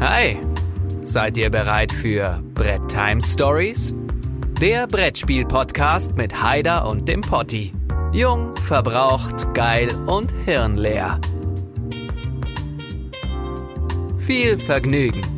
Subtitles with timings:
[0.00, 0.36] Hi,
[1.02, 3.92] seid ihr bereit für Brett Time Stories?
[4.60, 7.72] Der Brettspiel-Podcast mit Haider und dem Potti.
[8.12, 11.20] Jung, verbraucht, geil und hirnleer.
[14.20, 15.37] Viel Vergnügen.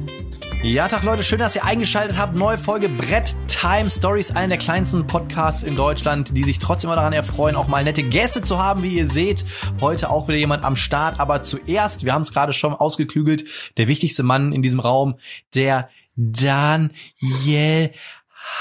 [0.63, 2.37] Ja, Tag Leute, schön, dass ihr eingeschaltet habt.
[2.37, 6.97] Neue Folge Brett Time Stories, einer der kleinsten Podcasts in Deutschland, die sich trotzdem mal
[6.97, 9.43] daran erfreuen, auch mal nette Gäste zu haben, wie ihr seht.
[9.81, 13.89] Heute auch wieder jemand am Start, aber zuerst, wir haben es gerade schon ausgeklügelt, der
[13.89, 15.19] wichtigste Mann in diesem Raum,
[15.55, 17.95] der Daniel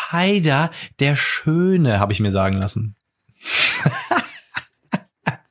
[0.10, 2.96] Haider, der Schöne, habe ich mir sagen lassen.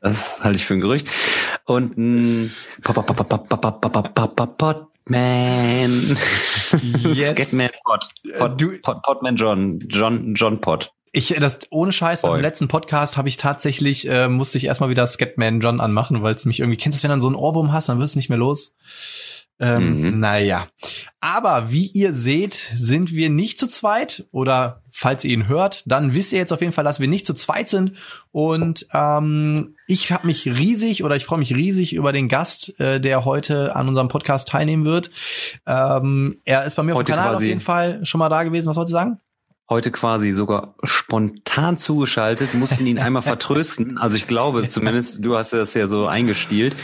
[0.00, 1.08] Das halte ich für ein Gerücht.
[1.64, 2.52] Und ein
[5.08, 6.16] Podman.
[7.14, 7.30] Yes.
[7.30, 8.08] Scatman Pod.
[8.38, 9.02] Pod, Du- Pod.
[9.02, 9.80] Podman John.
[9.88, 10.92] John, John Pod.
[11.12, 12.36] Ich, das ohne Scheiß, Voll.
[12.36, 16.34] im letzten Podcast habe ich tatsächlich, äh, musste ich erstmal wieder Scatman John anmachen, weil
[16.34, 18.18] es mich irgendwie, kennst du, wenn du dann so einen Ohrwurm hast, dann wirst du
[18.18, 18.74] nicht mehr los.
[19.58, 20.20] Ähm, Mhm.
[20.20, 20.68] Naja.
[21.20, 24.26] Aber wie ihr seht, sind wir nicht zu zweit.
[24.30, 27.24] Oder falls ihr ihn hört, dann wisst ihr jetzt auf jeden Fall, dass wir nicht
[27.24, 27.92] zu zweit sind.
[28.32, 33.00] Und ähm, ich habe mich riesig oder ich freue mich riesig über den Gast, äh,
[33.00, 35.12] der heute an unserem Podcast teilnehmen wird.
[35.68, 37.46] Ähm, er ist bei mir auf Heute dem Kanal auf quasi.
[37.46, 38.68] jeden Fall schon mal da gewesen.
[38.68, 39.20] Was wolltest du sagen?
[39.70, 43.98] Heute quasi sogar spontan zugeschaltet, mussten ihn einmal vertrösten.
[44.08, 46.74] Also ich glaube zumindest, du hast das ja so eingestielt.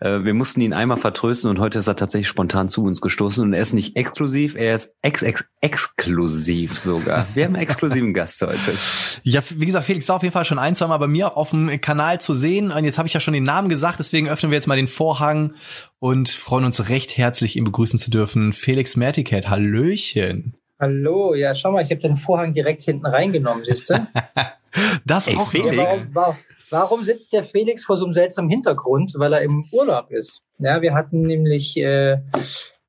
[0.00, 3.44] Äh, Wir mussten ihn einmal vertrösten und heute ist er tatsächlich spontan zu uns gestoßen.
[3.44, 7.26] Und er ist nicht exklusiv, er ist ex ex exklusiv sogar.
[7.34, 8.74] Wir haben einen exklusiven Gast heute.
[9.22, 11.36] Ja, wie gesagt, Felix war auf jeden Fall schon ein, zwei Mal bei mir auch
[11.36, 12.72] auf dem Kanal zu sehen.
[12.72, 14.88] Und jetzt habe ich ja schon den Namen gesagt, deswegen öffnen wir jetzt mal den
[14.88, 15.54] Vorhang
[16.00, 18.52] und freuen uns recht herzlich, ihn begrüßen zu dürfen.
[18.52, 20.56] Felix Merticat, Hallöchen.
[20.82, 23.94] Hallo, ja, schau mal, ich habe den Vorhang direkt hinten reingenommen, siehst du?
[25.04, 25.76] Das Ey, auch Felix.
[25.76, 26.36] warum, warum,
[26.70, 29.12] warum sitzt der Felix vor so einem seltsamen Hintergrund?
[29.16, 30.42] Weil er im Urlaub ist.
[30.58, 32.18] Ja, wir hatten nämlich äh,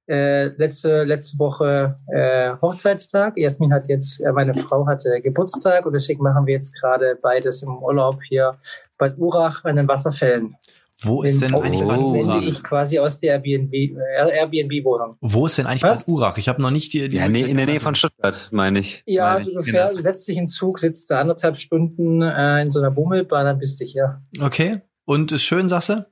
[0.08, 3.34] äh, letzte, letzte Woche äh, Hochzeitstag.
[3.36, 7.62] Jasmin hat jetzt, äh, meine Frau hatte Geburtstag und deswegen machen wir jetzt gerade beides
[7.62, 8.56] im Urlaub hier
[8.98, 10.56] Bad Urach an den Wasserfällen.
[11.04, 12.42] Wo ist denn Den eigentlich Bad sende Urach?
[12.42, 13.96] ich quasi aus der Airbnb, äh,
[14.38, 15.18] Airbnb-Wohnung.
[15.22, 16.06] Wo ist denn eigentlich Was?
[16.06, 16.38] Bad Urach?
[16.38, 19.04] Ich habe noch nicht die, die Ja, nee, in der Nähe von Stuttgart, meine ich.
[19.06, 19.56] Ja, meine so ich.
[19.58, 19.90] ungefähr.
[19.90, 20.02] Genau.
[20.02, 23.60] Setzt dich in den Zug, sitzt da anderthalb Stunden äh, in so einer Bummelbahn, dann
[23.60, 24.22] bist du hier.
[24.42, 24.82] Okay.
[25.06, 26.06] Und ist schön, sagst du?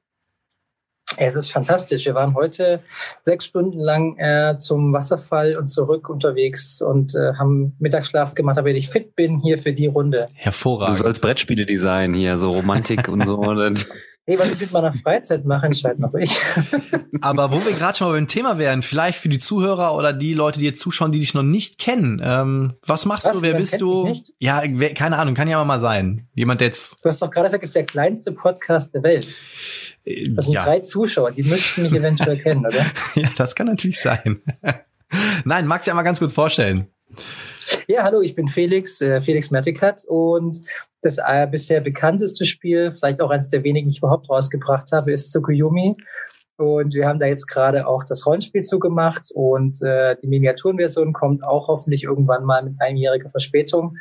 [1.18, 2.06] Es ist fantastisch.
[2.06, 2.80] Wir waren heute
[3.22, 8.78] sechs Stunden lang äh, zum Wasserfall und zurück unterwegs und äh, haben Mittagsschlaf gemacht, damit
[8.78, 10.28] ich fit bin hier für die Runde.
[10.30, 11.00] Du Hervorragend.
[11.00, 13.38] sollst Brettspiele designen hier, so Romantik und so.
[13.42, 13.88] Und
[14.28, 16.40] Hey, was ich mit meiner Freizeit mache, entscheidet noch ich.
[17.22, 20.36] Aber wo wir gerade schon mal beim Thema wären, vielleicht für die Zuhörer oder die
[20.36, 22.22] Leute, die jetzt zuschauen, die dich noch nicht kennen.
[22.24, 23.38] Ähm, was machst Was?
[23.38, 23.42] du?
[23.42, 24.14] Wer bist du?
[24.38, 26.28] Ja, wer, keine Ahnung, kann ja mal sein.
[26.36, 26.98] Jemand, jetzt.
[27.02, 29.36] Du hast doch gerade gesagt, es ist der kleinste Podcast der Welt.
[30.06, 30.66] Äh, Das sind ja.
[30.66, 32.86] drei Zuschauer, die müssten mich eventuell kennen, oder?
[33.16, 34.40] ja, das kann natürlich sein.
[35.46, 36.86] Nein, magst du ja mal ganz kurz vorstellen.
[37.88, 40.62] Ja, hallo, ich bin Felix, äh, Felix Mertikat und
[41.02, 45.12] das äh, bisher bekannteste Spiel, vielleicht auch eines der wenigen, die ich überhaupt rausgebracht habe,
[45.12, 45.96] ist Tsukuyomi.
[46.58, 51.44] Und wir haben da jetzt gerade auch das Rollenspiel zugemacht und äh, die Miniaturenversion kommt
[51.44, 53.98] auch hoffentlich irgendwann mal mit einjähriger Verspätung.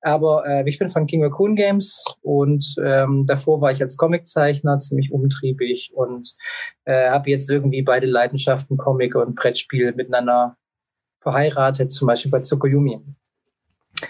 [0.00, 4.78] Aber äh, ich bin von King Raccoon Games und ähm, davor war ich als Comiczeichner
[4.80, 6.34] ziemlich umtriebig und
[6.84, 10.56] äh, habe jetzt irgendwie beide Leidenschaften, Comic und Brettspiel, miteinander
[11.20, 13.02] verheiratet, zum Beispiel bei Tsukuyomi.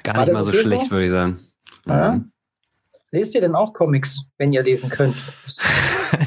[0.05, 0.59] gar nicht mal so so?
[0.59, 1.41] schlecht, würde ich sagen.
[1.87, 2.13] Ja.
[2.13, 2.33] Mhm.
[3.13, 5.17] Lest ihr denn auch Comics, wenn ihr lesen könnt?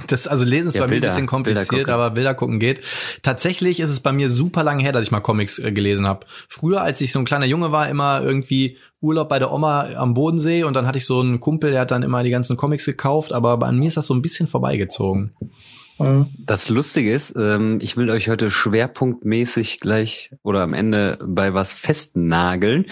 [0.08, 2.58] Das, also lesen ist Ja, bei mir Bilder- ein bisschen kompliziert, Bilder aber Bilder gucken
[2.60, 2.82] geht.
[3.22, 6.26] Tatsächlich ist es bei mir super lange her, dass ich mal Comics äh, gelesen habe.
[6.48, 10.14] Früher, als ich so ein kleiner Junge war, immer irgendwie Urlaub bei der Oma am
[10.14, 12.86] Bodensee und dann hatte ich so einen Kumpel, der hat dann immer die ganzen Comics
[12.86, 15.34] gekauft, aber bei mir ist das so ein bisschen vorbeigezogen.
[15.98, 21.72] Das Lustige ist, ähm, ich will euch heute schwerpunktmäßig gleich oder am Ende bei was
[21.72, 22.86] festnageln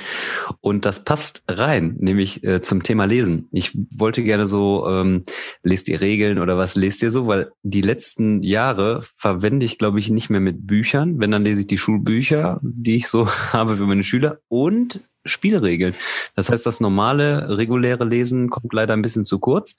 [0.62, 3.48] und das passt rein, nämlich äh, zum Thema Lesen.
[3.52, 5.24] Ich wollte gerne so, ähm,
[5.64, 10.00] lest ihr Regeln oder was lest ihr so, weil die letzten Jahre verwende ich, glaube
[10.00, 11.20] ich, nicht mehr mit Büchern.
[11.20, 15.96] Wenn, dann lese ich die Schulbücher, die ich so habe für meine Schüler und Spielregeln.
[16.36, 19.78] Das heißt, das normale, reguläre Lesen kommt leider ein bisschen zu kurz.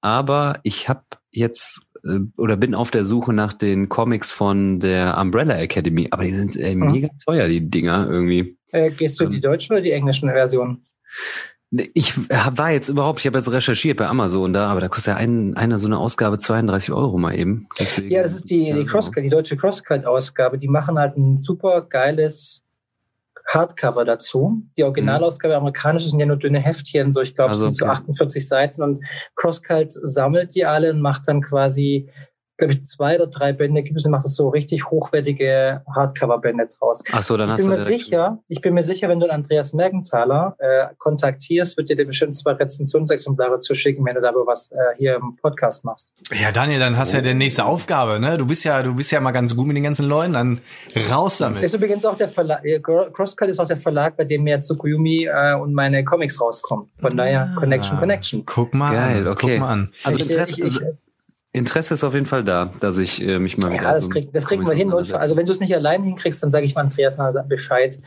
[0.00, 1.85] Aber ich habe jetzt
[2.36, 6.08] oder bin auf der Suche nach den Comics von der Umbrella Academy.
[6.10, 6.92] Aber die sind äh, Mhm.
[6.92, 8.56] mega teuer, die Dinger irgendwie.
[8.72, 10.82] Äh, gehst du in die deutsche oder die englische Version?
[11.94, 15.14] Ich hab- war jetzt überhaupt, ich habe jetzt recherchiert bei Amazon da, aber da kostet
[15.14, 17.66] ja ein, eine so eine Ausgabe 32 Euro mal eben.
[17.78, 20.58] Deswegen, Ja, das ist die, die, Ja, Crosscut, die deutsche Crosscut-Ausgabe.
[20.58, 22.62] Die machen halt ein super geiles
[23.48, 24.62] Hardcover dazu.
[24.76, 27.94] Die Originalausgabe amerikanische sind ja nur dünne Heftchen, so ich glaube, Also, sind so okay.
[27.94, 29.04] 48 Seiten und
[29.36, 32.10] Crosscut sammelt die alle und macht dann quasi
[32.58, 36.68] glaube ich, zwei oder drei Bände gibt es und macht es so richtig hochwertige Hardcover-Bände
[36.78, 37.02] draus.
[37.12, 39.30] Ach so, dann ich hast bin du mir sicher, ich bin mir sicher, wenn du
[39.30, 44.70] Andreas Mergenthaler äh, kontaktierst, wird dir der bestimmt zwei Rezensionsexemplare zuschicken, wenn du darüber was
[44.72, 46.12] äh, hier im Podcast machst.
[46.32, 48.38] Ja, Daniel, dann hast du ja die nächste Aufgabe, ne?
[48.38, 50.60] Du bist ja, du bist ja mal ganz gut mit den ganzen Leuten, dann
[51.10, 51.62] raus damit.
[51.62, 55.26] Ist übrigens auch der Verlag, äh, Crosscut ist auch der Verlag, bei dem mir Tsukuyumi
[55.26, 56.88] äh, und meine Comics rauskommen.
[57.00, 57.54] Von daher Ah.
[57.58, 58.42] Connection, Connection.
[58.46, 59.50] Guck mal Geil, an, okay.
[59.52, 59.92] guck mal an.
[60.04, 60.80] Also Ich- Interesse, ich- ich- also
[61.56, 64.10] Interesse ist auf jeden Fall da, dass ich äh, mich mal wieder Ja, das, so
[64.10, 64.92] krieg, das kriegen wir hin.
[64.92, 67.98] Und, also wenn du es nicht allein hinkriegst, dann sage ich mal Andreas mal Bescheid,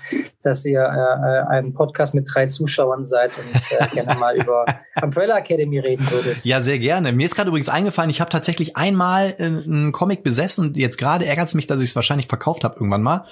[0.43, 4.65] dass ihr äh, äh, ein Podcast mit drei Zuschauern seid und äh, gerne mal über
[5.01, 6.37] Umbrella Academy reden würdet.
[6.43, 7.11] Ja, sehr gerne.
[7.11, 10.97] Mir ist gerade übrigens eingefallen, ich habe tatsächlich einmal äh, einen Comic besessen und jetzt
[10.97, 13.25] gerade ärgert es mich, dass ich es wahrscheinlich verkauft habe irgendwann mal.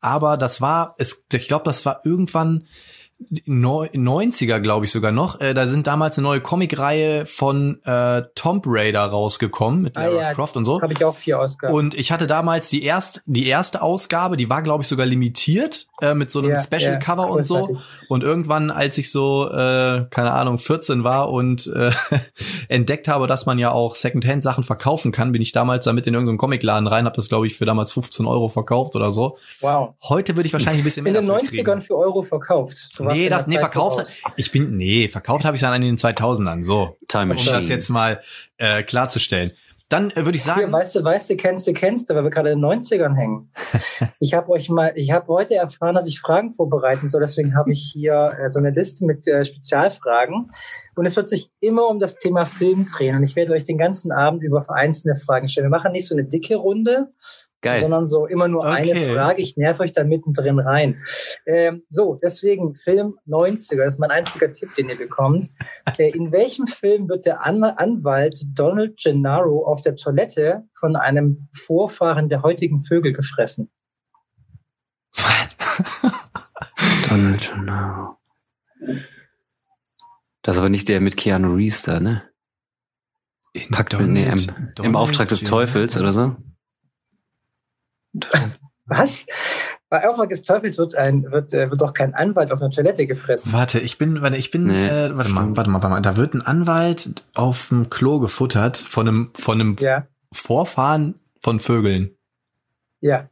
[0.00, 2.64] Aber das war, es, ich glaube, das war irgendwann
[3.30, 5.40] 90er, glaube ich sogar noch.
[5.40, 10.20] Äh, da sind damals eine neue Comicreihe von äh, Tomb Raider rausgekommen mit Ah, Lara
[10.22, 10.32] ja.
[10.34, 10.80] Croft und so.
[10.80, 11.74] Habe ich auch vier Ausgaben.
[11.74, 15.86] Und ich hatte damals die erste, die erste Ausgabe, die war, glaube ich, sogar limitiert
[16.00, 17.78] äh, mit so einem Ja, Special ja, Cover und so.
[18.08, 21.90] Und irgendwann, als ich so, äh, keine Ahnung, 14 war und äh,
[22.68, 26.38] entdeckt habe, dass man ja auch Secondhand-Sachen verkaufen kann, bin ich damals damit in irgendeinen
[26.38, 29.36] Comicladen rein, habe das, glaube ich, für damals 15 Euro verkauft oder so.
[29.60, 29.94] Wow.
[30.02, 31.82] Heute würde ich wahrscheinlich ein bisschen mehr In den dafür 90ern kriegen.
[31.82, 32.88] für Euro verkauft.
[32.98, 33.94] Warst Nee, das, nee, verkauft.
[33.94, 34.34] voraus.
[34.36, 36.96] Ich bin, nee, verkauft habe ich dann in den 2000ern, so.
[37.08, 37.58] Time Um Machine.
[37.58, 38.20] das jetzt mal
[38.56, 39.52] äh, klarzustellen.
[39.90, 42.22] Dann äh, würde ich Hier, sagen, weißt du, weißt du, kennst du, kennst du, weil
[42.22, 43.52] wir gerade in den 90ern hängen.
[44.22, 47.72] Ich habe euch mal, ich habe heute erfahren, dass ich Fragen vorbereiten soll, deswegen habe
[47.72, 50.50] ich hier äh, so eine Liste mit äh, Spezialfragen.
[50.94, 53.16] Und es wird sich immer um das Thema Film drehen.
[53.16, 55.66] Und ich werde euch den ganzen Abend über einzelne Fragen stellen.
[55.66, 57.08] Wir machen nicht so eine dicke Runde,
[57.62, 57.80] Geil.
[57.82, 59.14] sondern so immer nur eine Okay.
[59.14, 59.42] Frage.
[59.42, 61.02] Ich nerv euch da mittendrin rein.
[61.44, 65.48] Ähm, so, deswegen Film 90er, das ist mein einziger Tipp, den ihr bekommt.
[65.98, 71.48] Äh, in welchem Film wird der An Anwalt Donald Gennaro auf der Toilette von einem
[71.52, 73.70] Vorfahren der heutigen Vögel gefressen?
[77.10, 78.16] Donald Gennaro.
[80.42, 82.22] Das ist aber nicht der mit Keanu Reeves da, ne?
[83.70, 86.36] Packt mit, nee, im, im Auftrag des Teufels oder so.
[88.86, 89.26] Was?
[89.88, 93.06] Bei Auftrag des Teufels wird, ein, wird, äh, wird doch kein Anwalt auf einer Toilette
[93.06, 93.52] gefressen.
[93.52, 96.00] Warte, ich bin, warte, ich bin, Nee, äh, warte mal, warte mal, warte mal.
[96.00, 101.60] Da wird ein Anwalt auf dem Klo gefuttert von einem, von einem Ja, Vorfahren von
[101.60, 102.10] Vögeln.
[103.00, 103.28] ja.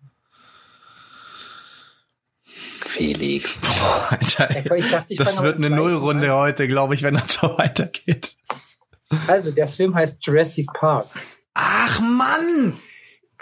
[2.44, 3.56] Felix.
[3.60, 7.42] Boah, Alter, Ich dachte, ich das wird eine Nullrunde heute, glaube ich, wenn das so
[7.58, 8.36] weitergeht.
[9.26, 11.06] Also, der Film heißt Jurassic Park.
[11.54, 12.74] Ach Mann!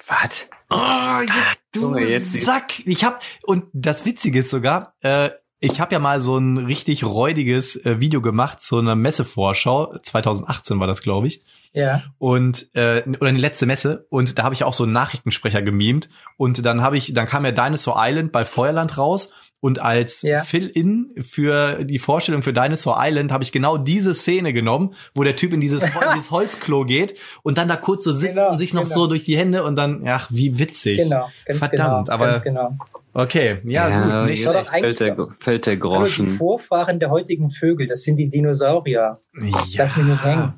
[0.08, 0.48] Was?
[0.70, 2.80] Oh, jetzt, du Junge, jetzt- Sack!
[2.86, 7.02] Ich hab und das Witzige ist sogar, äh, ich habe ja mal so ein richtig
[7.04, 9.96] räudiges äh, Video gemacht zu einer Messevorschau.
[10.02, 11.42] 2018 war das, glaube ich.
[11.72, 12.04] Ja.
[12.16, 16.08] und äh, oder die letzte Messe und da habe ich auch so einen Nachrichtensprecher gemimt
[16.38, 19.30] und dann habe ich dann kam ja Dinosaur Island bei Feuerland raus
[19.66, 20.42] und als Ja.
[20.42, 25.34] Fill-in für die Vorstellung für Dinosaur Island habe ich genau diese Szene genommen, wo der
[25.36, 28.58] Typ in dieses, Hol dieses Holzklo geht und dann da kurz so sitzt Genau, und
[28.58, 28.94] sich noch genau.
[28.94, 30.98] so durch die Hände und dann ach wie witzig.
[30.98, 32.14] Genau, ganz Verdammt, genau.
[32.14, 32.76] aber ganz genau.
[33.18, 36.26] Okay, ja, gut, nicht jetzt fällt der, fällt der Hallo, die Groschen.
[36.36, 39.20] Vorfahren der heutigen Vögel, das sind die Dinosaurier.
[39.40, 40.52] Ja, Lass mich nicht hängen.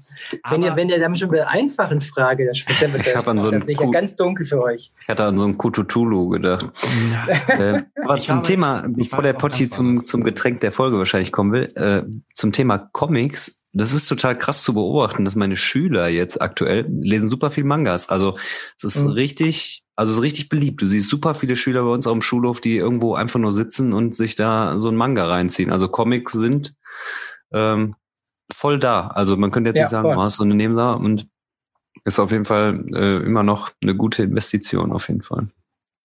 [0.50, 3.28] Wenn ihr, wenn ihr damit schon bei der einfachen Frage, das spielt dann Ich hab
[3.28, 4.90] an so das ist sicher Kuh- ganz dunkel für euch.
[5.02, 6.66] Ich hatte an so einen Kututulu gedacht.
[7.49, 7.54] Ja.
[7.76, 11.33] äh, aber Ich zum Thema, ich bevor der Potti zum, zum Getränk der Folge wahrscheinlich
[11.33, 12.02] kommen will, äh,
[12.35, 17.28] zum Thema Comics, das ist total krass zu beobachten, dass meine Schüler jetzt aktuell lesen
[17.28, 18.09] super viel Mangas.
[18.09, 18.37] Also
[18.76, 19.11] es ist Mhm.
[19.12, 20.81] richtig, also es ist richtig beliebt.
[20.83, 23.93] Du siehst super viele Schüler bei uns auf dem Schulhof, die irgendwo einfach nur sitzen
[23.93, 25.71] und sich da so ein Manga reinziehen.
[25.71, 26.75] Also Comics sind
[27.52, 27.95] ähm,
[28.52, 29.09] voll da.
[29.09, 30.14] Also man könnte jetzt Ja, nicht sagen, voll.
[30.17, 31.28] du hast so eine Nebensache und
[32.05, 35.49] ist auf jeden Fall äh, immer noch eine gute Investition auf jeden Fall.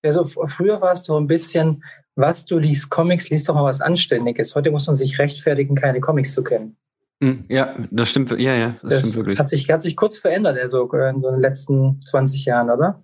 [0.04, 1.84] Also früher war es so ein bisschen,
[2.15, 4.55] was du liest Comics, liest doch mal was Anständiges.
[4.55, 6.77] Heute muss man sich rechtfertigen, keine Comics zu kennen.
[7.22, 8.32] Hm, Ja, das stimmt.
[8.32, 9.39] Ja, ja, das, Das stimmt wirklich.
[9.39, 13.01] hat sich, hat sich kurz verändert, also äh, in so den letzten 20 Jahren, oder?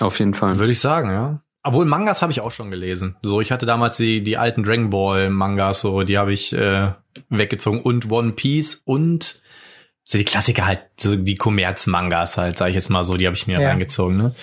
[0.00, 0.58] Auf jeden Fall.
[0.58, 1.40] Würde ich sagen, ja.
[1.66, 3.16] Obwohl Mangas habe ich auch schon gelesen.
[3.22, 6.92] So, ich hatte damals die die alten Dragon Ball Mangas, so die habe ich äh,
[7.30, 9.40] weggezogen und One Piece und
[10.02, 13.24] so die Klassiker halt, so die Kommerz Mangas halt, sage ich jetzt mal so, die
[13.26, 13.68] habe ich mir Ja.
[13.68, 14.16] reingezogen.
[14.18, 14.34] Ne?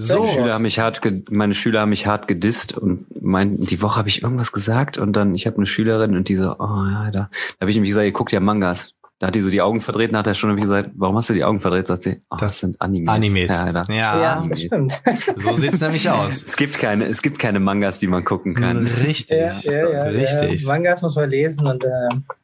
[0.00, 0.20] So.
[0.22, 3.82] Meine Schüler haben mich hart, ge- meine Schüler haben mich hart gedisst und meinten, die
[3.82, 6.84] Woche habe ich irgendwas gesagt und dann, ich habe eine Schülerin und die so, oh
[6.88, 7.28] ja, da, da
[7.60, 8.94] habe ich nämlich gesagt, ihr guckt ja Mangas.
[9.20, 11.28] Da hat die so die Augen verdreht, nach der Stunde habe ich gesagt, warum hast
[11.28, 11.88] du die Augen verdreht?
[11.88, 13.08] Sagt sie, oh, das, Das sind Animes.
[13.08, 13.50] Animes.
[13.50, 13.72] Ja.
[13.72, 14.50] Ja, ja, Anime.
[14.50, 15.02] das stimmt.
[15.36, 16.44] so sieht's nämlich aus.
[16.44, 18.86] Es gibt keine, es gibt keine Mangas, die man gucken kann.
[18.86, 20.62] Richtig, Ja, ja, ja, richtig.
[20.62, 20.68] Ja.
[20.68, 21.88] Mangas muss man lesen und äh,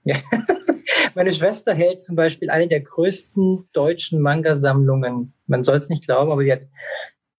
[0.03, 0.17] ja.
[1.15, 5.33] Meine Schwester hält zum Beispiel eine der größten deutschen Manga-Sammlungen.
[5.47, 6.63] Man soll es nicht glauben, aber die hat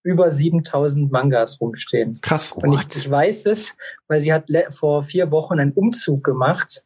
[0.06, 2.20] über 7000 Mangas rumstehen.
[2.22, 2.52] Krass.
[2.52, 3.76] Und ich, ich weiß es,
[4.08, 6.86] weil sie hat vor vier Wochen einen Umzug gemacht.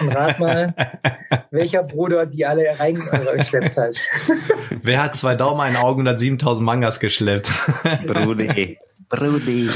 [0.00, 0.74] Und rat mal,
[1.50, 3.96] welcher Bruder die alle reingeschleppt hat.
[4.82, 7.50] Wer hat zwei Daumen, ein Auge und hat 7000 Mangas geschleppt?
[8.06, 8.78] Brudi.
[9.08, 9.70] Brudi.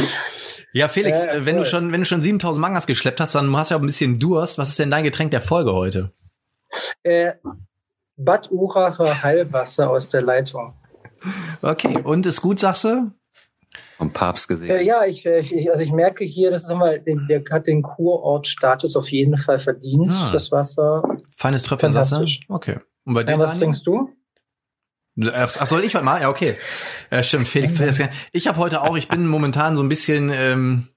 [0.73, 3.71] Ja, Felix, äh, wenn du schon, wenn du schon 7000 Mangas geschleppt hast, dann hast
[3.71, 4.59] du ja auch ein bisschen Durst.
[4.59, 6.12] Was ist denn dein Getränk der Folge heute?
[7.03, 7.33] Äh,
[8.17, 10.75] Bad Uracher Heilwasser aus der Leitung.
[11.62, 11.99] Okay.
[12.02, 13.11] Und ist gut, sagst du?
[13.97, 14.71] Vom Papst gesehen.
[14.71, 17.66] Äh, ja, ich, äh, ich, also ich merke hier, das ist nochmal, den, der hat
[17.66, 20.31] den Kurortstatus auf jeden Fall verdient, Ah.
[20.33, 21.02] das Wasser.
[21.37, 22.16] Feines Tröpfchen, sagst du?
[22.16, 22.40] Fantastisch.
[22.49, 22.78] Okay.
[23.04, 24.11] Und bei dir, Ja, was trinkst du?
[25.33, 26.21] Ach, soll ich was mal?
[26.21, 26.57] Ja, okay.
[27.11, 27.81] Äh, stimmt, Felix.
[28.33, 30.88] Ich habe heute auch, ich bin momentan so ein bisschen ähm,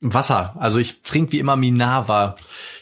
[0.00, 0.56] Wasser.
[0.58, 2.34] Also ich trinke wie immer Minava.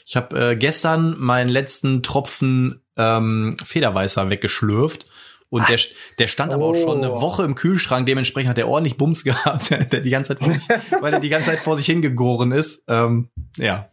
[0.07, 5.07] Ich habe äh, gestern meinen letzten Tropfen ähm, Federweißer weggeschlürft.
[5.51, 5.79] Und der,
[6.19, 7.21] der stand aber auch schon eine Oh.
[7.21, 8.07] Woche im Kühlschrank.
[8.07, 10.69] Dementsprechend hat er ordentlich Bums gehabt, der die ganze Zeit vor sich,
[11.03, 12.85] weil er die ganze Zeit vor sich hingegoren ist.
[12.89, 13.91] Ähm, ja.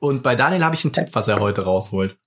[0.00, 2.18] Und bei Daniel habe ich einen Tipp, was er heute rausholt.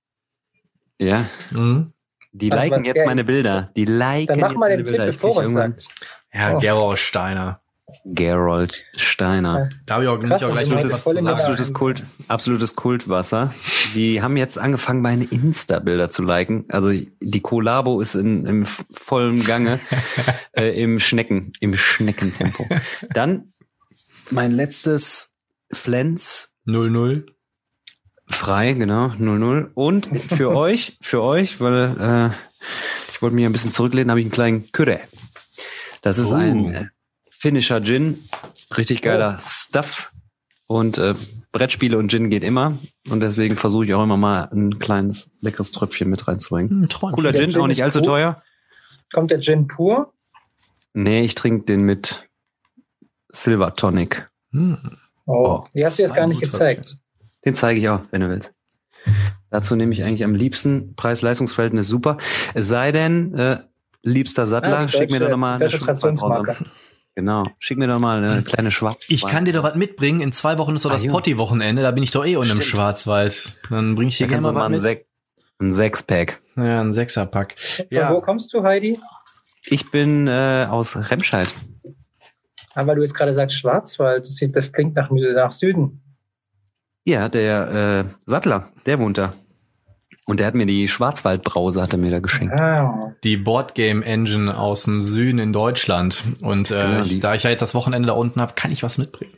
[1.00, 1.26] Ja.
[1.52, 1.94] Mhm.
[2.32, 3.72] Die Ach, liken jetzt meine Bilder.
[3.76, 5.10] Die liken Dann mach jetzt mal meine den Tipp, Bilder.
[5.10, 5.88] Ich bevor er sagt.
[6.34, 6.60] Ja, Oh.
[6.60, 7.62] Gerolf Steiner.
[8.06, 9.70] Gerold Steiner.
[9.86, 10.78] Da habe ich auch, Krass, auch gleich der-
[11.34, 13.54] Absolutes Kult, absolutes Kultwasser.
[13.96, 16.66] Die haben jetzt angefangen, meine Insta-Bilder zu liken.
[16.70, 19.80] Also die Kollabo ist in, im vollen Gange,
[20.54, 22.68] äh, im Schnecken, im Schneckentempo.
[23.14, 23.54] Dann
[24.32, 25.38] mein letztes
[25.72, 27.26] Flens 0-0.
[28.28, 29.72] frei, genau, 0-0.
[29.74, 31.96] Und für euch, für euch, weil
[32.32, 32.36] äh,
[33.14, 35.00] ich wollte mich ein bisschen zurücklehnen, habe ich einen kleinen Kürre.
[36.02, 36.36] Das ist Oh.
[36.36, 36.86] ein äh,
[37.40, 38.24] finnischer Gin.
[38.78, 40.12] Richtig geiler Stuff.
[40.68, 41.16] Und äh,
[41.52, 42.78] Brettspiele und Gin geht immer.
[43.10, 46.84] Und deswegen versuche ich auch immer mal ein kleines, leckeres Tröpfchen mit reinzubringen.
[46.84, 46.90] Hm.
[47.14, 48.08] Cooler Gin, Gin auch nicht allzu gut.
[48.08, 48.42] teuer.
[49.14, 50.14] Kommt der Gin pur?
[50.94, 52.28] Nee, ich trinke den mit
[53.32, 54.30] Silver Tonic.
[54.52, 54.78] Hm.
[55.26, 56.98] Oh, Oh, die hast du jetzt gar nicht gezeigt.
[57.46, 58.52] Den zeige ich auch, wenn du willst.
[59.52, 62.18] Dazu nehme ich eigentlich am liebsten Preis-Leistungs-Verhältnis super.
[62.54, 63.58] Es sei denn, äh,
[64.04, 66.56] liebster Sattler, Ah, die schick mir doch deutsche- nochmal die deutsche Schwarzwaldbrause.
[67.20, 69.04] Genau, schick mir doch mal eine kleine Schwarz.
[69.10, 70.22] Ich kann dir doch was mitbringen.
[70.22, 71.06] In zwei Wochen ist doch Ah, das.
[71.06, 71.82] Potti-Wochenende.
[71.82, 72.62] Da bin ich doch eh unten im.
[72.62, 73.60] Schwarzwald.
[73.70, 74.80] Dann bring ich dir gerne mal was ein, mit.
[74.80, 75.06] Sek
[75.60, 76.42] ein Sechspack.
[76.56, 77.56] Ja, ein Sechserpack.
[77.60, 78.14] Von Ja.
[78.14, 78.98] wo kommst du, Heidi?
[79.66, 81.54] Ich bin äh, aus Remscheid.
[82.74, 84.26] Ah, weil du jetzt gerade sagst Schwarzwald.
[84.26, 86.02] Das, sieht- das klingt nach, nach Süden.
[87.04, 89.34] Ja, der äh, Sattler, der wohnt da.
[90.30, 92.54] Und der hat mir die Schwarzwaldbrause, hat er mir da geschenkt.
[92.54, 96.22] Ah, Die Boardgame Engine aus dem Süden in Deutschland.
[96.42, 98.84] Und äh, Genau, ich, da ich ja jetzt das Wochenende da unten habe, kann ich
[98.84, 99.34] was mitbringen.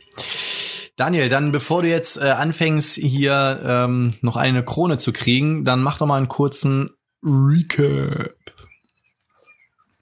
[0.98, 5.81] Daniel, dann bevor du jetzt äh, anfängst, hier ähm, noch eine Krone zu kriegen, dann
[5.81, 6.89] mach doch mal einen kurzen
[7.24, 8.36] Recap.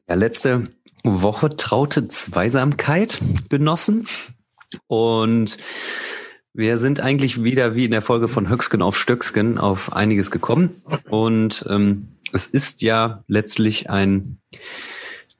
[0.10, 0.64] Ja, letzte
[1.04, 3.20] Woche traute Zweisamkeit
[3.50, 4.08] genossen.
[4.88, 5.58] Und
[6.60, 10.82] wir sind eigentlich wieder wie in der Folge von Höcksken auf Stöcksken auf einiges gekommen.
[11.10, 14.40] Und ähm, es ist ja letztlich ein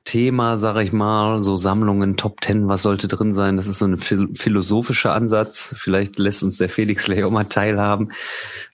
[0.06, 3.58] Thema, sage ich mal, so Sammlungen, Top Ten, was sollte drin sein?
[3.58, 5.76] Das ist so ein phil- philosophischer Ansatz.
[5.78, 8.14] Vielleicht lässt uns der Felix gleich auch mal teilhaben.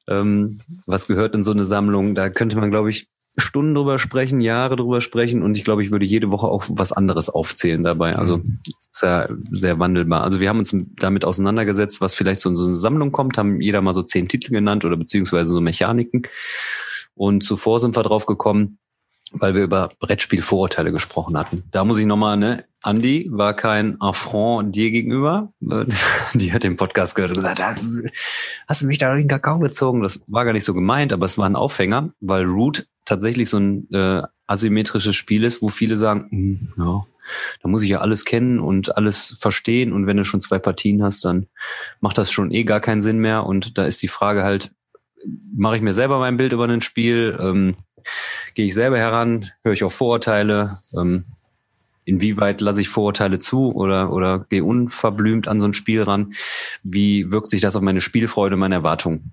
[0.07, 2.13] Ähm, was gehört in so eine Sammlung?
[2.13, 5.91] Da könnte man, glaube ich, Stunden drüber sprechen, Jahre drüber sprechen und ich glaube, ich
[5.91, 8.15] würde jede Woche auch was anderes aufzählen dabei.
[8.15, 8.41] Also
[8.91, 10.23] ist ja sehr wandelbar.
[10.23, 13.61] Also wir haben uns damit auseinandergesetzt, was vielleicht so in so eine Sammlung kommt, haben
[13.61, 16.23] jeder mal so zehn Titel genannt oder beziehungsweise so Mechaniken.
[17.13, 18.77] Und zuvor sind wir drauf gekommen,
[19.39, 21.63] weil wir über Brettspielvorurteile gesprochen hatten.
[21.71, 25.51] Da muss ich nochmal, ne, Andi war kein Affront dir gegenüber.
[26.33, 27.75] Die hat den Podcast gehört und gesagt, "Ah,
[28.67, 30.01] hast du mich da den Kakao gezogen?
[30.01, 33.57] Das war gar nicht so gemeint, aber es war ein Aufhänger, weil Root tatsächlich so
[33.57, 37.05] ein äh, asymmetrisches Spiel ist, wo viele sagen, "Hm, ja,
[37.61, 41.03] da muss ich ja alles kennen und alles verstehen und wenn du schon zwei Partien
[41.03, 41.47] hast, dann
[41.99, 44.71] macht das schon eh gar keinen Sinn mehr und da ist die Frage halt,
[45.55, 47.75] mache ich mir selber mein Bild über ein Spiel, ähm,
[48.53, 51.25] gehe ich selber heran, höre ich auf Vorurteile, ähm,
[52.05, 56.33] inwieweit lasse ich Vorurteile zu oder, oder gehe unverblümt an so ein Spiel ran,
[56.83, 59.31] wie wirkt sich das auf meine Spielfreude, meine Erwartung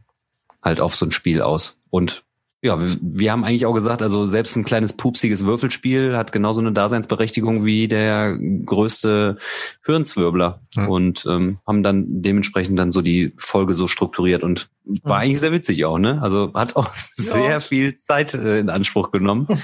[0.62, 1.78] halt auf so ein Spiel aus?
[1.90, 2.24] Und
[2.64, 6.60] ja, wir, wir haben eigentlich auch gesagt, also selbst ein kleines pupsiges Würfelspiel hat genauso
[6.60, 9.36] eine Daseinsberechtigung wie der größte
[9.84, 10.88] Hirnzwirbler Mhm.
[10.88, 14.70] und ähm, haben dann dementsprechend dann so die Folge so strukturiert und
[15.02, 15.22] war Mhm.
[15.24, 16.20] eigentlich sehr witzig auch, ne?
[16.22, 19.46] Also hat auch sehr viel Zeit äh, in Anspruch genommen.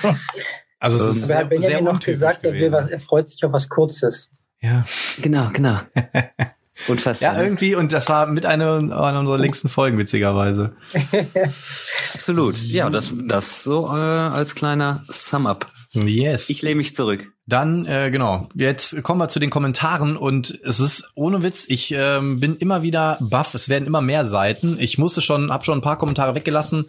[0.81, 2.73] Also es Ähm, ist Wer sehr, hat Benjamin sehr noch gesagt, er, will gewesen.
[2.73, 4.31] was, er freut sich auf was Kurzes.
[4.61, 4.85] Ja.
[5.21, 5.81] Genau, genau.
[6.87, 7.35] Unfassbar.
[7.35, 10.76] Ja, irgendwie, und das war mit einer, einer unserer längsten Folgen, witzigerweise.
[12.14, 12.56] Absolut.
[12.58, 15.70] Ja, das, das so äh, als kleiner Sum-Up.
[15.92, 16.50] Yes.
[16.50, 17.26] Ich lehne mich zurück.
[17.47, 21.92] Dann, äh, genau, jetzt kommen wir zu den Kommentaren und es ist ohne Witz, ich
[21.97, 24.76] ähm, bin immer wieder baff, es werden immer mehr Seiten.
[24.78, 26.87] Ich musste schon, hab schon ein paar Kommentare weggelassen.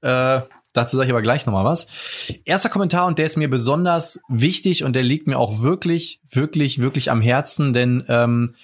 [0.00, 0.40] Äh,
[0.78, 1.86] dazu sage ich aber gleich nochmal was.
[2.44, 6.80] Erster Kommentar und der ist mir besonders wichtig und der liegt mir auch wirklich, wirklich,
[6.80, 8.54] wirklich am Herzen, denn ähm,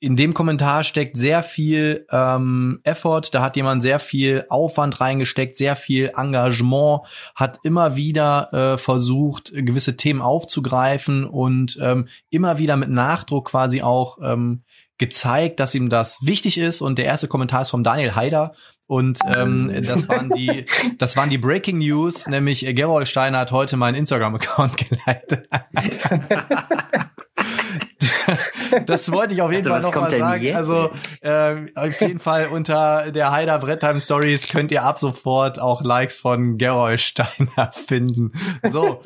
[0.00, 5.56] in dem Kommentar steckt sehr viel ähm, Effort, da hat jemand sehr viel Aufwand reingesteckt,
[5.56, 7.00] sehr viel Engagement,
[7.34, 13.82] hat immer wieder äh, versucht, gewisse Themen aufzugreifen und ähm, immer wieder mit Nachdruck quasi
[13.82, 14.62] auch ähm,
[14.98, 16.80] gezeigt, dass ihm das wichtig ist.
[16.80, 18.54] Und der erste Kommentar ist vom Daniel Haider.
[18.88, 20.64] Und ähm, das waren die,
[20.96, 25.46] das waren die Breaking News, nämlich Gerold Steiner hat heute meinen Instagram-Account geleitet.
[28.86, 30.42] das wollte ich auf jeden Fall noch mal sagen.
[30.42, 30.56] Jetzt?
[30.56, 30.90] Also
[31.20, 36.22] äh, auf jeden Fall unter der Heider Brettheim Stories könnt ihr ab sofort auch Likes
[36.22, 38.32] von Gerold Steiner finden.
[38.72, 39.02] So,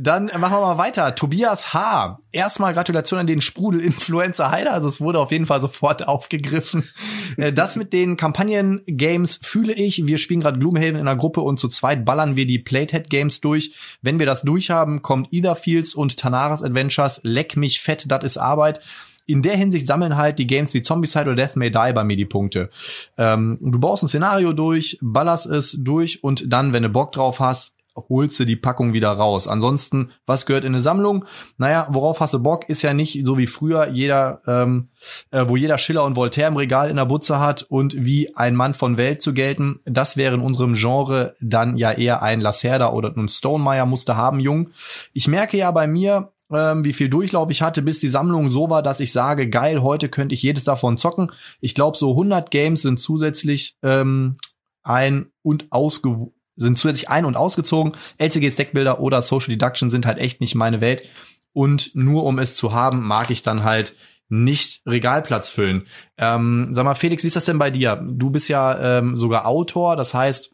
[0.00, 1.14] dann machen wir mal weiter.
[1.14, 2.18] Tobias H.
[2.32, 4.72] Erstmal Gratulation an den Sprudel-Influencer Heider.
[4.72, 6.88] Also es wurde auf jeden Fall sofort aufgegriffen.
[7.36, 10.06] Äh, das mit den Kampagnen-Games fühle ich.
[10.06, 13.74] Wir spielen gerade Gloomhaven in einer Gruppe und zu zweit ballern wir die Platehead-Games durch.
[14.02, 17.20] Wenn wir das durchhaben, kommt Etherfields und Tanaras Adventures.
[17.22, 18.80] Leck mich fett, das ist Arbeit
[19.26, 22.16] in der Hinsicht sammeln halt die Games wie Zombicide oder Death May Die bei mir
[22.16, 22.70] die Punkte.
[23.18, 27.40] Ähm, du baust ein Szenario durch, ballerst es durch und dann, wenn du Bock drauf
[27.40, 27.75] hast,
[28.08, 29.48] holst du die Packung wieder raus.
[29.48, 31.24] Ansonsten, was gehört in eine Sammlung?
[31.56, 32.68] Naja, worauf hast du Bock?
[32.68, 34.88] Ist ja nicht so wie früher jeder, ähm,
[35.30, 38.54] äh, wo jeder Schiller und Voltaire im Regal in der Butze hat und wie ein
[38.54, 39.80] Mann von Welt zu gelten.
[39.84, 44.40] Das wäre in unserem Genre dann ja eher ein Lacerda oder ein Stonemeyer musste haben,
[44.40, 44.70] Jung.
[45.12, 48.70] Ich merke ja bei mir, ähm, wie viel Durchlauf ich hatte, bis die Sammlung so
[48.70, 51.32] war, dass ich sage, geil, heute könnte ich jedes davon zocken.
[51.60, 54.36] Ich glaube, so 100 Games sind zusätzlich ähm,
[54.82, 57.92] ein und ausge sind zusätzlich ein- und ausgezogen.
[58.18, 61.08] LCG Stackbilder oder Social Deduction sind halt echt nicht meine Welt.
[61.52, 63.94] Und nur um es zu haben, mag ich dann halt
[64.28, 65.86] nicht Regalplatz füllen.
[66.18, 67.96] Ähm, sag mal, Felix, wie ist das denn bei dir?
[68.06, 70.52] Du bist ja ähm, sogar Autor, das heißt,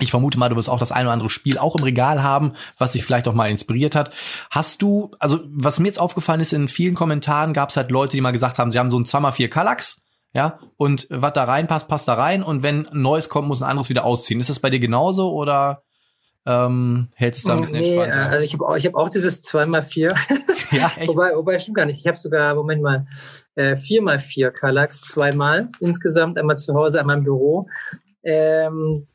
[0.00, 2.52] ich vermute mal, du wirst auch das ein oder andere Spiel auch im Regal haben,
[2.78, 4.12] was dich vielleicht auch mal inspiriert hat.
[4.50, 8.16] Hast du, also was mir jetzt aufgefallen ist, in vielen Kommentaren gab es halt Leute,
[8.16, 10.01] die mal gesagt haben, sie haben so ein 2x4 Kallax
[10.34, 12.42] ja, und was da reinpasst, passt da rein.
[12.42, 14.40] Und wenn ein neues kommt, muss ein anderes wieder ausziehen.
[14.40, 15.82] Ist das bei dir genauso oder
[16.46, 18.30] ähm, hältst du es da ein bisschen nee, entspannter?
[18.30, 20.16] Also ich habe auch, ich hab auch dieses 2x4.
[20.76, 21.08] ja, echt?
[21.08, 22.00] wobei, wobei, stimmt gar nicht.
[22.00, 23.06] Ich habe sogar, Moment mal,
[23.54, 27.68] äh, 4x4 Kallax, zweimal insgesamt, einmal zu Hause, einmal im Büro.
[28.24, 29.06] Ähm,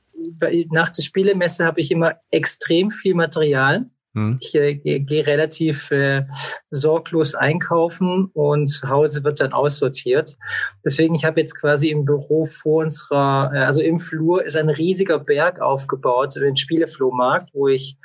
[0.72, 4.40] nach der Spielemesse habe ich immer extrem viel Material hm.
[4.42, 6.26] Ich äh, gehe geh relativ äh,
[6.72, 10.38] sorglos einkaufen und zu Hause wird dann aussortiert.
[10.84, 14.70] Deswegen, ich habe jetzt quasi im Büro vor unserer, äh, also im Flur ist ein
[14.70, 17.98] riesiger Berg aufgebaut, ein Spieleflohmarkt, wo ich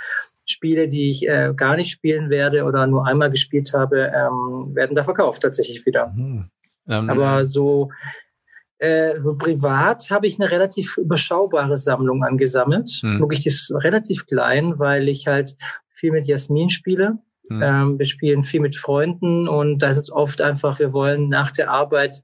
[0.45, 4.95] Spiele, die ich äh, gar nicht spielen werde oder nur einmal gespielt habe, ähm, werden
[4.95, 6.09] da verkauft tatsächlich wieder.
[6.09, 6.51] Mhm.
[6.89, 7.91] Ähm, Aber so
[8.81, 13.01] äh, privat habe ich eine relativ überschaubare Sammlung angesammelt.
[13.03, 13.21] Mhm.
[13.21, 15.57] Wirklich ist relativ klein, weil ich halt
[16.03, 17.19] viel mit Jasmin spiele.
[17.49, 17.63] Mhm.
[17.63, 21.53] Ähm, wir spielen viel mit Freunden und da ist es oft einfach, wir wollen nach
[21.53, 22.23] der Arbeit,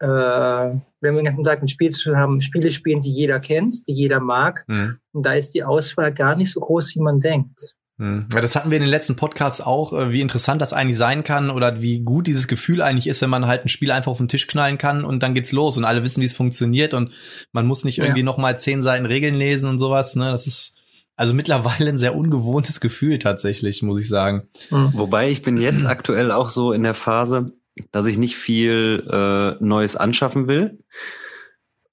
[0.00, 3.86] äh, wenn wir den ganzen Tag ein Spiel zu haben, Spiele spielen, die jeder kennt,
[3.88, 4.64] die jeder mag.
[4.68, 4.98] Mhm.
[5.12, 7.74] Und da ist die Auswahl gar nicht so groß, wie man denkt.
[7.98, 8.28] Hm.
[8.32, 11.24] Ja, das hatten wir in den letzten Podcasts auch, äh, wie interessant das eigentlich sein
[11.24, 14.18] kann oder wie gut dieses Gefühl eigentlich ist, wenn man halt ein Spiel einfach auf
[14.18, 17.12] den Tisch knallen kann und dann geht's los und alle wissen, wie es funktioniert und
[17.50, 18.24] man muss nicht irgendwie ja.
[18.24, 20.14] noch mal zehn Seiten Regeln lesen und sowas.
[20.14, 20.77] Ne, das ist
[21.18, 24.48] also mittlerweile ein sehr ungewohntes Gefühl tatsächlich, muss ich sagen.
[24.70, 24.90] Mhm.
[24.94, 27.46] Wobei ich bin jetzt aktuell auch so in der Phase,
[27.90, 30.78] dass ich nicht viel äh, Neues anschaffen will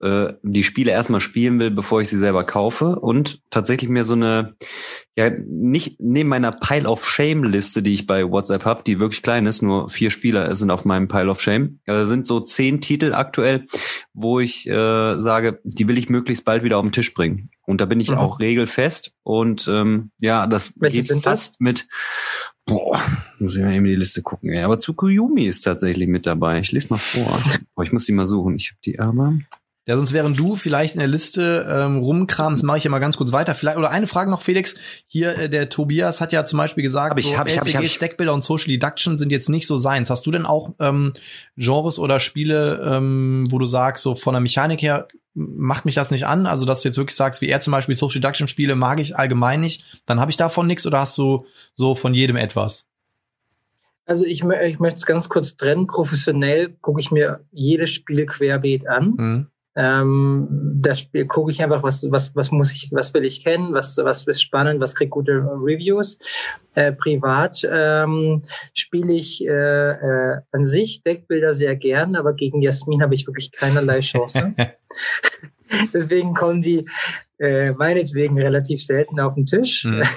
[0.05, 4.13] äh, die Spiele erstmal spielen will, bevor ich sie selber kaufe und tatsächlich mir so
[4.13, 4.55] eine,
[5.17, 9.23] ja, nicht neben meiner Pile of Shame Liste, die ich bei WhatsApp habe, die wirklich
[9.23, 12.81] klein ist, nur vier Spieler sind auf meinem Pile of Shame, äh, sind so zehn
[12.81, 13.65] Titel aktuell,
[14.13, 17.49] wo ich äh, sage, die will ich möglichst bald wieder auf den Tisch bringen.
[17.65, 18.17] Und da bin ich mhm.
[18.17, 21.59] auch regelfest und ähm, ja, das Welche geht fast das?
[21.59, 21.87] mit
[22.67, 22.99] Boah,
[23.37, 24.51] muss ich mal eben die Liste gucken.
[24.51, 24.63] Ey.
[24.63, 26.59] Aber Tsukuyumi ist tatsächlich mit dabei.
[26.59, 27.39] Ich lese mal vor.
[27.75, 28.55] Boah, ich muss die mal suchen.
[28.55, 29.37] Ich habe die aber.
[29.87, 33.17] Ja, sonst wären du vielleicht in der Liste ähm, rumkrams, mache ich ja mal ganz
[33.17, 33.53] kurz weiter.
[33.53, 34.75] Vielleicht oder eine Frage noch, Felix.
[35.05, 37.67] Hier äh, der Tobias hat ja zum Beispiel gesagt, hab ich, so hab ich, hab
[37.67, 37.93] ich, hab ich.
[37.93, 40.09] Stackbilder und Social Deduction sind jetzt nicht so seins.
[40.09, 41.13] Hast du denn auch ähm,
[41.55, 46.09] Genres oder Spiele, ähm, wo du sagst, so von der Mechanik her macht mich das
[46.09, 46.47] nicht an?
[46.47, 49.15] Also dass du jetzt wirklich sagst, wie er zum Beispiel Social Deduction Spiele mag ich
[49.15, 51.45] allgemein nicht, dann habe ich davon nichts oder hast du
[51.75, 52.87] so von jedem etwas?
[54.07, 55.85] Also ich, ich möchte es ganz kurz trennen.
[55.85, 59.13] Professionell gucke ich mir jedes Spiel querbeet an.
[59.17, 59.47] Mhm.
[59.75, 60.47] Ähm,
[60.81, 63.97] das Spiel gucke ich einfach, was, was, was muss ich, was will ich kennen, was,
[63.97, 66.17] was ist spannend, was kriegt gute Reviews.
[66.75, 73.01] Äh, privat ähm, spiele ich äh, äh, an sich Deckbilder sehr gern, aber gegen Jasmin
[73.01, 74.53] habe ich wirklich keinerlei Chance.
[75.93, 76.85] Deswegen kommen die
[77.39, 79.83] äh, meinetwegen relativ selten auf den Tisch.
[79.83, 80.03] Mhm.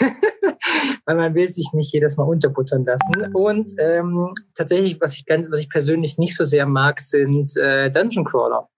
[1.09, 3.33] weil man will sich nicht jedes Mal unterbuttern lassen.
[3.33, 7.90] Und ähm, tatsächlich, was ich ganz, was ich persönlich nicht so sehr mag, sind äh,
[7.90, 8.68] Dungeon Crawler.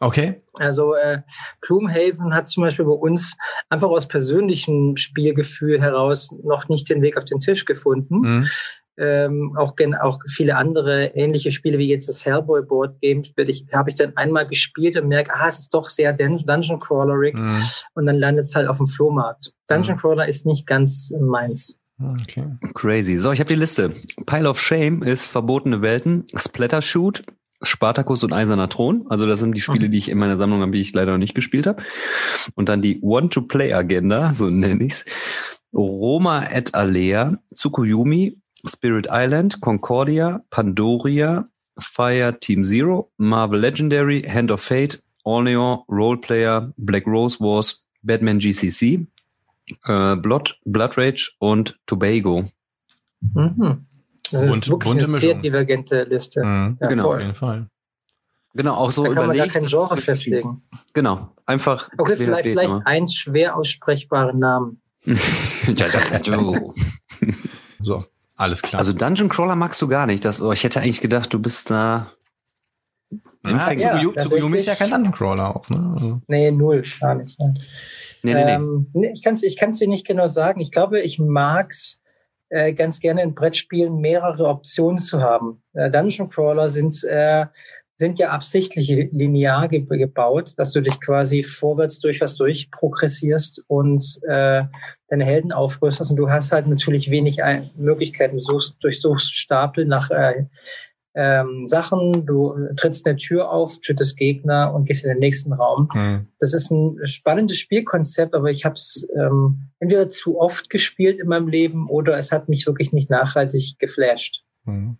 [0.00, 0.42] Okay.
[0.54, 1.22] Also äh,
[1.60, 3.36] Gloomhaven hat zum Beispiel bei uns
[3.68, 8.20] einfach aus persönlichem Spielgefühl heraus noch nicht den Weg auf den Tisch gefunden.
[8.20, 8.48] Mhm.
[9.00, 13.64] Ähm, auch, auch viele andere ähnliche Spiele wie jetzt das Hellboy Board Game spiele ich,
[13.72, 17.34] habe ich dann einmal gespielt und merke, ah, es ist doch sehr Dun Dungeon Crawlerig
[17.34, 17.62] mhm.
[17.94, 19.52] und dann landet es halt auf dem Flohmarkt.
[19.68, 20.00] Dungeon mhm.
[20.00, 21.78] Crawler ist nicht ganz meins.
[22.22, 22.44] Okay.
[22.74, 23.18] Crazy.
[23.18, 23.92] So, ich habe die Liste.
[24.26, 27.22] Pile of Shame ist verbotene Welten, Splatter Shoot,
[27.62, 29.06] Spartacus und Eiserner Thron.
[29.08, 31.18] Also das sind die Spiele, die ich in meiner Sammlung habe, die ich leider noch
[31.18, 31.82] nicht gespielt habe.
[32.54, 35.04] Und dann die One-to-Play-Agenda, so nenne ich's.
[35.72, 44.60] Roma et Alea, Tsukuyumi, Spirit Island, Concordia, Pandoria, Fire Team Zero, Marvel Legendary, Hand of
[44.60, 49.06] Fate, Orleans, Roleplayer, Black Rose Wars, Batman GCC,
[49.86, 52.50] äh, Blood, Blood Rage und Tobago.
[53.20, 53.86] Mhm.
[54.30, 56.44] Das ist und wirklich eine sehr divergente Liste.
[56.44, 56.78] Mhm.
[56.80, 57.16] Ja, genau, voll.
[57.16, 57.68] auf jeden Fall.
[58.54, 59.54] Genau, auch so da kann überlegt.
[59.54, 60.62] Man da kein Genre festlegen.
[60.94, 61.90] Genau, einfach.
[61.96, 64.80] Okay, vielleicht, vielleicht eins schwer aussprechbaren Namen.
[67.80, 68.04] so,
[68.36, 68.80] alles klar.
[68.80, 70.24] Also Dungeon Crawler magst du gar nicht.
[70.24, 72.10] Das, oh, ich hätte eigentlich gedacht, du bist da.
[73.46, 75.92] Ja, ja, Tsukuyomi ist ja kein Dungeon Crawler auch, ne?
[75.94, 76.20] Also.
[76.26, 77.38] Nee, null, gar nicht.
[77.38, 77.46] Ja.
[78.22, 79.12] Nee, nee, ähm, nee.
[79.12, 80.60] Ich kann es ich kann's dir nicht genau sagen.
[80.60, 82.02] Ich glaube, ich mag's
[82.50, 85.62] äh, ganz gerne in Brettspielen mehrere Optionen zu haben.
[85.74, 87.46] Äh, Dungeon Crawler sind, äh,
[87.94, 94.04] sind ja absichtlich linear ge gebaut, dass du dich quasi vorwärts durch was durchprogressierst und
[94.28, 94.62] äh,
[95.08, 96.10] deine Helden aufrüstest.
[96.10, 97.38] Und du hast halt natürlich wenig
[97.76, 98.36] Möglichkeiten.
[98.36, 100.44] Du suchst, durchsuchst Stapel nach äh,
[101.18, 105.88] ähm, Sachen, du trittst eine Tür auf, tötest Gegner und gehst in den nächsten Raum.
[105.92, 106.28] Mhm.
[106.38, 111.26] Das ist ein spannendes Spielkonzept, aber ich habe es ähm, entweder zu oft gespielt in
[111.26, 114.44] meinem Leben oder es hat mich wirklich nicht nachhaltig geflasht.
[114.64, 114.98] Mhm.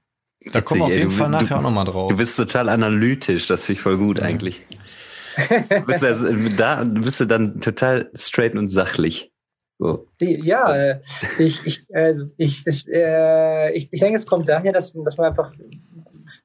[0.52, 2.10] Da kommen wir auf jeden Fall nachher auch nochmal drauf.
[2.10, 4.24] Du bist total analytisch, das finde ich voll gut ja.
[4.24, 4.66] eigentlich.
[5.48, 6.14] du, bist ja,
[6.56, 9.32] da, bist du dann total straight und sachlich.
[9.78, 10.08] So.
[10.20, 11.00] Ja, äh,
[11.38, 15.28] ich, ich, also ich, ich, äh, ich, ich denke, es kommt daher, dass, dass man
[15.28, 15.52] einfach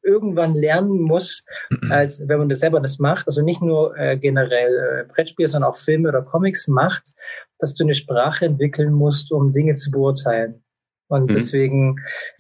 [0.01, 1.45] irgendwann lernen muss,
[1.89, 5.71] als wenn man das selber das macht, also nicht nur äh, generell äh, Brettspiele, sondern
[5.71, 7.13] auch Filme oder Comics macht,
[7.59, 10.63] dass du eine Sprache entwickeln musst, um Dinge zu beurteilen.
[11.07, 11.33] Und mhm.
[11.33, 11.99] deswegen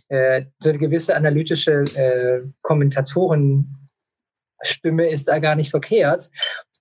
[0.09, 3.67] äh, so eine gewisse analytische äh, Kommentatorenstimme
[5.09, 6.29] ist da gar nicht verkehrt,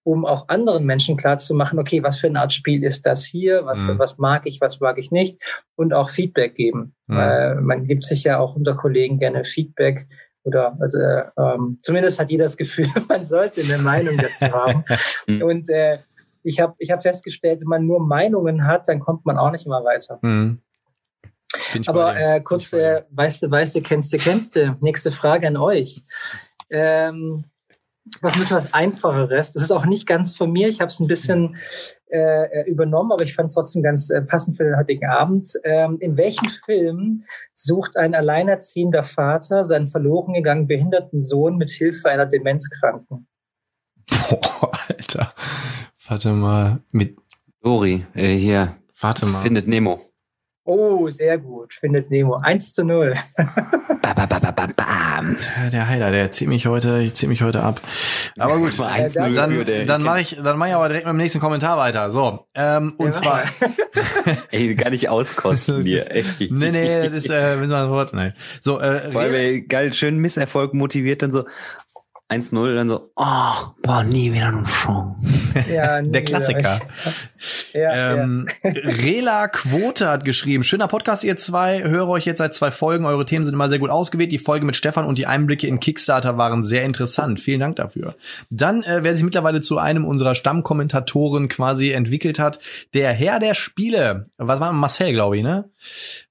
[0.04, 3.88] um auch anderen Menschen klarzumachen, okay, was für eine Art Spiel ist das hier, was,
[3.88, 3.98] mhm.
[3.98, 5.40] was mag ich, was mag ich nicht
[5.76, 6.94] und auch Feedback geben.
[7.08, 7.18] Mhm.
[7.18, 10.08] Äh, man gibt sich ja auch unter Kollegen gerne Feedback,
[10.44, 14.84] oder also ähm, zumindest hat jeder das Gefühl, man sollte eine Meinung dazu haben.
[15.26, 15.42] Mhm.
[15.48, 15.98] Und äh,
[16.42, 19.66] ich habe ich hab festgestellt, wenn man nur Meinungen hat, dann kommt man auch nicht
[19.66, 20.18] immer weiter.
[20.22, 20.60] Mhm.
[21.86, 24.76] Aber äh, kurz, äh, weißt du, weißt du, kennst du, kennst du.
[24.80, 26.02] Nächste Frage an euch.
[26.70, 27.44] Ähm,
[28.20, 29.52] was müssen was Einfacheres?
[29.52, 30.68] Das ist auch nicht ganz von mir.
[30.68, 31.56] Ich habe es ein bisschen
[32.10, 32.18] äh,
[32.60, 35.48] äh, übernommen, aber ich fand es trotzdem ganz äh, passend für den heutigen Abend.
[35.64, 42.10] Ähm, in welchem Film sucht ein alleinerziehender Vater seinen verloren gegangenen behinderten Sohn mit Hilfe
[42.10, 43.28] einer Demenzkranken?
[44.28, 45.32] Boah, Alter.
[46.06, 46.80] Warte mal.
[46.90, 47.16] Mit
[47.62, 48.76] Dori, äh, hier.
[49.00, 49.42] Warte mal.
[49.42, 50.11] Findet Nemo.
[50.64, 51.74] Oh, sehr gut.
[51.74, 52.36] Findet Nemo.
[52.36, 53.14] 1 zu 0.
[53.36, 55.36] ba, ba, ba, ba, ba, bam.
[55.72, 57.80] Der Heiler, der zieht mich heute, ich zieh mich heute ab.
[58.38, 61.16] Aber gut, ja, dann, dann, dann mache ich, dann mache ich aber direkt mit dem
[61.16, 62.12] nächsten Kommentar weiter.
[62.12, 63.12] So, ähm, und ja.
[63.12, 63.42] zwar.
[64.52, 66.10] ey, gar nicht auskosten hier.
[66.10, 66.24] Ey.
[66.52, 68.32] Nee, nee, das ist, äh, müssen wir sofort, nee.
[68.60, 71.44] So, äh, Weil, geil, schön Misserfolg motiviert dann so,
[72.30, 75.16] 1-0, dann so, oh, boah, nie wieder eine Chance.
[75.70, 76.80] Ja, der Klassiker.
[77.74, 78.70] Ja, ähm, ja.
[78.70, 83.26] Rela Quote hat geschrieben, schöner Podcast, ihr zwei, höre euch jetzt seit zwei Folgen, eure
[83.26, 86.38] Themen sind immer sehr gut ausgewählt, die Folge mit Stefan und die Einblicke in Kickstarter
[86.38, 88.14] waren sehr interessant, vielen Dank dafür.
[88.48, 92.60] Dann, äh, wer sich mittlerweile zu einem unserer Stammkommentatoren quasi entwickelt hat,
[92.94, 95.70] der Herr der Spiele, was war Marcel, glaube ich, ne?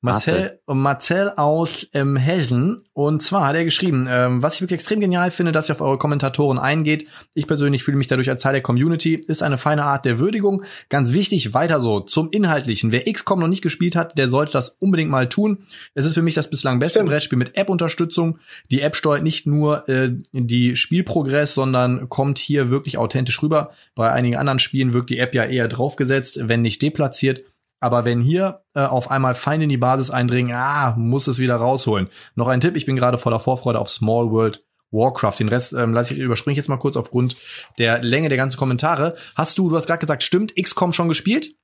[0.02, 5.00] Marcel, Marcel aus ähm, Hessen, und zwar hat er geschrieben, ähm, was ich wirklich extrem
[5.00, 7.08] genial finde, dass ihr auf eure eure Kommentatoren eingeht.
[7.34, 9.16] Ich persönlich fühle mich dadurch als Teil der Community.
[9.16, 10.64] Ist eine feine Art der Würdigung.
[10.90, 12.00] Ganz wichtig, weiter so.
[12.00, 12.92] Zum Inhaltlichen.
[12.92, 15.66] Wer XCOM noch nicht gespielt hat, der sollte das unbedingt mal tun.
[15.94, 17.10] Es ist für mich das bislang beste Stimmt.
[17.10, 18.40] Brettspiel mit App-Unterstützung.
[18.70, 23.72] Die App steuert nicht nur äh, die Spielprogress, sondern kommt hier wirklich authentisch rüber.
[23.96, 27.44] Bei einigen anderen Spielen wirkt die App ja eher draufgesetzt, wenn nicht deplatziert.
[27.82, 31.56] Aber wenn hier äh, auf einmal Feinde in die Basis eindringen, ah, muss es wieder
[31.56, 32.08] rausholen.
[32.36, 34.60] Noch ein Tipp, ich bin gerade voller Vorfreude auf Small World
[34.92, 35.40] Warcraft.
[35.40, 37.36] Den Rest ähm, lasse ich überspringe ich jetzt mal kurz aufgrund
[37.78, 39.16] der Länge der ganzen Kommentare.
[39.36, 41.56] Hast du, du hast gerade gesagt, stimmt, XCOM schon gespielt?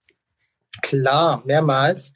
[0.81, 2.13] Klar, mehrmals.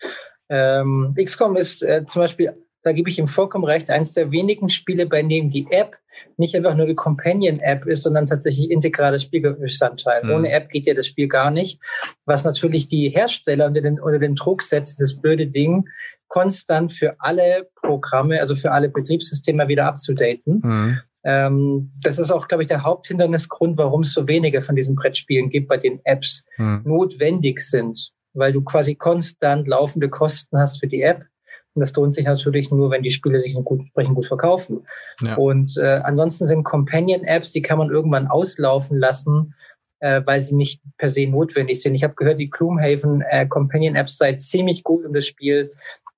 [0.50, 4.70] Ähm, XCOM ist äh, zum Beispiel, da gebe ich ihm vollkommen recht, eines der wenigen
[4.70, 5.98] Spiele, bei denen die App
[6.38, 10.24] nicht einfach nur die Companion-App ist, sondern tatsächlich integrales Spielbestandteil.
[10.24, 10.32] Mhm.
[10.32, 11.80] Ohne App geht ja das Spiel gar nicht.
[12.26, 15.88] Was natürlich die Hersteller unter den, unter den Druck setzt, das blöde Ding,
[16.32, 20.62] konstant für alle Programme, also für alle Betriebssysteme wieder abzudaten.
[20.64, 21.00] Mhm.
[21.24, 25.50] Ähm, das ist auch, glaube ich, der Haupthindernisgrund, warum es so wenige von diesen Brettspielen
[25.50, 26.82] gibt, bei denen Apps mhm.
[26.86, 31.26] notwendig sind, weil du quasi konstant laufende Kosten hast für die App
[31.74, 34.86] und das lohnt sich natürlich nur, wenn die Spiele sich gut, entsprechend gut verkaufen.
[35.22, 35.36] Ja.
[35.36, 39.54] Und äh, ansonsten sind Companion-Apps, die kann man irgendwann auslaufen lassen,
[40.00, 41.96] äh, weil sie nicht per se notwendig sind.
[41.96, 45.72] Ich habe gehört, die Gloomhaven äh, Companion-Apps sei ziemlich gut, um das Spiel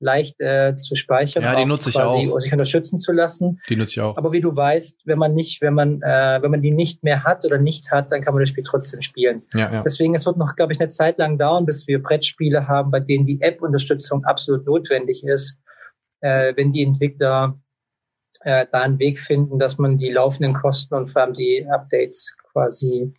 [0.04, 1.44] leicht äh, zu speichern.
[1.44, 2.39] Ja, die nutze ich auch.
[2.39, 3.60] sich unterstützen zu lassen.
[3.70, 4.18] Die nutze ich auch.
[4.18, 7.24] Aber wie du weißt, wenn man nicht, wenn man, äh, wenn man die nicht mehr
[7.24, 9.44] hat oder nicht hat, dann kann man das Spiel trotzdem spielen.
[9.54, 9.84] Ja, ja.
[9.84, 13.00] Deswegen, es wird noch, glaube ich, eine Zeit lang dauern, bis wir Brettspiele haben, bei
[13.00, 15.62] denen die App-Unterstützung absolut notwendig ist.
[16.22, 17.60] Äh, wenn die Entwickler
[18.42, 22.36] äh, da einen Weg finden, dass man die laufenden Kosten und vor allem die Updates
[22.52, 23.13] quasi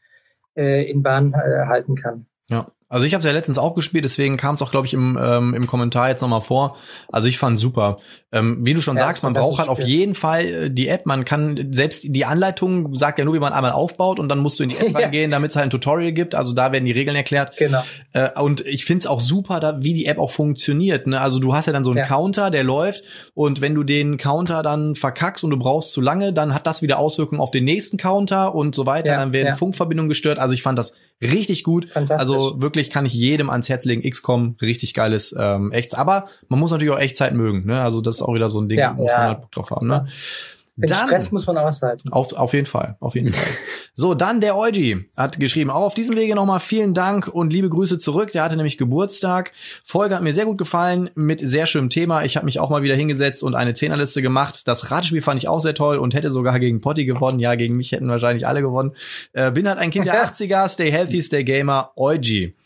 [0.57, 2.27] äh, in Bahn äh, halten kann.
[2.49, 5.19] Ja, also ich habe ja letztens auch gespielt, deswegen kam es auch, glaube ich, im,
[5.21, 6.77] ähm, im Kommentar jetzt nochmal vor.
[7.11, 7.99] Also ich fand super.
[8.31, 11.07] Ähm, wie du schon ja, sagst, man braucht halt auf jeden Fall äh, die App.
[11.07, 14.59] Man kann selbst die Anleitung sagt ja nur, wie man einmal aufbaut und dann musst
[14.61, 16.35] du in die App reingehen, damit es halt ein Tutorial gibt.
[16.35, 17.57] Also da werden die Regeln erklärt.
[17.57, 17.83] Genau.
[18.13, 21.07] Äh, und ich find's auch super, da, wie die App auch funktioniert.
[21.07, 21.21] Ne?
[21.21, 22.05] Also du hast ja dann so einen ja.
[22.05, 26.33] Counter, der läuft und wenn du den Counter dann verkackst und du brauchst zu lange,
[26.33, 29.13] dann hat das wieder Auswirkungen auf den nächsten Counter und so weiter.
[29.13, 30.39] Ja, dann werden Funkverbindungen gestört.
[30.39, 31.95] Also ich fand das richtig gut.
[31.95, 34.09] Also wirklich kann ich jedem ans Herz legen.
[34.09, 35.97] XCOM, richtig geiles ähm, echt.
[35.97, 37.67] Aber man muss natürlich auch Echtzeit mögen.
[37.67, 37.81] Ne?
[37.81, 39.19] Also das ist auch wieder so ein Ding, ja, muss ja.
[39.19, 39.87] man halt Bock drauf haben.
[39.87, 40.07] Ne?
[40.77, 42.13] Den dann, Stress muss man aushalten.
[42.13, 43.45] Auf, auf jeden Fall, auf jeden Fall.
[43.97, 47.71] So, dann der Eugi hat geschrieben, auch auf diesem Wege nochmal vielen Dank und liebe
[47.71, 48.33] Grüße zurück.
[48.33, 49.53] Der hatte nämlich Geburtstag.
[49.85, 52.25] Folge hat mir sehr gut gefallen, mit sehr schönem Thema.
[52.25, 54.67] Ich habe mich auch mal wieder hingesetzt und eine Zehnerliste gemacht.
[54.67, 57.39] Das Ratespiel fand ich auch sehr toll und hätte sogar gegen Potti gewonnen.
[57.39, 58.97] Ja, gegen mich hätten wahrscheinlich alle gewonnen.
[59.33, 62.57] Äh, bin halt ein Kind der 80er, stay healthy, stay gamer, Eugi.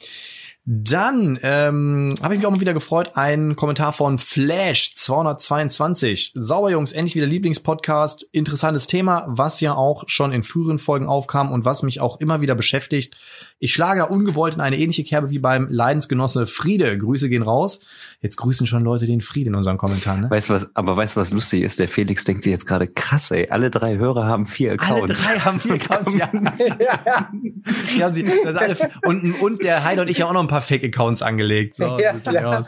[0.70, 6.32] Dann ähm, habe ich mich auch mal wieder gefreut, ein Kommentar von Flash 222.
[6.34, 8.28] Sauber Jungs, endlich wieder Lieblingspodcast.
[8.32, 12.42] Interessantes Thema, was ja auch schon in früheren Folgen aufkam und was mich auch immer
[12.42, 13.16] wieder beschäftigt.
[13.60, 16.98] Ich schlage da ungewollt in eine ähnliche Kerbe wie beim Leidensgenosse Friede.
[16.98, 17.80] Grüße gehen raus.
[18.20, 20.20] Jetzt grüßen schon Leute den Friede in unseren Kommentaren.
[20.20, 20.30] Ne?
[20.30, 21.78] Weißt du was, aber weißt du, was lustig ist?
[21.78, 23.48] Der Felix denkt sich jetzt gerade krass, ey.
[23.48, 25.26] Alle drei Hörer haben vier Accounts.
[25.26, 26.28] Alle drei haben vier Accounts, ja.
[26.78, 27.30] ja.
[27.96, 28.06] ja.
[28.54, 28.76] Alle,
[29.06, 31.74] und, und der Heide und ich haben auch noch ein paar Fake-Accounts angelegt.
[31.74, 31.98] So,
[32.30, 32.64] ja.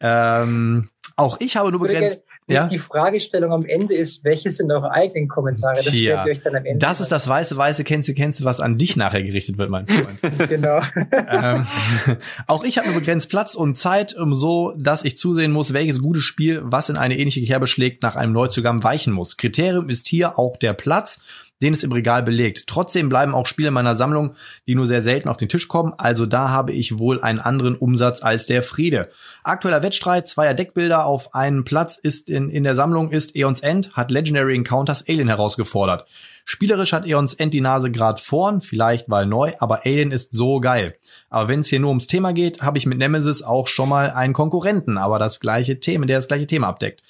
[0.00, 2.24] Ähm, auch ich habe nur begrenzt.
[2.46, 2.66] Die, ja?
[2.66, 5.76] die Fragestellung am Ende ist, welche sind eure eigenen Kommentare?
[5.76, 6.78] Das Tja, stellt ihr euch dann am Ende.
[6.78, 9.70] Das ist das weiße, weiße Kennst du, kennst du, was an dich nachher gerichtet wird,
[9.70, 10.20] mein Freund.
[10.50, 10.80] genau.
[11.10, 11.66] ähm,
[12.46, 16.02] auch ich habe nur begrenzt Platz und Zeit, um so, dass ich zusehen muss, welches
[16.02, 19.38] gute Spiel, was in eine ähnliche Kerbe schlägt, nach einem Neuzugang weichen muss.
[19.38, 21.20] Kriterium ist hier auch der Platz
[21.64, 22.66] den es im Regal belegt.
[22.66, 25.94] Trotzdem bleiben auch Spiele meiner Sammlung, die nur sehr selten auf den Tisch kommen.
[25.96, 29.08] Also da habe ich wohl einen anderen Umsatz als der Friede.
[29.42, 33.94] Aktueller Wettstreit zweier Deckbilder auf einen Platz ist in, in der Sammlung ist Eons End,
[33.94, 36.04] hat Legendary Encounters Alien herausgefordert.
[36.44, 40.60] Spielerisch hat Eons End die Nase grad vorn, vielleicht weil neu, aber Alien ist so
[40.60, 40.96] geil.
[41.30, 44.10] Aber wenn es hier nur ums Thema geht, habe ich mit Nemesis auch schon mal
[44.10, 47.02] einen Konkurrenten, aber das gleiche Thema, der das gleiche Thema abdeckt.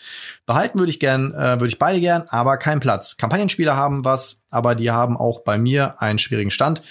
[0.46, 3.16] Behalten würde ich gern, äh, würde ich beide gern, aber kein Platz.
[3.16, 6.82] Kampagnenspieler haben was, aber die haben auch bei mir einen schwierigen Stand.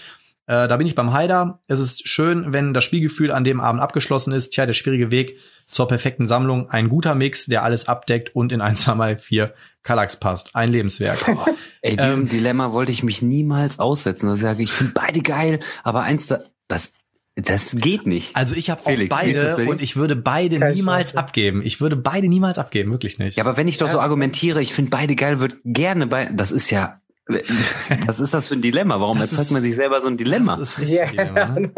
[0.45, 1.59] Äh, da bin ich beim Haider.
[1.67, 4.49] Es ist schön, wenn das Spielgefühl an dem Abend abgeschlossen ist.
[4.49, 6.69] Tja, der schwierige Weg zur perfekten Sammlung.
[6.69, 9.53] Ein guter Mix, der alles abdeckt und in 1, 2 mal 4
[9.83, 10.55] Kallax passt.
[10.55, 11.19] Ein Lebenswerk.
[11.81, 14.27] Ey, diesem ähm, Dilemma wollte ich mich niemals aussetzen.
[14.27, 16.99] Da sage ich, ich finde beide geil, aber eins da, das
[17.35, 18.35] das geht nicht.
[18.35, 21.17] Also ich habe auch beide und ich würde beide Keine niemals Chance.
[21.17, 21.61] abgeben.
[21.63, 23.37] Ich würde beide niemals abgeben, wirklich nicht.
[23.37, 26.51] Ja, aber wenn ich doch so argumentiere, ich finde beide geil, würde gerne bei, das
[26.51, 27.01] ist ja,
[28.05, 28.99] was ist das für ein Dilemma?
[28.99, 30.57] Warum das erzeugt ist, man sich selber so ein Dilemma?
[30.57, 30.97] Das ist richtig.
[30.97, 31.71] Ja, Dilemma, ne?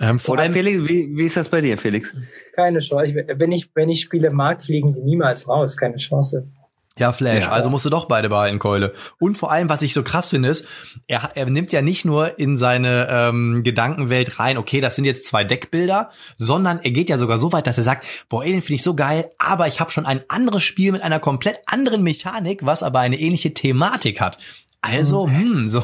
[0.00, 2.12] ähm, vor Oder Felix, wie, wie ist das bei dir, Felix?
[2.54, 3.24] Keine Chance.
[3.36, 5.76] Wenn ich, wenn ich Spiele mag, fliegen die niemals raus.
[5.76, 6.48] Keine Chance.
[6.96, 7.44] Ja, Flash.
[7.44, 7.50] Ja.
[7.50, 8.94] Also musst du doch beide behalten, Keule.
[9.18, 10.64] Und vor allem, was ich so krass finde, ist,
[11.08, 15.26] er, er nimmt ja nicht nur in seine ähm, Gedankenwelt rein, okay, das sind jetzt
[15.26, 18.76] zwei Deckbilder, sondern er geht ja sogar so weit, dass er sagt, boah, Alien finde
[18.76, 22.60] ich so geil, aber ich habe schon ein anderes Spiel mit einer komplett anderen Mechanik,
[22.64, 24.38] was aber eine ähnliche Thematik hat.
[24.80, 25.40] Also, mhm.
[25.40, 25.82] hm, so,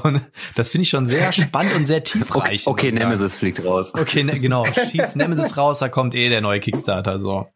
[0.55, 2.69] das finde ich schon sehr spannend und sehr tiefreich.
[2.69, 3.95] Okay, okay Nemesis fliegt raus.
[3.95, 4.65] Okay, ne, genau.
[4.91, 7.49] Schießt Nemesis raus, da kommt eh der neue Kickstarter, so.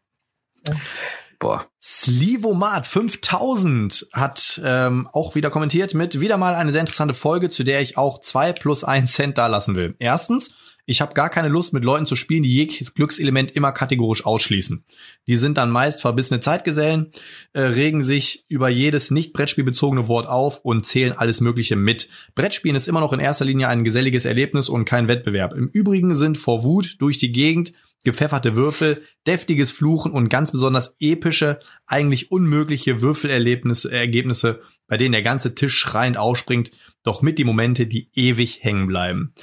[1.39, 1.67] Boah.
[1.87, 7.63] Slivomat 5000 hat ähm, auch wieder kommentiert mit wieder mal eine sehr interessante Folge, zu
[7.63, 9.95] der ich auch zwei plus ein Cent da lassen will.
[9.99, 10.55] Erstens,
[10.87, 14.83] ich habe gar keine Lust, mit Leuten zu spielen, die jegliches Glückselement immer kategorisch ausschließen.
[15.27, 17.11] Die sind dann meist verbissene Zeitgesellen,
[17.53, 22.09] äh, regen sich über jedes nicht Brettspielbezogene Wort auf und zählen alles Mögliche mit.
[22.33, 25.53] Brettspielen ist immer noch in erster Linie ein geselliges Erlebnis und kein Wettbewerb.
[25.53, 27.73] Im Übrigen sind vor Wut durch die Gegend
[28.05, 35.23] gepfefferte Würfel, deftiges Fluchen und ganz besonders epische, eigentlich unmögliche Würfelerlebnisse, Ergebnisse, bei denen der
[35.23, 36.71] ganze Tisch schreiend ausspringt,
[37.03, 39.33] doch mit die Momente, die ewig hängen bleiben.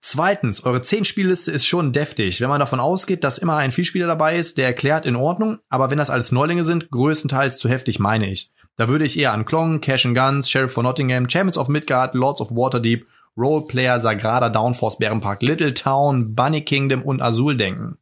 [0.00, 2.40] Zweitens, eure 10 Spielliste ist schon deftig.
[2.40, 5.90] Wenn man davon ausgeht, dass immer ein Vielspieler dabei ist, der erklärt in Ordnung, aber
[5.90, 8.52] wenn das alles Neulinge sind, größtenteils zu heftig, meine ich.
[8.76, 12.14] Da würde ich eher an Klong, Cash and Guns, Sheriff von Nottingham, Champions of Midgard,
[12.14, 13.06] Lords of Waterdeep
[13.38, 17.98] Roleplayer, Sagrada, Downforce, Bärenpark, Little Town, Bunny Kingdom und Azul denken.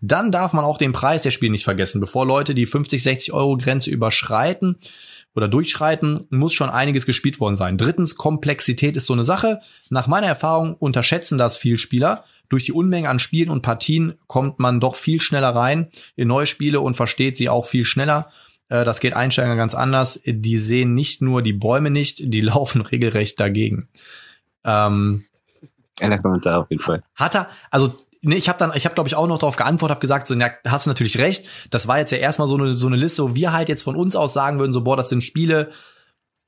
[0.00, 2.00] Dann darf man auch den Preis der Spiele nicht vergessen.
[2.00, 4.78] Bevor Leute die 50, 60 Euro Grenze überschreiten
[5.34, 7.76] oder durchschreiten, muss schon einiges gespielt worden sein.
[7.76, 9.60] Drittens, Komplexität ist so eine Sache.
[9.90, 12.24] Nach meiner Erfahrung unterschätzen das viel Spieler.
[12.48, 16.46] Durch die Unmenge an Spielen und Partien kommt man doch viel schneller rein in neue
[16.46, 18.30] Spiele und versteht sie auch viel schneller.
[18.70, 20.20] Äh, das geht Einsteiger ganz anders.
[20.24, 23.88] Die sehen nicht nur die Bäume nicht, die laufen regelrecht dagegen.
[24.64, 25.24] Ähm,
[26.00, 27.02] Einer Kommentar auf jeden Fall.
[27.14, 29.96] Hat er, also nee, ich habe dann, ich habe glaube ich auch noch darauf geantwortet,
[29.96, 31.48] habe gesagt, so, ja, hast du natürlich recht.
[31.70, 33.96] Das war jetzt ja erstmal so eine so eine Liste, wo wir halt jetzt von
[33.96, 35.70] uns aus sagen würden, so boah, das sind Spiele,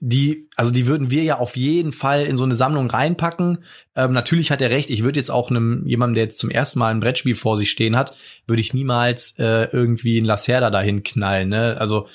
[0.04, 3.62] die, also die würden wir ja auf jeden Fall in so eine Sammlung reinpacken.
[3.94, 4.90] Ähm, natürlich hat er recht.
[4.90, 7.70] Ich würde jetzt auch einem jemandem, der jetzt zum ersten Mal ein Brettspiel vor sich
[7.70, 8.16] stehen hat,
[8.48, 11.50] würde ich niemals äh, irgendwie ein Lacerda dahin knallen.
[11.50, 11.76] Ne?
[11.78, 12.08] Also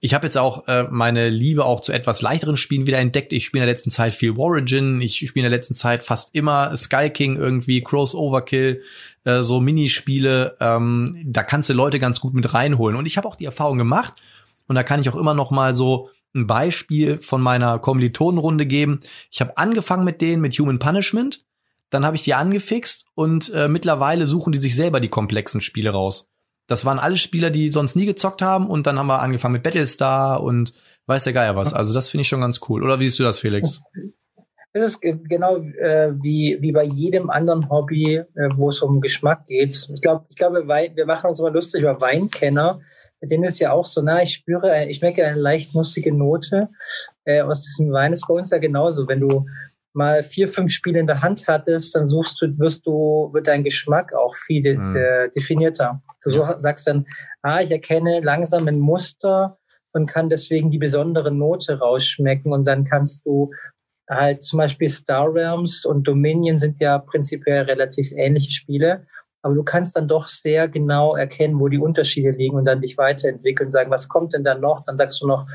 [0.00, 3.34] ich habe jetzt auch äh, meine Liebe auch zu etwas leichteren Spielen wieder entdeckt.
[3.34, 6.34] Ich spiele in der letzten Zeit viel Origin, ich spiele in der letzten Zeit fast
[6.34, 8.82] immer Skull King irgendwie, Cross Overkill,
[9.24, 10.56] äh, so Minispiele.
[10.58, 12.96] Ähm, da kannst du Leute ganz gut mit reinholen.
[12.96, 14.14] Und ich habe auch die Erfahrung gemacht,
[14.66, 19.00] und da kann ich auch immer noch mal so ein Beispiel von meiner Kommilitonenrunde geben.
[19.30, 21.44] Ich habe angefangen mit denen mit Human Punishment,
[21.90, 25.90] dann habe ich die angefixt und äh, mittlerweile suchen die sich selber die komplexen Spiele
[25.90, 26.29] raus.
[26.70, 29.64] Das waren alle Spieler, die sonst nie gezockt haben und dann haben wir angefangen mit
[29.64, 30.72] Battlestar und
[31.06, 31.74] weiß der Geier was.
[31.74, 32.84] Also das finde ich schon ganz cool.
[32.84, 33.82] Oder wie siehst du das, Felix?
[34.72, 39.46] Es ist genau äh, wie, wie bei jedem anderen Hobby, äh, wo es um Geschmack
[39.46, 39.88] geht.
[39.92, 42.80] Ich glaube, ich glaube, wir machen uns immer lustig über Weinkenner.
[43.20, 46.68] Mit denen ist ja auch so, na, ich spüre, ich schmecke eine leicht nussige Note
[47.24, 48.12] äh, aus diesem Wein.
[48.12, 49.08] ist bei uns ja genauso.
[49.08, 49.44] Wenn du
[49.92, 53.64] mal vier, fünf Spiele in der Hand hattest, dann suchst du, wirst du, wird dein
[53.64, 54.90] Geschmack auch viel mhm.
[54.90, 56.02] de definierter.
[56.22, 57.06] Du so, sagst dann,
[57.42, 59.58] ah, ich erkenne langsam ein Muster
[59.92, 63.50] und kann deswegen die besondere Note rausschmecken und dann kannst du
[64.08, 69.06] halt zum Beispiel Star Realms und Dominion sind ja prinzipiell relativ ähnliche Spiele,
[69.42, 72.98] aber du kannst dann doch sehr genau erkennen, wo die Unterschiede liegen und dann dich
[72.98, 74.84] weiterentwickeln und sagen, was kommt denn dann noch?
[74.84, 75.46] Dann sagst du noch,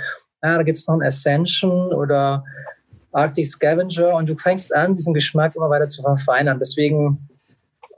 [0.42, 2.44] ah, da gibt's noch ein Ascension oder
[3.16, 6.60] Arctic Scavenger und du fängst an, diesen Geschmack immer weiter zu verfeinern.
[6.60, 7.30] Deswegen,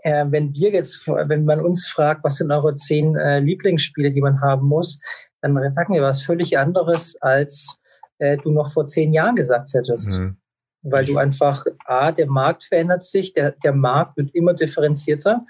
[0.04, 4.22] äh, wenn wir jetzt, wenn man uns fragt, was sind eure zehn äh, Lieblingsspiele, die
[4.22, 5.00] man haben muss,
[5.42, 7.80] dann sagen wir was völlig anderes, als
[8.20, 10.20] äh, du noch vor zehn Jahren gesagt hättest.
[10.20, 10.38] Mhm.
[10.84, 15.46] Weil du einfach, A, der Markt verändert sich, der, der Markt wird immer differenzierter.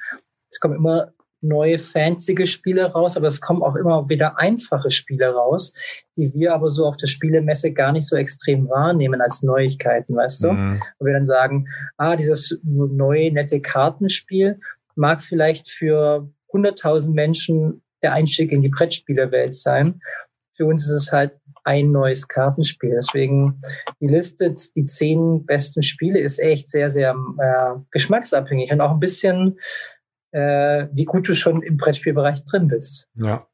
[0.49, 5.33] Es kommen immer neue fancy Spiele raus, aber es kommen auch immer wieder einfache Spiele
[5.33, 5.73] raus,
[6.15, 10.43] die wir aber so auf der Spielemesse gar nicht so extrem wahrnehmen als Neuigkeiten, weißt
[10.43, 10.51] du?
[10.51, 10.81] Mhm.
[10.97, 14.59] Und wir dann sagen, ah, dieses neue, nette Kartenspiel
[14.95, 20.01] mag vielleicht für 100.000 Menschen der Einstieg in die Brettspielerwelt sein.
[20.53, 22.95] Für uns ist es halt ein neues Kartenspiel.
[22.95, 23.61] Deswegen
[23.99, 28.99] die Liste, die zehn besten Spiele ist echt sehr, sehr äh, geschmacksabhängig und auch ein
[28.99, 29.59] bisschen
[30.37, 33.07] äh, wie gut du schon im Brettspielbereich drin bist.
[33.15, 33.47] Ja.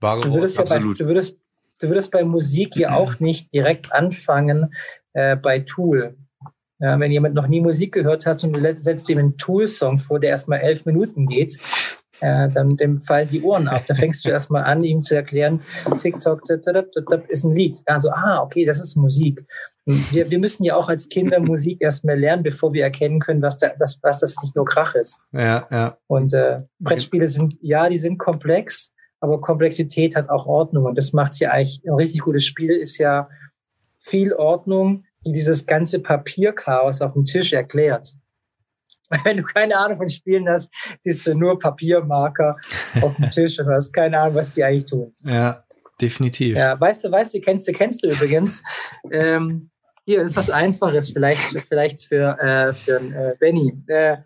[0.00, 1.40] Wahre du würdest, ja bei, du, würdest,
[1.80, 4.74] du würdest bei Musik ja auch nicht direkt anfangen
[5.14, 6.16] äh, bei Tool.
[6.80, 10.20] Ja, wenn jemand noch nie Musik gehört hat und du setzt ihm einen Tool-Song vor,
[10.20, 11.58] der erstmal elf Minuten geht,
[12.20, 13.82] äh, dann dem fallen die Ohren ab.
[13.88, 15.62] Da fängst du erstmal an, ihm zu erklären,
[15.96, 16.42] TikTok
[17.28, 17.78] ist ein Lied.
[17.86, 19.44] Also, ah, okay, das ist Musik.
[20.10, 23.58] Wir, wir müssen ja auch als Kinder Musik erstmal lernen, bevor wir erkennen können, was,
[23.58, 25.18] da, was, was das nicht nur Krach ist.
[25.32, 25.96] Ja, ja.
[26.06, 31.14] Und äh, Brettspiele sind, ja, die sind komplex, aber Komplexität hat auch Ordnung und das
[31.14, 33.28] macht ja eigentlich ein richtig gutes Spiel, ist ja
[33.98, 38.14] viel Ordnung, die dieses ganze Papierchaos auf dem Tisch erklärt.
[39.24, 40.70] Wenn du keine Ahnung von Spielen hast,
[41.00, 42.54] siehst du nur Papiermarker
[43.00, 45.14] auf dem Tisch und hast keine Ahnung, was die eigentlich tun.
[45.24, 45.64] Ja,
[45.98, 46.58] definitiv.
[46.58, 48.62] Ja, weißt du, weißt du, kennst du, kennst du übrigens.
[49.10, 49.70] Ähm,
[50.08, 53.74] hier ist was Einfaches, vielleicht, vielleicht für, äh, für äh, Benny.
[53.88, 54.16] Äh,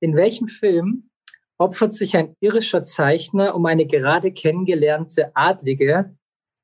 [0.00, 1.10] in welchem Film
[1.58, 6.16] opfert sich ein irischer Zeichner, um eine gerade kennengelernte Adlige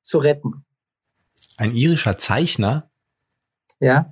[0.03, 0.65] zu retten?
[1.57, 2.91] Ein irischer Zeichner?
[3.79, 4.11] Ja.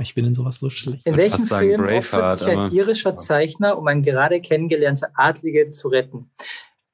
[0.00, 1.06] Ich bin in sowas so schlecht.
[1.06, 6.30] In welchem Film opfert sich ein irischer Zeichner, um eine gerade kennengelernte Adlige zu retten?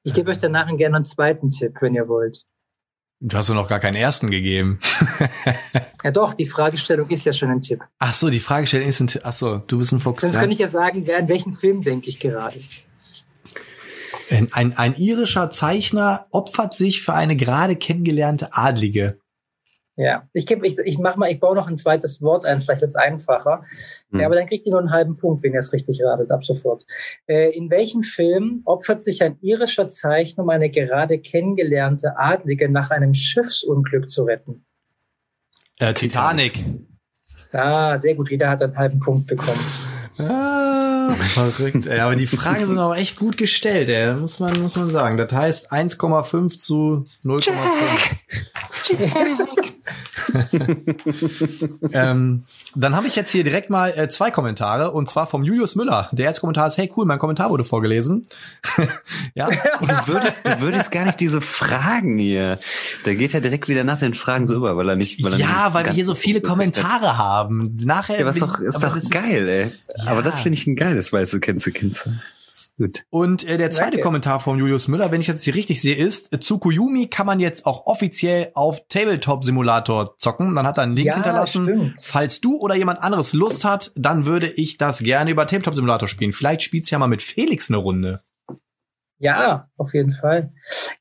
[0.03, 2.45] Ich gebe euch danach gerne einen zweiten Tipp, wenn ihr wollt.
[3.19, 4.79] Du hast doch noch gar keinen ersten gegeben.
[6.03, 7.83] Ja doch, die Fragestellung ist ja schon ein Tipp.
[7.99, 10.21] Ach so, die Fragestellung ist ein, Ach so, du bist ein Fuchs.
[10.21, 10.39] Sonst ja?
[10.39, 12.61] könnte ich ja sagen, wer an welchen Film denke ich gerade?
[14.29, 19.19] Ein, ein, ein irischer Zeichner opfert sich für eine gerade kennengelernte Adlige.
[19.99, 22.81] Ja, ich gebe, ich, ich mach mal, ich baue noch ein zweites Wort ein, vielleicht
[22.81, 23.63] wird's einfacher.
[24.11, 24.19] Hm.
[24.19, 26.45] Ja, aber dann kriegt ihr nur einen halben Punkt, wenn ihr es richtig ratet, ab
[26.45, 26.85] sofort.
[27.25, 32.91] Äh, in welchem Film opfert sich ein irischer Zeichner, um eine gerade kennengelernte Adlige nach
[32.91, 34.67] einem Schiffsunglück zu retten?
[35.79, 36.63] Äh, Titanic.
[37.51, 39.59] Ah, sehr gut, jeder hat einen halben Punkt bekommen.
[40.19, 41.99] Ah, verrückt, ey.
[41.99, 44.13] Aber die Fragen sind aber echt gut gestellt, ey.
[44.15, 45.17] Muss man, muss man sagen.
[45.17, 49.66] Das heißt 1,5 zu 0,5.
[51.93, 52.43] ähm,
[52.75, 56.09] dann habe ich jetzt hier direkt mal äh, zwei Kommentare und zwar vom Julius Müller.
[56.11, 58.23] Der erste Kommentar ist, hey cool, mein Kommentar wurde vorgelesen.
[59.35, 59.47] ja.
[59.79, 62.59] Und du würdest, du würdest gar nicht diese Fragen hier.
[63.03, 65.23] Da geht er direkt wieder nach den Fragen so über, weil er nicht.
[65.23, 67.77] Weil er Ja, nicht weil wir hier so viele Kommentare haben.
[67.81, 68.19] Nachher.
[68.19, 69.71] Ja, was doch, ist doch das geil, ey.
[69.97, 70.11] Ja.
[70.11, 71.67] Aber das finde ich ein geiles, weißt du, kennst
[72.77, 73.03] gut.
[73.09, 74.03] Und äh, der zweite Danke.
[74.03, 77.39] Kommentar von Julius Müller, wenn ich das hier richtig sehe, ist, äh, Tsukuyumi kann man
[77.39, 80.55] jetzt auch offiziell auf Tabletop Simulator zocken.
[80.55, 81.63] Dann hat er einen Link Ja, hinterlassen.
[81.65, 81.99] stimmt.
[82.01, 86.07] Falls du oder jemand anderes Lust hat, dann würde ich das gerne über Tabletop Simulator
[86.07, 86.33] spielen.
[86.33, 88.21] Vielleicht spielt's ja mal mit Felix eine Runde.
[89.19, 90.51] Ja, auf jeden Fall.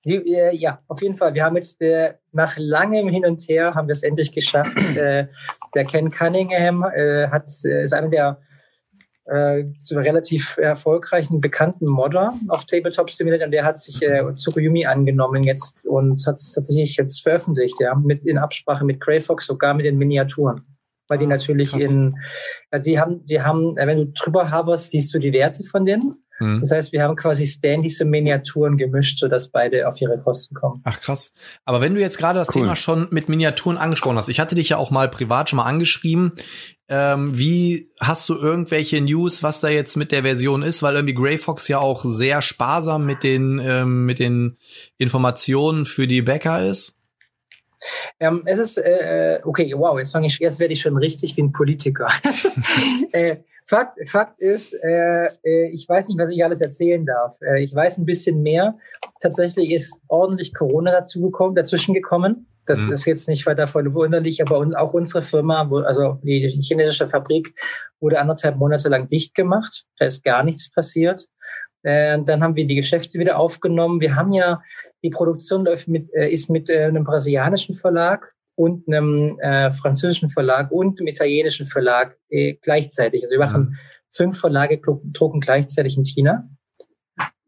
[0.04, 1.34] Die, äh, ja, auf jeden Fall.
[1.34, 4.76] Wir haben jetzt äh, nach langem Hin und Her haben wir es endlich geschafft.
[4.96, 5.26] äh,
[5.74, 8.40] der Ken Cunningham äh, hat, äh, ist einer der
[9.26, 15.42] äh, relativ erfolgreichen, bekannten Modder auf Tabletop Simulator und der hat sich äh, Tsukuyomi angenommen
[15.44, 19.84] jetzt und hat es tatsächlich jetzt veröffentlicht, ja, mit in Absprache mit Greyfox, sogar mit
[19.84, 20.62] den Miniaturen.
[21.08, 21.82] Weil die Ah, natürlich krass.
[21.82, 22.16] in,
[22.84, 26.25] die haben, die haben, äh, wenn du drüber hoverst, siehst du die Werte von denen.
[26.38, 26.58] Hm.
[26.60, 30.82] Das heißt, wir haben quasi Standys und Miniaturen gemischt, sodass beide auf ihre Kosten kommen.
[30.84, 31.32] Ach krass.
[31.64, 32.62] Aber wenn du jetzt gerade das Cool.
[32.62, 35.64] Thema schon mit Miniaturen angesprochen hast, ich hatte dich ja auch mal privat schon mal
[35.64, 36.32] angeschrieben.
[36.88, 40.82] Ähm, wie hast du irgendwelche News, was da jetzt mit der Version ist?
[40.82, 44.58] Weil irgendwie Grey Fox ja auch sehr sparsam mit den ähm, mit den
[44.98, 46.96] Informationen für die Bäcker ist.
[48.20, 51.42] Ähm, es ist, äh, okay, wow, jetzt fange ich, jetzt werde ich schon richtig wie
[51.42, 52.06] ein Politiker.
[53.12, 53.36] äh,
[53.68, 57.36] Fakt, Fakt ist, äh, äh, ich weiß nicht, was ich alles erzählen darf.
[57.40, 58.76] Äh, ich weiß ein bisschen mehr.
[59.20, 62.46] Tatsächlich ist ordentlich Corona dazu gekommen, dazwischen gekommen.
[62.64, 62.92] Das Mhm.
[62.92, 67.54] ist jetzt nicht weiter voll verwunderlich, aber auch unsere Firma, also die chinesische Fabrik,
[68.00, 69.84] wurde anderthalb Monate lang dicht gemacht.
[69.98, 71.26] Da ist gar nichts passiert.
[71.82, 74.00] Äh, dann haben wir die Geschäfte wieder aufgenommen.
[74.00, 74.60] Wir haben ja,
[75.02, 80.28] die Produktion läuft mit, äh, ist mit äh, einem brasilianischen Verlag und einem äh, französischen
[80.28, 83.22] Verlag und einem italienischen Verlag äh, gleichzeitig.
[83.22, 83.78] Also wir machen
[84.08, 86.48] fünf Verlage drucken gleichzeitig in China.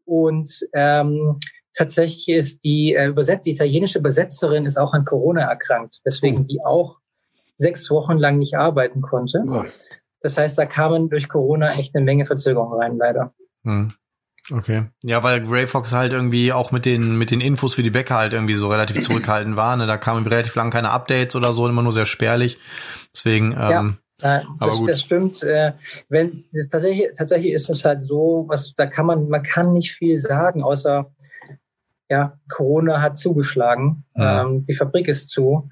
[0.05, 1.39] Und ähm,
[1.73, 6.43] tatsächlich ist die, äh, Übersetz die italienische Übersetzerin ist auch an Corona erkrankt, weswegen Oh.
[6.43, 6.97] die auch
[7.57, 9.43] sechs Wochen lang nicht arbeiten konnte.
[10.21, 13.33] Das heißt, da kamen durch Corona echt eine Menge Verzögerungen rein, leider.
[13.63, 13.93] Hm.
[14.51, 14.85] Okay.
[15.03, 18.15] Ja, weil Grey Fox halt irgendwie auch mit den, mit den Infos für die Bäcker
[18.15, 19.75] halt irgendwie so relativ zurückhaltend war.
[19.75, 19.87] Ne?
[19.87, 22.57] Da kamen relativ lang keine Updates oder so, immer nur sehr spärlich.
[23.13, 24.89] Deswegen, ähm, Ja, Aber das, gut.
[24.89, 25.43] das stimmt.
[25.43, 25.73] Äh,
[26.09, 30.17] wenn tatsächlich, tatsächlich ist es halt so, was da kann man, man kann nicht viel
[30.17, 31.11] sagen, außer
[32.09, 34.41] ja, Corona hat zugeschlagen, Ja.
[34.43, 35.69] ähm, die Fabrik ist zu.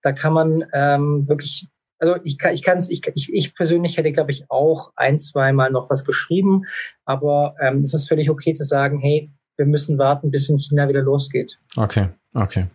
[0.00, 1.68] Da kann man ähm, wirklich,
[2.02, 5.20] also ich kann, ich kann es, ich, ich, ich persönlich hätte, glaube ich, auch ein,
[5.20, 6.64] zweimal noch was geschrieben,
[7.04, 10.88] aber ähm, es ist völlig okay zu sagen, hey, wir müssen warten, bis in China
[10.88, 11.58] wieder losgeht.
[11.76, 12.66] okay, okay.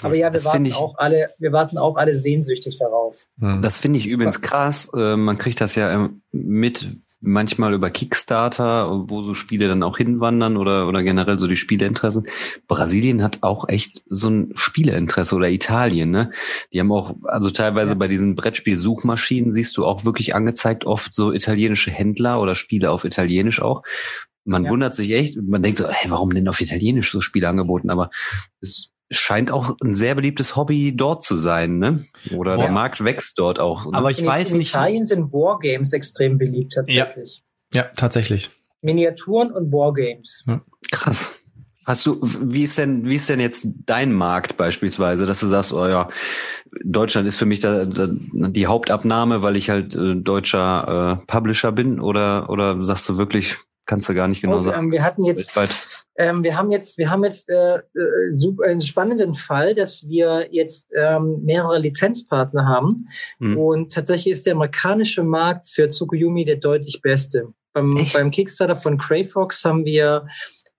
[0.00, 3.26] Aber ja, wir Das warten ich- auch alle, wir warten auch alle sehnsüchtig darauf.
[3.38, 3.60] Hm.
[3.62, 4.90] Das finde ich übrigens krass.
[4.96, 9.96] Äh, man kriegt das ja ähm, mit manchmal über Kickstarter, wo so Spiele dann auch
[9.96, 12.26] hinwandern oder, oder generell so die Spieleinteressen.
[12.68, 16.30] Brasilien hat auch echt so ein Spieleinteresse oder Italien, ne?
[16.72, 17.98] Die haben auch, also teilweise Ja.
[17.98, 23.04] bei diesen Brettspiel-Suchmaschinen siehst du auch wirklich angezeigt oft so italienische Händler oder Spiele auf
[23.04, 23.82] Italienisch auch.
[24.44, 24.70] man Ja.
[24.70, 27.90] wundert sich echt, man denkt so, hey, warum denn auf Italienisch so Spiele angeboten?
[27.90, 28.10] Aber
[28.60, 32.04] es scheint auch ein sehr beliebtes Hobby dort zu sein, ne?
[32.34, 32.62] Oder Boah.
[32.64, 33.84] der Markt wächst dort auch.
[33.86, 33.92] Ne?
[33.94, 34.70] Aber ich in, weiß in nicht.
[34.70, 37.42] Italien sind Wargames extrem beliebt tatsächlich.
[37.74, 38.50] Ja, tatsächlich.
[38.80, 40.42] Miniaturen und Wargames.
[40.90, 41.34] Krass.
[41.84, 45.72] Hast du, wie ist denn, wie ist denn jetzt dein Markt beispielsweise, dass du sagst,
[45.72, 46.08] oh ja,
[46.84, 51.72] Deutschland ist für mich da, da, die Hauptabnahme, weil ich halt äh, deutscher äh, Publisher
[51.72, 54.84] bin, oder oder sagst du wirklich, kannst du gar nicht genau Oh, sagen?
[54.84, 55.76] ähm, wir hatten jetzt- weltweit?
[56.22, 57.80] Ähm, wir haben jetzt, wir haben jetzt äh, äh,
[58.30, 63.08] super, einen spannenden Fall, dass wir jetzt ähm, mehrere Lizenzpartner haben.
[63.38, 63.58] Hm.
[63.58, 67.48] Und tatsächlich ist der amerikanische Markt für Tsukuyomi der deutlich beste.
[67.72, 68.12] Beim, Echt?
[68.12, 70.28] beim Kickstarter von Crayfox haben wir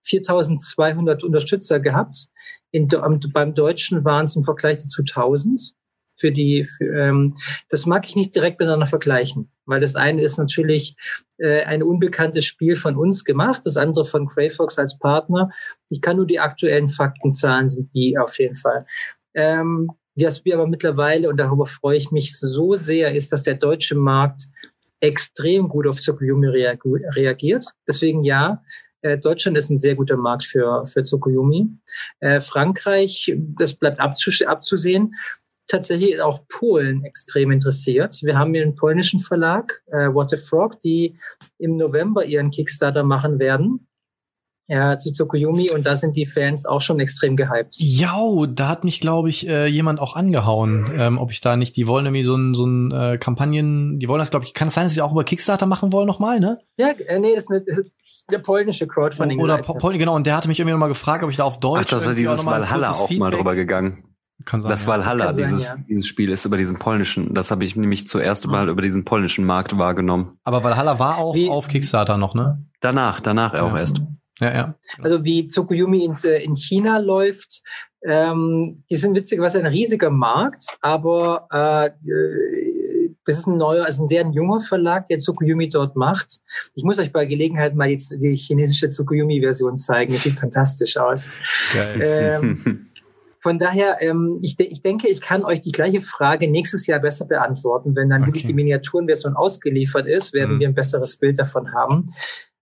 [0.06, 2.28] 4200 Unterstützer gehabt.
[2.70, 5.74] In, beim Deutschen waren es im Vergleich dazu 1000.
[6.16, 7.34] Für die, für, ähm,
[7.70, 10.96] das mag ich nicht direkt miteinander vergleichen, weil das eine ist natürlich
[11.38, 15.50] äh, ein unbekanntes Spiel von uns gemacht, das andere von Crayfox als Partner.
[15.88, 18.86] Ich kann nur die aktuellen Faktenzahlen sind die auf jeden Fall.
[19.34, 23.54] Ähm, was wir aber mittlerweile, und darüber freue ich mich so sehr, ist, dass der
[23.54, 24.42] deutsche Markt
[25.00, 27.66] extrem gut auf Tsukuyomi reagiert.
[27.86, 28.62] Deswegen ja,
[29.02, 31.68] äh, Deutschland ist ein sehr guter Markt für, für Tsukuyomi.
[32.20, 35.14] Äh, Frankreich, das bleibt abzus abzusehen.
[35.74, 38.20] Tatsächlich auch Polen extrem interessiert.
[38.22, 41.16] Wir haben hier einen polnischen Verlag, äh, What the Frog, die
[41.58, 43.88] im November ihren Kickstarter machen werden.
[44.68, 47.74] Ja, zu Tsukuyomi und da sind die Fans auch schon extrem gehypt.
[47.78, 48.16] Ja,
[48.48, 51.86] da hat mich, glaube ich, äh, jemand auch angehauen, ähm, ob ich da nicht, die
[51.88, 54.74] wollen irgendwie so ein, so ein äh, Kampagnen, die wollen das, glaube ich, kann es
[54.74, 56.60] sein, dass sie auch über Kickstarter machen wollen nochmal, ne?
[56.78, 57.90] Ja, äh, nee, das ist, eine, das ist
[58.30, 59.38] der polnische Crowdfunding.
[59.42, 61.58] Oder Po- Pol- genau, und der hatte mich irgendwie nochmal gefragt, ob ich da auf
[61.58, 64.04] Deutsch Ach, das ist irgendwie dieses mal kurzes auch mal drüber gegangen.
[64.44, 64.88] Kann sein, Das ja.
[64.88, 65.74] Valhalla, Kann sein, dieses, ja.
[65.88, 69.44] dieses Spiel ist über diesen polnischen, das habe ich nämlich zuerst mal über diesen polnischen
[69.44, 70.38] Markt wahrgenommen.
[70.44, 72.62] Aber Valhalla war auch Wie- auf Kickstarter noch, ne?
[72.80, 73.78] Danach, danach auch Ja.
[73.78, 74.02] erst.
[74.40, 74.74] Ja, ja.
[75.00, 77.62] Also wie Tsukuyomi in, äh, in China läuft,
[78.06, 84.04] ähm, die sind witzigerweise ein riesiger Markt, aber äh, äh, das ist ein neuer, also
[84.04, 86.40] ein sehr junger Verlag, der Tsukuyomi dort macht.
[86.74, 90.12] Ich muss euch bei Gelegenheit mal die, die chinesische Tsukuyomi-Version zeigen.
[90.12, 91.30] Das sieht fantastisch aus.
[91.72, 92.40] Geil.
[92.42, 92.86] Ähm,
[93.44, 96.98] Von daher, ähm, ich, de ich denke, ich kann euch die gleiche Frage nächstes Jahr
[96.98, 97.94] besser beantworten.
[97.94, 98.28] Wenn dann Okay.
[98.28, 100.60] wirklich die Miniaturenversion ausgeliefert ist, werden Mhm.
[100.60, 102.06] wir ein besseres Bild davon haben.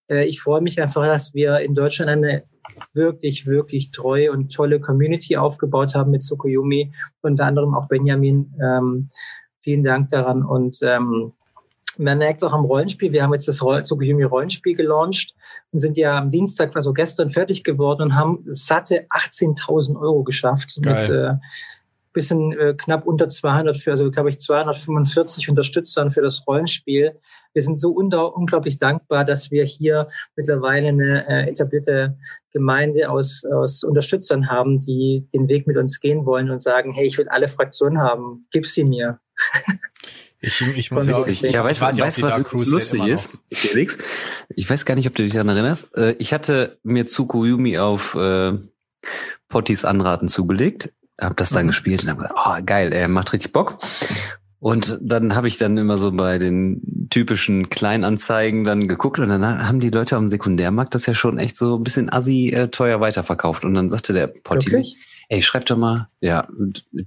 [0.08, 2.42] Äh, ich freue mich einfach, dass wir in Deutschland eine
[2.94, 6.92] wirklich, wirklich treue und tolle Community aufgebaut haben mit Tsukuyomi.
[7.20, 8.52] Unter anderem auch Benjamin.
[8.60, 9.06] Ähm,
[9.60, 10.44] vielen Dank daran.
[10.44, 11.32] Und ähm,
[11.96, 13.12] man merkt es auch am Rollenspiel.
[13.12, 15.34] Wir haben jetzt das Roll Tsukuyomi Rollenspiel gelauncht
[15.72, 20.94] sind ja am Dienstag, also gestern, fertig geworden und haben satte 18.000 Euro geschafft Geil.
[20.94, 21.34] mit äh,
[22.12, 27.18] bisschen äh, knapp unter 200 für, also glaube ich 245 Unterstützern für das Rollenspiel.
[27.52, 32.18] Wir sind so unter, unglaublich dankbar, dass wir hier mittlerweile eine äh, etablierte
[32.52, 37.06] Gemeinde aus, aus Unterstützern haben, die den Weg mit uns gehen wollen und sagen, hey,
[37.06, 39.18] ich will alle Fraktionen haben, gib sie mir.
[40.44, 41.26] Ich, ich muss ja auch.
[41.26, 43.96] Ich ja, weißt, auf weißt was Crusade lustig ist, Felix?
[44.56, 45.96] Ich weiß gar nicht, ob du dich daran erinnerst.
[45.96, 48.54] Äh, Ich hatte mir Tsukuyomi auf äh,
[49.48, 51.68] Pottis Anraten zugelegt, habe das dann Mhm.
[51.68, 53.78] gespielt und habe gedacht, oh, geil, er macht richtig Bock.
[54.58, 59.44] Und dann habe ich dann immer so bei den typischen Kleinanzeigen dann geguckt und dann
[59.66, 63.00] haben die Leute am Sekundärmarkt das ja schon echt so ein bisschen assi äh, teuer
[63.00, 63.64] weiterverkauft.
[63.64, 64.96] Und dann sagte der Potti, Wirklich?
[65.32, 66.46] Ey, schreib doch mal, ja,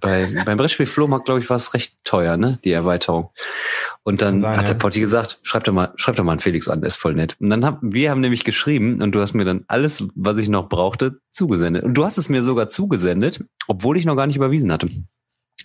[0.01, 3.29] bei, beim Brettspiel Flohmarkt, glaube ich, war es recht teuer, ne, die Erweiterung.
[4.03, 4.73] Und dann sein, hat der.
[4.73, 7.35] Potti gesagt, schreib doch mal, schreib doch mal einen Felix an, der ist voll nett.
[7.39, 10.49] Und dann haben, wir haben nämlich geschrieben und du hast mir dann alles, was ich
[10.49, 11.83] noch brauchte, zugesendet.
[11.83, 14.89] Und du hast es mir sogar zugesendet, obwohl ich noch gar nicht überwiesen hatte.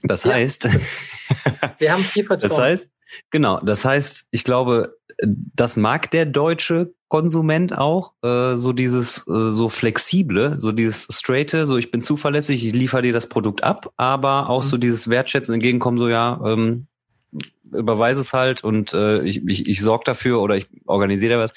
[0.02, 0.34] Das Ja.
[0.34, 0.68] heißt,
[1.78, 2.50] Wir haben viel Vertrauen.
[2.50, 2.88] das heißt,
[3.30, 9.50] genau, das heißt, ich glaube, das mag der deutsche Konsument auch, äh, so dieses äh,
[9.52, 13.92] so flexible, so dieses straighte, so ich bin zuverlässig, ich liefere dir das Produkt ab,
[13.96, 14.68] aber auch Mhm.
[14.68, 16.86] so dieses Wertschätzen entgegenkommen, so ja, ähm,
[17.72, 21.52] überweise es halt und äh, ich, ich, ich sorge dafür oder ich organisiere was.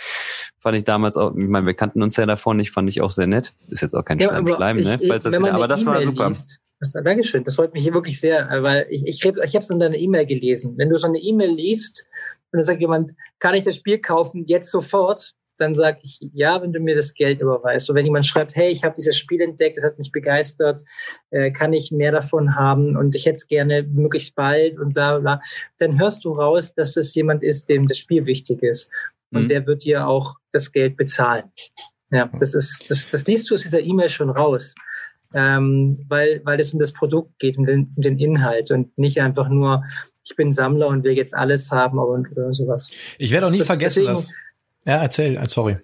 [0.60, 3.10] Fand ich damals auch, ich meine, wir kannten uns ja davon nicht, fand ich auch
[3.10, 3.54] sehr nett.
[3.70, 5.00] Ist jetzt auch kein Ja, Schleim, aber Schleim, ich- ne?
[5.02, 6.28] ich- das wieder, aber das war E-Mail super.
[6.28, 9.56] Liest, das, Dankeschön, das freut mich hier wirklich sehr, äh, weil ich, ich, ich, ich
[9.56, 10.74] habe es in deiner E-Mail gelesen.
[10.78, 12.06] Wenn du so eine E-Mail liest
[12.54, 15.34] und dann sagt jemand, kann ich das Spiel kaufen jetzt sofort?
[15.58, 17.90] Dann sage ich, ja, wenn du mir das Geld überweist.
[17.90, 20.82] Und wenn jemand schreibt, hey, ich habe dieses Spiel entdeckt, das hat mich begeistert,
[21.32, 25.18] äh, kann ich mehr davon haben und ich hätte es gerne möglichst bald und bla
[25.18, 25.42] bla bla,
[25.80, 28.90] dann hörst du raus, dass das jemand ist, dem das Spiel wichtig ist.
[29.32, 29.48] Und Mhm.
[29.48, 31.46] der wird dir auch das Geld bezahlen.
[32.12, 34.76] Ja, das ist, das, das liest du aus dieser E-Mail schon raus.
[35.36, 39.20] Ähm, weil, weil es um das Produkt geht, um den, um den Inhalt und nicht
[39.20, 39.84] einfach nur,
[40.26, 42.92] ich bin Sammler und will jetzt alles haben und oder sowas.
[43.18, 44.32] Ich werde auch nie Das- vergessen, deswegen- dass.
[44.86, 45.78] Ja, erzähl, äh, sorry.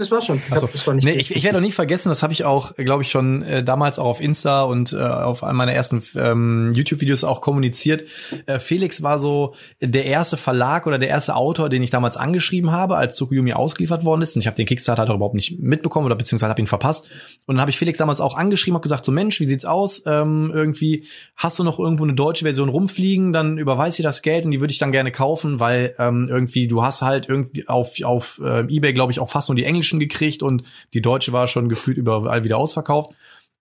[0.00, 0.38] Das war schon.
[0.38, 0.66] Ich Achso.
[0.72, 3.02] das war nicht nee, ich, ich werde auch nie vergessen, das habe ich auch, glaube
[3.02, 7.22] ich, schon äh, damals auch auf Insta und äh, auf einem meiner ersten ähm, YouTube-Videos
[7.22, 8.04] auch kommuniziert.
[8.46, 12.70] Äh, Felix war so der erste Verlag oder der erste Autor, den ich damals angeschrieben
[12.70, 14.36] habe, als Tsukuyomi ausgeliefert worden ist.
[14.36, 17.10] Und ich habe den Kickstarter halt auch überhaupt nicht mitbekommen oder beziehungsweise habe ihn verpasst.
[17.44, 20.02] Und dann habe ich Felix damals auch angeschrieben, habe gesagt, so Mensch, wie sieht's aus?
[20.06, 23.34] Ähm, irgendwie hast du noch irgendwo eine deutsche Version rumfliegen?
[23.34, 26.68] Dann überweis dir das Geld und die würde ich dann gerne kaufen, weil ähm, irgendwie
[26.68, 30.00] du hast halt irgendwie auf auf äh, eBay, glaube ich, auch fast nur die englischen
[30.00, 30.62] gekriegt und
[30.94, 33.12] die deutsche war schon gefühlt überall wieder ausverkauft.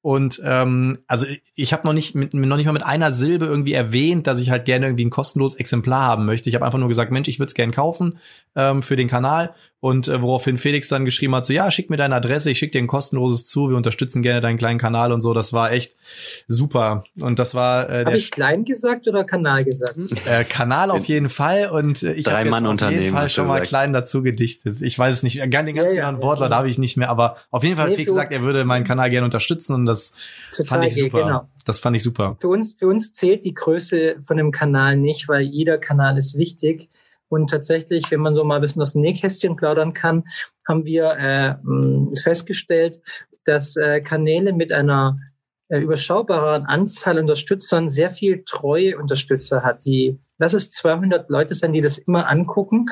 [0.01, 1.25] Und ähm, also
[1.55, 4.49] ich habe noch nicht mit, noch nicht mal mit einer Silbe irgendwie erwähnt, dass ich
[4.49, 6.47] halt gerne irgendwie ein kostenloses Exemplar haben möchte.
[6.47, 8.17] Ich habe einfach nur gesagt, Mensch, ich würde es gerne kaufen
[8.55, 9.53] ähm, für den Kanal.
[9.81, 12.73] Und äh, woraufhin Felix dann geschrieben hat, so ja, schick mir deine Adresse, ich schick
[12.73, 15.33] dir ein kostenloses zu, wir unterstützen gerne deinen kleinen Kanal und so.
[15.33, 15.95] Das war echt
[16.47, 17.05] super.
[17.21, 19.97] Und das war äh, Habe der ich klein gesagt oder Kanal gesagt?
[20.25, 21.69] äh, Kanal auf jeden Fall.
[21.69, 23.69] Und äh, ich habe jetzt auf jeden Fall schon mal gesagt.
[23.69, 24.81] klein dazu gedichtet.
[24.81, 26.57] Ich weiß es nicht, den ganz Ja, genauen ja, Wortlaut ja.
[26.57, 28.65] habe ich nicht mehr, aber auf jeden Fall hat Nee, Felix du- gesagt, er würde
[28.65, 30.13] meinen Kanal gerne unterstützen und das
[30.51, 31.23] Total fand ich super.
[31.23, 31.49] genau.
[31.65, 32.37] Das fand ich super.
[32.39, 36.37] Für uns, für uns zählt die Größe von dem Kanal nicht, weil jeder Kanal ist
[36.37, 36.89] wichtig.
[37.27, 40.23] Und tatsächlich, wenn man so mal ein bisschen aus dem Nähkästchen plaudern kann,
[40.67, 41.55] haben wir äh,
[42.19, 43.01] festgestellt,
[43.43, 45.19] dass äh, Kanäle mit einer
[45.69, 51.73] äh, überschaubaren Anzahl Unterstützern sehr viel treue Unterstützer hat, die, lass es 200 Leute sein,
[51.73, 52.87] die das immer angucken,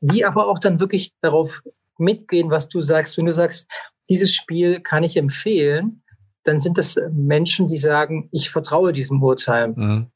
[0.00, 1.62] die aber auch dann wirklich darauf
[1.98, 3.16] mitgehen, was du sagst.
[3.16, 3.68] Wenn du sagst,
[4.08, 6.02] dieses Spiel kann ich empfehlen,
[6.46, 9.68] dann sind das Menschen, die sagen, ich vertraue diesem Urteil.
[9.68, 10.06] Mhm.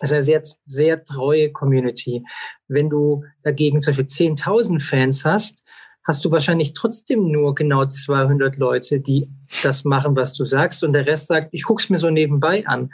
[0.00, 2.24] Das ist eine sehr, sehr treue Community.
[2.68, 5.63] Wenn du dagegen zum Beispiel 10.000 Fans hast,
[6.06, 9.30] hast du wahrscheinlich trotzdem nur genau 200 Leute, die
[9.62, 10.84] das machen, was du sagst.
[10.84, 12.90] Und der Rest sagt, ich guck's mir so nebenbei an.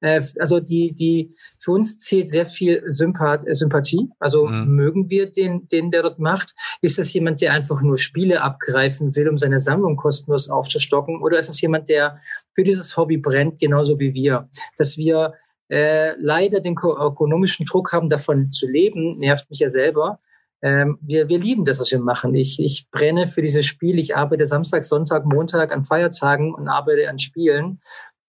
[0.00, 4.08] Äh, also die, die, für uns zählt sehr viel Sympath äh, Sympathie.
[4.18, 4.74] Also Mhm.
[4.76, 6.54] mögen wir den, den, der dort macht?
[6.80, 11.20] Ist das jemand, der einfach nur Spiele abgreifen will, um seine Sammlung kostenlos aufzustocken?
[11.22, 12.18] Oder ist das jemand, der
[12.54, 14.48] für dieses Hobby brennt, genauso wie wir?
[14.78, 15.34] Dass wir
[15.68, 20.18] äh, leider den ko- ökonomischen Druck haben, davon zu leben, nervt mich ja selber.
[20.64, 22.34] Ähm, wir, wir lieben das, was wir machen.
[22.34, 23.98] Ich, ich brenne für dieses Spiel.
[23.98, 27.80] Ich arbeite Samstag, Sonntag, Montag an Feiertagen und arbeite an Spielen.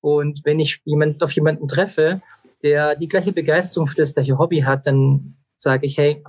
[0.02, 2.22] Und wenn ich jemand, auf jemanden treffe,
[2.62, 6.22] der die gleiche Begeisterung für das gleiche Hobby hat, dann sage ich, hey,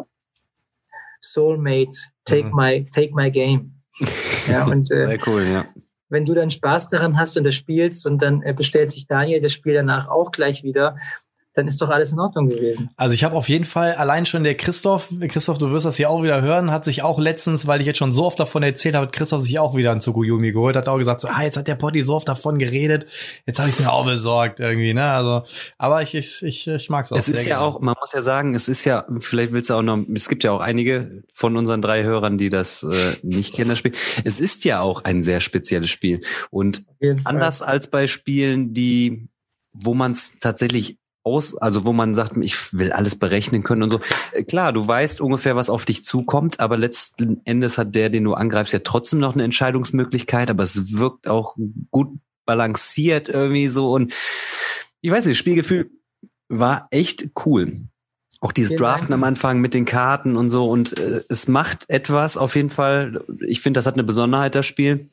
[1.21, 2.55] Soulmate, take Mhm.
[2.55, 3.73] my, take my game.
[4.49, 5.67] Ja, und äh, Sehr cool, ja.
[6.09, 9.41] wenn du dann Spaß daran hast und das spielst und dann äh, bestellt sich Daniel
[9.41, 10.99] das Spiel danach auch gleich wieder,
[11.57, 12.91] dann ist doch alles in Ordnung gewesen.
[12.97, 16.11] Also ich habe auf jeden Fall allein schon der Christoph, Christoph, du wirst das hier
[16.11, 18.95] auch wieder hören, hat sich auch letztens, weil ich jetzt schon so oft davon erzählt
[18.95, 21.57] habe, hat Christoph sich auch wieder ein Tsukuyomi geholt, hat auch gesagt, so, ah, jetzt
[21.57, 23.07] hat der Potti so oft davon geredet,
[23.47, 25.11] jetzt habe ich es mir auch besorgt irgendwie, ne?
[25.11, 25.47] Also,
[25.79, 27.17] aber ich ich ich, ich mag's auch.
[27.17, 27.63] Es ist ja gerne.
[27.63, 30.45] auch, man muss ja sagen, es ist ja, vielleicht willst du auch noch, es gibt
[30.45, 33.95] ja auch einige von unseren drei Hörern, die das äh, nicht kennen, das Spiel.
[34.25, 36.21] Es ist ja auch ein sehr spezielles Spiel.
[36.51, 36.85] Und
[37.25, 39.29] anders als bei Spielen, die,
[39.73, 43.91] wo man es tatsächlich aus, also wo man sagt, ich will alles berechnen können und
[43.91, 44.01] so.
[44.33, 48.25] Äh, Klar, du weißt ungefähr, was auf dich zukommt, aber letzten Endes hat der, den
[48.25, 51.57] du angreifst, ja trotzdem noch eine Entscheidungsmöglichkeit, aber es wirkt auch
[51.91, 52.11] gut
[52.47, 54.15] balanciert irgendwie so und
[55.01, 55.91] ich weiß nicht, das Spielgefühl
[56.49, 57.81] war echt cool.
[58.41, 59.23] Auch dieses Vielen Draften Dank.
[59.23, 63.25] am Anfang mit den Karten und so und äh, es macht etwas auf jeden Fall.
[63.41, 65.11] Ich finde, das hat eine Besonderheit, das Spiel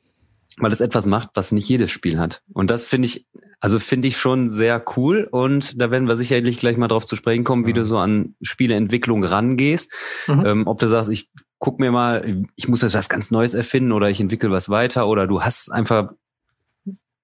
[0.57, 2.43] weil es etwas macht, was nicht jedes Spiel hat.
[2.53, 3.25] Und das finde ich,
[3.63, 5.25] also finde ich schon sehr cool.
[5.31, 7.75] Und da werden wir sicherlich gleich mal drauf zu sprechen kommen, wie Mhm.
[7.75, 9.89] du so an Spieleentwicklung rangehst.
[10.27, 10.45] Mhm.
[10.45, 13.93] Ähm, ob du sagst, ich guck mir mal, ich muss jetzt was ganz Neues erfinden
[13.93, 16.11] oder ich entwickle was weiter oder du hast einfach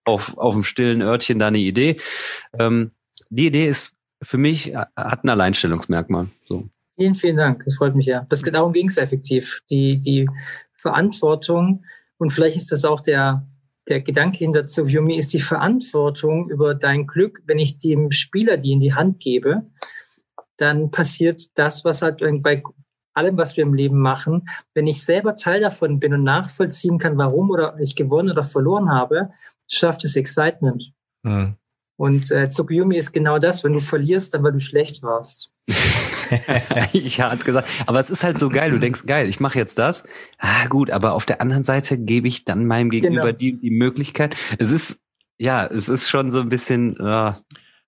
[0.05, 1.97] auf, auf dem stillen Örtchen da eine Idee.
[2.57, 2.91] Ähm,
[3.29, 6.29] die Idee ist für mich, äh, hat ein Alleinstellungsmerkmal.
[6.47, 6.69] So.
[6.95, 7.65] Vielen, vielen Dank.
[7.65, 8.25] Das freut mich ja.
[8.29, 9.61] Das, darum ging es effektiv.
[9.69, 10.29] Die, die
[10.77, 11.83] Verantwortung,
[12.17, 13.45] und vielleicht ist das auch der,
[13.89, 17.41] der Gedanke hinter Tsuyomi, ist die Verantwortung über dein Glück.
[17.45, 19.63] Wenn ich dem Spieler die in die Hand gebe,
[20.57, 22.63] dann passiert das, was halt bei
[23.13, 27.17] allem, was wir im Leben machen, wenn ich selber Teil davon bin und nachvollziehen kann,
[27.17, 29.31] warum oder ich gewonnen oder verloren habe,
[29.67, 30.93] schafft es Excitement.
[31.23, 31.55] Mhm.
[31.97, 35.51] Und äh, Tsukuyomi ist genau das, wenn du verlierst, dann weil du schlecht warst.
[36.93, 38.72] ich hatte gesagt, aber es ist halt so geil.
[38.72, 40.03] Du denkst, geil, ich mache jetzt das.
[40.38, 43.38] Ah, gut, aber auf der anderen Seite gebe ich dann meinem Gegenüber Genau.
[43.38, 44.36] die, die Möglichkeit.
[44.57, 45.03] Es ist,
[45.38, 47.34] ja, es ist schon so ein bisschen, äh,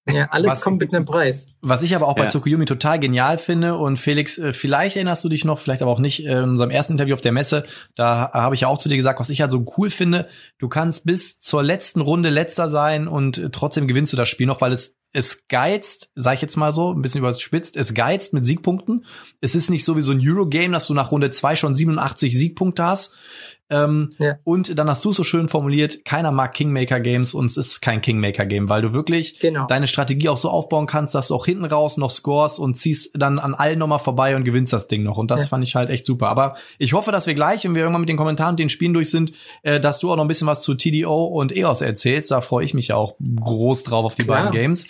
[0.10, 1.50] Ja, alles Was- kommt mit einem Preis.
[1.62, 2.30] Was ich aber auch bei Ja.
[2.30, 6.00] Tsukuyomi total genial finde und Felix, äh, vielleicht erinnerst du dich noch, vielleicht aber auch
[6.00, 7.66] nicht, äh, in unserem ersten Interview auf der Messe,
[7.96, 10.28] da habe ich ja auch zu dir gesagt, was ich halt so cool finde,
[10.58, 14.48] du kannst bis zur letzten Runde letzter sein und äh, trotzdem gewinnst du das Spiel
[14.48, 18.34] noch, weil es es geizt, sag ich jetzt mal so, ein bisschen überspitzt, es geizt
[18.34, 19.06] mit Siegpunkten.
[19.42, 22.38] Es ist nicht so wie so ein Eurogame, dass du nach Runde zwei schon 87
[22.38, 23.16] Siegpunkte hast.
[23.72, 24.36] Ähm, ja.
[24.44, 28.02] Und dann hast du so schön formuliert, keiner mag Kingmaker Games und es ist kein
[28.02, 29.66] Kingmaker Game, weil du wirklich genau.
[29.66, 33.12] deine Strategie auch so aufbauen kannst, dass du auch hinten raus noch scores und ziehst
[33.14, 35.18] dann an allen nochmal vorbei und gewinnst das Ding noch.
[35.18, 35.48] Und das ja.
[35.48, 36.28] fand ich halt echt super.
[36.28, 38.94] Aber ich hoffe, dass wir gleich, wenn wir irgendwann mit den Kommentaren und den Spielen
[38.94, 39.32] durch sind,
[39.64, 42.32] äh, dass du auch noch ein bisschen was zu TDO und EOS erzählst.
[42.32, 44.44] Da freue ich mich ja auch groß drauf auf die Klar.
[44.44, 44.88] beiden Games.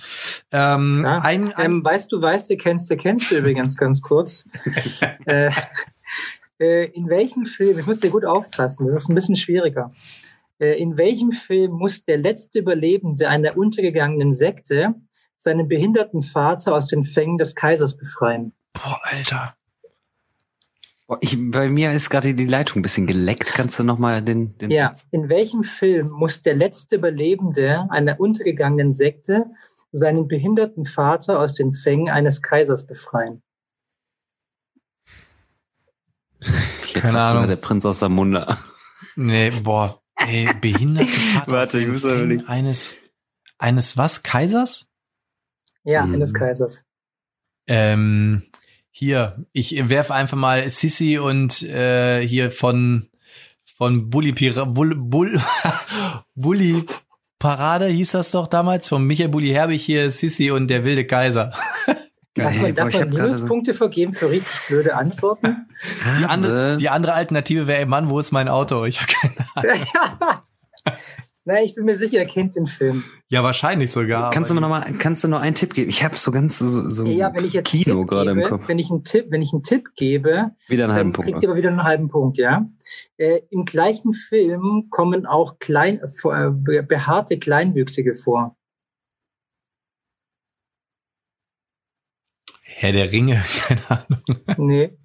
[0.52, 1.18] Ähm, ja.
[1.20, 4.46] ein, ein ähm, weißt du, weißt du, kennst du, kennst du übrigens ganz kurz.
[5.26, 5.52] äh,
[6.60, 9.92] äh, in welchem Film, jetzt müsst ihr gut aufpassen, das ist ein bisschen schwieriger.
[10.60, 14.94] Äh, in welchem Film muss der letzte Überlebende einer untergegangenen Sekte
[15.36, 18.54] seinen behinderten Vater aus den Fängen des Kaisers befreien?
[18.74, 19.56] Boah, Alter.
[21.20, 23.54] Ich, bei mir ist gerade die Leitung ein bisschen geleckt.
[23.54, 25.08] Kannst du noch mal den, den Ja, Satz?
[25.12, 29.48] in welchem Film muss der letzte Überlebende einer untergegangenen Sekte
[29.92, 33.42] seinen behinderten Vater aus den Fängen eines Kaisers befreien?
[36.86, 37.48] Ich Keine Ahnung.
[37.48, 38.58] Der Prinz aus Samunda.
[39.16, 42.96] Nee, boah, ey, behinderte Vater Warte, ich muss eines,
[43.58, 44.24] eines was?
[44.24, 44.88] Kaisers?
[45.84, 46.16] Ja, hm.
[46.16, 46.86] eines Kaisers.
[47.68, 48.44] Ähm,
[48.92, 53.08] hier, ich werfe einfach mal Sissi und äh, hier von
[53.82, 55.42] von Bully Pira, Bull, Bull,
[56.36, 56.86] Bully
[57.42, 61.52] Parade hieß das doch damals von Michael Bulli Herbig hier Sissi und der wilde Kaiser.
[62.36, 65.68] Darf man, darf man Minuspunkte so vergeben für richtig blöde Antworten?
[66.20, 68.86] Die andere, die andere Alternative wäre, Mann, wo ist mein Auto?
[68.86, 70.96] Ich habe keine Ahnung.
[71.44, 73.04] Nein, ich bin mir sicher, er kennt den Film.
[73.30, 74.30] Ja, wahrscheinlich sogar.
[74.30, 75.90] Kannst du mir noch mal, kannst du noch einen Tipp geben?
[75.90, 78.68] Ich habe so ganz so, so ja, wenn ich jetzt Kino gerade im Kopf.
[78.68, 81.32] Wenn ich einen Tipp, wenn ich einen Tipp gebe, wieder einen halben Punkt.
[81.32, 82.70] Kriegt ihr aber wieder einen halben Punkt, ja.
[83.18, 88.56] Äh, Im gleichen Film kommen auch klein, äh, behaarte Kleinwüchsige vor.
[92.64, 94.22] Herr der Ringe, keine Ahnung.
[94.58, 94.98] Nee.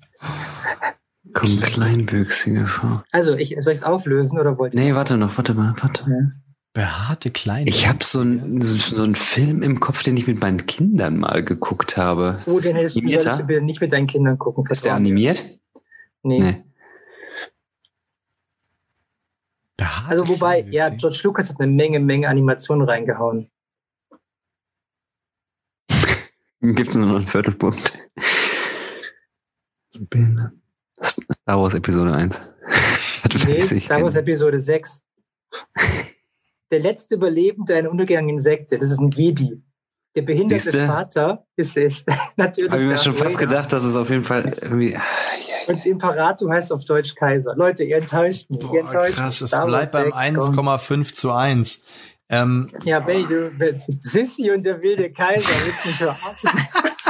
[1.36, 3.04] Kommen Kleinwüchsige vor.
[3.12, 4.80] Also, ich, soll ich es auflösen oder wollt ihr?
[4.80, 6.02] Nee, warte noch, warte mal, warte.
[6.08, 6.32] Ja.
[6.72, 7.68] Behaarte Kleine.
[7.68, 11.42] Ich habe so, ein, so einen Film im Kopf, den ich mit meinen Kindern mal
[11.42, 12.40] geguckt habe.
[12.46, 13.06] Oh, den hättest du, du
[13.46, 14.64] bitte nicht mit deinen Kindern gucken.
[14.68, 15.42] Ist der animiert?
[16.22, 16.40] Nee.
[16.40, 16.64] nee.
[19.76, 23.50] Behaarte also wobei, ja, George Lucas hat eine Menge, Menge Animationen reingehauen.
[26.60, 27.98] Gibt es nur noch einen Viertelpunkt.
[31.02, 32.40] Star Wars Episode 1.
[33.46, 35.02] nee, Star Wars Episode 6.
[36.70, 39.62] Der letzte Überlebende einer untergegangenen Sekte, das ist ein Jedi.
[40.16, 40.86] Der behinderte Siehste?
[40.86, 42.04] Vater ist es
[42.36, 42.72] natürlich.
[42.72, 44.98] Habe ich mir schon fast gedacht, dass es auf jeden Fall irgendwie.
[45.68, 47.54] Und Imperator heißt auf Deutsch Kaiser.
[47.54, 48.60] Leute, ihr enttäuscht mich.
[48.60, 49.52] Boah, ihr enttäuscht krass, mich.
[49.52, 51.82] es bleibt beim 1,5 zu 1.
[52.28, 56.50] Ähm, ja, Baby, du, Sissi und der wilde Kaiser willst mich verarschen.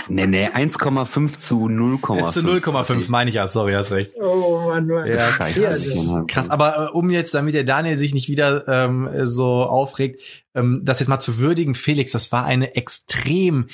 [0.09, 2.31] Nee, nee, 1,5 zu 0,5.
[2.31, 4.13] Zu 0,5 meine ich ja, sorry, hast recht.
[4.21, 5.07] Oh Mann, Mann.
[5.07, 5.61] Ja, Scheiße.
[5.63, 10.21] Krass, krass, aber äh, um jetzt, damit der Daniel sich nicht wieder ähm, so aufregt,
[10.55, 13.67] ähm, das jetzt mal zu würdigen, Felix, das war eine extrem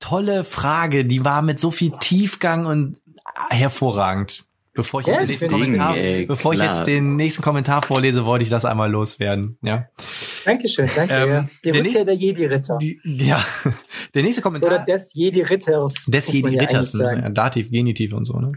[0.00, 2.96] tolle Frage, die war mit so viel Tiefgang und
[3.50, 4.44] hervorragend.
[4.76, 8.26] Bevor ich, yes, jetzt, den nächsten Kommentar, ey, bevor ich jetzt den nächsten Kommentar vorlese,
[8.26, 9.56] wollte ich das einmal loswerden.
[9.62, 9.86] Ja.
[10.44, 11.14] Dankeschön, danke.
[11.14, 12.78] Ähm, die der Rückkehr der Jedi-Ritter.
[13.02, 13.42] Ja,
[14.16, 14.84] der nächste Kommentar.
[14.84, 16.06] Oder des Jedi-Ritters.
[16.06, 18.52] Des Jedi-Ritters, ja Dativ, Genitiv und so, ne?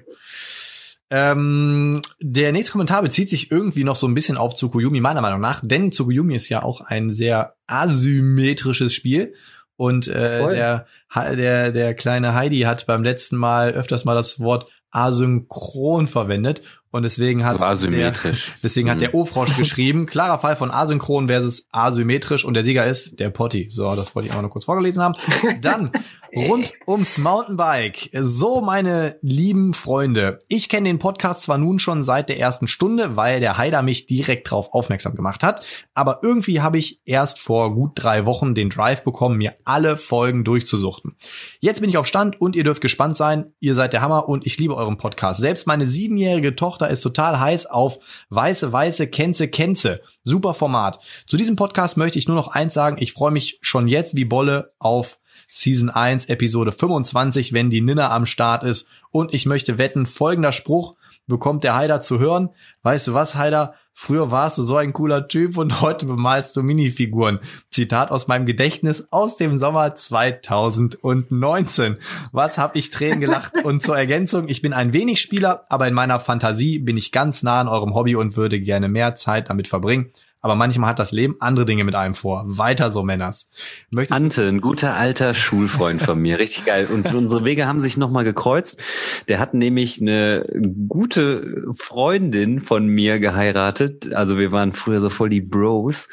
[1.12, 5.42] Ähm, der nächste Kommentar bezieht sich irgendwie noch so ein bisschen auf Tsukuyomi, meiner Meinung
[5.42, 9.34] nach, denn Tsukuyomi ist ja auch ein sehr asymmetrisches Spiel.
[9.76, 10.86] Und äh, der,
[11.16, 16.62] der, der kleine Heidi hat beim letzten Mal öfters mal das Wort asynchron verwendet
[16.92, 18.48] und deswegen hat asymmetrisch.
[18.48, 18.92] Der, deswegen mhm.
[18.92, 23.30] hat der Ofrosch geschrieben, klarer Fall von asynchron versus asymmetrisch und der Sieger ist der
[23.30, 23.68] Potti.
[23.70, 25.16] So, das wollte ich auch noch kurz vorgelesen haben.
[25.62, 25.92] Dann
[26.36, 28.10] rund ums Mountainbike.
[28.14, 33.16] So, meine lieben Freunde, ich kenne den Podcast zwar nun schon seit der ersten Stunde,
[33.16, 37.74] weil der Haider mich direkt drauf aufmerksam gemacht hat, aber irgendwie habe ich erst vor
[37.74, 41.16] gut drei Wochen den Drive bekommen, mir alle Folgen durchzusuchten.
[41.60, 43.54] Jetzt bin ich auf Stand und ihr dürft gespannt sein.
[43.60, 45.40] Ihr seid der Hammer und ich liebe euren Podcast.
[45.40, 48.00] Selbst meine siebenjährige Tochter ist total heiß auf
[48.30, 50.02] weiße, weiße, Kenze, Kenze.
[50.24, 51.00] Super Format.
[51.26, 52.98] Zu diesem Podcast möchte ich nur noch eins sagen.
[53.00, 55.20] Ich freue mich schon jetzt wie Bolle auf
[55.52, 58.88] Season 1, Episode 25, wenn die Ninna am Start ist.
[59.10, 60.94] Und ich möchte wetten, folgender Spruch
[61.26, 62.50] bekommt der Haider zu hören.
[62.84, 63.74] Weißt du was, Haider?
[63.94, 67.40] Früher warst du so ein cooler Typ und heute bemalst du Minifiguren.
[67.70, 71.98] Zitat aus meinem Gedächtnis aus dem Sommer 2019.
[72.32, 73.56] Was hab ich Tränen gelacht?
[73.64, 77.44] Und zur Ergänzung, ich bin ein wenig Spieler, aber in meiner Fantasie bin ich ganz
[77.44, 80.12] nah an eurem Hobby und würde gerne mehr Zeit damit verbringen.
[80.42, 82.44] Aber manchmal hat das Leben andere Dinge mit einem vor.
[82.48, 83.50] Weiter so, Männers.
[83.92, 86.40] Möchtest Ante, ein guter alter Schulfreund von mir.
[86.40, 86.88] Richtig geil.
[86.92, 88.82] Und unsere Wege haben sich nochmal gekreuzt.
[89.28, 90.46] Der hat nämlich eine
[90.88, 94.14] gute Freundin von mir geheiratet.
[94.14, 96.08] Also wir waren früher so voll die Bros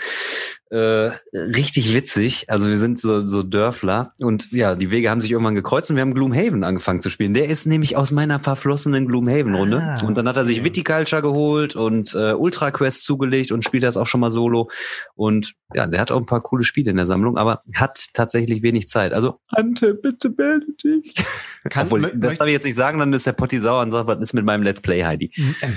[0.71, 2.47] äh, richtig witzig.
[2.49, 5.97] Also wir sind so, so Dörfler und ja, die Wege haben sich irgendwann gekreuzt und
[5.97, 7.35] wir haben Gloomhaven angefangen zu spielen.
[7.35, 9.79] Der ist nämlich aus meiner verflossenen Gloomhaven-Runde.
[9.81, 10.65] Ah, und dann hat er sich.
[10.65, 14.69] Viticulture geholt und äh, Ultra Quest zugelegt und spielt das auch schon mal solo.
[15.15, 18.63] Und ja, der hat auch ein paar coole Spiele in der Sammlung, aber hat tatsächlich
[18.63, 19.13] wenig Zeit.
[19.13, 21.15] Also, Ante, bitte melde dich.
[21.69, 24.07] Kann, Obwohl, das darf ich jetzt nicht sagen, dann ist der Potti sauer und sagt,
[24.07, 25.33] was ist mit meinem Let's Play, Heidi?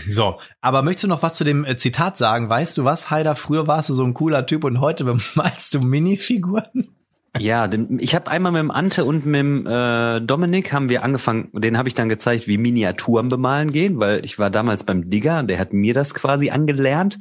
[0.10, 2.50] So, aber möchtest du noch was zu dem äh, Zitat sagen?
[2.50, 5.82] Weißt du was, Heider, früher warst du so ein cooler Typ und heute bemalst du
[5.82, 6.90] Minifiguren?
[7.38, 7.70] Ja,
[8.00, 11.78] ich habe einmal mit dem Ante und mit dem äh, Dominik haben wir angefangen, den
[11.78, 15.60] habe ich dann gezeigt, wie Miniaturen bemalen gehen, weil ich war damals beim Digger, der
[15.60, 17.20] hat mir das quasi angelernt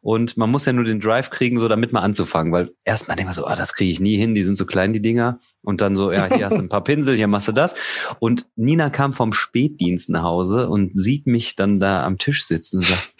[0.00, 3.28] und man muss ja nur den Drive kriegen, so damit mal anzufangen, weil erstmal denkt
[3.28, 5.80] man so, ah, das kriege ich nie hin, die sind so klein, die Dinger und
[5.80, 7.74] dann so, ja, hier hast du ein paar Pinsel, hier machst du das
[8.18, 12.78] und Nina kam vom Spätdienst nach Hause und sieht mich dann da am Tisch sitzen
[12.78, 13.14] und sagt,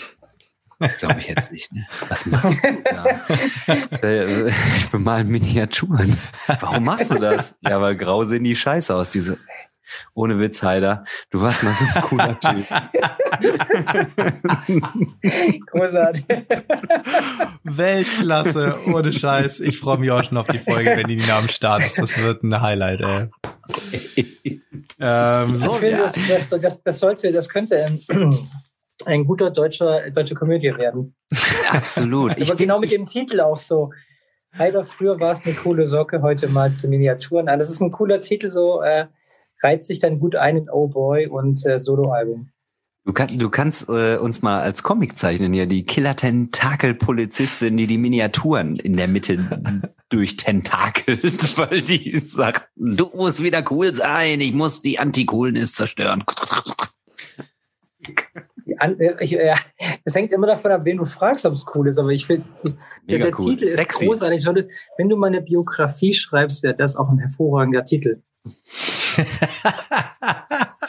[0.98, 1.70] Glaube ich jetzt nicht.
[1.74, 1.84] Ne?
[2.08, 3.04] Was machst du da?
[4.02, 6.16] Äh, ich bemal Miniaturen.
[6.60, 7.58] Warum machst du das?
[7.60, 9.10] Ja, weil grau sehen die scheiße aus.
[9.10, 9.36] Diese,
[10.14, 11.04] ohne Witz, Heider.
[11.30, 12.66] Du warst mal so ein cooler Typ.
[15.66, 16.24] Großartig.
[17.64, 19.60] Weltklasse, ohne Scheiß.
[19.60, 21.98] Ich freue mich auch schon auf die Folge, wenn die Nina am Start ist.
[21.98, 23.30] Das wird ein Highlight, ey.
[25.00, 26.10] ähm, so, ich finde, ja.
[26.28, 28.00] das, das, das, sollte, das könnte ein
[29.06, 31.14] ein guter deutscher, deutsche Komödie werden.
[31.70, 32.40] Absolut.
[32.40, 33.90] Aber genau mit dem Titel auch so.
[34.56, 37.58] Heider, früher war es eine coole Socke, heute malst du Miniaturen an.
[37.58, 39.06] Das ist ein cooler Titel, so äh,
[39.62, 42.50] reizt sich dann gut ein in Oh Boy und äh, Soloalbum.
[43.04, 47.96] Du, kann, du kannst äh, uns mal als Comic zeichnen, ja, die Killer-Tentakel-Polizistin, die die
[47.96, 49.38] Miniaturen in der Mitte
[50.10, 56.24] durchtentakelt, weil die sagt, du musst wieder cool sein, ich muss die Anti-Coolness zerstören.
[58.78, 59.54] An, ich, äh,
[60.04, 61.98] es hängt immer davon ab, wen du fragst, ob es cool ist.
[61.98, 62.46] Aber ich finde,
[63.08, 63.56] der cool.
[63.56, 64.04] Titel Sexy.
[64.04, 64.42] ist großartig.
[64.42, 68.22] Sollte, wenn du mal eine Biografie schreibst, wäre das auch ein hervorragender Titel.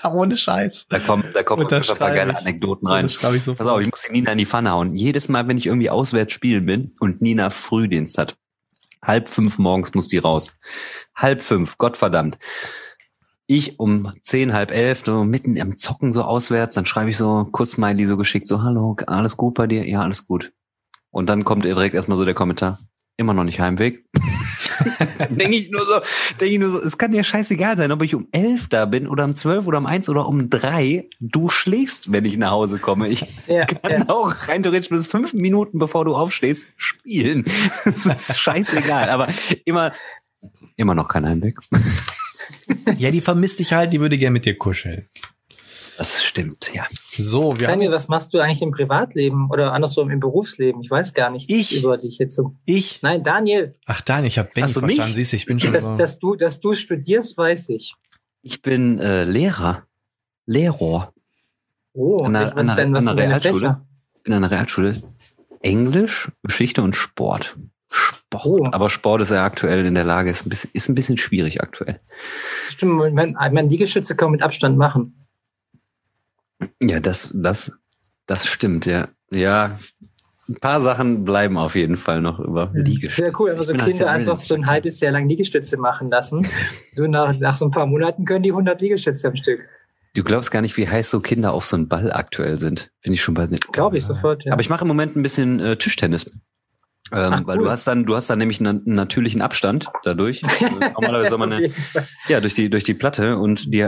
[0.11, 0.87] Ohne Scheiß.
[0.89, 3.05] Da kommen, da kommen paar geile Anekdoten rein.
[3.05, 4.95] Ich so Pass auf, ich muss die Nina in die Pfanne hauen.
[4.95, 8.35] Jedes Mal, wenn ich irgendwie auswärts spielen bin und Nina Frühdienst hat,
[9.03, 10.57] halb fünf morgens muss die raus.
[11.15, 12.37] Halb fünf, Gottverdammt
[13.51, 17.45] ich um zehn, halb elf, so mitten im Zocken so auswärts, dann schreibe ich so
[17.51, 19.85] kurz Smiley so geschickt, so, hallo, alles gut bei dir?
[19.85, 20.53] Ja, alles gut.
[21.09, 22.79] Und dann kommt direkt erstmal so der Kommentar,
[23.17, 24.05] immer noch nicht Heimweg.
[25.29, 25.99] denke ich nur so,
[26.39, 29.07] denke ich nur so, es kann dir scheißegal sein, ob ich um elf da bin
[29.07, 31.07] oder um zwölf oder um eins oder um drei.
[31.19, 33.07] Du schläfst, wenn ich nach Hause komme.
[33.07, 34.09] Ich ja, kann ja.
[34.09, 37.45] auch rein theoretisch bis fünf Minuten, bevor du aufstehst, spielen.
[37.85, 39.09] das ist scheißegal.
[39.09, 39.27] Aber
[39.65, 39.93] immer,
[40.75, 41.57] immer noch kein Heimweg
[42.97, 45.07] ja, die vermisst dich halt, die würde gerne mit dir kuscheln.
[46.01, 46.87] Das stimmt, ja.
[47.11, 50.81] So, wir Daniel, haben was machst du eigentlich im Privatleben oder andersrum im Berufsleben?
[50.81, 51.77] Ich weiß gar nichts ich?
[51.77, 52.55] über dich jetzt so.
[52.65, 53.03] Ich?
[53.03, 53.75] Nein, Daniel.
[53.85, 55.13] Ach, Daniel, ich habe Benny Ach, verstanden.
[55.13, 55.95] Siehst du, ich bin schon dass, so.
[55.95, 57.93] dass du, dass du studierst, weiß ich.
[58.41, 59.83] Ich bin äh, Lehrer.
[60.47, 61.13] Lehrer.
[61.93, 63.81] Oh, an der, an der, an der Realschule.
[64.15, 65.03] Ich bin an der Realschule.
[65.59, 67.59] Englisch, Geschichte und Sport.
[67.89, 68.45] Sport.
[68.47, 68.67] Oh.
[68.71, 71.61] Aber Sport ist ja aktuell in der Lage, ist ein bisschen, ist ein bisschen schwierig
[71.61, 71.99] aktuell.
[72.69, 75.20] Stimmt, man, man Liegestütze kann man mit Abstand machen.
[76.81, 77.79] Ja, das, das,
[78.25, 79.07] das stimmt, ja.
[79.31, 79.79] Ja,
[80.49, 83.21] ein paar Sachen bleiben auf jeden Fall noch über Liegestütze.
[83.21, 86.45] Sehr cool, also Kinder einfach so ein halbes Jahr lang Liegestütze machen lassen.
[86.95, 89.61] so nach, nach so ein paar Monaten können die 100 Liegestütze am Stück.
[90.13, 92.91] Du glaubst gar nicht, wie heiß so Kinder auf so einen Ball aktuell sind.
[92.99, 93.47] Finde ich schon bei.
[93.71, 94.51] Glaube ich sofort, ja.
[94.51, 96.29] Aber ich mache im Moment ein bisschen äh, Tischtennis.
[97.13, 97.65] Ähm, Ach, weil cool.
[97.65, 100.41] du hast dann, du hast dann nämlich einen, natürlichen Abstand dadurch.
[100.93, 101.71] Normalerweise soll man eine,
[102.27, 103.87] ja durch die durch die Platte und die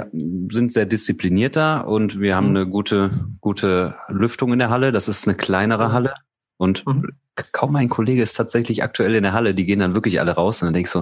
[0.50, 2.58] sind sehr diszipliniert da und wir haben mhm.
[2.58, 4.92] eine gute gute Lüftung in der Halle.
[4.92, 5.94] Das ist eine kleinere mhm.
[5.94, 6.14] Halle
[6.58, 7.12] und mhm.
[7.54, 9.54] kaum ein Kollege ist tatsächlich aktuell in der Halle.
[9.54, 11.00] Die gehen dann wirklich alle raus und dann denkst du,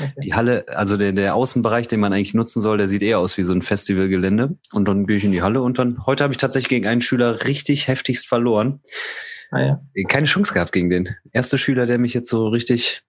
[0.00, 0.12] okay.
[0.24, 3.38] die Halle, also der der Außenbereich, den man eigentlich nutzen soll, der sieht eher aus
[3.38, 4.56] wie so ein Festivalgelände.
[4.72, 7.00] Und dann gehe ich in die Halle und dann heute habe ich tatsächlich gegen einen
[7.00, 8.80] Schüler richtig heftigst verloren.
[9.50, 9.82] Ah, ja.
[10.08, 11.16] Keine Chance gehabt gegen den.
[11.32, 13.02] Erster Schüler, der mich jetzt so richtig.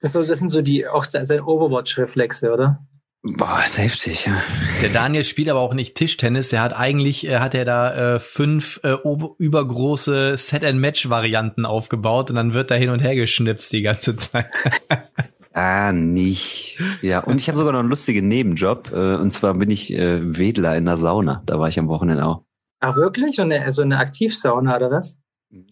[0.00, 2.86] Das, das sind so die, auch seine Overwatch-Reflexe, oder?
[3.22, 4.32] Boah, ist heftig, ja.
[4.80, 6.48] Der Daniel spielt aber auch nicht Tischtennis.
[6.48, 8.96] Der hat eigentlich, äh, hat er da äh, fünf äh,
[9.38, 14.46] übergroße Set-and-Match-Varianten aufgebaut und dann wird da hin und her geschnipst die ganze Zeit.
[15.52, 16.78] ah, nicht.
[17.02, 18.90] Ja, und ich habe sogar noch einen lustigen Nebenjob.
[18.90, 21.42] Äh, und zwar bin ich äh, Wedler in der Sauna.
[21.44, 22.44] Da war ich am Wochenende auch.
[22.78, 23.36] Ach, wirklich?
[23.36, 25.18] So eine, so eine Aktivsauna oder was?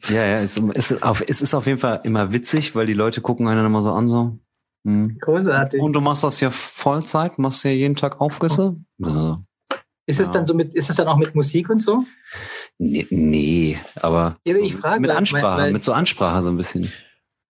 [0.09, 3.21] Ja, ja, es, es, auf, es ist auf jeden Fall immer witzig, weil die Leute
[3.21, 4.39] gucken einen immer so an, so.
[4.87, 5.19] Hm.
[5.21, 5.81] Großartig.
[5.81, 8.77] Und du machst das ja Vollzeit, machst ja jeden Tag Aufgüsse?
[8.99, 9.35] Ja.
[10.07, 10.33] Ist es Ja.
[10.33, 12.05] dann so mit, ist es dann auch mit Musik und so?
[12.79, 16.57] Nee, nee, aber Ja, ich frage, mit weil- Ansprache, weil- mit so Ansprache so ein
[16.57, 16.91] bisschen.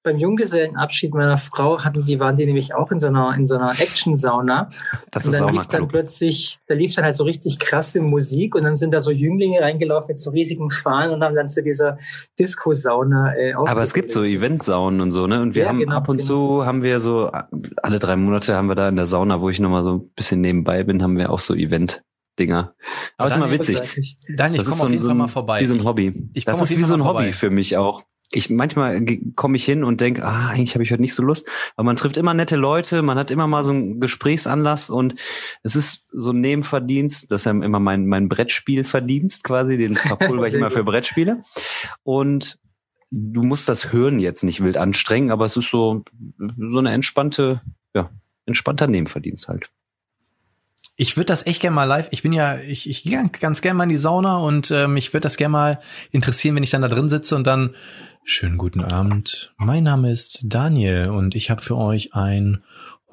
[0.04, 3.56] Beim Junggesellenabschied meiner Frau hatten die, waren die nämlich auch in so einer, in so
[3.56, 4.70] einer Action-Sauna.
[5.10, 5.90] Das Und ist dann lief dann klug.
[5.90, 9.60] plötzlich, da lief dann halt so richtig krasse Musik und dann sind da so Jünglinge
[9.60, 11.98] reingelaufen mit so riesigen Fahnen und haben dann zu dieser
[12.38, 14.22] Disco-Sauna äh, Aber es gibt so.
[14.22, 15.42] Eventsaunen und so, ne?
[15.42, 16.28] Und wir Ja, haben genau, ab und genau.
[16.60, 17.30] zu haben wir so,
[17.82, 20.40] alle drei Monate haben wir da in der Sauna, wo ich nochmal so ein bisschen
[20.40, 22.74] nebenbei bin, haben wir auch so Event-Dinger.
[23.16, 24.16] Aber es ist immer witzig.
[24.36, 25.60] Daniel, ich komme so auf ein, jeden so Fall mal ein, vorbei.
[25.60, 26.30] wie so ein Hobby.
[26.34, 27.32] ich komm das ist wie so ein Hobby vorbei.
[27.32, 28.02] für mich auch.
[28.30, 29.00] Ich manchmal
[29.36, 31.48] komme ich hin und denke, ah, eigentlich habe ich heute nicht so Lust.
[31.76, 35.14] Aber man trifft immer nette Leute, man hat immer mal so einen Gesprächsanlass und
[35.62, 40.46] es ist so ein Nebenverdienst, das ist ja immer mein, mein Brettspielverdienst quasi, den verpulver
[40.46, 41.42] ich immer für Brettspiele.
[42.02, 42.58] Und
[43.10, 46.04] du musst das Hören jetzt nicht wild anstrengen, aber es ist so,
[46.38, 47.62] so eine entspannte,
[47.94, 48.10] ja,
[48.46, 49.70] entspannter Nebenverdienst halt.
[51.00, 52.08] Ich würde das echt gerne mal live.
[52.10, 55.12] Ich bin ja, ich, ich gehe ganz gerne mal in die Sauna und ähm, mich
[55.12, 57.76] würde das gerne mal interessieren, wenn ich dann da drin sitze und dann
[58.30, 59.54] schönen guten Abend.
[59.56, 62.62] Mein Name ist Daniel und ich habe für euch ein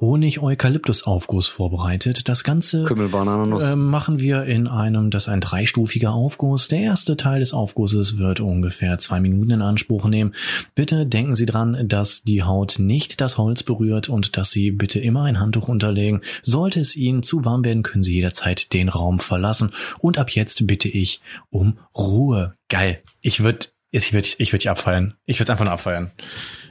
[0.02, 2.28] Honig-Eukalyptus-Aufguss vorbereitet.
[2.28, 6.68] Das Ganze ähm, machen wir in einem, das ist ein dreistufiger Aufguss.
[6.68, 10.36] Der erste Teil des Aufgusses wird ungefähr zwei Minuten in Anspruch nehmen.
[10.76, 15.00] Bitte denken Sie dran, dass die Haut nicht das Holz berührt und dass Sie bitte
[15.00, 16.20] immer ein Handtuch unterlegen.
[16.44, 19.72] Sollte es Ihnen zu warm werden, können Sie jederzeit den Raum verlassen.
[20.00, 22.56] Und ab jetzt bitte ich um Ruhe.
[22.68, 23.02] Geil.
[23.22, 25.16] Ich würde ich würde ich würd dich abfeiern.
[25.26, 26.12] Ich würde einfach nur abfeiern.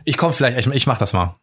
[0.05, 1.37] Ich komme vielleicht, ich, ich mach das mal.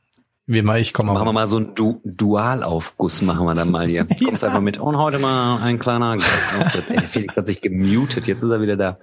[0.47, 3.87] Wie mal, ich komme Machen wir mal so einen du Dualaufguss, machen wir dann mal
[3.87, 4.05] hier.
[4.19, 4.79] Du kommst einfach mit.
[4.79, 6.89] Und heute mal ein kleiner Gastauftritt.
[6.89, 8.97] Ey, Felix hat sich gemutet, jetzt ist er wieder da.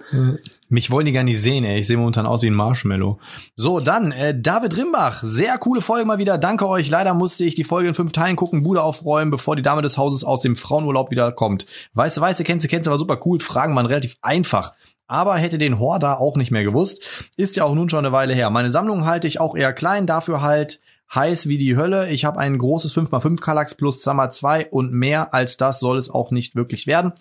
[0.67, 1.79] Mich wollen die gar nicht sehen, ey.
[1.79, 3.19] Ich sehe momentan aus wie ein Marshmallow.
[3.55, 5.23] So, dann, äh, David Rimbach.
[5.23, 6.37] Sehr coole Folge mal wieder.
[6.37, 6.89] Danke euch.
[6.89, 9.97] Leider musste ich die Folge in fünf Teilen gucken, Bude aufräumen, bevor die Dame des
[9.97, 11.65] Hauses aus dem Frauenurlaub wieder kommt.
[11.93, 13.39] Weiße, weiße, kennst du, kennst du, war super cool.
[13.39, 14.73] Fragen waren relativ einfach.
[15.09, 17.03] Aber hätte den Horda auch nicht mehr gewusst.
[17.35, 18.51] Ist ja auch nun schon eine Weile her.
[18.51, 20.79] Meine Sammlung halte ich auch eher klein, dafür halt
[21.13, 22.11] heiß wie die Hölle.
[22.11, 26.29] Ich habe ein großes 5x5 Kallax plus 2x2 und mehr als das soll es auch
[26.29, 27.13] nicht wirklich werden.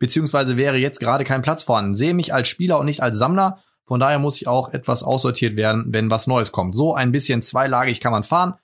[0.00, 1.94] Beziehungsweise wäre jetzt gerade kein Platz vorhanden.
[1.94, 3.60] Sehe mich als Spieler und nicht als Sammler.
[3.84, 6.74] Von daher muss ich auch etwas aussortiert werden, wenn was Neues kommt.
[6.74, 8.54] So ein bisschen zweilagig kann man fahren,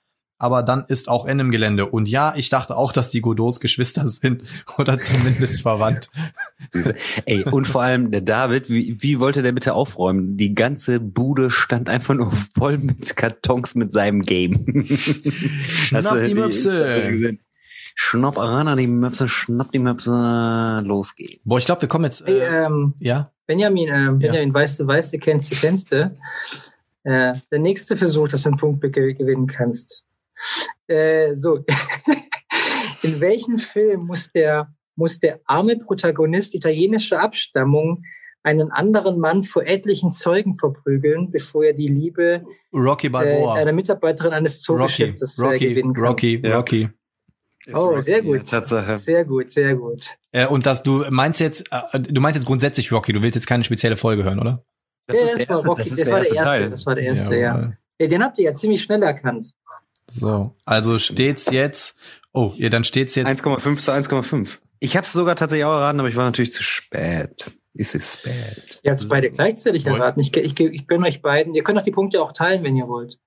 [0.43, 1.85] aber dann ist auch Ende im Gelände.
[1.85, 4.43] Und ja, ich dachte auch, dass die Godots Geschwister sind
[4.77, 6.09] oder zumindest verwandt.
[7.25, 10.35] Ey, und vor allem der David, wie, wie wollte der bitte aufräumen?
[10.37, 14.65] Die ganze Bude stand einfach nur voll mit Kartons mit seinem Game.
[14.99, 15.33] Hast
[15.67, 17.07] Schnapp du die Möpse.
[17.09, 17.39] gesehen?
[17.95, 21.43] Schnapp ran die Möpse, schnapp die Möpse, los geht's.
[21.47, 22.25] Boah, ich glaube, wir kommen jetzt.
[22.25, 26.11] Hey, Äh, ähm, ja, Benjamin, äh, Benjamin, weißt du, weißt du, kennst du, kennst du.
[27.03, 30.03] Äh, der nächste Versuch, dass du einen Punkt ge- gewinnen kannst.
[30.87, 31.59] Äh, so.
[33.03, 38.03] In welchem Film muss der, muss der arme Protagonist italienischer Abstammung
[38.43, 44.33] einen anderen Mann vor etlichen Zeugen verprügeln, bevor er die Liebe Rocky äh, einer Mitarbeiterin
[44.33, 46.05] eines Rocky, Zoogeschäftes äh, Rocky, gewinnen kann?
[46.05, 46.57] Rocky, Ja.
[46.57, 46.89] Rocky.
[47.65, 48.49] Ist Oh, Rocky, sehr gut.
[48.49, 48.97] Tatsache.
[48.97, 50.01] Sehr gut, sehr gut.
[50.33, 53.13] Äh, und das, du meinst jetzt, äh, du meinst jetzt grundsätzlich Rocky.
[53.13, 54.65] Du willst jetzt keine spezielle Folge hören, oder?
[55.07, 55.81] Das Ja, ist der war erste, Rocky.
[55.81, 56.69] das ist der war erste erste, Teil.
[56.69, 57.73] Das war der erste, ja.
[57.99, 58.07] Ja.
[58.07, 59.53] Den habt ihr ja ziemlich schnell erkannt.
[60.09, 61.97] So, also steht's jetzt.
[62.33, 63.27] Oh, ja, dann steht's jetzt.
[63.27, 64.49] 1,5 zu 1,5.
[64.79, 67.51] Ich habe es sogar tatsächlich auch erraten, aber ich war natürlich zu spät.
[67.73, 68.81] Ist es spät?
[68.83, 70.19] Ihr habt es beide gleichzeitig erraten.
[70.19, 71.55] Ich, ich, ich gönne euch beiden.
[71.55, 73.17] Ihr könnt auch die Punkte auch teilen, wenn ihr wollt.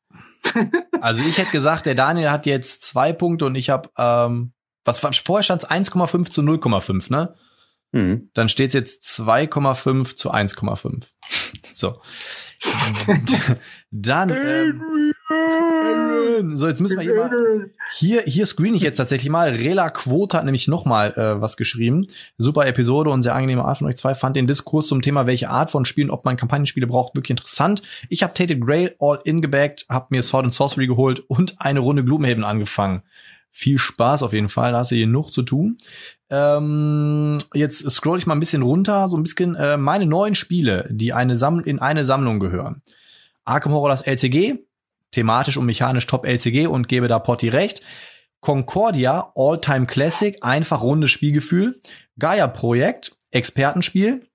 [1.00, 4.52] Also ich hätte gesagt, der Daniel hat jetzt zwei Punkte und ich habe, ähm,
[4.84, 7.34] was war vorher stand 1,5 zu 0,5, ne?
[7.92, 8.30] Mhm.
[8.32, 11.04] Dann steht's jetzt 2,5 zu 1,5.
[11.72, 12.00] So.
[13.90, 14.82] Dann ähm,
[16.36, 16.56] Aaron.
[16.56, 19.50] So, jetzt müssen wir hier mal Hier, hier screen ich jetzt tatsächlich mal.
[19.50, 22.06] Rela Quote hat nämlich noch mal äh, was geschrieben.
[22.38, 24.14] Super Episode und sehr angenehme Art von euch zwei.
[24.14, 27.82] Fand den Diskurs zum Thema, welche Art von Spielen, ob man Kampagnenspiele braucht, wirklich interessant.
[28.08, 31.80] Ich habe Tated Grail all in gebackt, habe mir Sword and Sorcery geholt und eine
[31.80, 33.02] Runde Gloomhaven angefangen.
[33.50, 35.78] Viel Spaß auf jeden Fall, da hast du hier noch zu tun.
[36.28, 40.86] Ähm, jetzt scroll ich mal ein bisschen runter, so ein bisschen äh, meine neuen Spiele,
[40.90, 42.82] die eine Samm in eine Sammlung gehören.
[43.46, 44.65] Arkham Horror das LCG,
[45.12, 47.82] thematisch und mechanisch Top LCG und gebe da Potti recht.
[48.40, 51.80] Concordia, All-Time Classic, einfach rundes Spielgefühl.
[52.18, 54.26] Gaia Projekt, Expertenspiel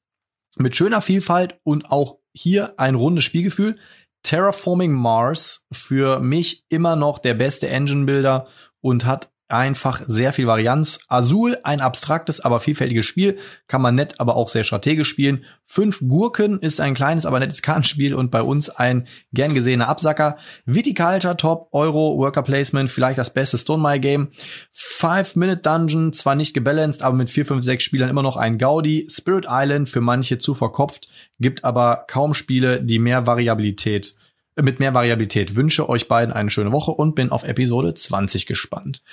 [0.58, 3.78] mit schöner Vielfalt und auch hier ein rundes Spielgefühl.
[4.24, 8.48] Terraforming Mars, für mich immer noch der beste Engine-Builder
[8.82, 11.00] und hat einfach sehr viel Varianz.
[11.08, 13.38] Azul, ein abstraktes, aber vielfältiges Spiel,
[13.68, 15.46] kann man nett, aber auch sehr strategisch spielen.
[15.66, 20.38] Fünf Gurken ist ein kleines, aber nettes Kartenspiel und bei uns ein gern gesehener Absacker.
[20.66, 24.32] Viticulture, Top, Euro, Worker Placement, vielleicht das beste Stone My Game.
[24.72, 28.58] Five Minute Dungeon, zwar nicht gebalanced, aber mit vier, fünf, sechs Spielern immer noch ein
[28.58, 29.08] Gaudi.
[29.10, 31.08] Spirit Island, für manche zu verkopft,
[31.40, 34.16] gibt aber kaum Spiele, die mehr Variabilität
[34.62, 35.56] mit mehr Variabilität.
[35.56, 39.04] Wünsche euch beiden eine schöne Woche und bin auf Episode 20 gespannt.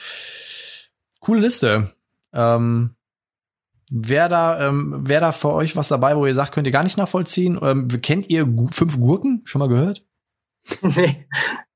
[1.21, 1.93] Coole Liste.
[2.33, 2.95] Ähm,
[3.91, 6.83] Wer da, ähm, wer da für euch was dabei, wo ihr sagt, könnt ihr gar
[6.83, 7.59] nicht nachvollziehen?
[7.63, 9.41] Ähm, kennt ihr Gu fünf Gurken?
[9.45, 10.05] Schon mal gehört?
[10.83, 11.27] nee.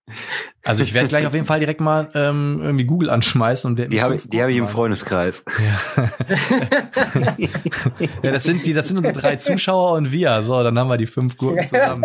[0.64, 4.00] Also ich werde gleich auf jeden Fall direkt mal ähm, irgendwie Google anschmeißen und die
[4.00, 5.44] habe die hab ich im Freundeskreis.
[5.96, 6.08] Ja.
[8.22, 10.42] ja, das sind die, das sind unsere drei Zuschauer und wir.
[10.44, 12.04] So, dann haben wir die fünf Gurken zusammen.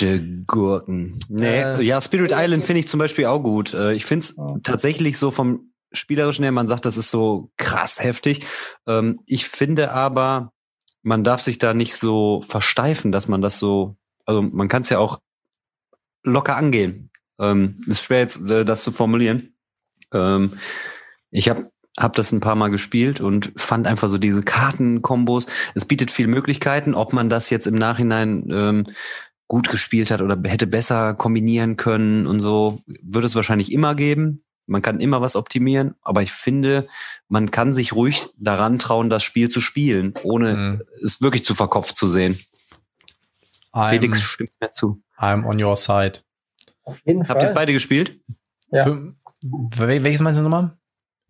[0.00, 1.18] Die Gurken.
[1.30, 3.72] Nee, äh, ja, Spirit Island finde ich zum Beispiel auch gut.
[3.72, 4.58] Äh, ich finde es oh.
[4.62, 8.44] tatsächlich so vom spielerischen her, man sagt, das ist so krass heftig.
[8.86, 10.52] Ähm, ich finde aber,
[11.02, 13.96] man darf sich da nicht so versteifen, dass man das so,
[14.26, 15.20] also man kann es ja auch
[16.22, 17.10] locker angehen.
[17.38, 19.54] Ähm, ist schwer jetzt, äh, das zu formulieren.
[20.12, 20.52] Ähm,
[21.30, 25.46] ich habe hab das ein paar Mal gespielt und fand einfach so diese Kartenkombos.
[25.74, 28.86] Es bietet viel Möglichkeiten, ob man das jetzt im Nachhinein ähm,
[29.48, 34.44] gut gespielt hat oder hätte besser kombinieren können und so, würde es wahrscheinlich immer geben.
[34.66, 36.86] Man kann immer was optimieren, aber ich finde,
[37.28, 40.82] man kann sich ruhig daran trauen, das Spiel zu spielen, ohne mhm.
[41.04, 42.40] es wirklich zu verkopft zu sehen.
[43.72, 45.02] I'm, Felix stimmt mir zu.
[45.18, 46.20] I'm on your side.
[46.84, 47.34] Auf jeden Fall.
[47.34, 48.20] Habt ihr es beide gespielt?
[48.70, 48.84] Ja.
[48.84, 49.14] Fünf,
[49.76, 50.76] welches meinst du nochmal?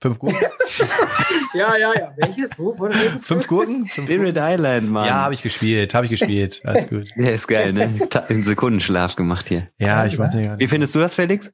[0.01, 0.39] Fünf Gurken?
[1.55, 2.15] ja, ja, ja.
[2.17, 2.59] Welches?
[2.59, 2.79] Wo?
[2.79, 3.87] Wo Fünf Gurken?
[3.91, 5.07] Spirit Island, Mann.
[5.07, 6.61] Ja, habe ich gespielt, habe ich gespielt.
[6.65, 7.09] Alles gut.
[7.17, 7.91] Der ist geil, ne?
[8.29, 9.69] Im Sekundenschlaf gemacht hier.
[9.79, 10.59] Ja, ich warte ja.
[10.59, 11.53] Wie findest du das, Felix?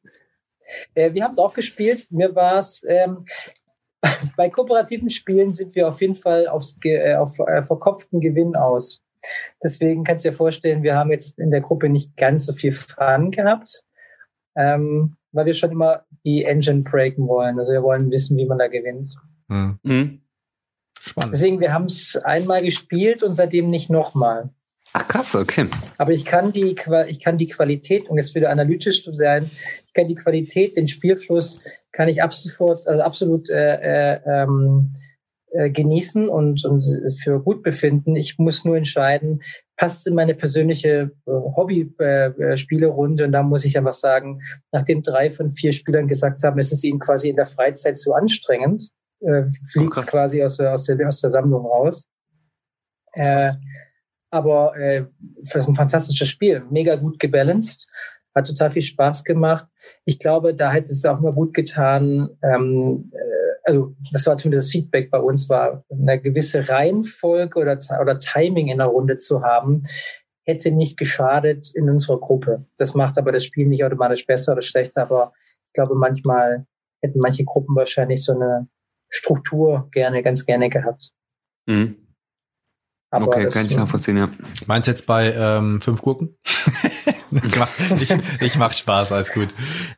[0.94, 2.06] Äh, wir haben es auch gespielt.
[2.10, 3.24] Mir war es ähm,
[4.36, 9.02] bei kooperativen Spielen sind wir auf jeden Fall aufs, äh, auf äh, verkopften Gewinn aus.
[9.62, 12.72] Deswegen kannst du dir vorstellen, wir haben jetzt in der Gruppe nicht ganz so viel
[12.72, 13.82] Fun gehabt
[14.56, 17.58] ähm, weil wir schon immer die Engine breaken wollen.
[17.58, 19.14] Also wir wollen wissen, wie man da gewinnt.
[19.48, 20.20] Mhm.
[21.00, 21.32] Spannend.
[21.32, 24.50] Deswegen, wir haben es einmal gespielt und seitdem nicht nochmal.
[24.92, 25.66] Ach krass, okay.
[25.98, 26.74] Aber ich kann die,
[27.06, 29.50] ich kann die Qualität, um jetzt wieder analytisch zu sein,
[29.86, 31.60] ich kann die Qualität, den Spielfluss,
[31.92, 34.94] kann ich ab sofort, also absolut äh, äh, ähm,
[35.52, 36.84] äh, genießen und, und
[37.22, 38.16] für gut befinden.
[38.16, 39.42] Ich muss nur entscheiden,
[39.80, 43.22] passt in meine persönliche äh, Hobby-Spielerunde.
[43.22, 46.70] Äh, und da muss ich einfach sagen, nachdem drei von vier Spielern gesagt haben, es
[46.70, 51.08] ist ihnen quasi in der Freizeit zu anstrengend, äh, fliegt es quasi aus, aus, der,
[51.08, 52.06] aus der Sammlung raus.
[53.14, 53.52] Äh,
[54.30, 55.06] aber äh,
[55.40, 57.88] es ist ein fantastisches Spiel, mega gut gebalanced,
[58.34, 59.66] hat total viel Spaß gemacht.
[60.04, 63.10] Ich glaube, da hätte es auch mal gut getan, ähm,
[63.70, 68.68] also das war zumindest das Feedback bei uns, war eine gewisse Reihenfolge oder, oder Timing
[68.68, 69.82] in der Runde zu haben,
[70.44, 72.66] hätte nicht geschadet in unserer Gruppe.
[72.76, 75.32] Das macht aber das Spiel nicht automatisch besser oder schlechter, aber
[75.68, 76.66] ich glaube, manchmal
[77.02, 78.68] hätten manche Gruppen wahrscheinlich so eine
[79.08, 81.12] Struktur gerne, ganz gerne gehabt.
[81.66, 81.99] Mhm.
[83.12, 84.30] Aber okay, kann ich nachvollziehen, ja.
[84.66, 86.36] Meinst du jetzt bei ähm, fünf Gurken?
[87.44, 89.48] ich, mach, ich, ich mach Spaß, alles gut.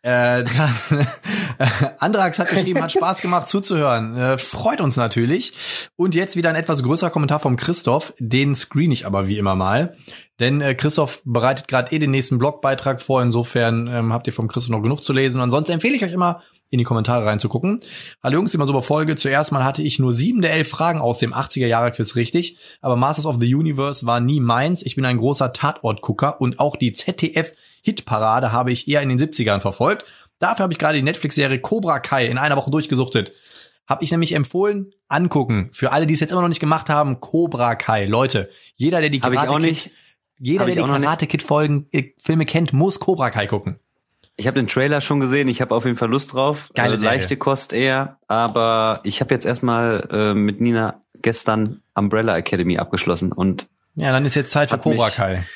[0.00, 0.74] Äh, dann,
[1.58, 1.66] äh,
[1.98, 4.16] Andrax hat geschrieben, hat Spaß gemacht zuzuhören.
[4.16, 5.90] Äh, freut uns natürlich.
[5.96, 8.14] Und jetzt wieder ein etwas größerer Kommentar vom Christoph.
[8.18, 9.96] Den screen ich aber wie immer mal.
[10.40, 13.22] Denn äh, Christoph bereitet gerade eh den nächsten Blogbeitrag vor.
[13.22, 15.42] Insofern ähm, habt ihr vom Christoph noch genug zu lesen.
[15.42, 16.42] Ansonsten empfehle ich euch immer,
[16.72, 17.80] in die Kommentare reinzugucken.
[18.22, 19.14] Hallo Jungs, immer so bei Folge.
[19.14, 23.26] Zuerst mal hatte ich nur sieben der elf Fragen aus dem 80er-Jahre-Quiz richtig, aber Masters
[23.26, 24.82] of the Universe war nie meins.
[24.82, 29.60] Ich bin ein großer Tatortgucker und auch die ZDF-Hitparade habe ich eher in den 70ern
[29.60, 30.06] verfolgt.
[30.38, 33.32] Dafür habe ich gerade die Netflix-Serie Cobra Kai in einer Woche durchgesuchtet.
[33.86, 35.68] Habe ich nämlich empfohlen, angucken.
[35.72, 38.06] Für alle, die es jetzt immer noch nicht gemacht haben, Cobra Kai.
[38.06, 39.90] Leute, jeder, der die Karate Kid,
[40.38, 43.78] jeder, der die Karate Kid Folgen, äh, Filme kennt, muss Cobra Kai gucken.
[44.37, 46.70] Ich habe den Trailer schon gesehen, ich habe auf jeden Fall Lust drauf.
[46.74, 52.37] Geile äh, leichte Kost eher, aber ich habe jetzt erstmal äh, mit Nina gestern Umbrella
[52.37, 55.46] Academy abgeschlossen und ja, dann ist jetzt Zeit für Cobra Kai.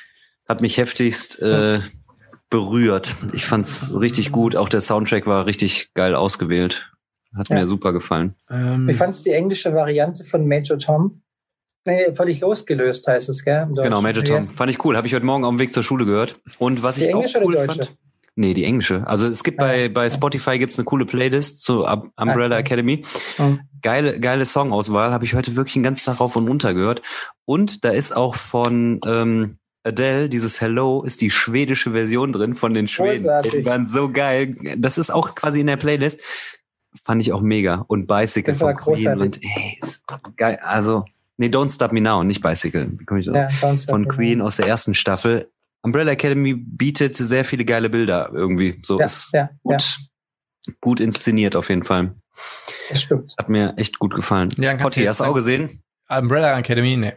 [0.47, 1.81] Hat mich heftigst äh,
[2.51, 3.15] berührt.
[3.33, 6.91] Ich fand's richtig gut, auch der Soundtrack war richtig geil ausgewählt.
[7.37, 7.57] Hat ja.
[7.57, 8.35] mir super gefallen.
[8.51, 11.23] Ähm, ich fand's die englische Variante von Major Tom.
[11.87, 13.69] Nee, völlig losgelöst heißt es, gell?
[13.75, 14.43] Genau, Major Tom.
[14.43, 14.97] Fand ich cool.
[14.97, 16.41] Habe ich heute Morgen auf dem Weg zur Schule gehört.
[16.59, 17.97] Und was die ich auch cool fand.
[18.39, 19.07] Nee, die englische.
[19.07, 21.87] Also es gibt bei, bei Spotify gibt's eine coole Playlist zu
[22.17, 23.03] Umbrella Academy.
[23.39, 23.61] Mhm.
[23.81, 25.13] Geile, geile Songauswahl.
[25.13, 27.01] Habe ich heute wirklich den ganzen Tag rauf und runter gehört.
[27.47, 32.75] Und da ist auch von ähm, Adele, dieses Hello, ist die schwedische Version drin von
[32.75, 33.23] den Schweden.
[33.45, 34.55] Die waren so geil.
[34.77, 36.21] Das ist auch quasi in der Playlist.
[37.05, 37.85] fand ich auch mega.
[37.89, 39.23] Und Bicycle Das war von Queen großartig.
[39.23, 40.05] und ey, ist
[40.37, 40.59] geil.
[40.61, 41.05] Also,
[41.39, 42.91] nee, Don't Stop Me Now, nicht Bicycle.
[42.99, 43.35] Wie komme ich so?
[43.35, 44.09] Ja, von.
[44.09, 45.51] Queen aus der ersten Staffel.
[45.87, 48.81] Umbrella Academy bietet sehr viele geile Bilder irgendwie.
[48.85, 49.99] So Ja, ist ja, ja, gut,
[50.81, 52.17] gut inszeniert auf jeden Fall.
[52.89, 53.33] das stimmt.
[53.39, 54.51] Hat mir echt gut gefallen.
[54.57, 55.85] Ja, Potti, hast du auch gesehen?
[56.09, 57.17] Umbrella Academy, ne.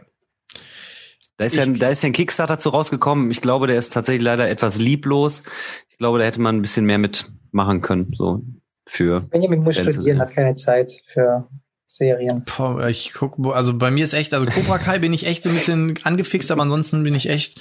[1.36, 3.32] Da ist, ja, da ist ja ein Kickstarter zu rausgekommen.
[3.32, 5.42] Ich glaube, der ist tatsächlich leider etwas lieblos.
[5.88, 8.12] Ich glaube, da hätte man ein bisschen mehr mitmachen können.
[8.14, 8.44] So
[8.86, 9.22] für.
[9.22, 11.48] Benjamin muss Grenzen, studieren, hat keine Zeit für
[11.86, 12.44] Serien.
[12.44, 15.48] Boah, ich guck, also bei mir ist echt, also Cobra Kai bin ich echt so
[15.48, 17.60] ein bisschen angefixt, aber ansonsten bin ich echt,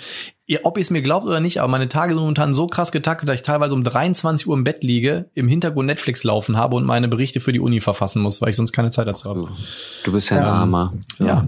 [0.49, 2.91] ihr- ob ihr es mir glaubt oder nicht, aber meine Tage sind momentan so krass
[2.91, 6.75] getaktet, dass ich teilweise um 23 Uhr im Bett liege, im Hintergrund Netflix laufen habe
[6.75, 9.47] und meine Berichte für die Uni verfassen muss, weil ich sonst keine Zeit dazu habe.
[10.03, 10.51] Du bist ja ein Ja.
[10.51, 10.93] Armer.
[11.19, 11.47] Ja.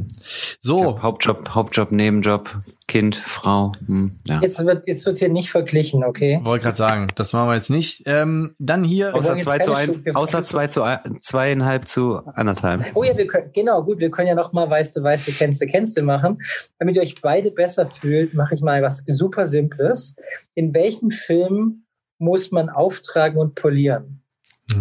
[0.59, 2.49] So, Hauptjob, Hauptjob, Nebenjob,
[2.87, 3.71] Kind, Frau.
[3.87, 4.41] Hm, ja.
[4.41, 6.39] Jetzt wird, jetzt wird hier nicht verglichen, okay?
[6.43, 8.03] wollte gerade sagen, das machen wir jetzt nicht.
[8.05, 10.83] Ähm, dann hier, Außer wollen jetzt zwei zu keine eins, Stu- wir- außer zwei zu
[10.83, 12.85] ein- zweieinhalb zu anderthalb.
[12.93, 15.31] Oh ja, wir können, genau, gut, wir können ja noch mal, weißt du, weißt du,
[15.31, 16.41] kennst du, kennst du machen.
[16.79, 20.15] Damit ihr euch beide besser fühlt, mache ich mal was super Simples.
[20.53, 21.83] In welchem Film
[22.17, 24.21] muss man auftragen und polieren?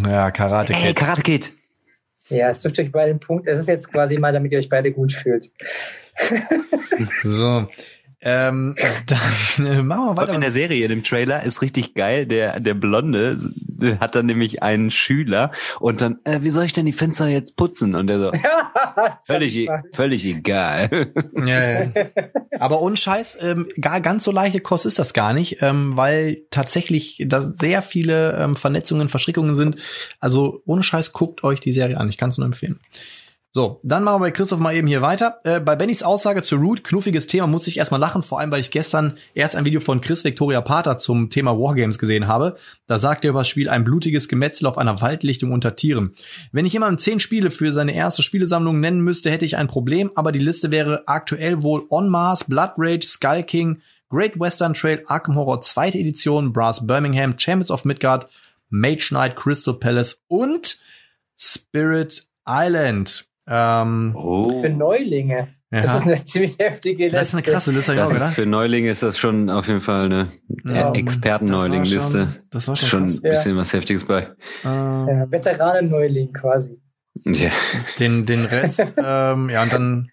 [0.07, 0.97] ja, Karate Kid.
[0.97, 1.53] Karate Kid.
[2.29, 3.49] Ja, es dürft ihr euch beide einen Punkt.
[3.49, 5.51] Es ist jetzt quasi mal, damit ihr euch beide gut fühlt.
[7.23, 7.67] So.
[8.21, 8.75] Ähm,
[9.07, 10.35] dann äh, machen wir weiter.
[10.35, 12.27] in der Serie, in dem Trailer, ist richtig geil.
[12.27, 13.39] Der, der Blonde
[14.01, 17.57] hat dann nämlich einen Schüler und dann, äh, wie soll ich denn die Fenster jetzt
[17.57, 17.95] putzen?
[17.95, 18.33] Und der so,
[19.27, 20.91] völlig, e- völlig egal.
[21.45, 21.91] Ja, ja.
[22.59, 26.43] Aber ohne Scheiß, ähm, gar ganz so leichte Kost ist das gar nicht, ähm, weil
[26.51, 29.77] tatsächlich da sehr viele ähm, Vernetzungen, Verstrickungen sind.
[30.19, 32.09] Also ohne Scheiß guckt euch die Serie an.
[32.09, 32.79] Ich kann es nur empfehlen.
[33.53, 35.41] So, dann machen wir bei Christoph mal eben hier weiter.
[35.43, 38.61] Äh, bei Bennys Aussage zu Root, knuffiges Thema, musste ich erstmal lachen, vor allem weil
[38.61, 42.57] ich gestern erst ein Video von Chris Victoria Pater zum Thema Wargames gesehen habe.
[42.87, 46.15] Da sagt er über das Spiel ein blutiges Gemetzel auf einer Waldlichtung unter Tieren.
[46.53, 50.13] Wenn ich jemandem zehn Spiele für seine erste Spielesammlung nennen müsste, hätte ich ein Problem,
[50.15, 55.03] aber die Liste wäre aktuell wohl On Mars, Blood Rage, Skull King, Great Western Trail,
[55.07, 55.89] Arkham Horror 2.
[55.89, 58.29] Edition, Brass Birmingham, Champions of Midgard,
[58.69, 60.79] Mage Knight, Crystal Palace und
[61.37, 63.27] Spirit Island.
[63.51, 64.61] Ähm, Oh.
[64.63, 65.49] Für Neulinge.
[65.73, 65.97] Das ja.
[65.97, 67.17] ist eine ziemlich heftige Liste.
[67.17, 70.07] Das ist eine krasse Liste, Das ist für Neulinge ist das schon auf jeden Fall
[70.07, 70.33] eine
[70.67, 72.43] Ja, Experten-Neuling-Liste.
[72.51, 74.29] Das war schon, Schon ein bisschen was Heftiges bei.
[74.65, 76.81] Ähm, Ja, Veteranen-Neuling quasi.
[77.25, 77.51] Ja.
[77.99, 80.11] den, den Rest, ähm, ja, und dann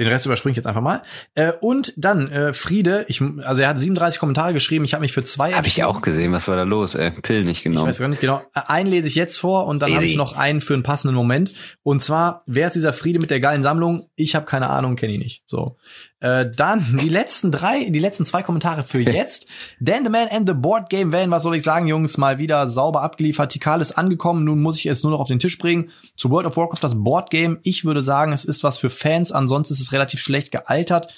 [0.00, 1.02] den Rest überspringe ich jetzt einfach mal.
[1.34, 5.12] Äh, und dann äh, Friede, ich, also er hat 37 Kommentare geschrieben, ich habe mich
[5.12, 7.10] für zwei Habe ich auch gesehen, was war da los, ey?
[7.10, 7.88] Pillen nicht Ich genommen.
[7.88, 8.42] weiß gar nicht genau.
[8.54, 11.52] Einen lese ich jetzt vor und dann habe ich noch einen für einen passenden Moment.
[11.82, 14.08] Und zwar, wer ist dieser Friede mit der geilen Sammlung?
[14.16, 15.42] Ich habe keine Ahnung, kenne ihn nicht.
[15.46, 15.76] So.
[16.20, 19.46] Äh, dann die letzten drei, die letzten zwei Kommentare für jetzt.
[19.80, 22.18] Dan the Man and the Board Game Van, was soll ich sagen, Jungs?
[22.18, 23.52] Mal wieder sauber abgeliefert.
[23.52, 25.90] Tikal ist angekommen, nun muss ich es nur noch auf den Tisch bringen.
[26.16, 27.58] Zu World of Warcraft das Board Game.
[27.62, 31.14] Ich würde sagen, es ist was für Fans, ansonsten ist es relativ schlecht gealtert.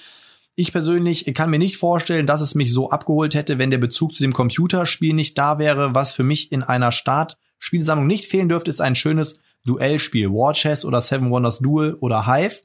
[0.55, 4.15] Ich persönlich kann mir nicht vorstellen, dass es mich so abgeholt hätte, wenn der Bezug
[4.15, 5.95] zu dem Computerspiel nicht da wäre.
[5.95, 10.29] Was für mich in einer Start-Spielsammlung nicht fehlen dürfte, ist ein schönes Duellspiel.
[10.29, 12.61] War Chess oder Seven Wonders Duel oder Hive.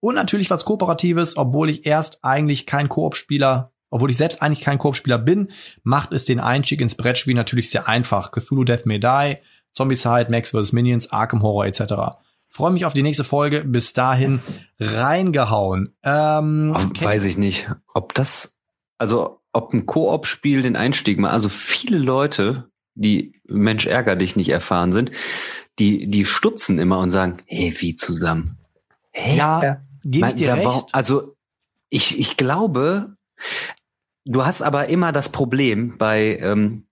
[0.00, 4.78] Und natürlich was Kooperatives, obwohl ich erst eigentlich kein Koop-Spieler, obwohl ich selbst eigentlich kein
[4.78, 5.50] Koop-Spieler bin,
[5.82, 8.30] macht es den Einstieg ins Brettspiel natürlich sehr einfach.
[8.30, 9.36] Cthulhu Death May Die,
[9.72, 10.72] Zombicide, Max vs.
[10.72, 11.94] Minions, Arkham Horror etc.
[12.48, 13.64] Freue mich auf die nächste Folge.
[13.64, 14.40] Bis dahin
[14.78, 15.94] reingehauen.
[16.02, 18.60] Ähm, Ach, weiß ich nicht, ob das,
[18.98, 24.50] also ob ein Koop-Spiel den Einstieg mal, also viele Leute, die Mensch ärger dich nicht
[24.50, 25.10] erfahren sind,
[25.78, 28.58] die, die stutzen immer und sagen, hey, wie zusammen?
[29.12, 29.36] Hä?
[29.36, 29.80] Ja.
[30.04, 30.86] Gebe ich dir recht.
[30.92, 31.34] Also
[31.90, 33.14] ich, ich glaube,
[34.24, 36.86] du hast aber immer das Problem bei ähm,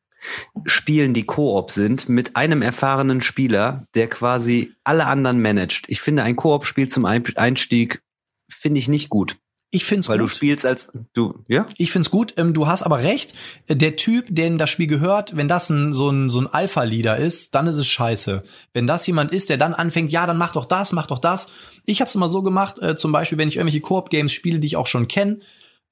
[0.65, 5.85] Spielen, die Koop sind, mit einem erfahrenen Spieler, der quasi alle anderen managt.
[5.89, 8.03] Ich finde ein Koop-Spiel zum Ein- Einstieg
[8.49, 9.37] finde ich nicht gut,
[9.77, 10.31] Ich find's weil gut.
[10.31, 11.67] du spielst als du, ja?
[11.77, 12.33] Ich find's gut.
[12.39, 13.35] Ähm, du hast aber recht.
[13.69, 17.55] Der Typ, den das Spiel gehört, wenn das ein, so ein, so ein Alpha-Leader ist,
[17.55, 18.43] dann ist es scheiße.
[18.73, 21.49] Wenn das jemand ist, der dann anfängt, ja, dann mach doch das, mach doch das.
[21.85, 24.79] Ich hab's immer so gemacht, äh, zum Beispiel, wenn ich irgendwelche Koop-Games spiele, die ich
[24.79, 25.41] auch schon kenne,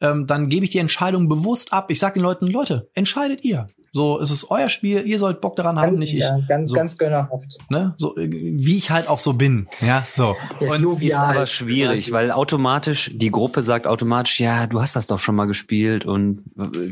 [0.01, 1.91] ähm, dann gebe ich die Entscheidung bewusst ab.
[1.91, 3.67] Ich sag den Leuten, Leute, entscheidet ihr.
[3.97, 6.25] So, es ist euer Spiel, ihr sollt Bock daran haben, nicht ich.
[6.25, 6.75] ja, ganz, so.
[6.75, 7.59] ganz gönnerhaft.
[7.71, 7.95] Ne?
[7.97, 9.69] So, äh, wie ich halt auch so bin.
[9.81, 10.35] Ja, so.
[10.59, 14.83] Ja, Und so Ist Ja, aber schwierig, weil automatisch, die Gruppe sagt automatisch, ja, du
[14.83, 16.43] hast das doch schon mal gespielt und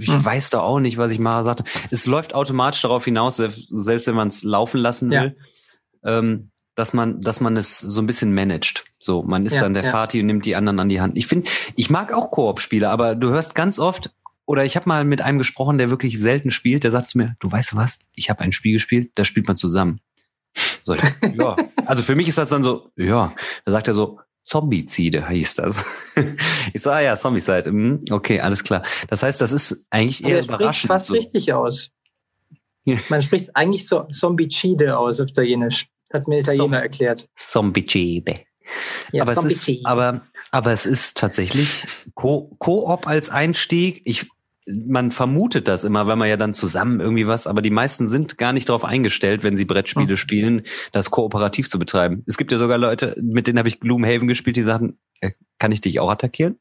[0.00, 0.24] ich Hm.
[0.24, 1.64] weiß doch auch nicht, was ich mal sagte.
[1.90, 5.22] Es läuft automatisch darauf hinaus, selbst wenn man es laufen lassen Ja.
[5.24, 5.36] will,
[6.04, 8.84] ähm, dass man, dass man es so ein bisschen managt.
[9.00, 10.04] So, man ist Ja, dann der ja.
[10.04, 11.18] Und nimmt die anderen an die Hand.
[11.18, 14.12] Ich finde, ich mag auch Koop-Spiele, aber du hörst ganz oft,
[14.46, 17.36] oder ich habe mal mit einem gesprochen, der wirklich selten spielt, der sagt zu mir,
[17.40, 20.00] du weißt was, ich habe ein Spiel gespielt, da spielt man zusammen.
[20.82, 20.94] So,
[21.34, 21.56] ja.
[21.86, 23.32] Also für mich ist das dann so, ja,
[23.64, 25.84] da sagt er so, Zombizide hieß das.
[26.74, 27.64] Ich so, ah ja, Zombicide.
[27.66, 28.82] Hm, Okay, alles klar.
[29.08, 30.88] Das heißt, das ist eigentlich eher er spricht überraschend.
[30.88, 31.14] fast so.
[31.14, 31.90] richtig aus.
[33.08, 35.86] Man spricht eigentlich so Zombicide aus auf Italienisch.
[36.12, 37.28] Hat mir Italiener Zom- erklärt.
[37.36, 38.40] Zombicide.
[39.12, 39.80] Ja, aber, es ist, Zombicide.
[39.84, 44.02] aber, aber es ist tatsächlich Co- Koop als Einstieg.
[44.04, 44.28] Ich,
[44.66, 48.38] man vermutet das immer, wenn man ja dann zusammen irgendwie was, aber die meisten sind
[48.38, 50.16] gar nicht darauf eingestellt, wenn sie Brettspiele Hm.
[50.16, 50.62] spielen,
[50.92, 52.22] das kooperativ zu betreiben.
[52.26, 55.32] Es gibt ja sogar Leute, mit denen habe ich Gloomhaven gespielt, die sagen, äh,
[55.62, 56.58] kann ich dich auch attackieren?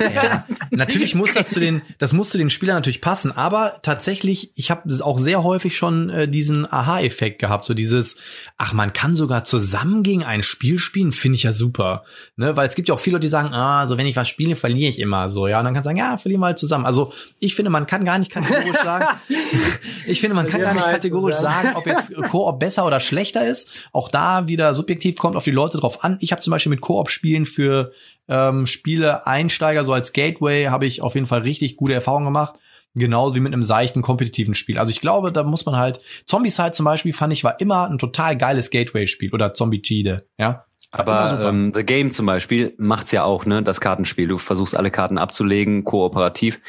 [0.00, 4.50] Ja, natürlich muss das zu den, das muss zu den Spielern natürlich passen, aber tatsächlich,
[4.56, 8.16] ich habe auch sehr häufig schon äh, diesen Aha-Effekt gehabt, so dieses,
[8.56, 12.02] ach, man kann sogar zusammen gegen ein Spiel spielen, finde ich ja super,
[12.34, 14.28] ne, weil es gibt ja auch viele Leute, die sagen, ah, so wenn ich was
[14.28, 16.86] spiele, verliere ich immer, so, ja, und dann kann sagen, ja, verlieren wir halt zusammen.
[16.86, 19.06] Also ich finde, man kann gar nicht kategorisch sagen,
[20.08, 23.46] ich finde, man kann gar nicht halt kategorisch sagen, ob jetzt Koop besser oder schlechter
[23.46, 23.70] ist.
[23.92, 26.18] Auch da wieder subjektiv kommt auf die Leute drauf an.
[26.20, 27.92] Ich habe zum Beispiel mit Koop-Spielen für
[28.28, 32.56] ähm, Spiele Einsteiger, so als Gateway, habe ich auf jeden Fall richtig gute Erfahrungen gemacht.
[32.94, 34.78] Genauso wie mit einem seichten, kompetitiven Spiel.
[34.78, 37.98] Also ich glaube, da muss man halt, Zombicide zum Beispiel fand ich war immer ein
[37.98, 40.64] total geiles Gateway-Spiel oder Zombie-Gide, ja.
[40.90, 43.62] Aber ähm, The Game zum Beispiel macht's ja auch, ne?
[43.62, 44.26] Das Kartenspiel.
[44.26, 46.60] Du versuchst alle Karten abzulegen, kooperativ.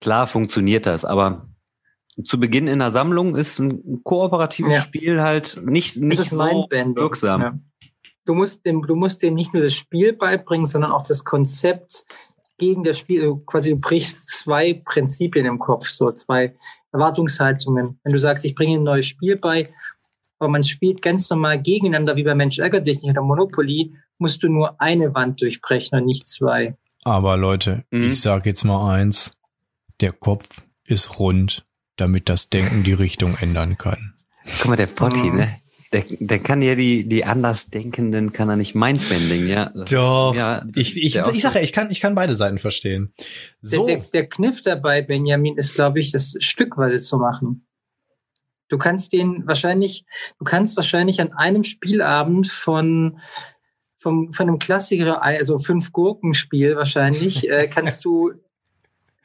[0.00, 1.48] Klar funktioniert das, aber
[2.22, 4.80] zu Beginn in der Sammlung ist ein kooperatives Ja.
[4.82, 7.40] Spiel halt nicht, nicht so wirksam.
[7.40, 7.58] Ja.
[8.26, 12.04] Du musst dem, du musst dem nicht nur das Spiel beibringen, sondern auch das Konzept
[12.58, 13.22] gegen das Spiel.
[13.22, 16.54] Du quasi du brichst zwei Prinzipien im Kopf, so zwei
[16.92, 17.98] Erwartungshaltungen.
[18.02, 19.68] Wenn du sagst, ich bringe ein neues Spiel bei,
[20.38, 24.42] aber man spielt ganz normal gegeneinander, wie bei Mensch ärgert dich nicht oder Monopoly, musst
[24.42, 26.76] du nur eine Wand durchbrechen und nicht zwei.
[27.04, 28.10] Aber Leute, Mhm.
[28.12, 29.32] ich sag jetzt mal eins.
[30.00, 30.46] Der Kopf
[30.84, 31.64] ist rund,
[31.96, 34.14] damit das Denken die Richtung ändern kann.
[34.58, 35.36] Guck mal, der Potti, Mhm.
[35.36, 35.56] ne?
[35.96, 39.70] Der, der kann ja die, die Andersdenkenden kann er nicht mindbending, ja?
[39.74, 40.34] Das Doch.
[40.34, 43.14] Ja Ich, ich, ich sage ja, ich kann, ich kann beide Seiten verstehen.
[43.62, 43.86] So.
[43.86, 47.66] Der, der, der Kniff dabei, Benjamin, ist, glaube ich, das stückweise zu machen.
[48.68, 50.04] Du kannst den wahrscheinlich,
[50.38, 53.20] du kannst wahrscheinlich an einem Spielabend von
[53.94, 58.32] vom, von einem Klassiker, also fünf Gurkenspiel wahrscheinlich, äh, kannst du,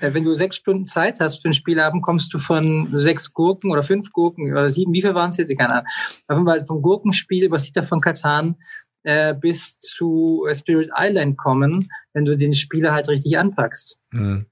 [0.01, 3.83] wenn du sechs Stunden Zeit hast für einen Spielabend, kommst du von sechs Gurken oder
[3.83, 5.55] fünf Gurken oder sieben, wie viel waren es jetzt?
[5.57, 5.85] Keine Ahnung.
[6.27, 8.55] Auf jeden Fall vom Gurkenspiel über Siedler von Katan
[9.03, 13.99] äh, bis zu äh, Spirit Island kommen, wenn du den Spieler halt richtig anpackst.
[14.11, 14.45] Hm.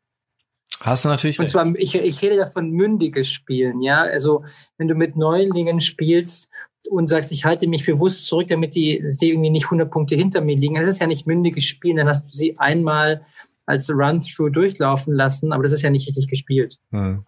[0.81, 1.53] Hast du natürlich Und recht.
[1.53, 4.01] zwar, ich, ich rede davon mündiges Spielen, ja.
[4.01, 4.45] Also,
[4.77, 6.49] wenn du mit Neulingen spielst
[6.89, 10.41] und sagst, ich halte mich bewusst zurück, damit die, die irgendwie nicht 100 Punkte hinter
[10.41, 13.25] mir liegen, das ist ja nicht mündiges Spielen, dann hast du sie einmal
[13.69, 16.77] als Run-Through durchlaufen lassen, aber das ist ja nicht richtig gespielt.
[16.91, 17.23] Hm.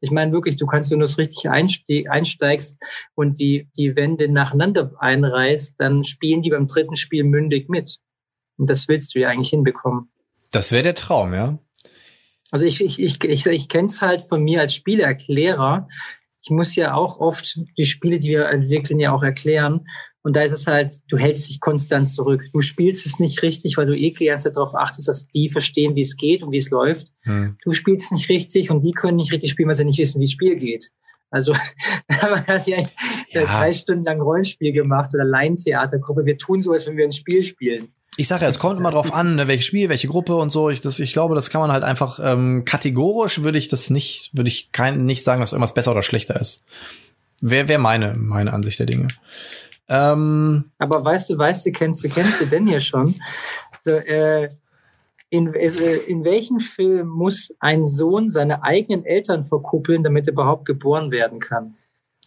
[0.00, 2.78] Ich meine wirklich, du kannst, wenn du es richtig einste einsteigst
[3.14, 7.98] und die, die Wände nacheinander einreißt, dann spielen die beim dritten Spiel mündig mit.
[8.58, 10.10] Und das willst du ja eigentlich hinbekommen.
[10.52, 11.58] Das wäre der Traum, ja.
[12.50, 15.88] Also ich, ich, ich, ich, ich kenne es halt von mir als Spieleerklärer.
[16.42, 19.86] Ich muss ja auch oft die Spiele, die wir entwickeln, ja auch erklären.
[20.26, 22.42] Und da ist es halt, du hältst dich konstant zurück.
[22.52, 25.48] Du spielst es nicht richtig, weil du eh die ganze Zeit darauf achtest, dass die
[25.48, 27.12] verstehen, wie es geht und wie es läuft.
[27.20, 27.56] Hm.
[27.62, 30.24] Du spielst nicht richtig und die können nicht richtig spielen, weil sie nicht wissen, wie
[30.24, 30.90] das Spiel geht.
[31.30, 31.52] Also
[32.08, 32.78] man hat ja,
[33.30, 33.44] Ja.
[33.44, 36.26] drei Stunden lang Rollenspiel gemacht oder Laientheatergruppe.
[36.26, 37.92] Wir tun so, als wenn wir ein Spiel spielen.
[38.16, 40.70] Ich sage ja, es kommt immer drauf an, ne, welches Spiel, welche Gruppe und so.
[40.70, 44.32] Ich, das, ich glaube, das kann man halt einfach ähm, kategorisch würde ich das nicht,
[44.32, 46.64] würde ich kein, nicht sagen, dass irgendwas besser oder schlechter ist.
[47.40, 49.08] Wäre wär meine meine Ansicht der Dinge.
[49.88, 53.20] Ähm, Aber weißt du, weißt du, kennst du, kennst du denn hier schon?
[53.80, 54.50] So, äh,
[55.30, 60.64] in, äh, in welchem Film muss ein Sohn seine eigenen Eltern verkuppeln, damit er überhaupt
[60.64, 61.76] geboren werden kann?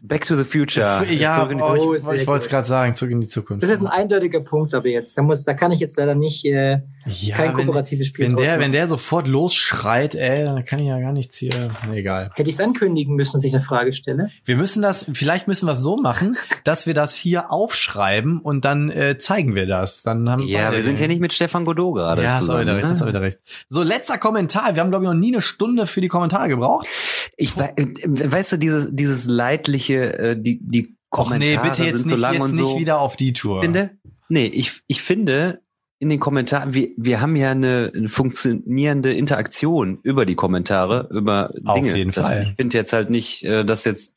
[0.02, 1.04] Back to the Future.
[1.10, 3.62] ja, Zurück in die oh, ich, ich wollte es gerade sagen, zurück in die Zukunft.
[3.64, 6.46] Das ist ein eindeutiger Punkt, aber jetzt, da muss, da kann ich jetzt leider nicht
[6.46, 8.62] äh, ja, kein wenn, kooperatives Spiel wenn der, machen.
[8.62, 11.50] wenn der sofort losschreit, ey, dann kann ich ja gar nichts hier.
[11.86, 12.32] Na, egal.
[12.36, 14.30] Hätte ich es ankündigen müssen, dass ich eine Frage stelle?
[14.46, 18.64] Wir müssen das, vielleicht müssen wir es so machen, dass wir das hier aufschreiben und
[18.64, 20.02] dann äh, zeigen wir das.
[20.04, 22.62] Dann haben Ja, wir sind ja nicht mit Stefan Godot gerade Ja, hast du zusammen.
[22.62, 23.10] wieder recht, hast du ne?
[23.10, 23.40] wieder recht.
[23.68, 24.76] So, letzter Kommentar.
[24.76, 26.88] Wir haben, glaube ich, noch nie eine Stunde für die Kommentare gebraucht.
[27.36, 31.84] Ich wei- äh, weißt du, dieses, dieses leidliche, äh, die, die Och nee, Kommentare bitte
[31.86, 32.80] jetzt sind nicht, so lang jetzt und nicht so.
[32.80, 33.62] wieder auf die Tour.
[33.62, 33.98] finde,
[34.30, 35.62] nee, ich, ich finde,
[36.00, 41.52] in den Kommentaren, wir, wir haben ja eine, eine funktionierende Interaktion über die Kommentare, über
[41.66, 41.96] Auf Dinge.
[41.96, 42.44] jeden das, Fall.
[42.44, 44.16] Ich finde jetzt halt nicht, äh, dass jetzt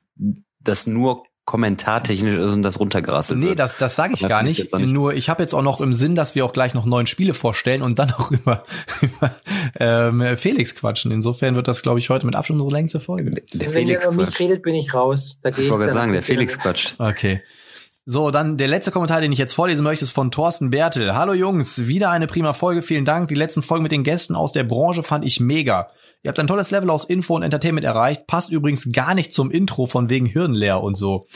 [0.61, 3.59] das nur kommentartechnisch ist und das runtergerasselt Nee, wird.
[3.59, 4.73] das, das sage ich Das gar nicht.
[4.73, 4.87] nicht.
[4.89, 7.35] Nur ich habe jetzt auch noch im Sinn, dass wir auch gleich noch neun Spiele
[7.35, 8.65] vorstellen und dann auch über,
[9.01, 9.35] über
[9.81, 11.11] ähm, Felix quatschen.
[11.11, 13.31] Insofern wird das, glaube ich, heute mit Abstand unsere längste Folge.
[13.31, 15.39] Der Also wenn ihr Felix über mich redet, bin ich raus.
[15.43, 16.95] Da gehe Ich ich wollte gerade sagen, der Felix quatscht.
[16.99, 17.43] Okay.
[18.05, 21.15] So, dann der letzte Kommentar, den ich jetzt vorlesen möchte, ist von Thorsten Bertel.
[21.15, 23.29] Hallo Jungs, wieder eine prima Folge, vielen Dank.
[23.29, 25.89] Die letzten Folgen mit den Gästen aus der Branche fand ich mega.
[26.25, 28.29] Ihr habt ein tolles Level aus Info und Entertainment erreicht.
[28.29, 31.27] Passt übrigens gar nicht zum Intro von wegen Hirnleer und so.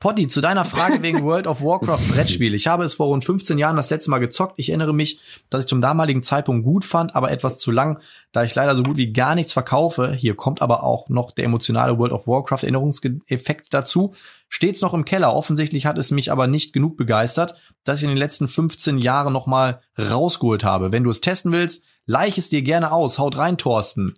[0.00, 2.52] Potti, zu deiner Frage wegen World of Warcraft Brettspiel.
[2.54, 4.54] Ich habe es vor rund 15 Jahren das letzte Mal gezockt.
[4.56, 8.00] Ich erinnere mich, dass ich zum damaligen Zeitpunkt gut fand, aber etwas zu lang,
[8.32, 10.12] da ich leider so gut wie gar nichts verkaufe.
[10.12, 14.12] Hier kommt aber auch noch der emotionale World of Warcraft Erinnerungseffekt dazu.
[14.48, 15.34] Steht's noch im Keller.
[15.36, 17.54] Offensichtlich hat es mich aber nicht genug begeistert,
[17.84, 20.90] dass ich in den letzten 15 Jahren noch mal rausgeholt habe.
[20.90, 23.18] Wenn du es testen willst, Leich es dir gerne aus.
[23.18, 24.14] Haut rein, Thorsten.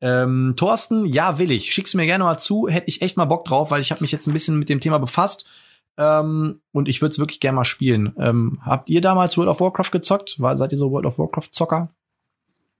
[0.00, 1.72] Ähm, Thorsten, ja, will ich.
[1.72, 2.68] Schick's mir gerne mal zu.
[2.68, 4.80] Hätte ich echt mal Bock drauf, weil ich habe mich jetzt ein bisschen mit dem
[4.80, 5.48] Thema befasst.
[5.96, 8.14] Ähm, und ich würde es wirklich gerne mal spielen.
[8.18, 10.40] Ähm, habt ihr damals World of Warcraft gezockt?
[10.40, 11.90] War, seid ihr so World of Warcraft-Zocker?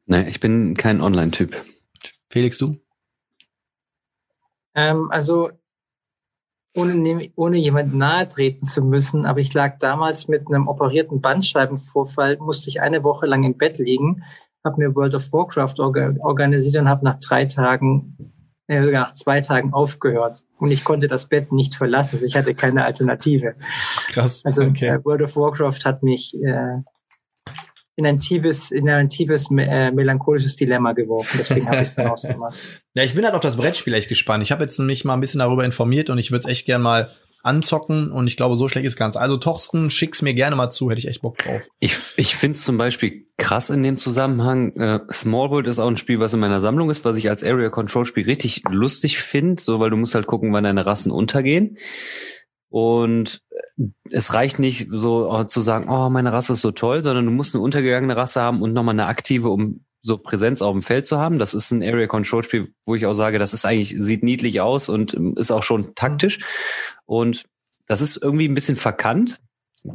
[0.07, 1.55] Nee, ich bin kein Online-Typ.
[2.31, 2.79] Felix, du?
[4.75, 5.51] Ähm, also
[6.77, 12.37] ohne, ohne jemand nahe treten zu müssen, aber ich lag damals mit einem operierten Bandscheibenvorfall,
[12.39, 14.23] musste ich eine Woche lang im Bett liegen,
[14.65, 18.33] habe mir World of Warcraft orga organisiert und habe nach drei Tagen,
[18.67, 20.43] äh, nach zwei Tagen aufgehört.
[20.59, 22.17] Und ich konnte das Bett nicht verlassen.
[22.17, 23.55] Also ich hatte keine Alternative.
[24.09, 24.43] Krass.
[24.45, 24.89] Also okay.
[24.89, 26.83] äh, World of Warcraft hat mich äh,
[27.97, 31.37] in ein tiefes, in ein tiefes äh, melancholisches Dilemma geworfen.
[31.39, 32.57] Deswegen habe ich es dann ausgemacht.
[32.95, 34.43] Ja, ich bin halt auf das Brettspiel echt gespannt.
[34.45, 36.83] Ich habe jetzt mich mal ein bisschen darüber informiert und ich würde es echt gern
[36.83, 37.09] mal
[37.49, 39.17] anzocken und ich glaube, so schlecht ist ganz.
[39.17, 41.67] Also Torsten, schick's mir gerne mal zu, hätte ich echt Bock drauf.
[41.81, 44.77] Ich, ich finde es zum Beispiel krass in dem Zusammenhang.
[44.77, 47.43] Äh, Small World ist auch ein Spiel, was in meiner Sammlung ist, was ich als
[47.43, 51.11] Area Control Spiel richtig lustig finde, so weil du musst halt gucken, wann deine Rassen
[51.11, 51.79] untergehen.
[52.71, 53.41] Und
[54.11, 57.31] es reicht nicht so äh, zu sagen, oh, meine Rasse ist so toll, sondern du
[57.31, 61.07] musst eine untergegangene Rasse haben und nochmal eine aktive, um so Präsenz auf dem Feld
[61.07, 61.39] zu haben.
[61.39, 64.61] Das ist ein Area Control Spiel, wo ich auch sage, das ist eigentlich, sieht niedlich
[64.61, 66.41] aus und ähm, ist auch schon taktisch.
[67.05, 67.45] Und
[67.87, 69.41] das ist irgendwie ein bisschen verkannt.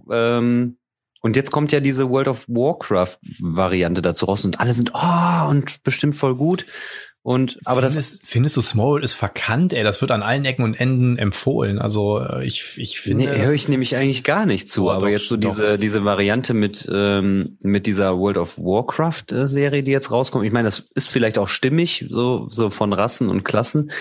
[0.10, 0.78] Ähm,
[1.22, 5.50] und jetzt kommt ja diese World of Warcraft Variante dazu raus und alle sind, oh,
[5.50, 6.66] und bestimmt voll gut.
[7.26, 10.64] Und aber findest, das findest du Small ist verkannt, ey, das wird an allen Ecken
[10.64, 11.80] und Enden empfohlen.
[11.80, 15.06] Also äh, ich ich finde nee, höre ich nämlich eigentlich gar nicht zu, oh, aber
[15.06, 15.80] doch, jetzt so diese doch.
[15.80, 20.45] diese Variante mit ähm, mit dieser World of Warcraft äh, Serie, die jetzt rauskommt.
[20.45, 23.91] Ich meine, das ist vielleicht auch stimmig so so von Rassen und Klassen.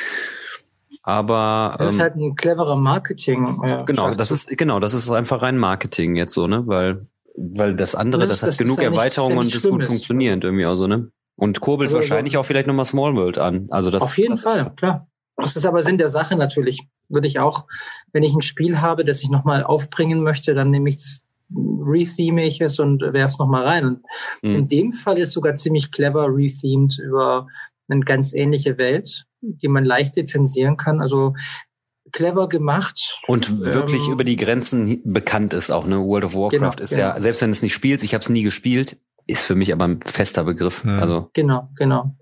[1.05, 3.57] Aber das ist ähm, halt ein cleverer Marketing.
[3.63, 7.77] Äh, genau, das ist genau, das ist einfach rein Marketing jetzt so, ne, weil weil
[7.77, 10.89] das andere, das, das hat das genug Erweiterungen und ist gut funktionierend irgendwie auch so,
[10.89, 11.13] ne?
[11.43, 13.67] Und kurbelt also, wahrscheinlich auch vielleicht nochmal Small World an.
[13.71, 15.09] Also das, auf jeden das Fall, klar.
[15.37, 16.87] Das ist aber Sinn der Sache natürlich.
[17.09, 17.67] Würde ich auch,
[18.13, 22.47] wenn ich ein Spiel habe, das ich nochmal aufbringen möchte, dann nehme ich das retheme
[22.47, 23.85] ich es und werfe es nochmal rein.
[23.87, 24.05] Und
[24.43, 24.55] mhm.
[24.55, 27.49] in dem Fall ist sogar ziemlich clever rethemed über
[27.89, 31.01] eine ganz ähnliche Welt, die man leicht lizenzieren kann.
[31.01, 31.35] Also
[32.13, 33.21] clever gemacht.
[33.27, 35.99] Und wirklich ähm, über die Grenzen bekannt ist auch, ne?
[35.99, 37.03] World of Warcraft genau, ist genau.
[37.03, 39.87] ja, selbst wenn es nicht spielt, ich habe es nie gespielt, ist für mich aber
[39.87, 40.85] ein fester Begriff.
[40.85, 40.99] Mhm.
[40.99, 41.31] Also.
[41.33, 42.15] Genau, genau.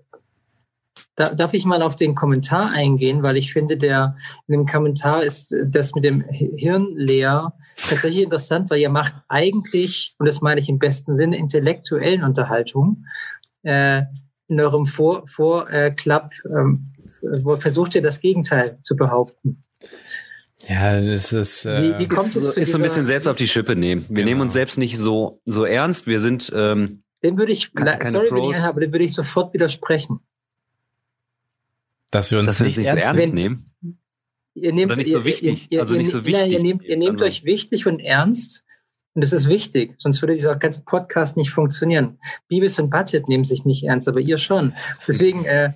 [1.15, 4.15] Da, darf ich mal auf den Kommentar eingehen, weil ich finde, der
[4.47, 10.15] in dem Kommentar ist das mit dem Hirn leer tatsächlich interessant, weil ihr macht eigentlich,
[10.19, 13.05] und das meine ich im besten Sinne, intellektuellen Unterhaltung.
[13.63, 14.03] Äh,
[14.47, 16.85] in eurem Vor Vorklapp äh, ähm,
[17.57, 19.63] versucht ihr das Gegenteil zu behaupten.
[20.67, 23.35] Ja, das ist, äh, wie, wie kommt ist, es ist so ein bisschen selbst auf
[23.35, 24.05] die Schippe nehmen.
[24.07, 24.25] Wir genau.
[24.25, 26.07] nehmen uns selbst nicht so so ernst.
[26.07, 28.31] Wir sind ähm, den würde ich sorry, Pros.
[28.31, 30.19] wenn ich habe, den würde ich sofort widersprechen.
[32.09, 33.71] Dass wir uns Dass wir nicht, nicht so ernst wenn, nehmen.
[34.53, 35.67] Ihr nehmt, Oder nicht so wichtig.
[35.69, 36.41] Ihr, ihr, also nicht so wichtig.
[36.41, 37.25] Nein, ihr nehmt, ihr nehmt also.
[37.25, 38.63] euch wichtig und ernst.
[39.13, 42.17] Und das ist wichtig, sonst würde dieser ganze Podcast nicht funktionieren.
[42.47, 44.73] Beavis und Budget nehmen sich nicht ernst, aber ihr schon.
[45.05, 45.73] Deswegen, äh,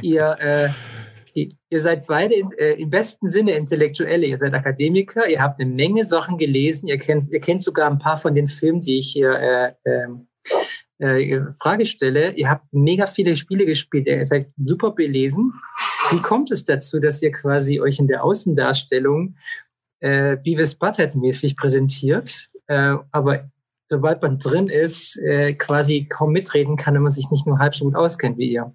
[0.00, 0.68] ihr, äh,
[1.34, 4.26] ihr seid beide im, äh, im besten Sinne Intellektuelle.
[4.26, 7.98] Ihr seid Akademiker, ihr habt eine Menge Sachen gelesen, ihr kennt, ihr kennt sogar ein
[7.98, 10.28] paar von den Filmen, die ich hier äh, ähm,
[10.98, 12.32] äh, Frage stelle.
[12.32, 15.52] Ihr habt mega viele Spiele gespielt, ihr seid super belesen.
[16.10, 19.36] Wie kommt es dazu, dass ihr quasi euch in der Außendarstellung
[20.00, 23.50] äh, Beavis Butthead mäßig präsentiert, äh, aber
[23.92, 27.74] sobald man drin ist, äh, quasi kaum mitreden kann, wenn man sich nicht nur halb
[27.74, 28.74] so gut auskennt wie ihr.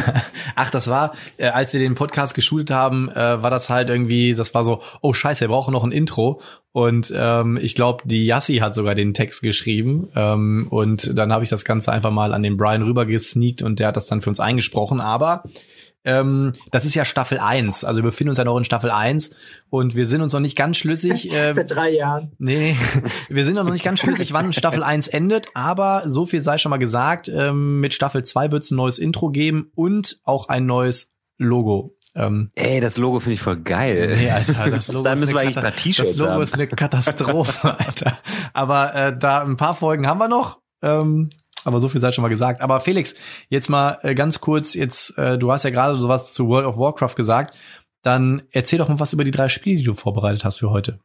[0.56, 4.34] Ach, das war, äh, als wir den Podcast geschult haben, äh, war das halt irgendwie,
[4.34, 6.40] das war so, oh scheiße, wir brauchen noch ein Intro.
[6.72, 10.08] Und ähm, ich glaube, die Yassi hat sogar den Text geschrieben.
[10.16, 13.88] Ähm, und dann habe ich das Ganze einfach mal an den Brian rübergesneakt und der
[13.88, 15.00] hat das dann für uns eingesprochen.
[15.00, 15.44] Aber
[16.06, 17.84] ähm, das ist ja Staffel 1.
[17.84, 19.30] Also wir befinden uns ja noch in Staffel 1
[19.68, 21.26] und wir sind uns noch nicht ganz schlüssig.
[21.36, 22.32] Äh, Seit drei Jahren.
[22.38, 22.76] Nee,
[23.28, 26.70] wir sind noch nicht ganz schlüssig, wann Staffel 1 endet, aber so viel sei schon
[26.70, 27.28] mal gesagt.
[27.28, 31.96] Ähm, mit Staffel 2 wird es ein neues Intro geben und auch ein neues Logo.
[32.14, 34.14] Ähm, Ey, das Logo finde ich voll geil.
[34.16, 36.42] Nee, Alter, das Logo, da ist, müssen wir eine das Logo haben.
[36.42, 38.16] ist eine Katastrophe, Alter.
[38.54, 40.60] Aber äh, da ein paar Folgen haben wir noch.
[40.82, 41.30] Ähm,
[41.66, 42.62] aber so viel sei schon mal gesagt.
[42.62, 43.14] Aber Felix,
[43.48, 46.78] jetzt mal äh, ganz kurz, jetzt, äh, du hast ja gerade sowas zu World of
[46.78, 47.58] Warcraft gesagt.
[48.02, 51.00] Dann erzähl doch mal was über die drei Spiele, die du vorbereitet hast für heute.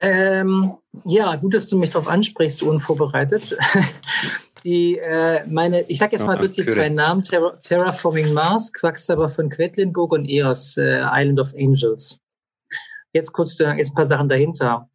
[0.00, 3.56] Ähm, ja, gut, dass du mich darauf ansprichst, unvorbereitet.
[4.64, 8.72] die, äh, meine, ich sag jetzt mal kurz die für drei Namen: Terra Terraforming Mars,
[8.72, 12.20] Quacksalber von Quedlinburg und EOS, äh, Island of Angels.
[13.12, 14.88] Jetzt kurz da, jetzt ein paar Sachen dahinter.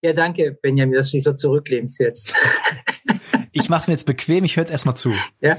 [0.00, 2.32] Ja, danke, Benjamin, dass du dich so zurücklehnst jetzt.
[3.58, 5.12] Ich mach's mir jetzt bequem, ich höre jetzt erstmal zu.
[5.40, 5.56] Ja,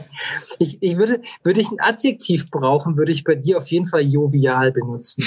[0.58, 4.02] ich, ich würde, würde ich ein Adjektiv brauchen, würde ich bei dir auf jeden Fall
[4.02, 5.24] jovial benutzen.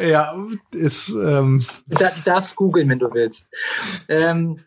[0.00, 0.34] ja,
[0.72, 3.48] ist, ähm, du darfst googeln, wenn du willst.
[4.08, 4.60] Ähm,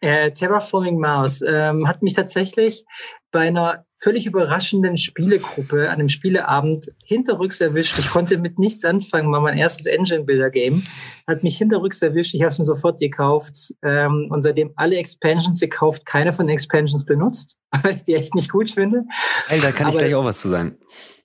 [0.00, 2.84] äh, Terraforming Mars ähm, hat mich tatsächlich
[3.30, 7.98] bei einer völlig überraschenden Spielegruppe an einem Spieleabend hinterrücks erwischt.
[8.00, 10.82] Ich konnte mit nichts anfangen, war mein erstes Engine-Builder-Game.
[11.28, 15.60] Hat mich hinterrücks erwischt, ich habe es mir sofort gekauft ähm, und seitdem alle Expansions
[15.60, 19.04] gekauft, keine von den Expansions benutzt, weil ich die echt nicht gut finde.
[19.48, 20.78] Ey, da kann ich Aber gleich das- auch was zu sagen.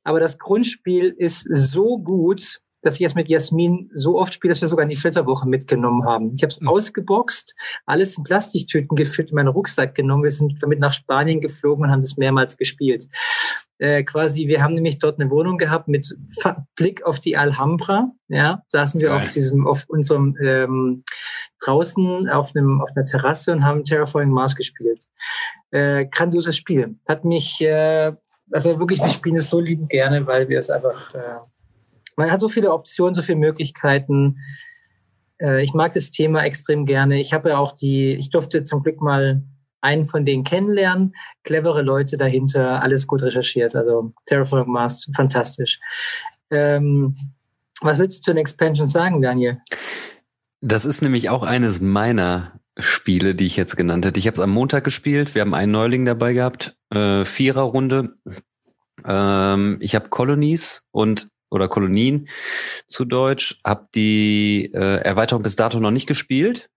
[0.03, 4.61] Aber das Grundspiel ist so gut, dass ich es mit Jasmin so oft spiele, dass
[4.61, 6.33] wir sogar in die Flitterwoche mitgenommen haben.
[6.35, 6.67] Ich habe es Mhm.
[6.67, 7.55] ausgeboxt,
[7.85, 10.23] alles in Plastiktüten gefüllt, in meinen Rucksack genommen.
[10.23, 13.05] Wir sind damit nach Spanien geflogen und haben das mehrmals gespielt.
[13.79, 18.11] Äh, quasi, wir haben nämlich dort eine Wohnung gehabt mit Fa Blick auf die Alhambra.
[18.27, 19.17] Ja, saßen wir Geil.
[19.17, 21.03] auf diesem, auf unserem ähm,
[21.63, 25.03] draußen auf einem auf einer Terrasse und haben Terraforming Mars gespielt.
[25.71, 26.97] Äh, grandioses Spiel.
[27.07, 28.13] Hat mich äh,
[28.51, 31.19] also wirklich, wir spielen es so liebend gerne, weil wir es einfach, äh,
[32.17, 34.39] man hat so viele Optionen, so viele Möglichkeiten.
[35.39, 37.19] Äh, ich mag das Thema extrem gerne.
[37.19, 39.43] Ich habe ja auch die, ich durfte zum Glück mal
[39.81, 41.15] einen von denen kennenlernen.
[41.43, 43.75] Clevere Leute dahinter, alles gut recherchiert.
[43.75, 45.79] Also Terraforming Mars, fantastisch.
[46.49, 47.15] Ähm,
[47.81, 49.61] was willst du zu den Expansions sagen, Daniel?
[50.61, 54.19] Das ist nämlich auch eines meiner Spiele, die ich jetzt genannt hätte.
[54.19, 55.35] Ich habe es am Montag gespielt.
[55.35, 56.75] Wir haben einen Neuling dabei gehabt.
[56.91, 58.15] Äh, Viererrunde.
[59.05, 62.27] Ähm, ich habe Colonies und oder Kolonien
[62.87, 63.59] zu Deutsch.
[63.63, 66.69] Habe die äh, Erweiterung bis dato noch nicht gespielt.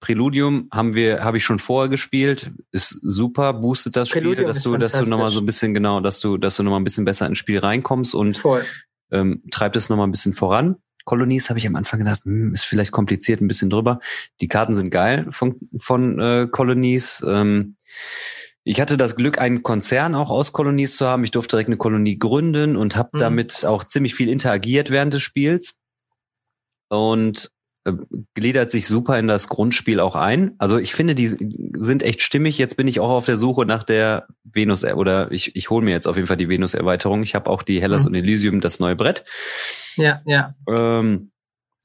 [0.00, 2.52] Preludium haben wir, habe ich schon vorher gespielt.
[2.70, 5.74] Ist super, boostet das Spiel, Preludium dass ist du, dass du nochmal so ein bisschen
[5.74, 8.64] genau, dass du, dass du nochmal ein bisschen besser ins Spiel reinkommst und Voll.
[9.10, 10.76] ähm, treibt es nochmal ein bisschen voran.
[11.04, 14.00] Colonies habe ich am Anfang gedacht, hm, ist vielleicht kompliziert, ein bisschen drüber.
[14.40, 17.24] Die Karten sind geil von, von äh, Colonies.
[17.26, 17.76] Ähm,
[18.68, 21.22] ich hatte das Glück, einen Konzern auch aus Colonies zu haben.
[21.24, 23.18] Ich durfte direkt eine Kolonie gründen und habe Mhm.
[23.18, 25.76] damit auch ziemlich viel interagiert während des Spiels.
[26.88, 27.50] Und
[27.84, 27.92] äh,
[28.34, 30.54] gliedert sich super in das Grundspiel auch ein.
[30.58, 32.58] Also ich finde, die sind echt stimmig.
[32.58, 35.92] Jetzt bin ich auch auf der Suche nach der Venus oder ich, ich hole mir
[35.92, 37.22] jetzt auf jeden Fall die Venus-Erweiterung.
[37.22, 38.08] Ich habe auch die Hellas Mhm.
[38.08, 39.24] und Elysium, das neue Brett.
[39.96, 40.54] Ja, ja.
[40.68, 41.30] Ähm,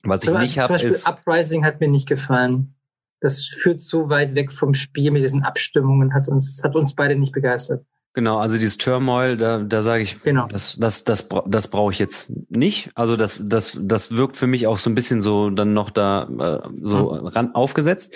[0.04, 2.74] was ich Zum- nicht habe, ist Uprising hat mir nicht gefallen.
[3.22, 7.16] Das führt so weit weg vom Spiel mit diesen Abstimmungen, hat uns, hat uns beide
[7.16, 7.86] nicht begeistert.
[8.14, 10.48] genau, also dieses Turmoil, da, da sage ich, Genau.
[10.48, 12.90] das, das, das, das brauche ich jetzt nicht.
[12.96, 16.24] Also das, das, das wirkt für mich auch so ein bisschen so dann noch da
[16.66, 17.28] äh, so Mhm.
[17.28, 18.14] ran aufgesetzt.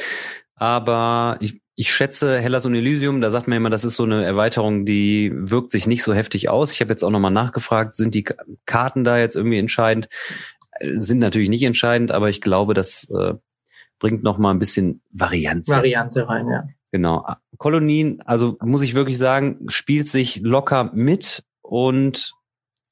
[0.55, 4.23] Aber ich, ich schätze Hellas und Elysium, da sagt man immer, das ist so eine
[4.23, 6.71] Erweiterung, die wirkt sich nicht so heftig aus.
[6.73, 8.25] Ich habe jetzt auch nochmal nachgefragt, sind die
[8.65, 10.07] Karten da jetzt irgendwie entscheidend?
[10.79, 13.33] Äh, Sind natürlich nicht entscheidend, aber ich glaube, das äh,
[13.99, 15.67] bringt noch mal ein bisschen Varianz.
[15.67, 15.75] jetzt.
[15.75, 16.67] Variante rein, ja.
[16.91, 17.25] Genau.
[17.57, 22.33] Kolonien, also muss ich wirklich sagen, spielt sich locker mit und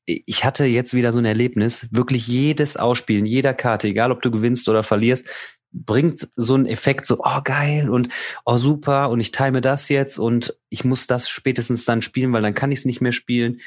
[0.05, 4.31] ich hatte jetzt wieder so ein Erlebnis, wirklich jedes Ausspielen, jeder Karte, egal ob du
[4.31, 5.25] gewinnst oder verlierst,
[5.71, 8.09] bringt so einen Effekt so, oh geil und
[8.45, 12.41] oh super und ich time das jetzt und ich muss das spätestens dann spielen, weil
[12.41, 13.61] dann kann ich es nicht mehr spielen.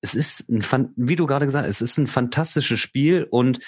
[0.00, 3.60] Es ist ein, wie du gerade gesagt hast, es ist ein fantastisches Spiel und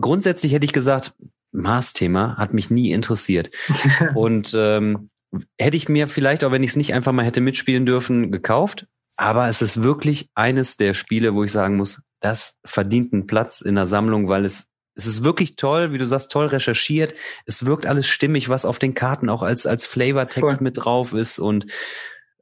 [0.00, 1.14] grundsätzlich hätte ich gesagt,
[1.52, 3.50] Mars-Thema hat mich nie interessiert.
[4.14, 5.10] Und ähm,
[5.58, 8.86] hätte ich mir vielleicht, auch wenn ich es nicht einfach mal hätte mitspielen dürfen, gekauft.
[9.16, 13.60] Aber es ist wirklich eines der Spiele, wo ich sagen muss, das verdient einen Platz
[13.60, 17.14] in der Sammlung, weil es es ist wirklich toll, wie du sagst, toll recherchiert.
[17.46, 20.56] Es wirkt alles stimmig, was auf den Karten auch als als Flavortext Voll.
[20.60, 21.66] mit drauf ist und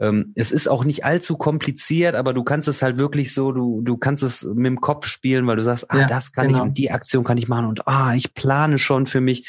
[0.00, 3.82] ähm, es ist auch nicht allzu kompliziert, aber du kannst es halt wirklich so, du,
[3.82, 6.58] du kannst es mit dem Kopf spielen, weil du sagst, ah, Ja, das kann genau.
[6.58, 9.46] ich und die Aktion kann ich machen und ah, ich plane schon für mich.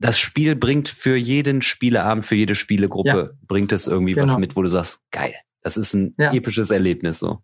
[0.00, 4.38] Das Spiel bringt für jeden Spieleabend, für jede Spielegruppe, bringt es irgendwie was Genau.
[4.38, 6.32] mit, wo du sagst, geil, das ist ein Ja.
[6.32, 7.42] episches Erlebnis so.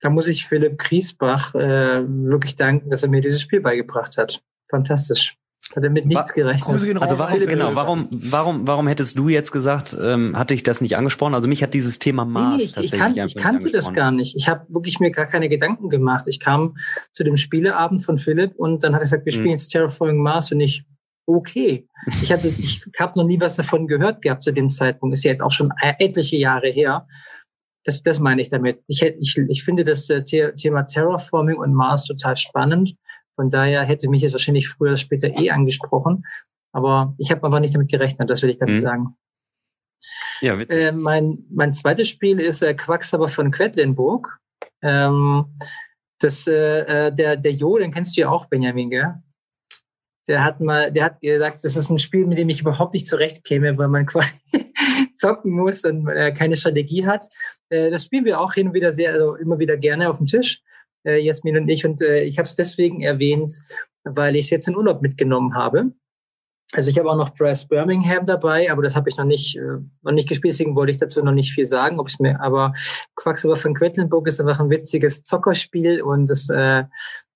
[0.00, 4.42] Da muss ich Philipp Griesbach äh, wirklich danken, dass er mir dieses Spiel beigebracht hat.
[4.70, 5.36] Fantastisch.
[5.76, 7.00] Hat er mit nichts gerechnet.
[7.00, 10.96] Also warum, genau, warum, warum, warum hättest du jetzt gesagt, ähm, hatte ich das nicht
[10.96, 11.34] angesprochen?
[11.34, 13.92] Also mich hat dieses Thema Mars nee, nee, ich, tatsächlich ich, kan ich kannte das
[13.92, 14.34] gar nicht.
[14.36, 16.26] Ich habe wirklich mir gar keine Gedanken gemacht.
[16.26, 16.76] Ich kam
[17.12, 19.34] zu dem Spieleabend von Philipp und dann hat er gesagt, wir hm.
[19.34, 19.58] spielen hm.
[19.58, 20.84] jetzt Terraforming Mars und ich,
[21.26, 21.86] okay.
[22.22, 25.14] Ich hatte, ich habe noch nie was davon gehört gehabt zu dem Zeitpunkt.
[25.14, 27.06] Ist ja jetzt auch schon etliche Jahre her.
[27.84, 28.82] Das, das meine ich damit.
[28.86, 32.94] Ich, ich, ich finde das äh, Thema Terraforming und Mars total spannend.
[33.38, 36.26] Von daher hätte mich jetzt wahrscheinlich früher oder später eh angesprochen.
[36.72, 38.80] Aber ich habe einfach nicht damit gerechnet, das will ich damit mhm.
[38.80, 39.16] sagen.
[40.40, 40.58] Ja.
[40.58, 44.40] Äh, mein, mein zweites Spiel ist äh, Quacksalber von Quedlinburg.
[44.82, 45.54] Ähm,
[46.18, 49.14] das, äh, äh, der, der Jo, den kennst du ja auch, Benjamin, gell?
[50.26, 53.06] Der hat mal, der hat gesagt, das ist ein Spiel, mit dem ich überhaupt nicht
[53.06, 54.34] zurechtkäme, weil man quasi
[55.16, 57.24] zocken muss und äh, keine Strategie hat.
[57.68, 60.26] Äh, das spielen wir auch hin und wieder sehr, also immer wieder gerne auf dem
[60.26, 60.60] Tisch,
[61.04, 61.84] äh, Jasmin und ich.
[61.84, 63.52] Und äh, ich habe es deswegen erwähnt,
[64.04, 65.92] weil ich es jetzt in Urlaub mitgenommen habe.
[66.72, 69.78] Also ich habe auch noch Brass Birmingham dabei, aber das habe ich noch nicht, äh,
[70.02, 71.98] noch nicht gespielt, deswegen wollte ich dazu noch nicht viel sagen.
[71.98, 72.74] Ob es mir, aber
[73.16, 76.84] Quacksalber von Quedlinburg ist einfach ein witziges Zockerspiel und das, äh,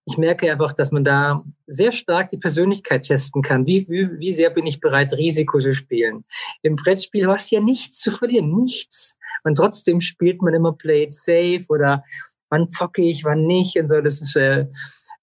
[0.05, 3.65] ich merke einfach, dass man da sehr stark die Persönlichkeit testen kann.
[3.67, 6.25] Wie, wie, wie sehr bin ich bereit, Risiko zu spielen?
[6.63, 9.17] Im Brettspiel hast du ja nichts zu verlieren, nichts.
[9.45, 12.05] Und trotzdem spielt man immer Play it safe oder
[12.53, 14.01] wann zocke ich, wann nicht und so.
[14.01, 14.67] Das ist, äh,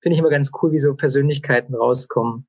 [0.01, 2.47] finde ich immer ganz cool, wie so Persönlichkeiten rauskommen.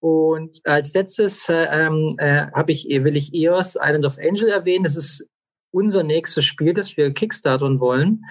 [0.00, 4.84] Und als letztes äh, ähm, äh, habe ich, will ich EOS Island of Angel erwähnen.
[4.84, 5.26] Das ist
[5.72, 8.22] unser nächstes Spiel, das wir kickstartern wollen.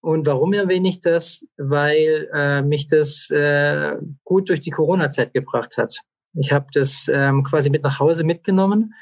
[0.00, 1.46] Und warum erwähne ich das?
[1.56, 5.96] Weil äh, mich das äh, gut durch die Corona-Zeit gebracht hat.
[6.34, 8.92] Ich habe das ähm, quasi mit nach Hause mitgenommen.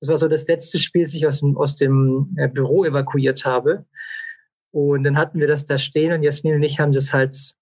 [0.00, 3.46] Das war so das letzte Spiel, das ich aus dem, aus dem äh, Büro evakuiert
[3.46, 3.86] habe.
[4.72, 7.54] Und dann hatten wir das da stehen und Jasmin und ich haben das halt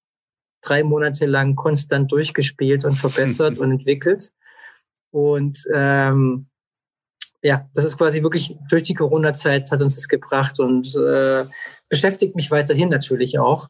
[0.63, 4.33] drei Monate lang konstant durchgespielt und verbessert und entwickelt.
[5.11, 6.49] Und ähm,
[7.43, 11.45] ja, das ist quasi wirklich durch die Corona-Zeit hat uns das gebracht und äh,
[11.89, 13.69] beschäftigt mich weiterhin natürlich auch.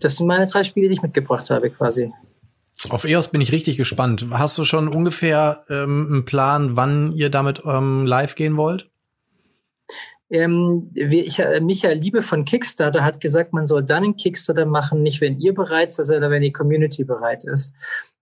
[0.00, 2.12] Das sind meine drei Spiele, die ich mitgebracht habe, quasi.
[2.90, 4.26] Auf EOS bin ich richtig gespannt.
[4.32, 8.90] Hast du schon ungefähr ähm, einen Plan, wann ihr damit ähm, live gehen wollt?
[10.32, 15.02] Ähm, ich, äh, Michael Liebe von Kickstarter hat gesagt, man soll dann einen Kickstarter machen,
[15.02, 17.74] nicht wenn ihr bereit seid, sondern wenn die Community bereit ist.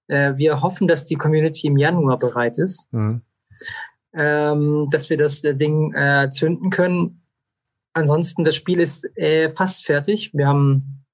[0.08, 3.22] Äh, wir hoffen, dass die Community im Januar bereit ist, mhm.
[4.12, 5.94] ähm, dass wir das äh, Ding
[6.30, 7.22] zünden können.
[7.92, 9.06] Ansonsten, das Spiel ist
[9.56, 10.30] fast fertig.
[10.32, 11.04] Wir haben,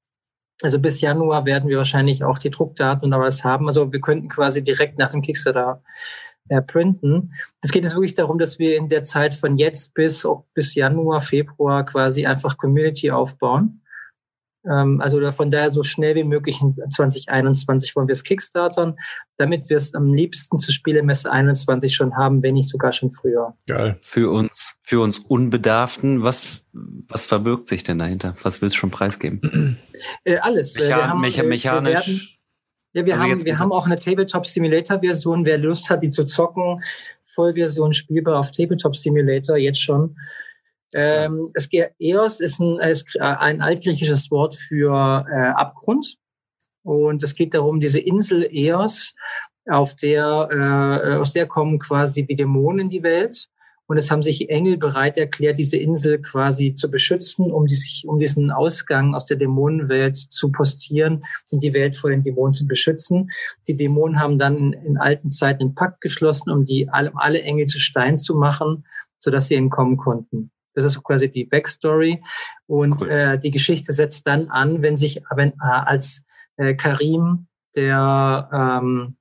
[0.63, 3.67] also bis Januar werden wir wahrscheinlich auch die Druckdaten und alles haben.
[3.67, 5.83] Also wir könnten quasi direkt nach dem Kickstarter
[6.49, 7.33] äh, printen.
[7.61, 11.21] Es geht jetzt wirklich darum, dass wir in der Zeit von jetzt bis, bis Januar,
[11.21, 13.83] Februar quasi einfach Community aufbauen.
[14.69, 18.97] Ähm, also von daher so schnell wie möglich in 2021 wollen wir es kickstartern,
[19.37, 23.55] damit wir es am liebsten zur Spielemesse 21 schon haben, wenn nicht sogar schon früher.
[23.67, 23.99] Geil.
[24.01, 28.37] Für uns, für uns Unbedarften, was, was verbirgt sich denn dahinter?
[28.43, 29.79] Was willst du schon preisgeben?
[30.25, 30.75] Äh, alles.
[30.75, 32.36] Mechan wir haben, mecha mechanisch.
[32.97, 35.45] Ja, wir, also haben, wir haben auch eine Tabletop Simulator Version.
[35.45, 36.83] Wer Lust hat, die zu zocken,
[37.25, 40.17] Vollversion spielbar auf Tabletop Simulator jetzt schon.
[40.95, 41.69] Ähm, es,
[41.99, 46.17] Eos ist ein, ist ein altgriechisches Wort für äh, Abgrund.
[46.85, 49.15] Und es geht darum, diese Insel Eos,
[49.67, 53.51] auf der, äh, aus der kommen quasi die Dämonen in die Welt.
[53.87, 58.05] Und es haben sich Engel bereit erklärt, diese Insel quasi zu beschützen, um, die, sich,
[58.07, 62.67] um diesen Ausgang aus der Dämonenwelt zu postieren und die Welt vor den Dämonen zu
[62.67, 63.31] beschützen.
[63.69, 67.43] Die Dämonen haben dann in, in alten Zeiten einen Pakt geschlossen, um die alle, alle
[67.43, 68.85] Engel zu Stein zu machen,
[69.19, 70.51] sodass sie entkommen konnten.
[70.75, 72.23] Das ist quasi die Backstory.
[72.67, 73.11] Und cool.
[73.11, 76.25] äh, die Geschichte setzt dann an, wenn sich wenn, äh, als
[76.57, 79.17] äh, Karim, der ähm,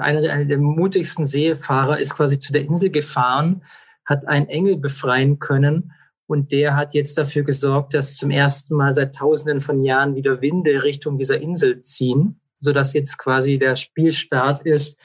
[0.00, 3.62] einer der, einer der mutigsten Seefahrer ist quasi zu der Insel gefahren,
[4.04, 5.92] hat einen Engel befreien können
[6.26, 10.40] und der hat jetzt dafür gesorgt, dass zum ersten Mal seit Tausenden von Jahren wieder
[10.40, 14.98] Winde Richtung dieser Insel ziehen, so dass jetzt quasi der Spielstart ist.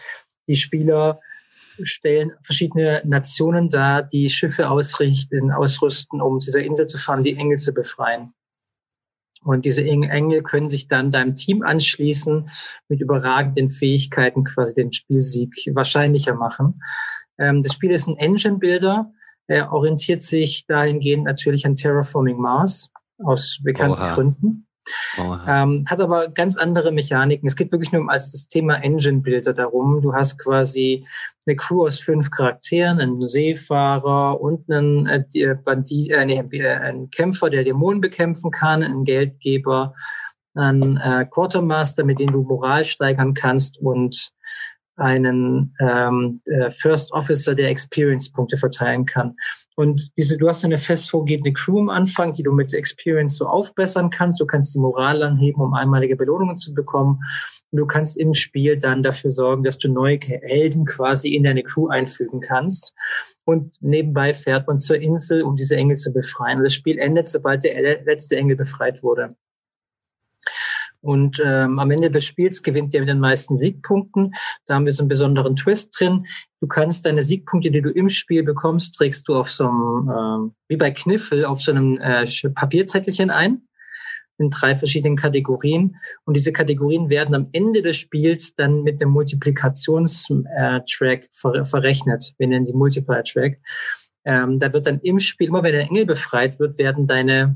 [0.48, 1.20] Die Spieler
[1.84, 7.58] stellen verschiedene Nationen dar, die Schiffe ausrichten, ausrüsten, um dieser Insel zu fahren, die Engel
[7.58, 8.34] zu befreien.
[9.48, 12.50] Und diese Engel können sich dann deinem Team anschließen,
[12.90, 16.82] mit überragenden Fähigkeiten quasi den Spielsieg wahrscheinlicher machen.
[17.40, 19.12] Ähm, das Spiel ist ein Engine-Builder.
[19.48, 24.16] Er orientiert sich dahingehend natürlich an Terraforming Mars aus bekannten Oha.
[24.16, 24.67] Gründen.
[25.48, 27.48] Ähm, hat aber ganz andere Mechaniken.
[27.48, 30.02] Es geht wirklich nur um als das Thema Engine Builder darum.
[30.02, 31.06] Du hast quasi
[31.46, 37.10] eine Crew aus fünf Charakteren, einen Seefahrer und einen, äh, Bandit, äh, nee, äh, einen
[37.10, 39.94] Kämpfer, der Dämonen bekämpfen kann, einen Geldgeber,
[40.54, 44.32] einen äh, Quartermaster, mit dem du Moral steigern kannst und
[44.98, 49.36] einen ähm, äh, First Officer, der Experience-Punkte verteilen kann.
[49.80, 53.46] Und diese, du hast eine fest vorgegebene Crew am Anfang, die du mit Experience so
[53.46, 54.40] aufbessern kannst.
[54.42, 57.20] Du kannst die Moral anheben, um einmalige Belohnungen zu bekommen.
[57.70, 61.62] Und du kannst im Spiel dann dafür sorgen, dass du neue Helden quasi in deine
[61.62, 62.96] Crew einfügen kannst.
[63.46, 66.58] Und nebenbei fährt man zur Insel, um diese Engel zu befreien.
[66.58, 69.36] Und das Spiel endet, sobald der letzte Engel befreit wurde.
[71.08, 74.36] Und ähm, am Ende des Spiels gewinnt der mit den meisten Siegpunkten.
[74.66, 76.26] Da haben wir so einen besonderen Twist drin.
[76.60, 80.52] Du kannst deine Siegpunkte, die du im Spiel bekommst, trägst du auf so einem, ähm,
[80.68, 83.62] wie bei Kniffel, auf so einem äh, Papierzettelchen ein
[84.38, 85.96] in drei verschiedenen Kategorien.
[86.26, 92.34] Und diese Kategorien werden am Ende des Spiels dann mit einem Multiplikationstrack äh, ver verrechnet.
[92.38, 93.62] Wir nennen die Multiplier-Track.
[94.26, 97.56] Ähm, da wird dann im Spiel, immer wenn der Engel befreit wird, werden deine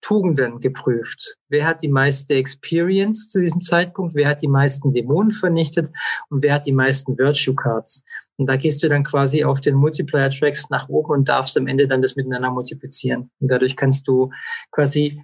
[0.00, 1.36] Tugenden geprüft.
[1.48, 4.14] Wer hat die meiste Experience zu diesem Zeitpunkt?
[4.14, 5.90] Wer hat die meisten Dämonen vernichtet?
[6.30, 8.02] Und wer hat die meisten Virtue Cards?
[8.36, 11.66] Und da gehst du dann quasi auf den Multiplier Tracks nach oben und darfst am
[11.66, 13.30] Ende dann das miteinander multiplizieren.
[13.40, 14.30] Und dadurch kannst du
[14.70, 15.22] quasi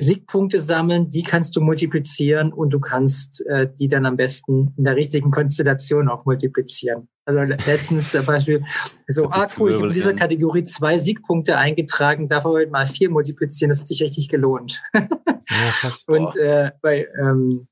[0.00, 4.84] Siegpunkte sammeln, die kannst du multiplizieren und du kannst äh, die dann am besten in
[4.84, 7.08] der richtigen Konstellation auch multiplizieren.
[7.24, 8.64] Also letztens zum Beispiel
[9.08, 13.10] so, ah cool, ich habe in dieser Kategorie zwei Siegpunkte eingetragen, darf aber mal vier
[13.10, 14.80] multiplizieren, das hat sich richtig gelohnt.
[14.94, 15.04] Ja,
[16.06, 17.66] und äh, bei ähm,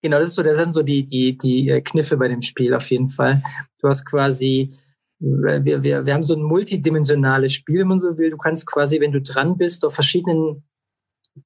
[0.00, 2.74] genau, das ist so, das sind so die die die äh, Kniffe bei dem Spiel
[2.74, 3.42] auf jeden Fall.
[3.82, 4.70] Du hast quasi
[5.18, 8.30] wir, wir, wir haben so ein multidimensionales Spiel, wenn man so will.
[8.30, 10.64] Du kannst quasi, wenn du dran bist, auf verschiedenen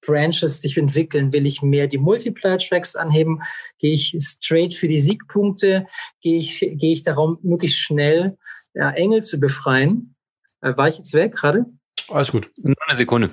[0.01, 1.33] Branches sich entwickeln?
[1.33, 3.43] Will ich mehr die Multiplier-Tracks anheben?
[3.79, 5.87] Gehe ich straight für die Siegpunkte?
[6.21, 8.37] Gehe ich, gehe ich darum, möglichst schnell
[8.75, 10.15] ja, Engel zu befreien?
[10.61, 11.67] Äh, war ich jetzt weg gerade?
[12.09, 12.51] Alles gut.
[12.63, 13.31] Nur eine Sekunde.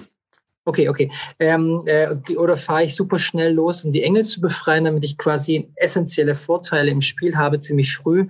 [0.64, 1.12] Okay, okay.
[1.40, 5.18] Ähm, äh, oder fahre ich super schnell los, um die Engel zu befreien, damit ich
[5.18, 8.28] quasi essentielle Vorteile im Spiel habe, ziemlich früh.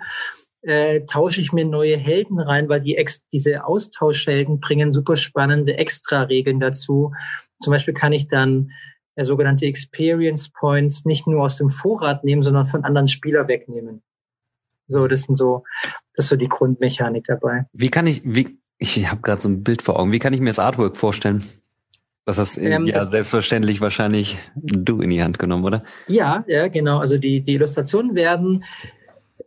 [0.64, 5.78] Äh, tausche ich mir neue Helden rein, weil die ex diese Austauschhelden bringen super spannende
[5.78, 7.14] Extra-Regeln dazu.
[7.60, 8.72] Zum Beispiel kann ich dann
[9.16, 14.04] äh, sogenannte Experience Points nicht nur aus dem Vorrat nehmen, sondern von anderen Spielern wegnehmen.
[14.88, 15.64] So, das sind so,
[16.14, 17.66] das ist so die Grundmechanik dabei.
[17.74, 20.12] Wie kann ich, wie, ich habe gerade so ein Bild vor Augen.
[20.12, 21.44] Wie kann ich mir das Artwork vorstellen?
[22.26, 25.84] Das hast ähm, ja das, selbstverständlich wahrscheinlich du in die Hand genommen, oder?
[26.08, 27.00] Ja, ja, genau.
[27.00, 28.64] Also die, die Illustrationen werden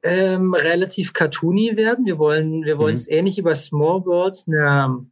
[0.04, 2.06] ähm, relativ cartoony werden.
[2.06, 2.98] Wir wollen, wir wollen mhm.
[2.98, 5.06] es ähnlich über Small Worlds, eine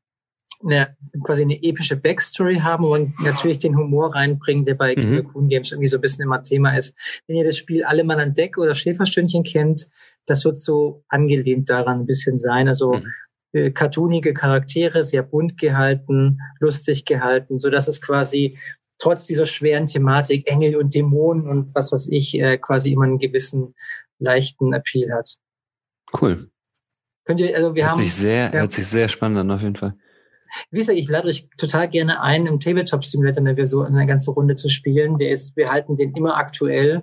[0.64, 5.24] eine, quasi eine epische Backstory haben und natürlich den Humor reinbringen, der bei mhm.
[5.32, 6.96] Coon Games irgendwie so ein bisschen immer Thema ist.
[7.26, 9.88] Wenn ihr das Spiel Alle Mann an Deck oder Schäferstündchen kennt,
[10.26, 12.68] das wird so angelehnt daran ein bisschen sein.
[12.68, 13.04] Also mhm.
[13.52, 18.58] äh, cartoonige Charaktere, sehr bunt gehalten, lustig gehalten, so dass es quasi
[18.98, 23.18] trotz dieser schweren Thematik Engel und Dämonen und was weiß ich äh, quasi immer einen
[23.18, 23.74] gewissen
[24.22, 25.36] leichten Appeal hat.
[26.20, 26.50] Cool.
[27.24, 28.02] Könnt ihr, also wir hört haben.
[28.02, 29.94] Sich sehr, ja, hört sich sehr spannend an, auf jeden Fall.
[30.70, 34.32] Wie gesagt, ich lade euch total gerne ein, im Tabletop Simulator eine Version, eine ganze
[34.32, 35.16] Runde zu spielen.
[35.16, 37.02] Der ist, wir halten den immer aktuell.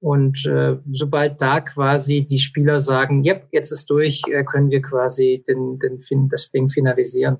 [0.00, 4.80] Und äh, sobald da quasi die Spieler sagen, yep, jetzt ist durch, äh, können wir
[4.80, 7.38] quasi den, den, das Ding finalisieren.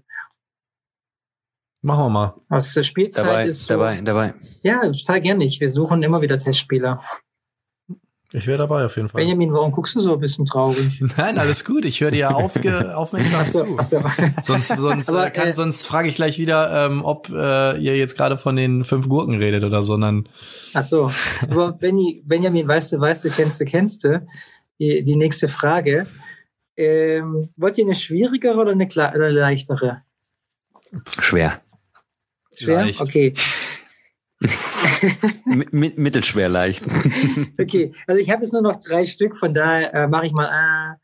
[1.82, 2.40] Machen wir mal.
[2.49, 4.35] Aus der Spielzeit dabei, ist so, dabei, dabei.
[4.62, 5.47] Ja, total gerne.
[5.47, 7.01] Wir suchen immer wieder Testspieler.
[8.32, 9.22] Ich wäre dabei auf jeden Fall.
[9.22, 11.00] Benjamin, warum guckst du so ein bisschen traurig?
[11.16, 11.86] Nein, alles gut.
[11.86, 13.78] Ich höre dir ja aufge aufmerksam zu.
[13.82, 14.02] So.
[14.42, 18.18] Sonst, sonst, Aber, kann, äh, sonst frage ich gleich wieder, ähm, ob äh, ihr jetzt
[18.18, 19.98] gerade von den fünf Gurken redet oder so.
[20.74, 21.10] Ach so.
[21.42, 24.26] Aber Benny, Benjamin, weißt du, weißt du, kennst du, kennst du?
[24.78, 26.06] Die, die nächste Frage.
[26.76, 30.02] Ähm, wollt ihr eine schwierigere oder eine, oder eine leichtere?
[31.20, 31.60] Schwer.
[32.55, 32.82] Schwer?
[32.82, 33.00] Leicht.
[33.00, 33.34] Okay.
[35.45, 36.85] Mittelschwer leicht.
[37.61, 40.47] okay, also ich habe jetzt nur noch drei Stück, von daher äh, mache ich mal
[40.47, 40.97] äh,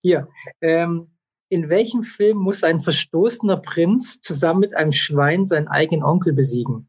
[0.00, 0.28] hier.
[0.60, 1.08] Ähm,
[1.48, 6.88] in welchem Film muss ein verstoßener Prinz zusammen mit einem Schwein seinen eigenen Onkel besiegen?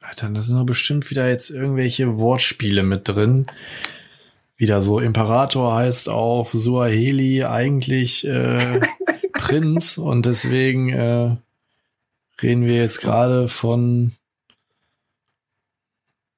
[0.00, 3.46] Alter, da sind doch bestimmt wieder jetzt irgendwelche Wortspiele mit drin.
[4.56, 8.80] Wieder so Imperator heißt auf Suaheli eigentlich äh,
[9.40, 11.36] Prinz und deswegen äh,
[12.42, 14.12] reden wir jetzt gerade von.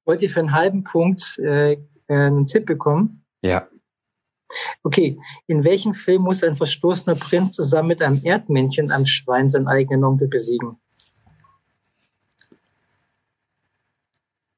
[0.04, 3.24] Wollt ihr für einen halben Punkt äh, einen Tipp bekommen?
[3.42, 3.68] Ja.
[4.82, 9.48] Okay, in welchem Film muss ein verstoßener Prinz zusammen mit einem Erdmännchen und einem Schwein
[9.48, 10.78] seinen eigenen Onkel besiegen?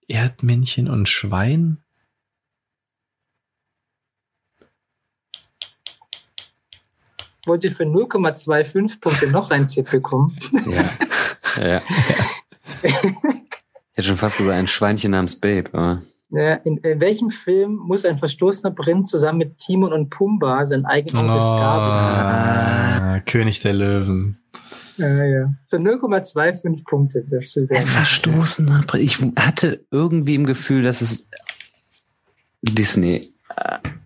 [0.08, 1.84] Erdmännchen und Schwein?
[7.46, 10.36] Wollte für 0,25 Punkte noch einen Tipp bekommen.
[10.66, 10.90] Ja.
[11.62, 11.82] ja.
[12.82, 12.92] Ich
[13.92, 16.02] hätte schon fast gesagt, ein Schweinchen namens Babe, aber.
[16.64, 21.22] In, in, welchem Film muss ein verstoßener Prinz zusammen mit Timon und Pumba sein eigenes
[21.22, 24.40] oh, ah, König der Löwen.
[24.96, 25.54] Ja, ja.
[25.62, 27.24] So 0,25 Punkte.
[27.70, 29.04] Ein verstoßener Prinz.
[29.04, 31.30] Ich hatte irgendwie im Gefühl, dass es
[32.62, 33.34] Disney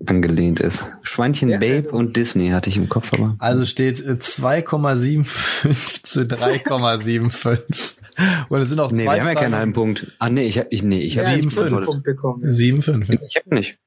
[0.06, 0.92] angelehnt ist.
[1.02, 3.34] Schweinchen ja, Babe und Disney hatte ich im Kopf, aber.
[3.38, 7.94] Also steht 2,75 zu 3,75.
[8.48, 9.12] Und es sind auch nee, zwei.
[9.12, 10.12] Nee, wir haben ja keinen halben Punkt.
[10.18, 12.42] Ah, nee, ich habe ich, nee, ich ja, habe 7,5 Punkt bekommen.
[12.42, 13.20] 7,5.
[13.22, 13.78] Ich habe nicht.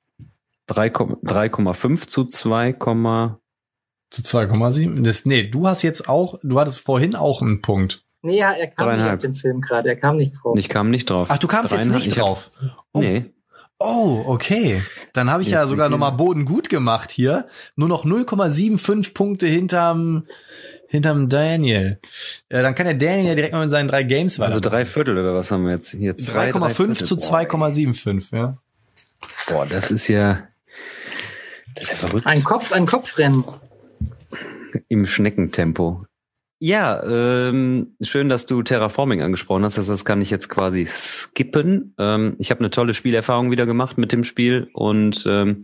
[0.70, 5.04] 3,5 zu 2, zu 2,7.
[5.04, 8.06] Das, nee, du hast jetzt auch, du hattest vorhin auch einen Punkt.
[8.22, 10.58] Nee, er kam nicht auf den Film gerade, er kam nicht drauf.
[10.58, 11.28] Ich kam nicht drauf.
[11.30, 12.52] Ach, du kamst jetzt nicht drauf.
[12.94, 13.00] Oh.
[13.00, 13.34] Nee.
[13.84, 14.84] Oh, okay.
[15.14, 17.48] Dann habe ich jetzt ja sogar noch mal Boden gut gemacht hier.
[17.76, 20.26] Nur noch 0,75 Punkte hinterm
[20.88, 22.00] hinterm Daniel.
[22.52, 24.50] Ja, dann kann der Daniel ja direkt mal mit seinen drei Games weiter.
[24.50, 26.16] Also drei Viertel oder was haben wir jetzt hier?
[26.16, 28.58] 3,5 zu 2,75, ja.
[29.48, 30.48] Boah, das ist ja
[31.76, 32.28] das ist ja verrückt.
[32.28, 33.46] Ein Kopf, ein Kopfrennen.
[34.90, 36.06] Im Schneckentempo.
[36.64, 39.80] Ja, ähm, schön, dass du Terraforming angesprochen hast.
[39.80, 41.96] Also das kann ich jetzt quasi skippen.
[41.98, 45.64] Ähm, ich habe eine tolle Spielerfahrung wieder gemacht mit dem Spiel und ähm,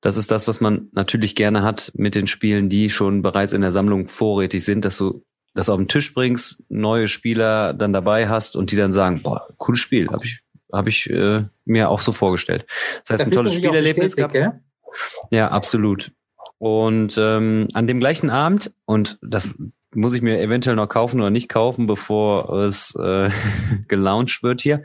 [0.00, 3.60] das ist das, was man natürlich gerne hat mit den Spielen, die schon bereits in
[3.60, 8.26] der Sammlung vorrätig sind, dass du das auf den Tisch bringst, neue Spieler dann dabei
[8.26, 10.40] hast und die dann sagen, boah, cooles Spiel, habe ich
[10.72, 12.64] habe ich äh, mir auch so vorgestellt.
[13.06, 14.34] Das heißt, da ein tolles Spielerlebnis gehabt.
[15.30, 16.12] Ja, absolut.
[16.56, 19.54] Und ähm, an dem gleichen Abend, und das
[19.94, 23.30] muss ich mir eventuell noch kaufen oder nicht kaufen, bevor es äh,
[23.88, 24.82] gelauncht wird hier.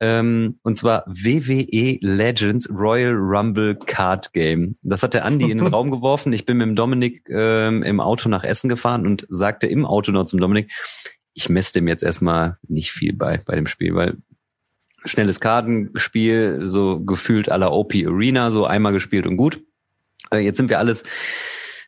[0.00, 4.76] Ähm, und zwar WWE Legends Royal Rumble Card Game.
[4.82, 6.32] Das hat der Andi in den Raum geworfen.
[6.32, 10.12] Ich bin mit dem Dominik ähm, im Auto nach Essen gefahren und sagte im Auto
[10.12, 10.70] noch zum Dominik,
[11.34, 14.16] ich messe dem jetzt erstmal nicht viel bei, bei dem Spiel, weil
[15.04, 19.60] schnelles Kartenspiel, so gefühlt aller OP Arena, so einmal gespielt und gut.
[20.32, 21.04] Äh, jetzt sind wir alles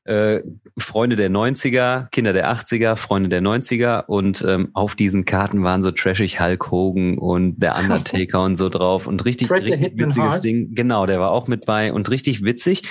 [0.05, 0.43] äh,
[0.79, 5.83] Freunde der 90er, Kinder der 80er, Freunde der 90er und ähm, auf diesen Karten waren
[5.83, 10.75] so trashig Hulk Hogan und der Undertaker und so drauf und richtig, richtig witziges Ding.
[10.75, 12.83] Genau, der war auch mit bei und richtig witzig.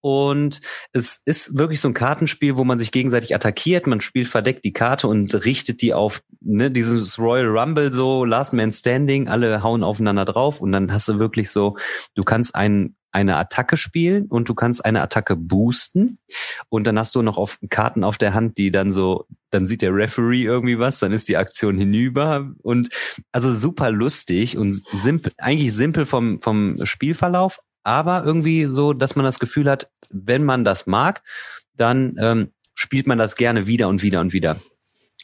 [0.00, 0.60] Und
[0.92, 3.86] es ist wirklich so ein Kartenspiel, wo man sich gegenseitig attackiert.
[3.86, 8.52] Man spielt verdeckt die Karte und richtet die auf ne, dieses Royal Rumble so, Last
[8.52, 11.76] Man Standing, alle hauen aufeinander drauf und dann hast du wirklich so,
[12.14, 16.18] du kannst einen eine Attacke spielen und du kannst eine Attacke boosten
[16.68, 19.82] und dann hast du noch auf Karten auf der Hand, die dann so, dann sieht
[19.82, 22.88] der Referee irgendwie was, dann ist die Aktion hinüber und
[23.30, 29.24] also super lustig und simpel, eigentlich simpel vom, vom Spielverlauf, aber irgendwie so, dass man
[29.24, 31.22] das Gefühl hat, wenn man das mag,
[31.74, 34.60] dann ähm, spielt man das gerne wieder und wieder und wieder.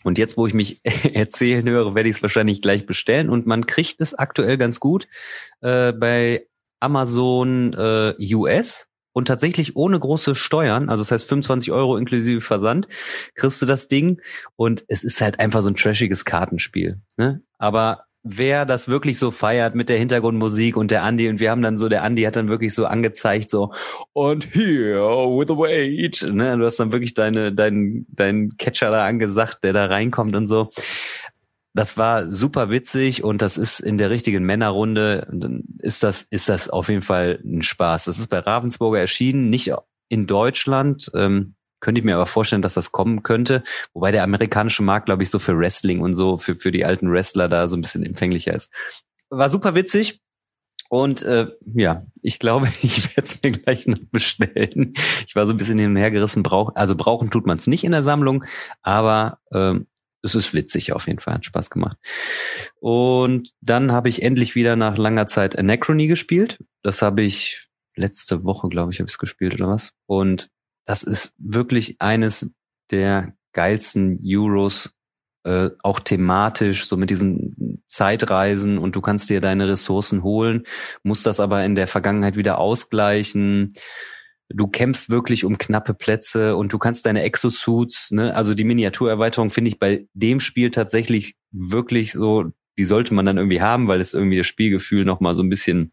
[0.05, 0.81] Und jetzt, wo ich mich
[1.15, 3.31] erzählen höre, werde ich es wahrscheinlich gleich bestellen.
[3.31, 5.09] Und man kriegt es aktuell ganz gut
[5.61, 6.47] äh, bei
[6.81, 12.89] Amazon äh, US und tatsächlich ohne große Steuern, also das heißt 25 Euro inklusive Versand,
[13.35, 14.21] kriegst du das Ding
[14.57, 17.01] und es ist halt einfach so ein trashiges Kartenspiel.
[17.17, 17.43] Ne?
[17.59, 21.63] Aber wer das wirklich so feiert mit der Hintergrundmusik und der Andy und wir haben
[21.63, 23.73] dann so, der Andy hat dann wirklich so angezeigt so
[24.13, 26.57] und here with the weight, ne?
[26.57, 30.71] Du hast dann wirklich deine, deinen, deinen Catcher da angesagt, der da reinkommt und so.
[31.75, 36.49] Das war super witzig und das ist in der richtigen Männerrunde, dann ist das, ist
[36.49, 38.07] das auf jeden Fall ein Spaß.
[38.07, 39.73] Das ist bei Ravensburger erschienen, nicht
[40.09, 41.11] in Deutschland.
[41.15, 43.63] Ähm, könnte ich mir aber vorstellen, dass das kommen könnte.
[43.93, 47.11] Wobei der amerikanische Markt, glaube ich, so für Wrestling und so, für, für die alten
[47.13, 48.71] Wrestler da so ein bisschen empfänglicher ist.
[49.31, 50.21] War super witzig.
[50.89, 54.95] Und äh, ja, ich glaube, ich werde es mir gleich noch bestellen.
[55.27, 56.43] Ich war so ein bisschen hin und her gerissen.
[56.43, 58.45] Brauch, also brauchen tut man es nicht in der Sammlung,
[58.83, 59.87] aber ähm,
[60.29, 61.97] es ist witzig auf jeden Fall, hat Spaß gemacht.
[62.81, 66.59] Und dann habe ich endlich wieder nach langer Zeit Anachrony gespielt.
[66.83, 69.93] Das habe ich letzte Woche, glaube ich, habe ich es gespielt oder was.
[70.07, 70.49] Und
[70.87, 72.55] das ist wirklich eines
[72.91, 74.95] der geilsten Euros,
[75.45, 80.65] äh, auch thematisch, so mit diesen Zeitreisen und du kannst dir deine Ressourcen holen,
[81.03, 83.75] musst das aber in der Vergangenheit wieder ausgleichen
[84.49, 89.51] du kämpfst wirklich um knappe Plätze und du kannst deine Exosuits, ne, also die Miniaturerweiterung
[89.51, 92.47] finde ich bei dem Spiel tatsächlich wirklich so,
[92.79, 95.93] die sollte man dann irgendwie haben, weil es irgendwie das Spielgefühl nochmal so ein bisschen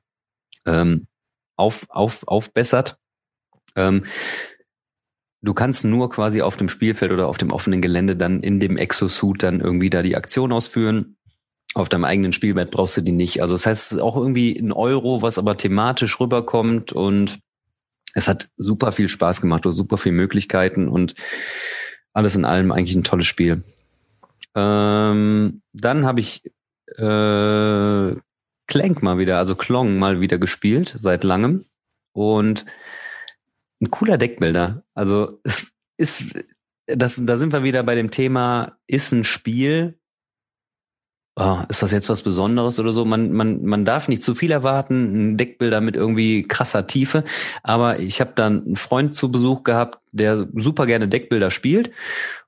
[0.66, 1.08] ähm,
[1.58, 2.98] auf, auf, aufbessert.
[3.76, 4.06] Ähm,
[5.42, 8.78] du kannst nur quasi auf dem Spielfeld oder auf dem offenen Gelände dann in dem
[8.78, 11.18] Exosuit dann irgendwie da die Aktion ausführen.
[11.74, 13.42] Auf deinem eigenen Spielbett brauchst du die nicht.
[13.42, 17.40] Also das heißt, es ist auch irgendwie ein Euro, was aber thematisch rüberkommt und
[18.16, 21.14] es hat super viel Spaß gemacht, super viele Möglichkeiten und
[22.14, 23.64] alles in allem eigentlich ein tolles Spiel.
[24.56, 26.46] Ähm, dann habe ich
[26.98, 28.16] äh,
[28.68, 31.66] Clank mal wieder, also Klong mal wieder gespielt, seit langem.
[32.14, 32.66] Und
[33.82, 34.84] ein cooler Deckbilder.
[34.94, 35.68] Also es
[35.98, 36.24] ist,
[36.88, 40.00] das, da sind wir wieder bei dem Thema, ist ein Spiel,
[41.36, 43.06] oh, ist das jetzt was Besonderes oder so?
[43.06, 47.24] Man, man, man darf nicht zu viel erwarten, ein Deckbilder mit irgendwie krasser Tiefe.
[47.64, 51.92] Aber ich habe dann einen Freund zu Besuch gehabt, der super gerne Deckbilder spielt.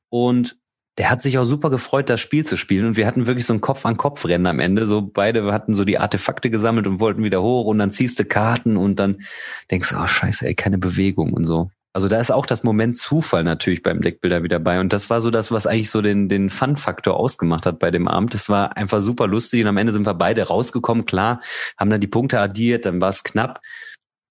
[0.10, 0.58] Und
[0.98, 2.88] der hat sich auch super gefreut, das Spiel zu spielen.
[2.88, 4.88] Und wir hatten wirklich so ein Kopf-an-Kopf-Rennen am Ende.
[4.88, 8.26] So beide hatten so die Artefakte gesammelt und wollten wieder hoch und dann ziehst du
[8.26, 9.22] Karten und dann
[9.70, 11.70] denkst du, oh scheiße, ey, keine Bewegung und so.
[11.94, 14.80] Also da ist auch das Moment Zufall natürlich beim Deckbilder wieder bei.
[14.80, 18.08] Und das war so das, was eigentlich so den, den Fun-Faktor ausgemacht hat bei dem
[18.08, 18.34] Abend.
[18.34, 21.06] Das war einfach super lustig und am Ende sind wir beide rausgekommen.
[21.06, 21.42] Klar,
[21.78, 23.62] haben dann die Punkte addiert, dann war es knapp.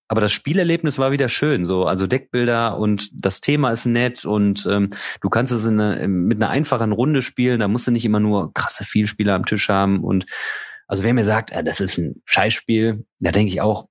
[0.08, 4.64] Aber das Spielerlebnis war wieder schön, so also Deckbilder und das Thema ist nett und
[4.70, 4.88] ähm,
[5.20, 7.58] du kannst es in eine, mit einer einfachen Runde spielen.
[7.58, 10.26] Da musst du nicht immer nur krasse Vielspieler am Tisch haben und
[10.86, 13.88] also wer mir sagt, äh, das ist ein Scheißspiel, da denke ich auch,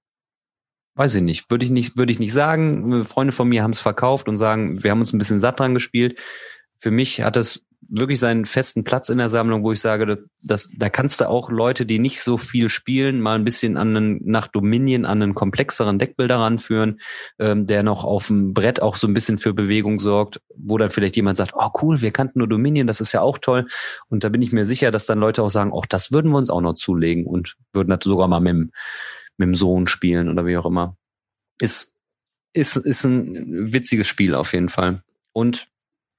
[0.95, 3.03] weiß ich nicht, würde ich nicht, würde ich nicht sagen.
[3.05, 5.73] Freunde von mir haben es verkauft und sagen, wir haben uns ein bisschen satt dran
[5.73, 6.17] gespielt.
[6.79, 10.69] Für mich hat es wirklich seinen festen Platz in der Sammlung, wo ich sage, dass,
[10.75, 14.19] da kannst du auch Leute, die nicht so viel spielen, mal ein bisschen an einen,
[14.23, 16.99] nach Dominion an einen komplexeren Deckbilder ranführen,
[17.39, 20.89] ähm, der noch auf dem Brett auch so ein bisschen für Bewegung sorgt, wo dann
[20.89, 23.67] vielleicht jemand sagt, oh cool, wir kannten nur Dominion, das ist ja auch toll.
[24.07, 26.37] Und da bin ich mir sicher, dass dann Leute auch sagen, oh, das würden wir
[26.37, 28.71] uns auch noch zulegen und würden das sogar mal mit dem,
[29.37, 30.97] mit dem Sohn spielen oder wie auch immer.
[31.59, 31.93] Ist,
[32.53, 35.03] ist, ist ein witziges Spiel auf jeden Fall.
[35.33, 35.67] Und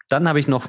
[0.09, 0.69] dann habe ich noch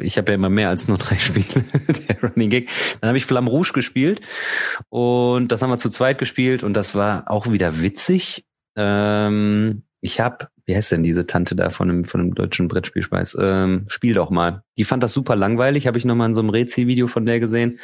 [0.00, 1.64] ich habe ja immer mehr als nur drei Spiele,
[2.08, 2.68] der Running Gag.
[3.00, 4.20] Dann habe ich Flamme Rouge gespielt
[4.88, 8.44] und das haben wir zu zweit gespielt und das war auch wieder witzig.
[8.76, 13.36] Ähm, ich habe, wie heißt denn diese Tante da von einem, von einem deutschen Brettspielspeis?
[13.40, 14.62] Ähm, Spiel doch mal.
[14.76, 17.80] Die fand das super langweilig, habe ich nochmal in so einem Rätsel-Video von der gesehen.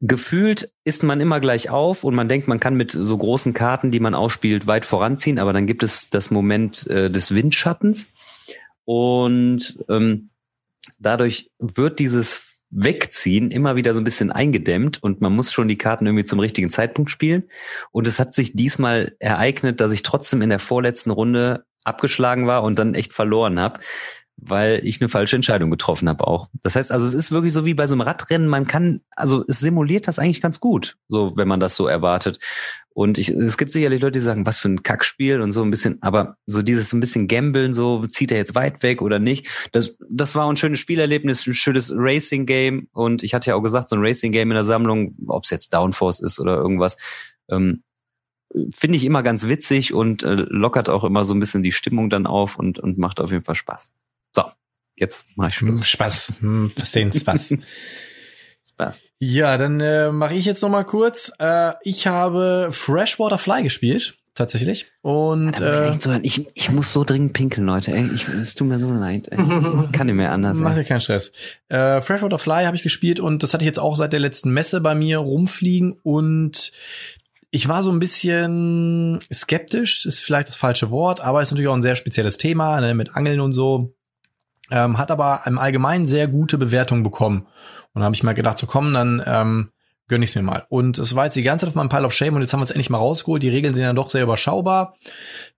[0.00, 3.90] Gefühlt ist man immer gleich auf und man denkt, man kann mit so großen Karten,
[3.90, 8.06] die man ausspielt, weit voranziehen, aber dann gibt es das Moment äh, des Windschattens.
[8.84, 10.30] Und ähm,
[10.98, 15.78] dadurch wird dieses Wegziehen immer wieder so ein bisschen eingedämmt und man muss schon die
[15.78, 17.44] Karten irgendwie zum richtigen Zeitpunkt spielen.
[17.90, 22.64] Und es hat sich diesmal ereignet, dass ich trotzdem in der vorletzten Runde abgeschlagen war
[22.64, 23.80] und dann echt verloren habe,
[24.36, 26.48] weil ich eine falsche Entscheidung getroffen habe auch.
[26.62, 29.44] Das heißt also, es ist wirklich so wie bei so einem Radrennen, man kann, also
[29.48, 32.38] es simuliert das eigentlich ganz gut, so wenn man das so erwartet.
[32.96, 35.70] Und ich, es gibt sicherlich Leute, die sagen, was für ein Kackspiel und so ein
[35.70, 39.48] bisschen, aber so dieses ein bisschen Gambeln, so zieht er jetzt weit weg oder nicht.
[39.72, 42.88] Das, das war ein schönes Spielerlebnis, ein schönes Racing-Game.
[42.92, 45.74] Und ich hatte ja auch gesagt, so ein Racing-Game in der Sammlung, ob es jetzt
[45.74, 46.96] Downforce ist oder irgendwas,
[47.50, 47.82] ähm,
[48.74, 52.08] finde ich immer ganz witzig und äh, lockert auch immer so ein bisschen die Stimmung
[52.08, 53.92] dann auf und, und macht auf jeden Fall Spaß.
[54.96, 55.86] Jetzt mach ich Schluss.
[55.86, 57.54] Spaß, hm, verstehen Spaß.
[58.68, 59.00] Spaß.
[59.18, 61.32] Ja, dann äh, mache ich jetzt noch mal kurz.
[61.38, 64.86] Äh, ich habe Freshwater Fly gespielt tatsächlich.
[65.00, 65.92] Und äh,
[66.22, 67.92] ich, ich muss so dringend pinkeln, Leute.
[67.92, 68.08] Ey.
[68.14, 69.28] Ich, es tut mir so leid.
[69.32, 69.40] Ey.
[69.40, 69.48] Ich
[69.92, 70.58] kann nicht mehr anders.
[70.58, 71.32] Mach dir keinen Stress.
[71.68, 74.50] Äh, Freshwater Fly habe ich gespielt und das hatte ich jetzt auch seit der letzten
[74.50, 76.72] Messe bei mir rumfliegen und
[77.50, 81.74] ich war so ein bisschen skeptisch, ist vielleicht das falsche Wort, aber ist natürlich auch
[81.74, 83.94] ein sehr spezielles Thema ne, mit Angeln und so.
[84.70, 87.46] Ähm, hat aber im Allgemeinen sehr gute Bewertungen bekommen.
[87.92, 89.70] Und da habe ich mal gedacht, so komm, dann ähm,
[90.08, 90.64] gönn ich's mir mal.
[90.68, 92.60] Und es war jetzt die ganze Zeit auf meinem Pile of Shame und jetzt haben
[92.60, 93.42] wir es endlich mal rausgeholt.
[93.42, 94.96] Die Regeln sind ja doch sehr überschaubar.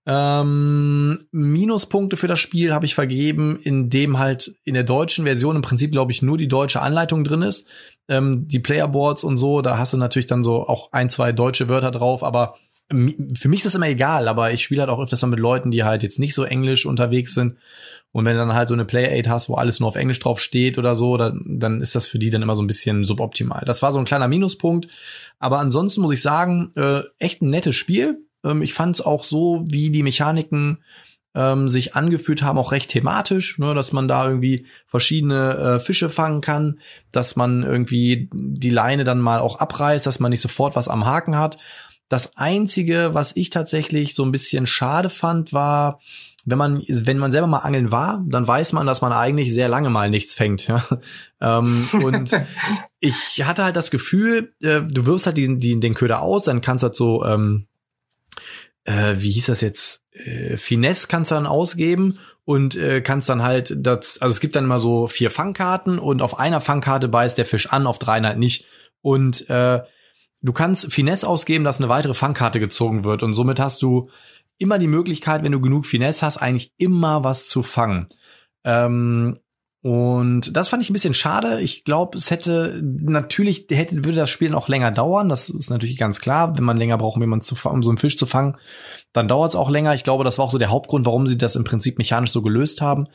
[0.05, 5.55] Ähm, Minuspunkte für das Spiel habe ich vergeben, in dem halt in der deutschen Version
[5.55, 7.67] im Prinzip, glaube ich, nur die deutsche Anleitung drin ist.
[8.07, 11.69] Ähm, die Playerboards und so, da hast du natürlich dann so auch ein, zwei deutsche
[11.69, 12.55] Wörter drauf, aber
[12.91, 15.69] für mich ist das immer egal, aber ich spiele halt auch öfters mal mit Leuten,
[15.69, 17.57] die halt jetzt nicht so englisch unterwegs sind.
[18.11, 20.19] Und wenn du dann halt so eine Play Aid hast, wo alles nur auf Englisch
[20.19, 23.03] drauf steht oder so, dann, dann ist das für die dann immer so ein bisschen
[23.03, 23.63] suboptimal.
[23.65, 24.87] Das war so ein kleiner Minuspunkt.
[25.37, 28.25] Aber ansonsten muss ich sagen, äh, echt ein nettes Spiel.
[28.43, 30.79] Ähm, ich fand es auch so, wie die Mechaniken
[31.35, 36.09] ähm, sich angefühlt haben, auch recht thematisch, ne, dass man da irgendwie verschiedene äh, Fische
[36.09, 36.79] fangen kann,
[37.11, 41.05] dass man irgendwie die Leine dann mal auch abreißt, dass man nicht sofort was am
[41.05, 41.57] Haken hat.
[42.07, 45.99] Das einzige, was ich tatsächlich so ein bisschen schade fand, war,
[46.45, 49.67] wenn man, wenn man selber mal angeln war, dann weiß man, dass man eigentlich sehr
[49.67, 50.67] lange mal nichts fängt.
[50.67, 50.85] Ja?
[51.41, 52.31] ähm, und
[52.99, 56.61] ich hatte halt das Gefühl, äh, du wirfst halt die, die, den Köder aus, dann
[56.61, 57.67] kannst du halt so, ähm,
[58.85, 63.43] äh, wie hieß das jetzt, äh, Finesse kannst du dann ausgeben und äh, kannst dann
[63.43, 67.37] halt das, also es gibt dann immer so vier Fangkarten und auf einer Fangkarte beißt
[67.37, 68.65] der Fisch an, auf dreien halt nicht.
[69.01, 69.81] Und äh,
[70.41, 74.09] Du kannst Finesse ausgeben, dass eine weitere Fangkarte gezogen wird und somit hast du
[74.59, 78.07] immer die Möglichkeit, wenn du genug Finesse hast, eigentlich immer was zu fangen.
[78.63, 79.39] Ähm,
[79.81, 81.61] Und das fand ich ein bisschen schade.
[81.61, 85.29] Ich glaube, es hätte natürlich hätte würde das Spiel noch länger dauern.
[85.29, 86.57] Das ist natürlich ganz klar.
[86.57, 88.57] Wenn man länger braucht, um jemanden zu um so einen Fisch zu fangen,
[89.13, 89.93] dann dauert es auch länger.
[89.95, 92.41] Ich glaube, das war auch so der Hauptgrund, warum sie das im Prinzip mechanisch so
[92.41, 93.07] gelöst haben.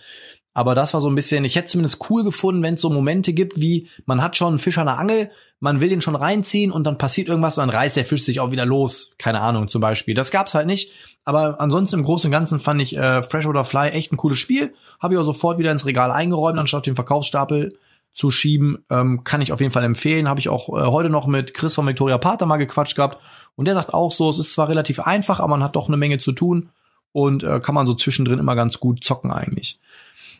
[0.54, 3.32] Aber das war so ein bisschen, ich hätte zumindest cool gefunden, wenn es so Momente
[3.32, 6.70] gibt, wie man hat schon einen Fisch an der Angel, man will den schon reinziehen
[6.70, 9.12] und dann passiert irgendwas und dann reißt der Fisch sich auch wieder los.
[9.18, 10.14] Keine Ahnung, zum Beispiel.
[10.14, 10.92] Das gab's halt nicht.
[11.24, 14.38] Aber ansonsten im Großen und Ganzen fand ich äh, Fresh oder Fly echt ein cooles
[14.38, 14.74] Spiel.
[15.00, 17.76] Habe ich auch sofort wieder ins Regal eingeräumt, anstatt den Verkaufsstapel
[18.12, 18.84] zu schieben.
[18.90, 20.28] Ähm, kann ich auf jeden Fall empfehlen.
[20.28, 23.18] Habe ich auch äh, heute noch mit Chris von Victoria Pater mal gequatscht gehabt.
[23.56, 25.96] Und der sagt auch so, es ist zwar relativ einfach, aber man hat doch eine
[25.96, 26.70] Menge zu tun
[27.12, 29.78] und äh, kann man so zwischendrin immer ganz gut zocken eigentlich.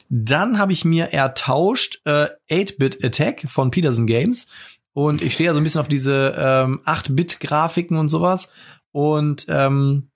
[0.09, 4.47] Dann habe ich mir ertauscht äh, 8-Bit Attack von Peterson Games.
[4.93, 8.51] Und ich stehe ja so ein bisschen auf diese ähm, 8-Bit-Grafiken und sowas.
[8.93, 10.10] Und ähm,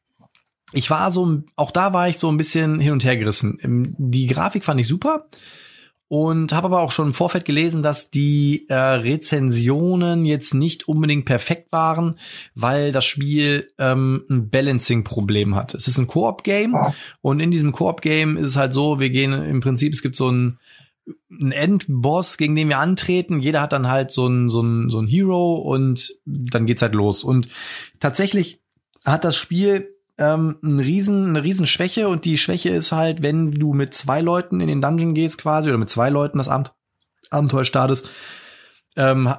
[0.72, 3.58] ich war so, auch da war ich so ein bisschen hin und her gerissen.
[3.62, 5.26] Ähm, die Grafik fand ich super
[6.08, 11.26] und habe aber auch schon im Vorfeld gelesen, dass die äh, Rezensionen jetzt nicht unbedingt
[11.26, 12.18] perfekt waren,
[12.54, 15.74] weil das Spiel ähm, ein Balancing-Problem hat.
[15.74, 16.76] Es ist ein Koop-Game
[17.20, 20.30] und in diesem Koop-Game ist es halt so, wir gehen im Prinzip, es gibt so
[20.30, 20.58] ein
[21.30, 23.40] ein Endboss, gegen den wir antreten.
[23.40, 26.94] Jeder hat dann halt so ein, so ein, so ein Hero und dann geht's halt
[26.94, 27.24] los.
[27.24, 27.48] Und
[27.98, 28.60] tatsächlich
[29.04, 29.88] hat das Spiel
[30.18, 34.20] ähm, ein riesen, eine riesen Schwäche und die Schwäche ist halt, wenn du mit zwei
[34.20, 36.72] Leuten in den Dungeon gehst quasi oder mit zwei Leuten das Amt
[37.30, 38.08] Abenteuer startest,
[38.96, 39.32] ähm,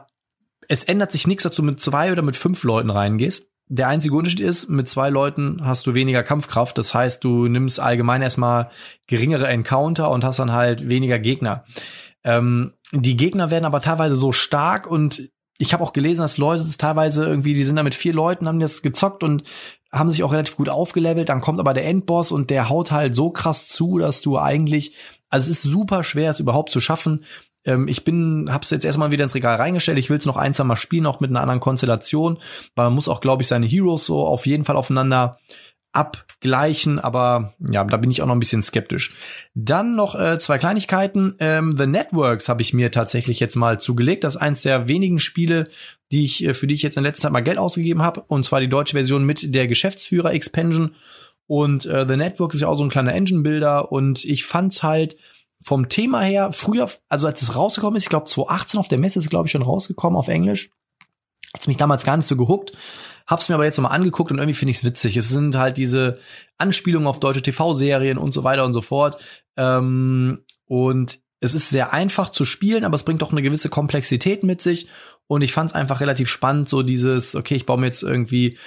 [0.68, 3.49] es ändert sich nichts, dass du mit zwei oder mit fünf Leuten reingehst.
[3.68, 6.77] Der einzige Unterschied ist, mit zwei Leuten hast du weniger Kampfkraft.
[6.77, 8.69] Das heißt, du nimmst allgemein erstmal
[9.07, 11.65] geringere Encounter und hast dann halt weniger Gegner.
[12.23, 15.30] Ähm, die Gegner werden aber teilweise so stark und
[15.61, 18.48] ich habe auch gelesen, dass Leute es teilweise irgendwie, die sind da mit vier Leuten,
[18.48, 19.44] haben das gezockt und
[19.91, 21.27] haben sich auch relativ gut aufgelevelt.
[21.27, 24.95] Dann kommt aber der Endboss und der haut halt so krass zu, dass du eigentlich,
[25.30, 27.26] also es ist super schwer, es überhaupt zu schaffen.
[27.65, 29.99] Ähm, ich bin, hab's jetzt erstmal wieder ins Regal reingestellt.
[29.99, 32.40] Ich will es noch ein, Mal spielen, auch mit einer anderen Konstellation,
[32.76, 35.40] weil man muss auch, glaube ich, seine Heroes so auf jeden Fall aufeinander
[35.91, 39.15] abgleichen, aber ja, da bin ich auch noch ein bisschen skeptisch.
[39.55, 41.35] Dann noch äh, zwei Kleinigkeiten.
[41.39, 44.23] Ähm, The Networks habe ich mir tatsächlich jetzt mal zugelegt.
[44.23, 45.67] Das ist eins der wenigen Spiele,
[46.11, 48.23] die ich, äh, für die ich jetzt in letzter Zeit mal Geld ausgegeben habe.
[48.27, 50.95] Und zwar die deutsche Version mit der Geschäftsführer-Expansion.
[51.47, 53.91] Und äh, The Network ist ja auch so ein kleiner Engine-Builder.
[53.91, 55.17] Und ich fand's halt
[55.61, 59.19] vom Thema her früher, also als es rausgekommen ist, ich glaube 2018 auf der Messe
[59.19, 60.69] ist es, glaube ich, schon rausgekommen auf Englisch.
[61.53, 62.77] Hat's mich damals gar nicht so gehuckt.
[63.30, 65.15] Hab's mir aber jetzt nochmal angeguckt und irgendwie finde ich es witzig.
[65.15, 66.18] Es sind halt diese
[66.57, 69.23] Anspielungen auf deutsche TV-Serien und so weiter und so fort.
[69.56, 74.43] Ähm, und es ist sehr einfach zu spielen, aber es bringt doch eine gewisse Komplexität
[74.43, 74.88] mit sich.
[75.27, 78.57] Und ich fand es einfach relativ spannend, so dieses, okay, ich baue mir jetzt irgendwie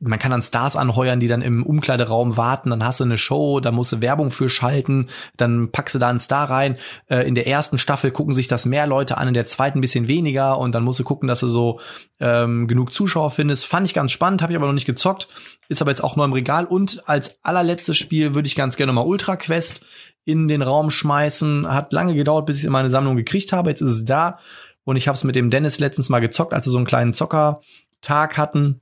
[0.00, 3.60] man kann dann Stars anheuern, die dann im Umkleideraum warten, dann hast du eine Show,
[3.60, 6.78] da musst du Werbung für schalten, dann packst du da einen Star rein.
[7.08, 9.82] Äh, in der ersten Staffel gucken sich das mehr Leute an, in der zweiten ein
[9.82, 11.80] bisschen weniger und dann musst du gucken, dass du so
[12.18, 13.66] ähm, genug Zuschauer findest.
[13.66, 15.28] Fand ich ganz spannend, habe ich aber noch nicht gezockt,
[15.68, 16.64] ist aber jetzt auch neu im Regal.
[16.64, 19.82] Und als allerletztes Spiel würde ich ganz gerne mal Ultra Quest
[20.24, 21.68] in den Raum schmeißen.
[21.68, 23.70] Hat lange gedauert, bis ich in meine Sammlung gekriegt habe.
[23.70, 24.38] Jetzt ist es da.
[24.84, 27.12] Und ich habe es mit dem Dennis letztens mal gezockt, als wir so einen kleinen
[27.12, 28.80] Zockertag hatten.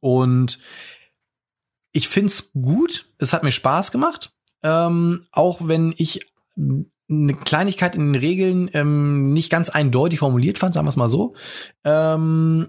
[0.00, 0.58] Und
[1.92, 3.06] ich find's gut.
[3.18, 4.32] Es hat mir Spaß gemacht.
[4.62, 6.20] Ähm, auch wenn ich
[7.10, 11.08] eine Kleinigkeit in den Regeln ähm, nicht ganz eindeutig formuliert fand, sagen wir es mal
[11.08, 11.34] so.
[11.84, 12.68] Ähm,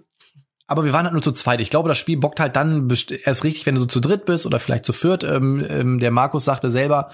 [0.66, 1.60] aber wir waren halt nur zu zweit.
[1.60, 2.90] Ich glaube, das Spiel bockt halt dann
[3.26, 5.24] erst richtig, wenn du so zu dritt bist oder vielleicht zu viert.
[5.24, 7.10] Ähm, ähm, der Markus sagte selber,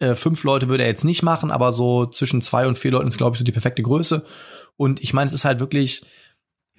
[0.00, 3.08] äh, fünf Leute würde er jetzt nicht machen, aber so zwischen zwei und vier Leuten
[3.08, 4.24] ist, glaube ich, so die perfekte Größe.
[4.76, 6.02] Und ich meine, es ist halt wirklich,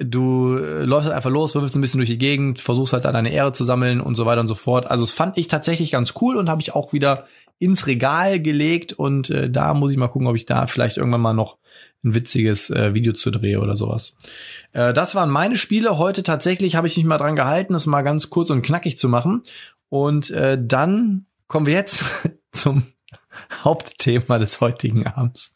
[0.03, 3.11] du äh, läufst halt einfach los, würfelst ein bisschen durch die Gegend, versuchst halt da
[3.11, 4.89] deine Ehre zu sammeln und so weiter und so fort.
[4.89, 7.25] Also es fand ich tatsächlich ganz cool und habe ich auch wieder
[7.59, 11.21] ins Regal gelegt und äh, da muss ich mal gucken, ob ich da vielleicht irgendwann
[11.21, 11.57] mal noch
[12.03, 14.15] ein witziges äh, Video zu drehe oder sowas.
[14.73, 15.97] Äh, das waren meine Spiele.
[15.97, 19.09] Heute tatsächlich habe ich mich mal dran gehalten, es mal ganz kurz und knackig zu
[19.09, 19.43] machen.
[19.89, 22.05] Und äh, dann kommen wir jetzt
[22.51, 22.83] zum
[23.63, 25.53] Hauptthema des heutigen Abends.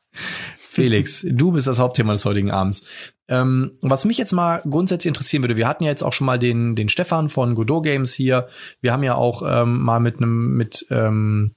[0.60, 2.86] Felix, du bist das Hauptthema des heutigen Abends.
[3.28, 6.40] Ähm, was mich jetzt mal grundsätzlich interessieren würde, wir hatten ja jetzt auch schon mal
[6.40, 8.48] den, den Stefan von Godot Games hier.
[8.82, 11.56] Wir haben ja auch ähm, mal mit einem, mit ähm,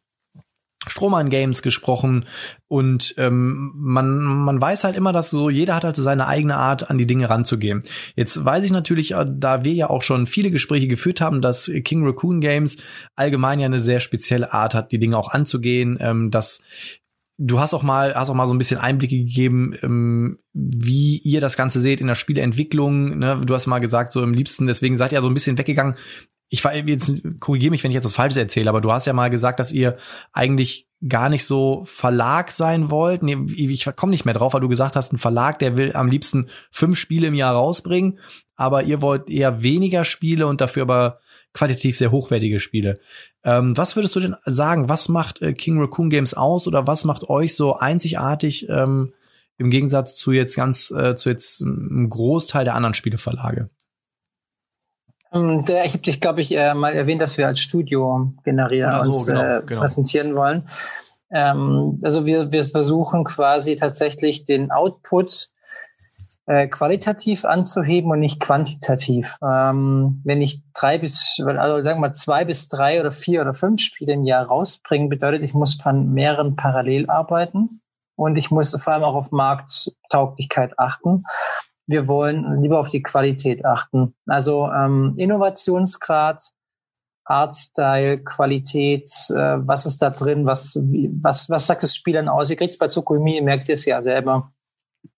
[0.87, 2.25] Strohmann Games gesprochen
[2.69, 6.57] und ähm, man, man weiß halt immer, dass so jeder hat halt so seine eigene
[6.57, 7.83] Art, an die Dinge ranzugehen.
[8.15, 11.71] Jetzt weiß ich natürlich, äh, da wir ja auch schon viele Gespräche geführt haben, dass
[11.85, 12.77] King Raccoon Games
[13.17, 16.63] allgemein ja eine sehr spezielle Art hat, die Dinge auch anzugehen, ähm, dass
[17.41, 21.41] Du hast auch mal, hast auch mal so ein bisschen Einblicke gegeben, ähm, wie ihr
[21.41, 23.19] das Ganze seht in der Spieleentwicklung.
[23.19, 23.43] Ne?
[23.47, 25.95] Du hast mal gesagt, so im liebsten, deswegen seid ihr so ein bisschen weggegangen.
[26.49, 29.13] Ich war jetzt korrigiere mich, wenn ich jetzt was Falsches erzähle, aber du hast ja
[29.13, 29.99] mal gesagt, dass ihr
[30.33, 33.23] eigentlich gar nicht so Verlag sein wollt.
[33.23, 36.09] Nee, ich komme nicht mehr drauf, weil du gesagt hast, ein Verlag, der will am
[36.09, 38.19] liebsten fünf Spiele im Jahr rausbringen,
[38.57, 41.21] aber ihr wollt eher weniger Spiele und dafür aber
[41.59, 42.95] qualitativ sehr hochwertige Spiele.
[43.45, 47.05] Ähm, was würdest du denn sagen, was macht äh, King Raccoon Games aus oder was
[47.05, 49.13] macht euch so einzigartig ähm,
[49.59, 53.71] im Gegensatz zu jetzt ganz äh, zu jetzt einem Großteil der anderen Spieleverlage?
[55.33, 59.13] Ähm, ich habe dich, glaube ich, äh, mal erwähnt, dass wir als Studio generieren so,
[59.13, 59.81] uns genau, äh, genau.
[59.81, 60.69] präsentieren wollen.
[61.31, 65.51] Ähm, also wir, wir versuchen quasi tatsächlich den Output
[66.49, 69.37] äh, qualitativ anzuheben und nicht quantitativ.
[69.43, 73.55] Ähm, wenn ich drei bis, also sagen wir mal zwei bis drei oder vier oder
[73.55, 77.81] fünf Spiele im Jahr rausbringen, bedeutet, ich muss an mehreren parallel arbeiten
[78.17, 81.25] und ich muss vor allem auch auf Markttauglichkeit achten
[81.89, 84.15] wir wollen lieber auf die Qualität achten.
[84.27, 86.43] Also ähm, Innovationsgrad,
[87.25, 92.29] Artstyle, Qualität, äh, was ist da drin, was, wie, was, was sagt das Spiel dann
[92.29, 92.51] aus?
[92.51, 94.53] Ihr kriegt es bei Tsukumi, ihr merkt es ja selber.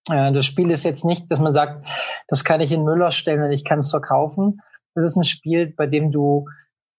[0.09, 1.85] Äh, das Spiel ist jetzt nicht, dass man sagt,
[2.27, 4.61] das kann ich in Müller stellen und ich kann es verkaufen.
[4.95, 6.47] Das ist ein Spiel, bei dem du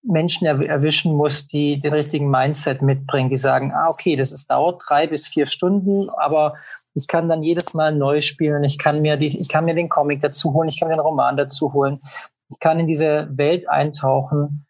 [0.04, 4.82] Menschen erwischen musst, die den richtigen Mindset mitbringen, die sagen, ah, okay, das ist, dauert
[4.86, 6.54] drei bis vier Stunden, aber
[6.94, 8.64] ich kann dann jedes Mal neu spielen.
[8.64, 10.68] Ich kann mir die, ich kann mir den Comic dazu holen.
[10.68, 12.02] Ich kann den Roman dazu holen.
[12.50, 14.66] Ich kann in diese Welt eintauchen.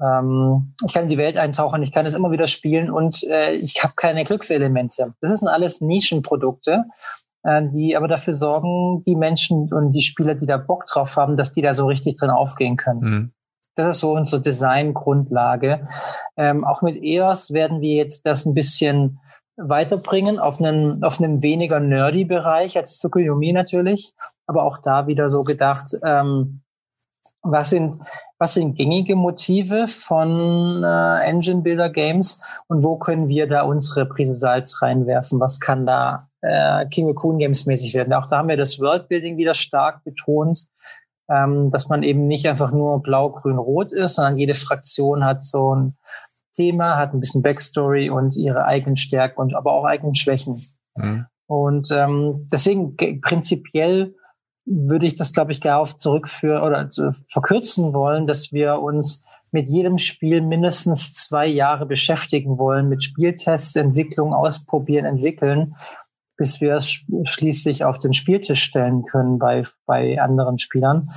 [0.00, 1.82] Ähm, ich kann in die Welt eintauchen.
[1.82, 5.14] Ich kann es immer wieder spielen und äh, ich habe keine Glückselemente.
[5.20, 6.84] Das sind alles Nischenprodukte,
[7.44, 11.52] die aber dafür sorgen, die Menschen und die Spieler, die da Bock drauf haben, dass
[11.52, 13.00] die da so richtig drin aufgehen können.
[13.00, 13.32] Mhm.
[13.74, 15.88] Das ist so unsere Designgrundlage.
[16.36, 19.18] Ähm, auch mit EOS werden wir jetzt das ein bisschen
[19.56, 24.12] weiterbringen auf einem, auf einem weniger nerdy Bereich als Tsukuyomi natürlich,
[24.46, 26.62] aber auch da wieder so gedacht, ähm,
[27.42, 27.98] was sind,
[28.38, 34.06] was sind gängige Motive von äh, Engine Builder Games und wo können wir da unsere
[34.06, 35.40] Prise Salz reinwerfen?
[35.40, 38.12] Was kann da äh, King of Coon Games mäßig werden?
[38.12, 40.66] Auch da haben wir das Worldbuilding wieder stark betont,
[41.30, 45.42] ähm, dass man eben nicht einfach nur blau, grün, rot ist, sondern jede Fraktion hat
[45.42, 45.96] so ein
[46.54, 50.62] Thema, hat ein bisschen Backstory und ihre eigenen Stärken und aber auch eigenen Schwächen.
[50.94, 51.26] Mhm.
[51.46, 54.14] Und ähm, deswegen prinzipiell
[54.64, 56.88] würde ich das, glaube ich, darauf zurückführen oder
[57.28, 63.76] verkürzen wollen, dass wir uns mit jedem Spiel mindestens zwei Jahre beschäftigen wollen, mit Spieltests,
[63.76, 65.76] Entwicklung, Ausprobieren, Entwickeln,
[66.36, 71.08] bis wir es schließlich auf den Spieltisch stellen können bei, bei anderen Spielern.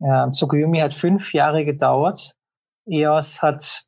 [0.00, 2.36] Äh, Tsukuyomi hat fünf Jahre gedauert.
[2.86, 3.86] EOS hat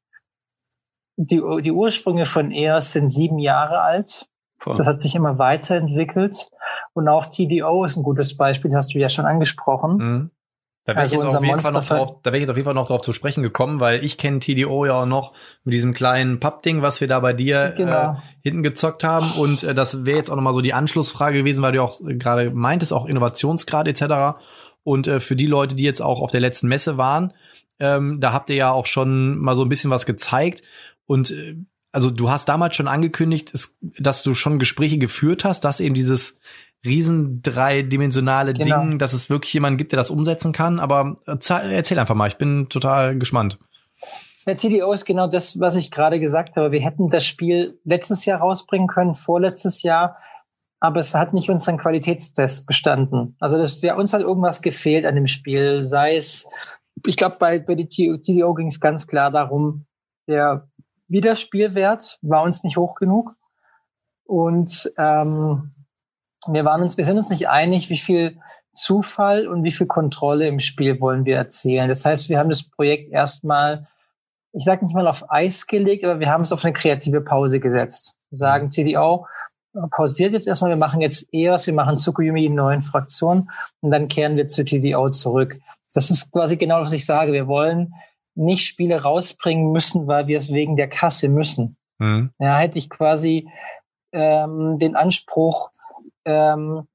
[1.17, 4.29] die, die Ursprünge von EOS sind sieben Jahre alt.
[4.65, 6.49] Das hat sich immer weiterentwickelt.
[6.93, 9.97] Und auch TDO ist ein gutes Beispiel, hast du ja schon angesprochen.
[9.97, 10.31] Mhm.
[10.89, 12.57] Da wäre also ich, jetzt auf jeden Fall noch drauf, da wäre ich jetzt auf
[12.57, 15.35] jeden Fall noch drauf zu sprechen gekommen, weil ich kenne TDO ja auch noch
[15.65, 18.13] mit diesem kleinen Pappding, was wir da bei dir genau.
[18.13, 19.31] äh, hinten gezockt haben.
[19.33, 22.53] Und äh, das wäre jetzt auch nochmal so die Anschlussfrage gewesen, weil du auch gerade
[22.53, 24.39] meintest, auch Innovationsgrad etc.
[24.83, 27.35] Und äh, für die Leute, die jetzt auch auf der letzten Messe waren,
[27.81, 30.63] ähm, da habt ihr ja auch schon mal so ein bisschen was gezeigt.
[31.05, 31.57] Und äh,
[31.93, 33.53] also du hast damals schon angekündigt,
[33.99, 36.39] dass du schon Gespräche geführt hast, dass eben dieses
[36.85, 38.83] riesen dreidimensionale genau.
[38.83, 40.81] Ding, dass es wirklich jemanden gibt, der das umsetzen kann.
[40.81, 41.37] Aber äh,
[41.73, 43.59] erzähl einfach mal, ich bin total gespannt.
[44.47, 46.73] Der TDO ist genau das, was ich gerade gesagt habe.
[46.73, 50.17] Wir hätten das Spiel letztes Jahr rausbringen können, vorletztes Jahr,
[50.81, 53.37] aber es hat nicht unseren Qualitätstest bestanden.
[53.41, 56.49] Also das wäre uns hat irgendwas gefehlt an dem Spiel, sei es,
[57.05, 59.85] ich glaube, bei, bei der TDO ging es ganz klar darum,
[60.27, 60.69] der
[61.09, 63.35] Wiederspielwert war uns nicht hoch genug.
[64.25, 65.73] Und ähm,
[66.47, 68.39] wir waren uns, wir sind uns nicht einig, wie viel
[68.73, 71.89] Zufall und wie viel Kontrolle im Spiel wollen wir erzählen.
[71.89, 73.81] Das heißt, wir haben das Projekt erstmal,
[74.53, 77.61] ich sage nicht mal auf Eis gelegt, aber wir haben es auf eine kreative Pause
[77.61, 78.15] gesetzt.
[78.31, 79.27] Wir sagen CDO,
[79.91, 83.51] pausiert jetzt erstmal, wir machen jetzt EOS, wir machen Tsukuyomi in neuen Fraktionen
[83.81, 85.59] und dann kehren wir zu TDO zurück.
[85.95, 87.33] Das ist quasi genau, was ich sage.
[87.33, 87.95] Wir wollen
[88.35, 91.77] nicht Spiele rausbringen müssen, weil wir es wegen der Kasse müssen.
[91.99, 92.31] Mhm.
[92.39, 93.49] Ja, hätte ich quasi
[94.13, 95.71] ähm, den Anspruch,
[96.29, 96.87] ähm,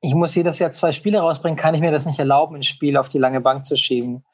[0.00, 2.96] ich muss jedes Jahr zwei Spiele rausbringen, kann ich mir das nicht erlauben, ein Spiel
[2.96, 4.24] auf die lange Bank zu schieben.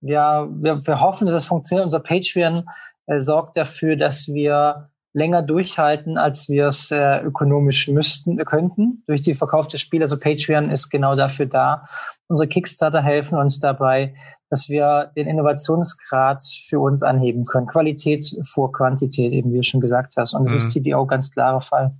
[0.00, 1.84] Wir, wir, wir hoffen, dass es funktioniert.
[1.84, 2.64] Unser Patreon
[3.06, 9.22] äh, sorgt dafür, dass wir länger durchhalten, als wir es äh, ökonomisch müssten, könnten, durch
[9.22, 10.04] die verkaufte Spiele.
[10.04, 11.86] Also Patreon ist genau dafür da.
[12.28, 14.14] Unsere Kickstarter helfen uns dabei,
[14.50, 17.66] dass wir den Innovationsgrad für uns anheben können.
[17.66, 20.34] Qualität vor Quantität, eben wie du schon gesagt hast.
[20.34, 20.58] Und das mhm.
[20.58, 21.94] ist TDO ganz klarer Fall.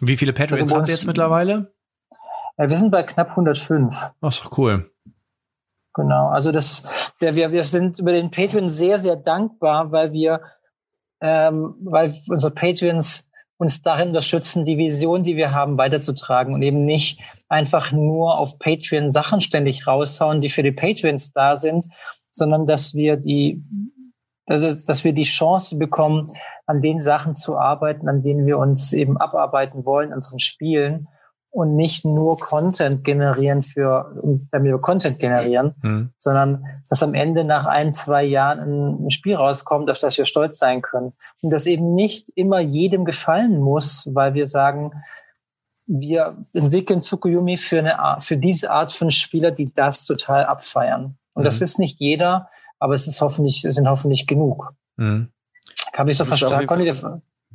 [0.00, 1.72] Wie viele Patrons also habt ihr jetzt mittlerweile?
[2.58, 4.12] Ja, wir sind bei knapp 105.
[4.20, 4.90] Ach, so cool.
[5.94, 10.40] Genau, also das, wir, wir, wir sind über den Patreon sehr, sehr dankbar, weil wir
[11.20, 16.86] ähm, weil unsere Patreons uns darin unterstützen, die Vision, die wir haben, weiterzutragen und eben
[16.86, 21.86] nicht einfach nur auf Patreon Sachen ständig raushauen, die für die Patreons da sind,
[22.30, 23.62] sondern dass wir die,
[24.46, 26.30] also, dass wir die Chance bekommen,
[26.70, 31.08] an den Sachen zu arbeiten, an denen wir uns eben abarbeiten wollen, unseren Spielen
[31.50, 34.14] und nicht nur Content generieren für,
[34.52, 36.12] damit wir Content generieren, mhm.
[36.16, 40.60] sondern dass am Ende nach ein, zwei Jahren ein Spiel rauskommt, auf das wir stolz
[40.60, 41.12] sein können.
[41.42, 44.92] Und das eben nicht immer jedem gefallen muss, weil wir sagen,
[45.88, 51.18] wir entwickeln Tsukuyomi für eine Art, für diese Art von Spieler, die das total abfeiern.
[51.32, 51.44] Und mhm.
[51.44, 52.48] das ist nicht jeder,
[52.78, 54.72] aber es ist hoffentlich, es sind hoffentlich genug.
[54.96, 55.32] Mhm.
[55.92, 56.50] Kann ich so verstehen?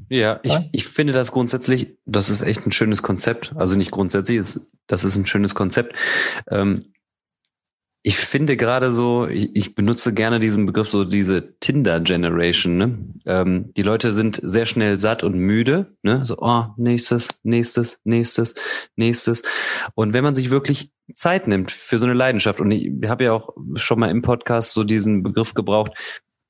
[0.09, 3.53] Ja, ich, ich finde das grundsätzlich, das ist echt ein schönes Konzept.
[3.55, 5.95] Also nicht grundsätzlich, das ist ein schönes Konzept.
[6.49, 6.93] Ähm,
[8.07, 12.77] ich finde gerade so, ich, ich, benutze gerne diesen Begriff, so diese Tinder-Generation.
[12.77, 12.99] Ne?
[13.25, 15.97] Ähm, die Leute sind sehr schnell satt und müde.
[16.03, 16.23] Ne?
[16.23, 18.53] So, oh, nächstes, nächstes, nächstes,
[18.95, 19.41] nächstes.
[19.95, 23.33] Und wenn man sich wirklich Zeit nimmt für so eine Leidenschaft, und ich habe ja
[23.33, 25.93] auch schon mal im Podcast so diesen Begriff gebraucht,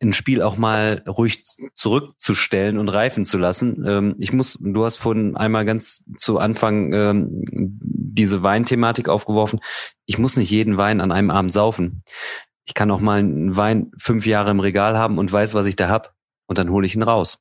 [0.01, 1.43] ein Spiel auch mal ruhig
[1.73, 3.83] zurückzustellen und reifen zu lassen.
[3.87, 9.59] Ähm, ich muss, du hast vorhin einmal ganz zu Anfang ähm, diese Weinthematik aufgeworfen.
[10.05, 12.03] Ich muss nicht jeden Wein an einem Abend saufen.
[12.65, 15.75] Ich kann auch mal einen Wein fünf Jahre im Regal haben und weiß, was ich
[15.75, 16.13] da hab,
[16.47, 17.39] und dann hole ich ihn raus.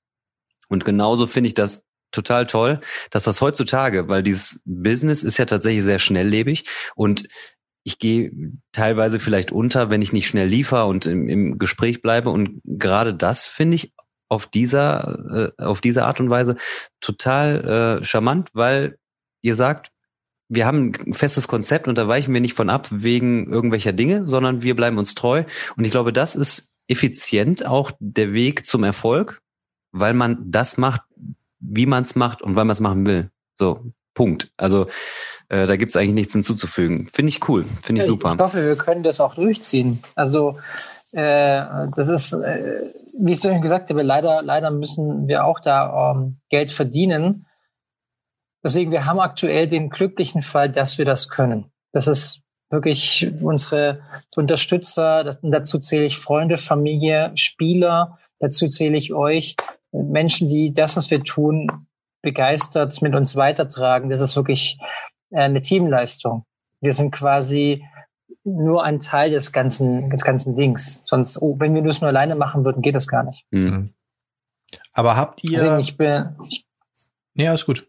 [0.68, 5.47] Und genauso finde ich das total toll, dass das heutzutage, weil dieses Business ist ja
[5.47, 6.64] tatsächlich sehr schnelllebig
[6.94, 7.28] und
[7.85, 8.32] ich gehe
[8.73, 12.31] teilweise vielleicht unter, wenn ich nicht schnell liefer und im, im Gespräch bleibe.
[12.31, 13.93] Und gerade das finde ich
[14.28, 16.56] auf dieser, äh, auf diese Art und Weise
[17.01, 18.98] total äh, charmant, weil
[19.43, 19.93] ihr sagt,
[20.48, 24.24] wir haben ein festes Konzept und da weichen wir nicht von ab wegen irgendwelcher Dinge,
[24.24, 25.44] sondern wir bleiben uns treu.
[25.77, 29.43] Und ich glaube, das ist effizient auch der Weg zum Erfolg,
[29.93, 31.02] weil man das macht,
[31.61, 33.31] wie man es macht und weil man es machen will.
[33.59, 34.52] So, Punkt.
[34.56, 34.89] Also
[35.49, 37.09] äh, da gibt's eigentlich nichts hinzuzufügen.
[37.12, 38.33] Finde ich cool, finde ich super.
[38.35, 40.03] Ich hoffe, wir können das auch durchziehen.
[40.15, 40.59] Also
[41.12, 46.12] äh, das ist, äh, wie ich schon gesagt habe, leider, leider müssen wir auch da
[46.12, 47.47] ähm, Geld verdienen.
[48.62, 51.71] Deswegen, wir haben aktuell den glücklichen Fall, dass wir das können.
[51.93, 52.41] Das ist
[52.71, 54.01] wirklich unsere
[54.35, 59.55] Unterstützer, das, dazu zähle ich Freunde, Familie, Spieler, dazu zähle ich euch,
[59.93, 61.87] Menschen, die das, was wir tun,
[62.23, 64.11] begeistert mit uns weitertragen.
[64.11, 64.79] Das ist wirklich
[65.35, 66.44] eine Teamleistung.
[66.81, 67.85] Wir sind quasi
[68.44, 71.02] nur ein Teil des ganzen, des ganzen Dings.
[71.05, 73.47] Sonst, oh, wenn wir das nur alleine machen würden, geht das gar nicht.
[73.51, 73.94] Mhm.
[74.93, 75.62] Aber habt ihr.
[75.62, 76.66] Also ich bin, ich,
[77.35, 77.89] nee, alles gut.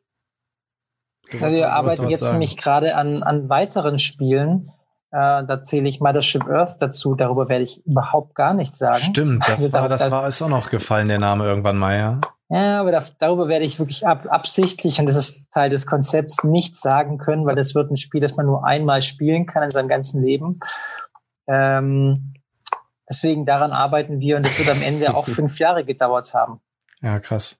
[1.31, 2.34] Also wir arbeiten jetzt sagen.
[2.34, 4.72] nämlich gerade an, an weiteren Spielen.
[5.15, 7.15] Äh, da zähle ich Mothership Earth dazu.
[7.15, 8.99] Darüber werde ich überhaupt gar nichts sagen.
[8.99, 12.21] Stimmt, das also war, das war, ist auch noch gefallen, der Name irgendwann mal, ja.
[12.49, 16.43] Ja, aber da, darüber werde ich wirklich ab, absichtlich, und das ist Teil des Konzepts,
[16.43, 19.69] nichts sagen können, weil das wird ein Spiel, das man nur einmal spielen kann in
[19.69, 20.59] seinem ganzen Leben.
[21.47, 22.33] Ähm,
[23.09, 26.59] deswegen daran arbeiten wir und das wird am Ende auch fünf Jahre gedauert haben.
[27.01, 27.57] Ja, krass.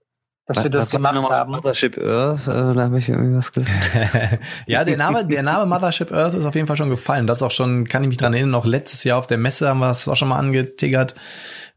[0.48, 1.52] Dass wir das gemacht haben.
[1.52, 4.40] Mothership Earth, äh, da habe ich irgendwie was gelernt.
[4.68, 7.26] ja, der Name, der Name Mothership Earth ist auf jeden Fall schon gefallen.
[7.26, 9.80] Das auch schon, kann ich mich dran erinnern, noch letztes Jahr auf der Messe haben
[9.80, 11.16] wir es auch schon mal angetiggert.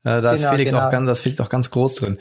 [0.04, 0.86] Äh, da ist genau, Felix genau.
[0.86, 2.18] auch ganz, das Felix auch ganz groß drin.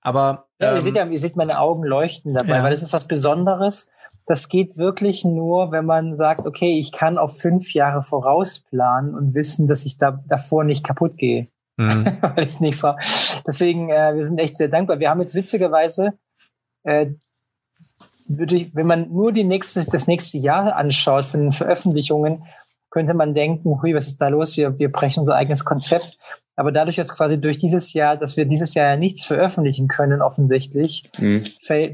[0.00, 2.62] Aber ja, ähm, ihr seht ja, ihr seht meine Augen leuchten dabei, ja.
[2.62, 3.90] weil das ist was Besonderes.
[4.26, 9.34] Das geht wirklich nur, wenn man sagt, okay, ich kann auf fünf Jahre vorausplanen und
[9.34, 11.48] wissen, dass ich da davor nicht kaputt gehe.
[11.80, 12.06] Mhm.
[12.20, 12.94] weil ich nichts so.
[13.46, 14.98] Deswegen, äh, wir sind echt sehr dankbar.
[14.98, 16.14] Wir haben jetzt witzigerweise
[16.84, 17.06] äh,
[18.28, 22.44] würde ich, wenn man nur die nächste, das nächste Jahr anschaut von den Veröffentlichungen,
[22.90, 24.56] könnte man denken, hui, was ist da los?
[24.56, 26.16] Wir, wir brechen unser eigenes Konzept.
[26.56, 30.20] Aber dadurch, dass quasi durch dieses Jahr, dass wir dieses Jahr ja nichts veröffentlichen können,
[30.20, 31.44] offensichtlich, mhm.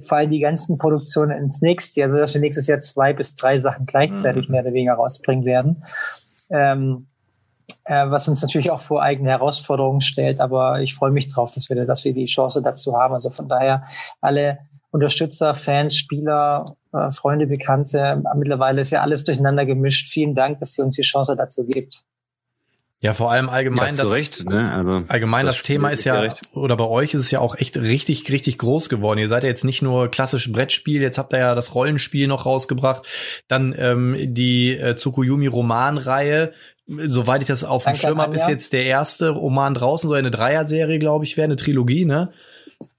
[0.03, 3.87] fallen die ganzen Produktionen ins nächste Jahr, sodass wir nächstes Jahr zwei bis drei Sachen
[3.87, 4.53] gleichzeitig mhm.
[4.53, 5.85] mehr oder weniger rausbringen werden.
[6.51, 7.07] Ähm,
[7.85, 11.69] äh, was uns natürlich auch vor eigene Herausforderungen stellt, aber ich freue mich drauf, dass
[11.69, 13.15] wir, dass wir die Chance dazu haben.
[13.15, 13.85] Also von daher
[14.21, 14.59] alle
[14.91, 20.09] Unterstützer, Fans, Spieler, äh, Freunde, Bekannte, mittlerweile ist ja alles durcheinander gemischt.
[20.09, 22.05] Vielen Dank, dass ihr uns die Chance dazu gibt.
[23.01, 24.73] Ja, vor allem allgemein ja, das, Recht, ne?
[24.73, 27.77] also, allgemein das, das Thema ist ja, oder bei euch ist es ja auch echt
[27.77, 29.19] richtig, richtig groß geworden.
[29.19, 32.47] Ihr seid ja jetzt nicht nur klassisch Brettspiel, jetzt habt ihr ja das Rollenspiel noch
[32.47, 33.07] rausgebracht,
[33.49, 36.55] dann ähm, die äh, Tsukuyumi Romanreihe.
[36.89, 40.31] Soweit ich das auf dem Schirm habe, ist jetzt der erste Roman draußen, so eine
[40.31, 42.31] Dreierserie, glaube ich, wäre eine Trilogie, ne?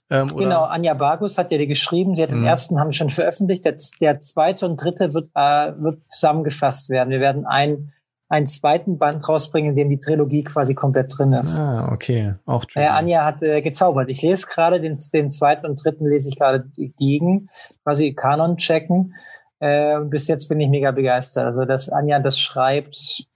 [0.09, 2.15] Ähm, genau, Anja Bargus hat ja die geschrieben.
[2.15, 2.47] Sie hat den mhm.
[2.47, 3.65] ersten haben schon veröffentlicht.
[3.65, 7.09] Der, der zweite und dritte wird, äh, wird zusammengefasst werden.
[7.09, 7.93] Wir werden ein
[8.29, 11.55] einen zweiten Band rausbringen, in dem die Trilogie quasi komplett drin ist.
[11.55, 12.35] Ah, okay.
[12.45, 14.09] Auch äh, Anja hat äh, gezaubert.
[14.09, 17.49] Ich lese gerade den, den zweiten und dritten lese ich gerade gegen,
[17.83, 19.13] quasi Kanon checken.
[19.59, 21.45] Äh, und bis jetzt bin ich mega begeistert.
[21.45, 23.27] Also, dass Anja das schreibt,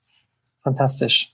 [0.63, 1.33] fantastisch.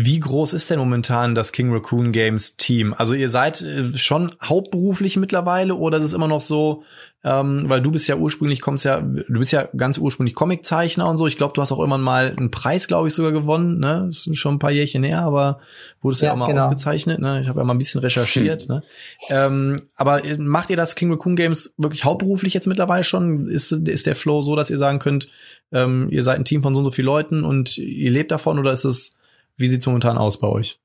[0.00, 2.94] Wie groß ist denn momentan das King Raccoon Games Team?
[2.96, 6.84] Also ihr seid äh, schon hauptberuflich mittlerweile oder ist es immer noch so,
[7.24, 11.16] ähm, weil du bist ja ursprünglich, kommst ja, du bist ja ganz ursprünglich Comiczeichner und
[11.16, 11.26] so.
[11.26, 13.80] Ich glaube, du hast auch immer mal einen Preis, glaube ich, sogar gewonnen.
[13.80, 14.04] Ne?
[14.06, 15.58] Das ist schon ein paar Jährchen her, aber
[16.00, 16.62] wurdest ja, ja auch mal genau.
[16.62, 17.18] ausgezeichnet.
[17.18, 17.40] Ne?
[17.40, 18.68] Ich habe ja mal ein bisschen recherchiert.
[18.68, 18.68] Hm.
[18.68, 18.82] Ne?
[19.30, 23.48] Ähm, aber macht ihr das King Raccoon Games wirklich hauptberuflich jetzt mittlerweile schon?
[23.48, 25.28] Ist, ist der Flow so, dass ihr sagen könnt,
[25.72, 28.58] ähm, ihr seid ein Team von so und so vielen Leuten und ihr lebt davon
[28.58, 29.18] oder ist es
[29.58, 30.80] wie sieht es momentan aus bei euch?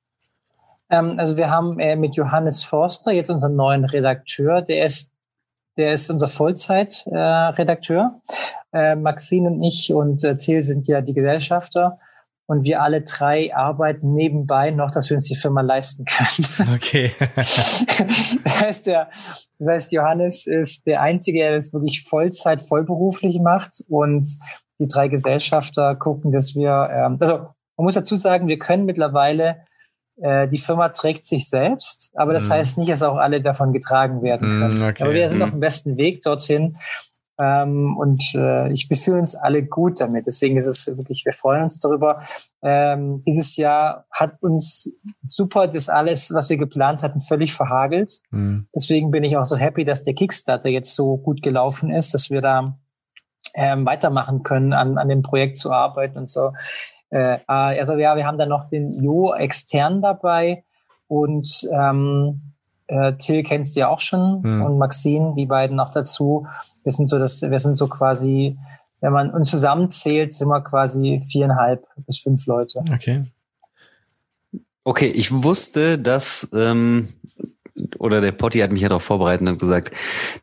[0.90, 4.62] Ähm, also wir haben äh, mit Johannes Forster jetzt unseren neuen Redakteur.
[4.62, 5.14] Der ist,
[5.78, 8.20] der ist unser Vollzeitredakteur.
[8.72, 11.94] Äh, äh, Maxine und ich und äh, Thiel sind ja die Gesellschafter.
[12.46, 16.76] Und wir alle drei arbeiten nebenbei noch, dass wir uns die Firma leisten können.
[16.76, 17.12] Okay.
[18.44, 19.10] das heißt, der,
[19.60, 23.84] das heißt, Johannes ist der Einzige, der das wirklich Vollzeit, vollberuflich macht.
[23.88, 24.26] Und
[24.84, 27.48] die drei Gesellschafter gucken, dass wir, ähm, also
[27.78, 29.66] man muss dazu sagen, wir können mittlerweile,
[30.22, 32.52] äh, die Firma trägt sich selbst, aber das mm.
[32.52, 34.80] heißt nicht, dass auch alle davon getragen werden können.
[34.80, 35.04] Mm, okay.
[35.04, 35.44] Aber wir sind mm.
[35.44, 36.76] auf dem besten Weg dorthin.
[37.40, 40.28] Ähm, und äh, ich befühle uns alle gut damit.
[40.28, 42.22] Deswegen ist es wirklich, wir freuen uns darüber.
[42.62, 48.20] Ähm, dieses Jahr hat uns super das alles, was wir geplant hatten, völlig verhagelt.
[48.30, 48.68] Mhm.
[48.76, 52.30] Deswegen bin ich auch so happy, dass der Kickstarter jetzt so gut gelaufen ist, dass
[52.30, 52.78] wir da
[53.56, 56.52] ähm, weitermachen können, an, an dem Projekt zu arbeiten und so.
[57.10, 60.64] Äh, also ja, wir haben dann noch den Jo extern dabei
[61.08, 62.54] und ähm,
[62.88, 64.62] äh, Till kennst du ja auch schon hm.
[64.64, 66.46] und Maxine, die beiden noch dazu.
[66.84, 68.58] Wir sind so das, wir sind so quasi,
[69.00, 72.84] wenn man uns zusammenzählt, sind wir quasi viereinhalb bis fünf Leute.
[72.92, 73.26] Okay.
[74.86, 77.08] Okay, ich wusste, dass ähm,
[77.98, 79.94] oder der Potti hat mich ja darauf vorbereitet und gesagt,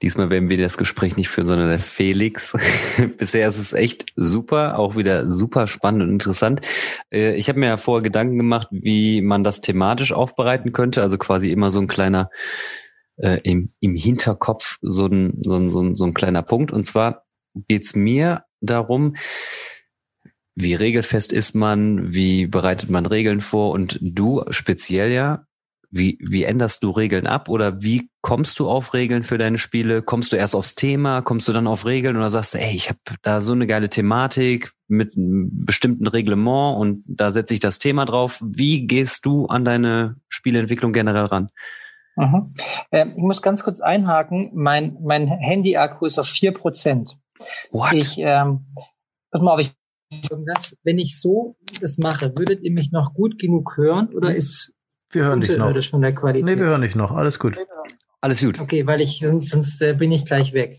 [0.02, 2.52] diesmal werden wir das Gespräch nicht führen, sondern der Felix.
[3.18, 6.60] Bisher ist es echt super, auch wieder super spannend und interessant.
[7.12, 11.18] Äh, ich habe mir ja vorher Gedanken gemacht, wie man das thematisch aufbereiten könnte, also
[11.18, 12.30] quasi immer so ein kleiner
[13.16, 16.72] äh, im, im Hinterkopf so ein, so, ein, so, ein, so ein kleiner Punkt.
[16.72, 17.26] Und zwar
[17.68, 19.14] geht's mir darum,
[20.56, 25.46] wie regelfest ist man, wie bereitet man Regeln vor und du speziell ja
[25.90, 30.02] wie, wie änderst du Regeln ab oder wie kommst du auf Regeln für deine Spiele?
[30.02, 32.88] Kommst du erst aufs Thema, kommst du dann auf Regeln oder sagst du, ey, ich
[32.88, 37.78] habe da so eine geile Thematik mit einem bestimmten Reglement und da setze ich das
[37.78, 38.40] Thema drauf.
[38.44, 41.50] Wie gehst du an deine Spieleentwicklung generell ran?
[42.16, 42.42] Mhm.
[42.92, 44.50] Ähm, ich muss ganz kurz einhaken.
[44.54, 47.16] Mein, mein Handy-Akku ist auf vier Prozent.
[47.70, 47.94] What?
[47.94, 48.66] Ich, ähm,
[49.30, 49.72] pass mal auf, ich
[50.44, 54.74] das, wenn ich so das mache, würdet ihr mich noch gut genug hören oder ist
[55.10, 55.82] wir hören dich noch.
[55.84, 56.56] Von der Qualität.
[56.56, 57.12] Nee, wir hören dich noch.
[57.12, 57.56] Alles gut.
[58.20, 58.60] Alles gut.
[58.60, 60.78] Okay, weil ich sonst, sonst äh, bin ich gleich weg.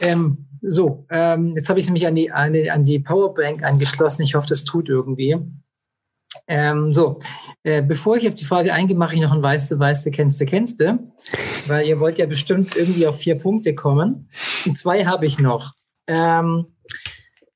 [0.00, 4.22] Ähm, so, ähm, jetzt habe ich nämlich an die, an, die, an die Powerbank angeschlossen.
[4.22, 5.36] Ich hoffe, das tut irgendwie.
[6.48, 7.18] Ähm, so,
[7.62, 10.98] äh, bevor ich auf die Frage eingehe, mache ich noch ein Weiße, Weiße, Kennste, Kennste.
[11.66, 14.28] Weil ihr wollt ja bestimmt irgendwie auf vier Punkte kommen.
[14.66, 15.74] Und zwei habe ich noch.
[16.06, 16.66] Ähm,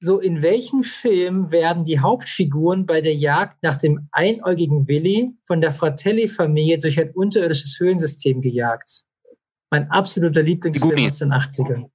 [0.07, 5.61] so in welchem Film werden die Hauptfiguren bei der Jagd nach dem einäugigen Willi von
[5.61, 9.03] der Fratelli-Familie durch ein unterirdisches Höhlensystem gejagt?
[9.71, 11.91] Mein absoluter Lieblingsfilm aus den 80ern.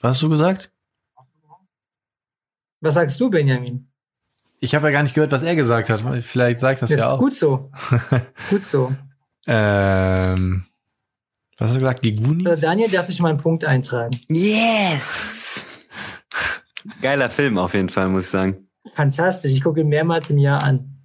[0.00, 0.72] Was hast du gesagt?
[2.80, 3.90] Was sagst du, Benjamin?
[4.60, 6.02] Ich habe ja gar nicht gehört, was er gesagt hat.
[6.22, 7.18] Vielleicht sagt das, das ja auch.
[7.18, 7.70] Gut so.
[8.50, 8.94] gut so.
[9.46, 10.64] Ähm,
[11.56, 12.04] was hast du gesagt?
[12.04, 12.46] Die Goonies?
[12.46, 14.16] Also Daniel darf sich mal einen Punkt eintragen.
[14.28, 15.37] Yes!
[17.02, 18.68] Geiler Film auf jeden Fall, muss ich sagen.
[18.94, 19.52] Fantastisch.
[19.52, 20.98] Ich gucke ihn mehrmals im Jahr an.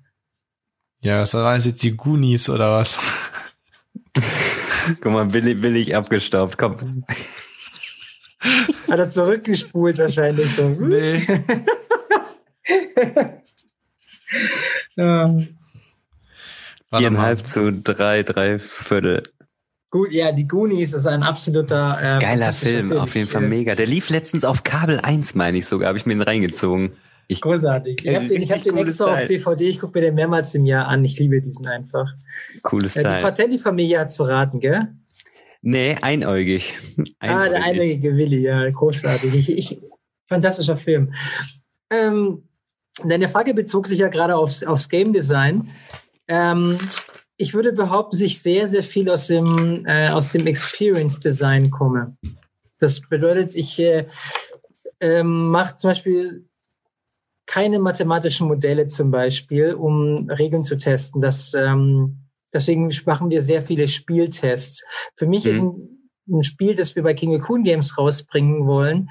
[0.99, 2.97] Ja, was waren jetzt die Goonies oder was?
[5.01, 6.57] Guck mal, billig, billig abgestaubt.
[6.57, 7.03] Komm.
[8.89, 10.69] Hat er zurückgespult wahrscheinlich so.
[10.79, 11.25] Nee.
[14.95, 15.35] ja.
[16.89, 19.32] Viereinhalb zu drei, drei Viertel.
[19.93, 23.75] Gut, ja, die Goonies ist ein absoluter äh, geiler Film, Film, auf jeden Fall mega.
[23.75, 26.93] Der lief letztens auf Kabel 1, meine ich sogar, habe ich mir den reingezogen.
[27.27, 28.03] Ich, Großartig.
[28.03, 29.21] Ich habe den, ich hab den extra Teil.
[29.21, 31.05] auf DVD, ich gucke mir den mehrmals im Jahr an.
[31.05, 32.07] Ich liebe diesen einfach.
[32.63, 34.95] Cooles ja, Die Fratelli-Familie hat's verraten, gell?
[35.61, 36.73] Nee, einäugig.
[36.97, 37.15] einäugig.
[37.19, 39.31] Ah, der einäugige Willi, ja, großartig.
[39.31, 39.79] Ich, ich,
[40.27, 41.13] fantastischer Film.
[41.91, 42.49] Ähm,
[43.05, 45.69] deine Frage bezog sich ja gerade aufs, aufs Game Design.
[46.27, 46.79] Ähm,
[47.37, 51.71] ich würde behaupten, dass ich sehr, sehr viel aus dem, äh, aus dem Experience Design
[51.71, 52.15] komme.
[52.79, 54.07] Das bedeutet, ich äh,
[54.99, 56.47] äh, mache zum Beispiel
[57.45, 61.21] keine mathematischen Modelle zum Beispiel, um Regeln zu testen.
[61.21, 64.85] Das, ähm, deswegen machen wir sehr viele Spieltests.
[65.15, 65.51] Für mich mhm.
[65.51, 69.09] ist ein, ein, Spiel, das wir bei King of Coon Games rausbringen wollen,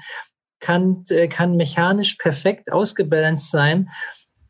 [0.59, 3.89] kann, äh, kann mechanisch perfekt ausgebalanced sein.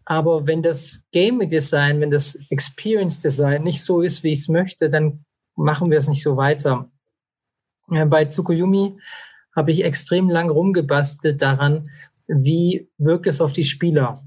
[0.05, 4.49] Aber wenn das Game Design, wenn das Experience Design nicht so ist, wie ich es
[4.49, 5.25] möchte, dann
[5.55, 6.89] machen wir es nicht so weiter.
[7.88, 8.97] Bei Tsukuyomi
[9.55, 11.89] habe ich extrem lang rumgebastelt daran,
[12.27, 14.23] wie wirkt es auf die Spieler.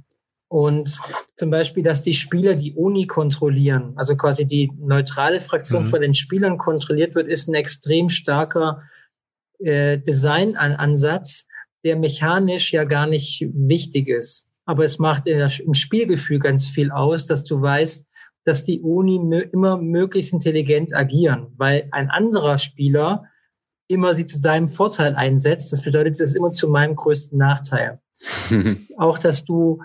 [0.48, 1.01] Und
[1.35, 5.86] zum Beispiel, dass die Spieler die Uni kontrollieren, also quasi die neutrale Fraktion mhm.
[5.86, 8.82] von den Spielern kontrolliert wird, ist ein extrem starker
[9.59, 11.48] äh, Designansatz,
[11.85, 14.45] der mechanisch ja gar nicht wichtig ist.
[14.66, 18.09] Aber es macht im Spielgefühl ganz viel aus, dass du weißt,
[18.44, 19.16] dass die Uni
[19.52, 23.24] immer möglichst intelligent agieren, weil ein anderer Spieler
[23.88, 25.72] immer sie zu seinem Vorteil einsetzt.
[25.72, 28.01] Das bedeutet, es ist immer zu meinem größten Nachteil.
[28.97, 29.80] auch, dass du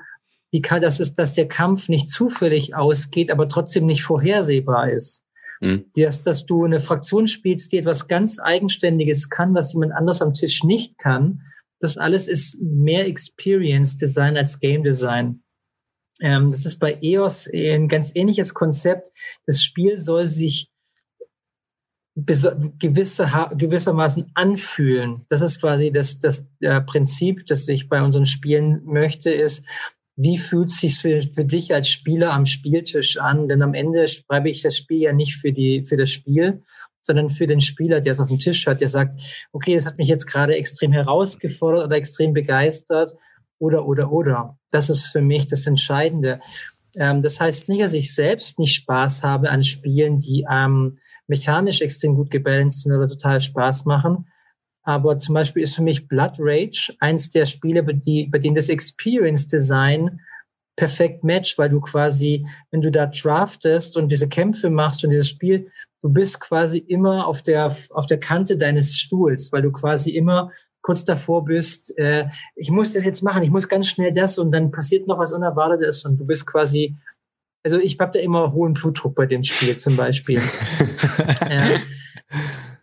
[0.53, 5.23] die dass es, dass der Kampf nicht zufällig ausgeht, aber trotzdem nicht vorhersehbar ist.
[5.61, 5.85] Mhm.
[5.95, 10.33] Dass, dass du eine Fraktion spielst, die etwas ganz Eigenständiges kann, was jemand anders am
[10.33, 11.41] Tisch nicht kann.
[11.81, 15.43] Das alles ist mehr Experience Design als Game Design.
[16.21, 19.09] Ähm, das ist bei EOS ein ganz ähnliches Konzept.
[19.47, 20.69] Das Spiel soll sich
[22.15, 25.25] gewisse, gewissermaßen anfühlen.
[25.29, 29.65] Das ist quasi das, das äh, Prinzip, das ich bei unseren Spielen möchte, ist,
[30.17, 33.47] wie fühlt es sich für, für dich als Spieler am Spieltisch an?
[33.47, 36.63] Denn am Ende schreibe ich das Spiel ja nicht für, die, für das Spiel,
[37.01, 39.15] sondern für den Spieler, der es auf dem Tisch hat, der sagt,
[39.51, 43.13] okay, das hat mich jetzt gerade extrem herausgefordert oder extrem begeistert
[43.59, 44.57] oder, oder, oder.
[44.71, 46.39] Das ist für mich das Entscheidende.
[46.95, 50.95] Ähm, das heißt nicht, dass ich selbst nicht Spaß habe an Spielen, die ähm,
[51.27, 54.27] mechanisch extrem gut gebalanced sind oder total Spaß machen.
[54.83, 58.55] Aber zum Beispiel ist für mich Blood Rage eins der Spiele, bei, die, bei denen
[58.55, 60.21] das Experience Design
[60.75, 65.29] perfekt matcht, weil du quasi, wenn du da draftest und diese Kämpfe machst und dieses
[65.29, 65.69] Spiel,
[66.01, 70.51] du bist quasi immer auf der, auf der Kante deines Stuhls, weil du quasi immer
[70.81, 74.51] kurz davor bist, äh, ich muss das jetzt machen, ich muss ganz schnell das und
[74.51, 76.95] dann passiert noch was Unerwartetes und du bist quasi,
[77.63, 80.39] also ich habe da immer hohen Blutdruck bei dem Spiel zum Beispiel.
[81.41, 81.77] äh,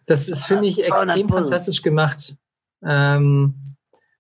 [0.06, 2.36] das ist, finde ich, extrem fantastisch gemacht.
[2.84, 3.54] Ähm,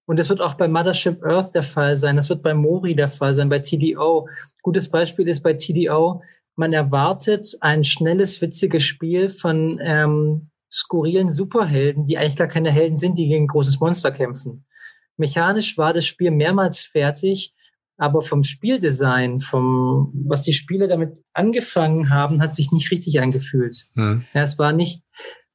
[0.06, 2.16] und das wird auch bei Mothership Earth der Fall sein.
[2.16, 4.28] Das wird bei Mori der Fall sein, bei TDO.
[4.62, 6.22] Gutes Beispiel ist bei TDO,
[6.58, 12.96] man erwartet ein schnelles, witziges Spiel von ähm, skurrilen Superhelden, die eigentlich gar keine Helden
[12.96, 14.66] sind, die gegen ein großes Monster kämpfen.
[15.16, 17.54] Mechanisch war das Spiel mehrmals fertig,
[17.96, 23.86] aber vom Spieldesign, vom was die Spieler damit angefangen haben, hat sich nicht richtig angefühlt.
[23.94, 24.24] Hm.
[24.34, 25.04] Ja, es war nicht,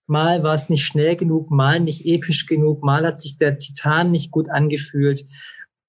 [0.07, 4.09] mal war es nicht schnell genug, mal nicht episch genug, mal hat sich der Titan
[4.11, 5.25] nicht gut angefühlt.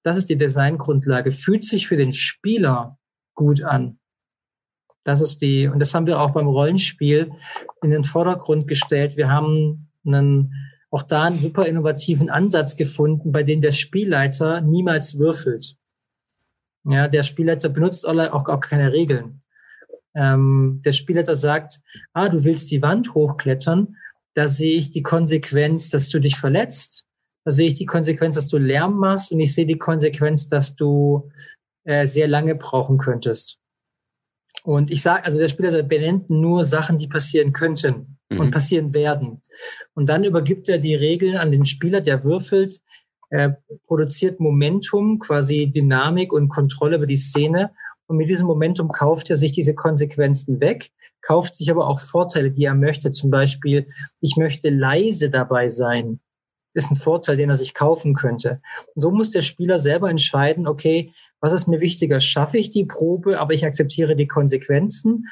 [0.03, 1.31] Das ist die Designgrundlage.
[1.31, 2.97] Fühlt sich für den Spieler
[3.33, 3.97] gut an.
[5.05, 7.31] Das ist die, und das haben wir auch beim Rollenspiel
[7.83, 9.17] in den Vordergrund gestellt.
[9.17, 10.51] Wir haben einen,
[10.89, 15.77] auch da einen super innovativen Ansatz gefunden, bei dem der Spielleiter niemals würfelt.
[16.87, 19.41] Ja, der Spielleiter benutzt auch, auch keine Regeln.
[20.15, 21.81] Ähm, der Spielleiter sagt,
[22.13, 23.97] ah, du willst die Wand hochklettern,
[24.33, 27.05] da sehe ich die Konsequenz, dass du dich verletzt.
[27.43, 30.75] Da sehe ich die Konsequenz, dass du Lärm machst und ich sehe die Konsequenz, dass
[30.75, 31.29] du
[31.83, 33.59] äh, sehr lange brauchen könntest.
[34.65, 38.39] Und ich sage, also der Spieler benennt nur Sachen, die passieren könnten mhm.
[38.39, 39.39] und passieren werden.
[39.93, 42.81] Und dann übergibt er die Regeln an den Spieler, der würfelt,
[43.29, 47.71] er produziert Momentum, quasi Dynamik und Kontrolle über die Szene.
[48.07, 52.51] Und mit diesem Momentum kauft er sich diese Konsequenzen weg, kauft sich aber auch Vorteile,
[52.51, 53.11] die er möchte.
[53.11, 53.87] Zum Beispiel,
[54.19, 56.19] ich möchte leise dabei sein.
[56.75, 58.61] Ist ein Vorteil, den er sich kaufen könnte.
[58.93, 62.19] Und so muss der Spieler selber entscheiden, okay, was ist mir wichtiger?
[62.19, 65.27] Schaffe ich die Probe, aber ich akzeptiere die Konsequenzen?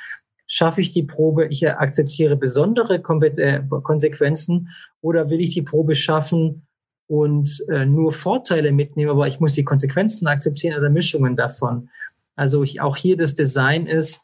[0.48, 4.70] Schaffe ich die Probe, ich akzeptiere besondere äh, Konsequenzen?
[5.02, 6.66] Oder will ich die Probe schaffen
[7.08, 11.90] und äh, nur Vorteile mitnehmen, aber ich muss die Konsequenzen akzeptieren oder Mischungen davon?
[12.36, 14.22] Also ich, auch hier das Design ist,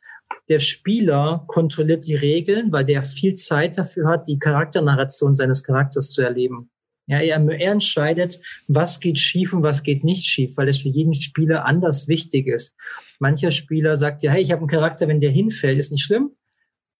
[0.47, 6.11] der Spieler kontrolliert die Regeln, weil der viel Zeit dafür hat, die Charakternarration seines Charakters
[6.11, 6.69] zu erleben.
[7.09, 10.89] Ja, er, er entscheidet, was geht schief und was geht nicht schief, weil es für
[10.89, 12.75] jeden Spieler anders wichtig ist.
[13.17, 16.35] Mancher Spieler sagt ja, hey, ich habe einen Charakter, wenn der hinfällt, ist nicht schlimm.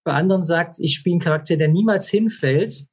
[0.04, 2.86] Bei anderen sagt, ich spiele einen Charakter, der niemals hinfällt.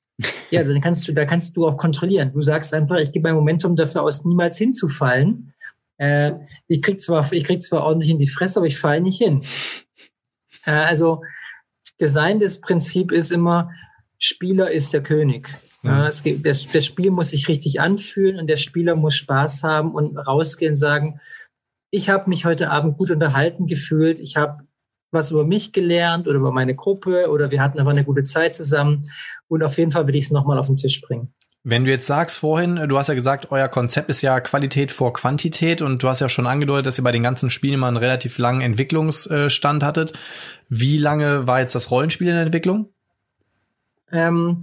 [0.51, 2.33] Ja, dann kannst du, da kannst du auch kontrollieren.
[2.35, 5.55] Du sagst einfach, ich gebe mein Momentum dafür aus, niemals hinzufallen.
[5.97, 6.33] Äh,
[6.69, 9.43] ich krieg zwar, ich krieg zwar ordentlich in die Fresse, aber ich falle nicht hin.
[10.67, 11.23] Äh, also
[11.99, 13.71] Design des Prinzip ist immer,
[14.19, 15.59] Spieler ist der König.
[15.87, 19.63] Ja, es geht, das, das Spiel muss sich richtig anfühlen und der Spieler muss Spaß
[19.63, 21.21] haben und rausgehen und sagen,
[21.91, 24.21] ich habe mich heute Abend gut unterhalten gefühlt.
[24.21, 24.67] Ich habe
[25.13, 28.55] was über mich gelernt oder über meine Gruppe oder wir hatten einfach eine gute Zeit
[28.55, 29.03] zusammen.
[29.49, 31.33] Und auf jeden Fall will ich es nochmal auf den Tisch bringen.
[31.69, 35.13] Wenn du jetzt sagst vorhin, du hast ja gesagt, euer Konzept ist ja Qualität vor
[35.13, 37.97] Quantität und du hast ja schon angedeutet, dass ihr bei den ganzen Spielen immer einen
[37.97, 40.13] relativ langen Entwicklungsstand hattet.
[40.69, 42.91] Wie lange war jetzt das Rollenspiel in der Entwicklung?
[44.13, 44.61] Ähm,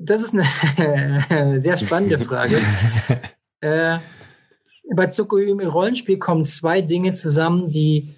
[0.00, 2.58] das ist eine sehr spannende Frage.
[3.60, 3.98] äh,
[4.94, 8.14] bei Tsukuyomi Rollenspiel kommen zwei Dinge zusammen, die,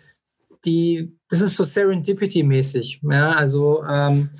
[0.64, 3.00] die, das ist so Serendipity-mäßig.
[3.02, 4.30] Ja, also ähm,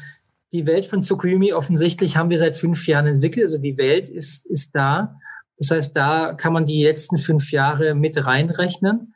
[0.52, 3.44] die Welt von Tsukuyomi offensichtlich haben wir seit fünf Jahren entwickelt.
[3.44, 5.16] Also die Welt ist, ist da.
[5.58, 9.14] Das heißt, da kann man die letzten fünf Jahre mit reinrechnen.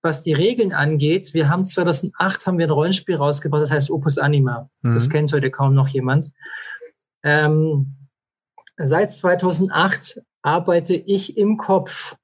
[0.00, 4.18] Was die Regeln angeht, wir haben 2008 haben wir ein Rollenspiel rausgebracht, das heißt Opus
[4.18, 4.68] Anima.
[4.82, 4.92] Mhm.
[4.92, 6.30] Das kennt heute kaum noch jemand.
[7.24, 7.96] Ähm,
[8.76, 12.16] seit 2008 arbeite ich im Kopf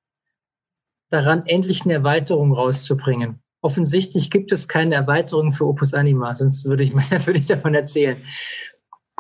[1.09, 3.43] daran, endlich eine Erweiterung rauszubringen.
[3.63, 6.95] Offensichtlich gibt es keine Erweiterung für Opus Anima, sonst würde ich,
[7.27, 8.23] würde ich davon erzählen.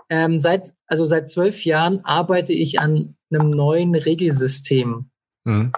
[0.08, 5.10] Ähm, seit, also seit zwölf Jahren arbeite ich an einem neuen Regelsystem.
[5.44, 5.72] Mhm.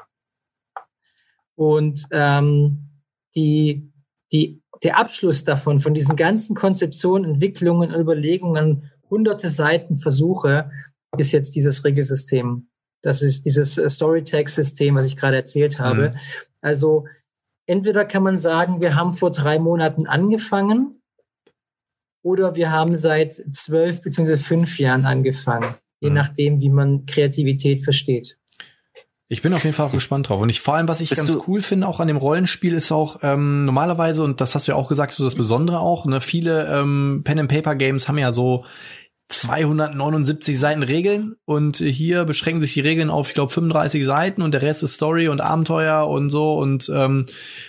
[1.55, 2.89] Und ähm,
[3.35, 3.93] die,
[4.33, 10.71] die, der Abschluss davon, von diesen ganzen Konzeptionen, Entwicklungen, Überlegungen, hunderte Seiten Versuche,
[11.19, 12.69] ist jetzt dieses Regelsystem.
[13.03, 16.11] Das ist dieses äh, Storytext-System, was ich gerade erzählt habe.
[16.11, 16.17] Mhm.
[16.63, 17.07] Also
[17.67, 21.03] entweder kann man sagen, wir haben vor drei Monaten angefangen
[22.25, 26.17] oder wir haben seit zwölf beziehungsweise fünf Jahren angefangen, je mhm.
[26.17, 28.39] nachdem, wie man Kreativität versteht.
[29.29, 30.43] Ich bin auf jeden Fall auch gespannt drauf.
[30.43, 32.93] Und ich vor allem, was ich Bist ganz cool finde, auch an dem Rollenspiel, ist
[32.93, 36.21] auch ähm, normalerweise, und das hast du ja auch gesagt, so das Besondere auch, ne,
[36.21, 38.67] viele ähm, Pen and Paper Games haben ja so
[39.33, 44.53] 279 Seiten Regeln und hier beschränken sich die Regeln auf, ich glaube, 35 Seiten und
[44.53, 47.27] der Rest ist Story und Abenteuer und so und ähm,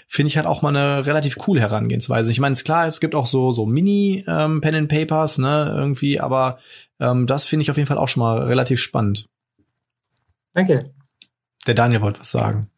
[0.08, 2.32] finde ich halt auch mal eine relativ coole Herangehensweise.
[2.32, 5.74] Ich meine, ist klar, es gibt auch so so Mini ähm, Pen and Papers, ne,
[5.76, 6.60] irgendwie, aber
[7.00, 9.28] ähm, das finde ich auf jeden Fall auch schon mal relativ spannend.
[10.54, 10.92] Danke.
[11.66, 12.70] Der Daniel wollte was sagen.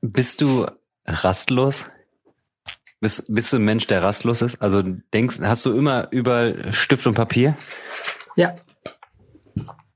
[0.00, 0.66] Bist du
[1.04, 1.86] rastlos?
[3.02, 4.62] Bist, bist du ein Mensch, der rastlos ist?
[4.62, 4.80] Also
[5.12, 7.56] denkst, hast du immer über Stift und Papier?
[8.36, 8.54] Ja.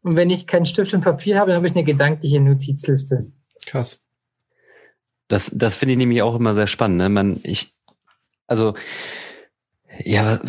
[0.03, 3.31] Und wenn ich keinen Stift und Papier habe, dann habe ich eine gedankliche Notizliste.
[3.65, 4.01] Krass.
[5.29, 6.99] Das, das finde ich nämlich auch immer sehr spannend.
[6.99, 7.09] Ne?
[7.09, 7.77] Man, ich,
[8.49, 8.75] also
[10.01, 10.41] ja,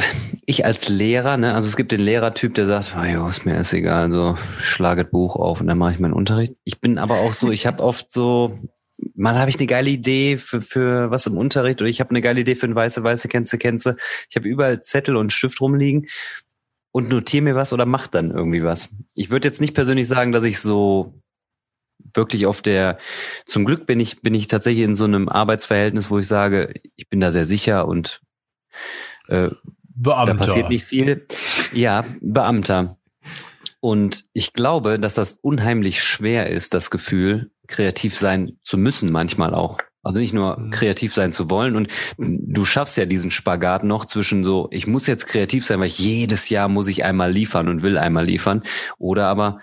[0.48, 3.56] ich als Lehrer, ne, also es gibt den Lehrertyp, der sagt, oh, jo, ist mir
[3.56, 6.56] ist egal, also schlage das Buch auf und dann mache ich meinen Unterricht.
[6.64, 8.58] Ich bin aber auch so, ich habe oft so,
[9.16, 12.22] mal habe ich eine geile Idee für, für was im Unterricht oder ich habe eine
[12.22, 13.96] geile Idee für ein weiße, weiße, kennst kennst du.
[14.30, 16.08] Ich habe überall Zettel und Stift rumliegen
[16.92, 18.96] und notiere mir was oder mach dann irgendwie was.
[19.14, 21.22] Ich würde jetzt nicht persönlich sagen, dass ich so
[22.14, 22.98] wirklich auf der,
[23.46, 27.10] zum Glück bin ich, bin ich tatsächlich in so einem Arbeitsverhältnis, wo ich sage, ich
[27.10, 28.22] bin da sehr sicher und
[29.28, 29.50] äh,
[29.98, 30.34] Beamter.
[30.34, 31.26] Da passiert nicht viel.
[31.74, 32.98] Ja, Beamter.
[33.80, 39.54] Und ich glaube, dass das unheimlich schwer ist, das Gefühl, kreativ sein zu müssen, manchmal
[39.54, 39.78] auch.
[40.04, 40.72] Also nicht nur mhm.
[40.72, 41.76] kreativ sein zu wollen.
[41.76, 45.88] Und du schaffst ja diesen Spagat noch zwischen so, ich muss jetzt kreativ sein, weil
[45.88, 48.64] ich jedes Jahr muss ich einmal liefern und will einmal liefern.
[48.98, 49.60] Oder aber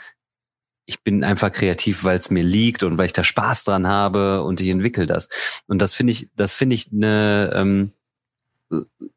[0.86, 4.42] ich bin einfach kreativ, weil es mir liegt und weil ich da Spaß dran habe
[4.42, 5.28] und ich entwickle das.
[5.66, 7.92] Und das finde ich, das finde ich eine, ähm,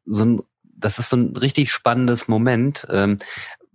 [0.04, 3.18] so ein, das ist so ein richtig spannendes Moment, ähm,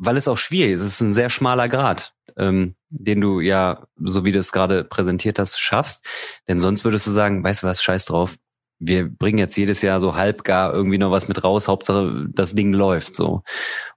[0.05, 0.81] weil es auch schwierig ist.
[0.81, 4.83] Es ist ein sehr schmaler Grad, ähm, den du ja, so wie du es gerade
[4.83, 6.05] präsentiert hast, schaffst.
[6.47, 8.35] Denn sonst würdest du sagen, weißt du was, scheiß drauf.
[8.79, 11.67] Wir bringen jetzt jedes Jahr so halbgar irgendwie noch was mit raus.
[11.67, 13.43] Hauptsache, das Ding läuft so.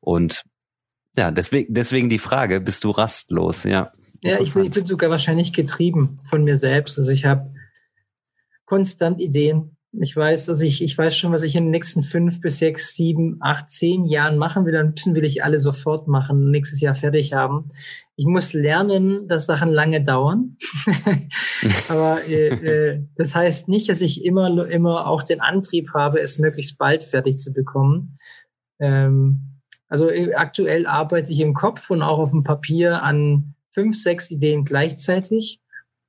[0.00, 0.44] Und
[1.16, 3.64] ja, deswegen, deswegen die Frage, bist du rastlos?
[3.64, 3.92] Ja.
[4.22, 6.98] Ja, ich bin, ich bin sogar wahrscheinlich getrieben von mir selbst.
[6.98, 7.52] Also ich habe
[8.64, 12.40] konstant Ideen, ich weiß, also ich, ich weiß schon, was ich in den nächsten fünf
[12.40, 14.76] bis sechs, sieben, acht, zehn Jahren machen will.
[14.76, 17.68] Ein bisschen will ich alle sofort machen, nächstes Jahr fertig haben.
[18.16, 20.56] Ich muss lernen, dass Sachen lange dauern.
[21.88, 26.38] Aber äh, äh, das heißt nicht, dass ich immer, immer auch den Antrieb habe, es
[26.38, 28.18] möglichst bald fertig zu bekommen.
[28.78, 33.96] Ähm, also äh, aktuell arbeite ich im Kopf und auch auf dem Papier an fünf,
[33.96, 35.60] sechs Ideen gleichzeitig.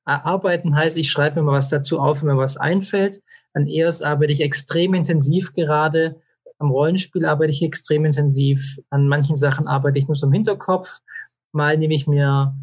[0.06, 3.22] Arbeiten heißt, ich schreibe mir mal was dazu auf, wenn mir was einfällt.
[3.58, 6.22] An EOS arbeite ich extrem intensiv gerade.
[6.60, 8.78] Am Rollenspiel arbeite ich extrem intensiv.
[8.92, 11.00] An manchen Sachen arbeite ich nur so im Hinterkopf.
[11.54, 12.56] Mal nehme ich mir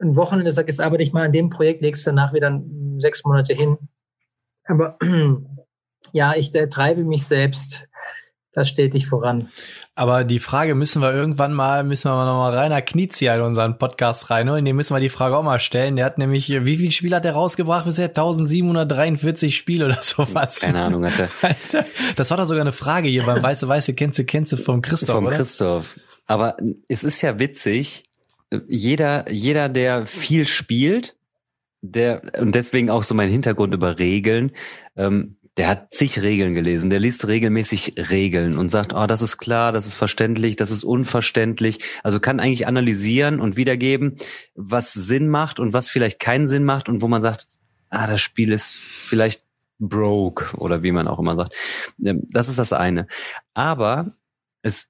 [0.00, 2.60] ein Wochenende, sage jetzt arbeite ich mal an dem Projekt, legst danach wieder
[2.98, 3.78] sechs Monate hin.
[4.64, 4.98] Aber
[6.12, 7.88] ja, ich treibe mich selbst
[8.56, 9.48] das stetig voran.
[9.94, 13.78] Aber die Frage müssen wir irgendwann mal, müssen wir mal nochmal Rainer Knizia in unseren
[13.78, 14.64] Podcast reinholen.
[14.64, 15.96] Dem müssen wir die Frage auch mal stellen.
[15.96, 18.08] Der hat nämlich, wie viel Spiel hat er rausgebracht bisher?
[18.08, 20.60] 1743 Spiele oder sowas.
[20.60, 21.86] Keine Ahnung, hat er.
[22.16, 25.26] Das war doch sogar eine Frage hier beim Weiße Weiße Kennze Kennze vom Christoph, Vom
[25.26, 25.36] oder?
[25.36, 25.98] Christoph.
[26.26, 26.56] Aber
[26.88, 28.04] es ist ja witzig,
[28.66, 31.16] jeder, jeder, der viel spielt,
[31.82, 34.52] der, und deswegen auch so mein Hintergrund über Regeln,
[34.96, 39.38] ähm, der hat zig Regeln gelesen, der liest regelmäßig Regeln und sagt, oh, das ist
[39.38, 41.78] klar, das ist verständlich, das ist unverständlich.
[42.02, 44.18] Also kann eigentlich analysieren und wiedergeben,
[44.54, 47.48] was Sinn macht und was vielleicht keinen Sinn macht und wo man sagt,
[47.88, 49.44] ah, das Spiel ist vielleicht
[49.78, 51.54] broke oder wie man auch immer sagt.
[52.04, 53.06] Ähm, Das ist das eine.
[53.54, 54.12] Aber
[54.62, 54.88] es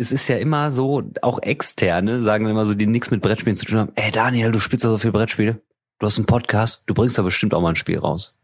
[0.00, 3.64] es ist ja immer so, auch externe sagen immer so, die nichts mit Brettspielen zu
[3.64, 3.92] tun haben.
[3.96, 5.60] Ey Daniel, du spielst ja so viel Brettspiele.
[5.98, 8.37] Du hast einen Podcast, du bringst da bestimmt auch mal ein Spiel raus.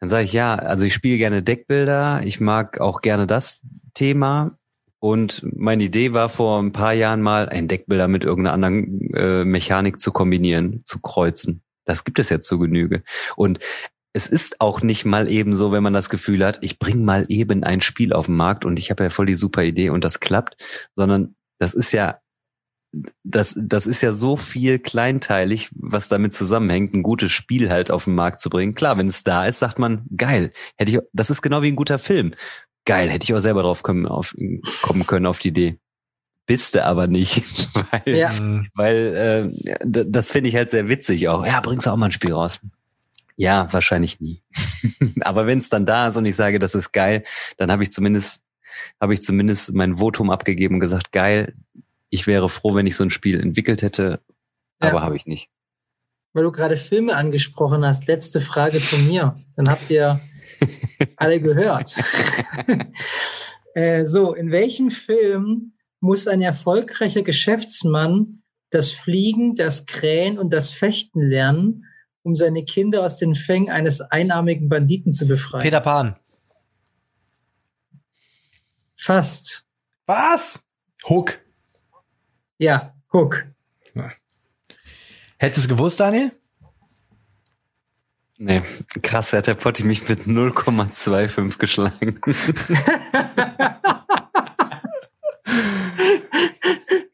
[0.00, 3.60] Dann sage ich, ja, also ich spiele gerne Deckbilder, ich mag auch gerne das
[3.94, 4.56] Thema.
[4.98, 9.44] Und meine Idee war vor ein paar Jahren mal, ein Deckbilder mit irgendeiner anderen äh,
[9.44, 11.62] Mechanik zu kombinieren, zu kreuzen.
[11.84, 13.02] Das gibt es ja zu Genüge.
[13.36, 13.60] Und
[14.12, 17.26] es ist auch nicht mal eben so, wenn man das Gefühl hat, ich bring mal
[17.28, 20.04] eben ein Spiel auf den Markt und ich habe ja voll die super Idee und
[20.04, 20.56] das klappt,
[20.94, 22.18] sondern das ist ja
[23.22, 28.04] das, das ist ja so viel kleinteilig, was damit zusammenhängt, ein gutes Spiel halt auf
[28.04, 28.74] den Markt zu bringen.
[28.74, 31.76] Klar, wenn es da ist, sagt man, geil, hätte ich, das ist genau wie ein
[31.76, 32.32] guter Film.
[32.84, 34.34] Geil, hätte ich auch selber drauf kommen, auf,
[34.82, 35.78] kommen können auf die Idee.
[36.46, 37.44] Bist du aber nicht,
[37.90, 38.32] weil, Ja.
[38.74, 41.46] Weil äh, das finde ich halt sehr witzig auch.
[41.46, 42.60] Ja, bringst du auch mal ein Spiel raus.
[43.36, 44.42] Ja, wahrscheinlich nie.
[45.20, 47.22] aber wenn es dann da ist und ich sage, das ist geil,
[47.56, 48.42] dann habe ich zumindest
[49.00, 51.54] habe ich zumindest mein Votum abgegeben und gesagt, geil,
[52.10, 54.20] ich wäre froh, wenn ich so ein Spiel entwickelt hätte,
[54.82, 54.90] Ja.
[54.90, 55.48] aber habe ich nicht.
[56.32, 59.36] Weil du gerade Filme angesprochen hast, letzte Frage von mir.
[59.56, 60.20] Dann habt ihr
[61.16, 61.96] alle gehört.
[63.74, 70.72] äh, so, in welchem Film muss ein erfolgreicher Geschäftsmann das Fliegen, das Krähen und das
[70.72, 71.86] Fechten lernen,
[72.22, 75.62] um seine Kinder aus den Fängen eines einarmigen Banditen zu befreien?
[75.62, 76.16] Peter Pan.
[78.96, 79.64] Fast.
[80.06, 80.62] Was?
[81.08, 81.40] Hook.
[82.60, 83.46] Ja, Hook.
[85.38, 86.30] Hättest du es gewusst, Daniel?
[88.36, 88.60] Nee,
[89.00, 92.20] krass, hat der Potti mich mit 0,25 geschlagen.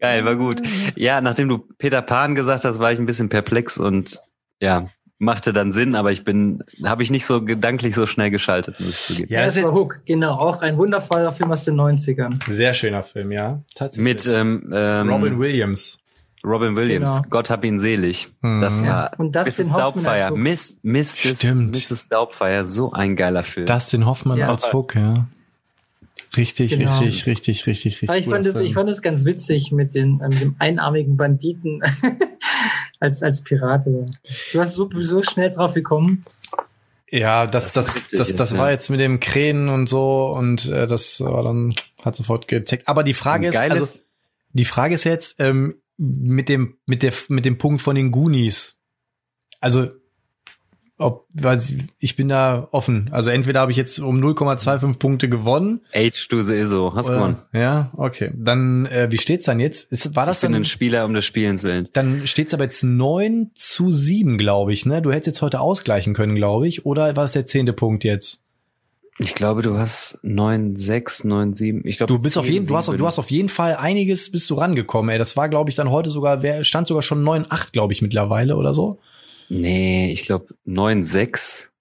[0.00, 0.62] Geil, war gut.
[0.96, 4.20] Ja, nachdem du Peter Pan gesagt hast, war ich ein bisschen perplex und
[4.60, 8.78] ja, machte dann Sinn, aber ich bin, habe ich nicht so gedanklich so schnell geschaltet,
[8.80, 9.32] muss ich zugeben.
[9.32, 10.32] Ja, das das war Hook, genau.
[10.34, 12.38] Auch ein wundervoller Film aus den 90ern.
[12.52, 13.62] Sehr schöner Film, ja.
[13.74, 14.04] Tatsächlich.
[14.14, 15.98] Mit ähm, ähm, Robin Williams.
[16.44, 17.10] Robin Williams.
[17.16, 17.26] Genau.
[17.30, 18.28] Gott hab ihn selig.
[18.42, 18.60] Mhm.
[18.60, 19.74] Das war Und Dustin Mrs.
[20.30, 20.36] Hook.
[20.36, 21.72] Miss, Miss, Stimmt.
[21.74, 22.08] Mrs.
[22.08, 23.66] Doubtfire, so ein geiler Film.
[23.66, 24.48] Dustin Hoffmann Ja.
[24.50, 25.26] als Hook, ja.
[26.36, 26.90] Richtig, Genau.
[26.98, 28.08] richtig, richtig, richtig, richtig.
[28.10, 28.66] Aber ich fand, es, Film.
[28.66, 31.80] ich fand es ganz witzig mit, den, äh, mit dem einarmigen Banditen
[33.00, 33.86] als, als Pirat.
[33.86, 34.06] aber
[34.52, 36.24] Du hast so, so schnell drauf gekommen.
[37.10, 38.58] Ja, das, Das das, war das, richtig, das, ja.
[38.58, 42.88] war jetzt mit dem Krähen und so und äh, das war dann hat sofort gecheckt.
[42.88, 44.00] Aber die Frage ist, also,
[44.52, 48.76] die Frage ist jetzt ähm, mit dem mit der mit dem Punkt von den Goonies.
[49.60, 49.90] Also
[50.98, 53.08] ob weiß ich, bin da offen.
[53.12, 55.80] Also entweder habe ich jetzt um 0,25 Punkte gewonnen.
[55.94, 56.94] Age the ISO.
[56.94, 57.36] Hast gewonnen.
[57.52, 58.32] Oder, ja, okay.
[58.34, 59.92] Dann äh, wie steht's dann jetzt?
[59.92, 61.88] Ist, war das Ich bin dann ein Spieler um des Spielens willen.
[61.92, 65.02] dann steht's aber jetzt 9 zu 7, glaube ich, ne?
[65.02, 66.86] Du hättest jetzt heute ausgleichen können, glaube ich.
[66.86, 68.40] Oder war es der zehnte Punkt jetzt?
[69.18, 71.82] Ich glaube, du hast 9, 6, 9, 7.
[71.84, 72.98] Ich glaube, Du bist auf 10, jeden, du hast, 7.
[72.98, 75.18] du hast auf jeden Fall einiges bist du rangekommen, ey.
[75.18, 78.02] Das war, glaube ich, dann heute sogar, wer stand sogar schon 9, 8, glaube ich,
[78.02, 78.98] mittlerweile oder so.
[79.48, 81.72] Nee, ich glaube 9, 6.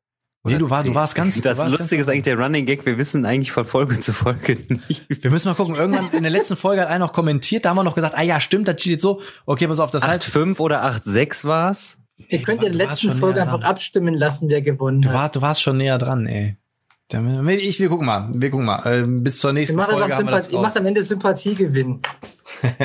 [0.47, 2.85] Nee, du war- du warst ganz- Das warst Lustige ganz- ist eigentlich der Running Gag.
[2.85, 5.05] Wir wissen eigentlich von Folge zu Folge nicht.
[5.23, 5.73] Wir müssen mal gucken.
[5.75, 8.21] Irgendwann in der letzten Folge hat einer noch kommentiert, da haben wir noch gesagt, ah
[8.21, 9.21] ja, stimmt, das steht so.
[9.47, 11.97] Okay, pass auf, das 8, heißt, 5 oder 8, 6 war's.
[12.27, 13.63] Ihr könnt in der letzten Folge einfach dran.
[13.69, 15.15] abstimmen lassen, wer gewonnen du, hat.
[15.15, 16.57] war, du warst schon näher dran, ey.
[17.11, 18.81] Ich, wir gucken mal, wir gucken mal.
[18.85, 20.61] Ähm, bis zur nächsten macht, Folge haben wir das raus.
[20.61, 21.99] macht am Ende Sympathiegewinn.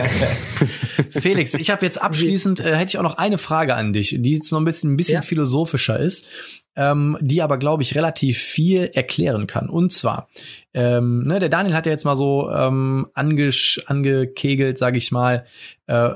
[1.10, 4.34] Felix, ich habe jetzt abschließend, äh, hätte ich auch noch eine Frage an dich, die
[4.34, 5.22] jetzt noch ein bisschen, ein bisschen Ja.
[5.22, 6.26] philosophischer ist,
[6.76, 9.68] ähm, die aber, glaube ich, relativ viel erklären kann.
[9.68, 10.28] Und zwar,
[10.72, 15.44] ähm, ne, der Daniel hat ja jetzt mal so ähm, angesch angekegelt, sage ich mal,
[15.88, 16.10] äh,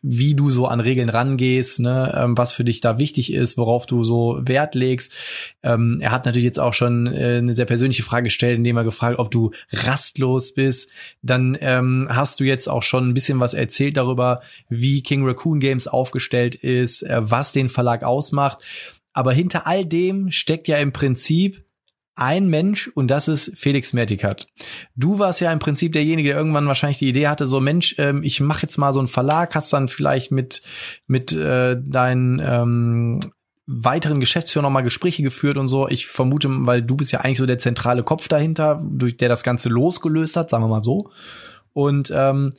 [0.00, 3.86] wie du so an Regeln rangehst, ne, ähm, was für dich da wichtig ist, worauf
[3.86, 5.16] du so Wert legst.
[5.64, 8.84] Ähm, er hat natürlich jetzt auch schon äh, eine sehr persönliche Frage gestellt, indem er
[8.84, 10.90] gefragt, ob du rastlos bist.
[11.22, 15.58] Dann ähm, hast du jetzt auch schon ein bisschen was erzählt darüber, wie King Raccoon
[15.58, 18.60] Games aufgestellt ist, äh, was den Verlag ausmacht.
[19.18, 21.64] Aber hinter all dem steckt ja im Prinzip
[22.14, 24.46] ein Mensch und das ist Felix Mertikat.
[24.94, 28.22] Du warst ja im Prinzip derjenige, der irgendwann wahrscheinlich die Idee hatte, so Mensch, ähm,
[28.22, 30.62] ich mache jetzt mal so einen Verlag, hast dann vielleicht mit
[31.08, 33.18] mit äh, deinen ähm,
[33.66, 35.88] weiteren Geschäftsführer nochmal Gespräche geführt und so.
[35.88, 39.42] Ich vermute, weil du bist ja eigentlich so der zentrale Kopf dahinter, durch der das
[39.42, 41.10] Ganze losgelöst hat, sagen wir mal so.
[41.72, 42.52] Und ähm,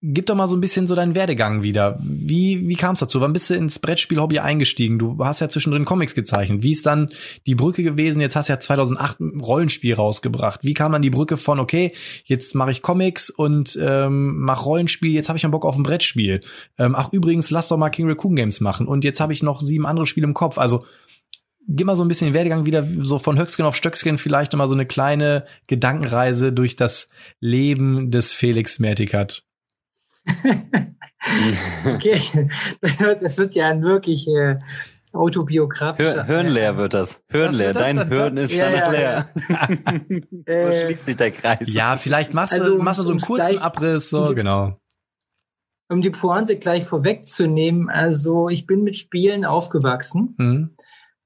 [0.00, 1.98] Gib doch mal so ein bisschen so deinen Werdegang wieder.
[2.00, 3.20] Wie, wie kam es dazu?
[3.20, 4.96] Wann bist du ins Brettspiel-Hobby eingestiegen?
[4.96, 6.62] Du hast ja zwischendrin Comics gezeichnet.
[6.62, 7.08] Wie ist dann
[7.46, 8.20] die Brücke gewesen?
[8.20, 10.60] Jetzt hast du ja 2008 ein Rollenspiel rausgebracht.
[10.62, 11.90] Wie kam dann die Brücke von, okay,
[12.24, 15.82] jetzt mache ich Comics und ähm, mach Rollenspiel, jetzt habe ich einen Bock auf ein
[15.82, 16.38] Brettspiel.
[16.78, 18.86] Ähm, ach übrigens, lass doch mal King Raccoon Games machen.
[18.86, 20.58] Und jetzt habe ich noch sieben andere Spiele im Kopf.
[20.58, 20.84] Also
[21.66, 24.68] gib mal so ein bisschen den Werdegang wieder, so von Höchstgen auf Stöcksken vielleicht nochmal
[24.68, 27.08] so eine kleine Gedankenreise durch das
[27.40, 29.42] Leben des Felix Mertikat.
[31.86, 32.20] okay,
[33.20, 34.56] das wird, ja ein wirklich äh,
[35.12, 36.26] autobiografischer.
[36.26, 37.22] Hör, Hirnleer wird das.
[37.28, 37.72] Hirnleer.
[37.72, 39.28] Dein Hirn ist ja, danach ja, leer.
[39.48, 39.68] Ja.
[40.52, 41.72] äh, schließt sich der Kreis.
[41.72, 44.34] Ja, vielleicht machst du, also, machst du so einen kurzen gleich, Abriss, so, um die,
[44.34, 44.80] genau.
[45.88, 50.34] Um die Pointe gleich vorwegzunehmen, also ich bin mit Spielen aufgewachsen.
[50.36, 50.70] Mhm.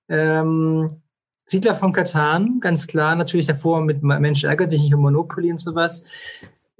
[0.08, 1.02] Ähm,
[1.44, 5.58] Siedler von Katan, ganz klar, natürlich davor mit Mensch ärgert sich nicht um Monopoly und
[5.58, 6.04] sowas.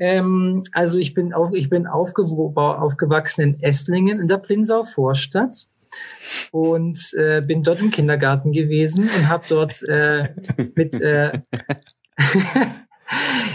[0.03, 5.69] Ähm, also ich bin, auf, ich bin aufgewachsen in Esslingen in der Plinsau Vorstadt
[6.51, 10.25] und äh, bin dort im Kindergarten gewesen und habe dort äh,
[10.75, 11.39] mit äh,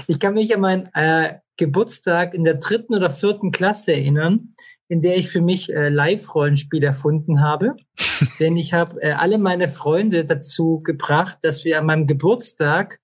[0.07, 4.51] ich kann mich an meinen äh, Geburtstag in der dritten oder vierten Klasse erinnern,
[4.87, 7.75] in der ich für mich äh, Live-Rollenspiel erfunden habe.
[8.39, 13.01] Denn ich habe äh, alle meine Freunde dazu gebracht, dass wir an meinem Geburtstag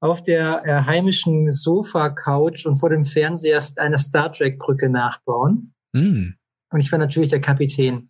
[0.00, 5.72] auf der äh, heimischen Sofa-Couch und vor dem Fernseher eine Star Trek-Brücke nachbauen.
[5.92, 6.30] Mm.
[6.70, 8.08] Und ich war natürlich der Kapitän.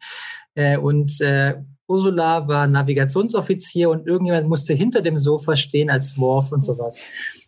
[0.54, 1.54] Äh, und äh,
[1.88, 7.02] Ursula war Navigationsoffizier und irgendjemand musste hinter dem Sofa stehen als Worf und sowas.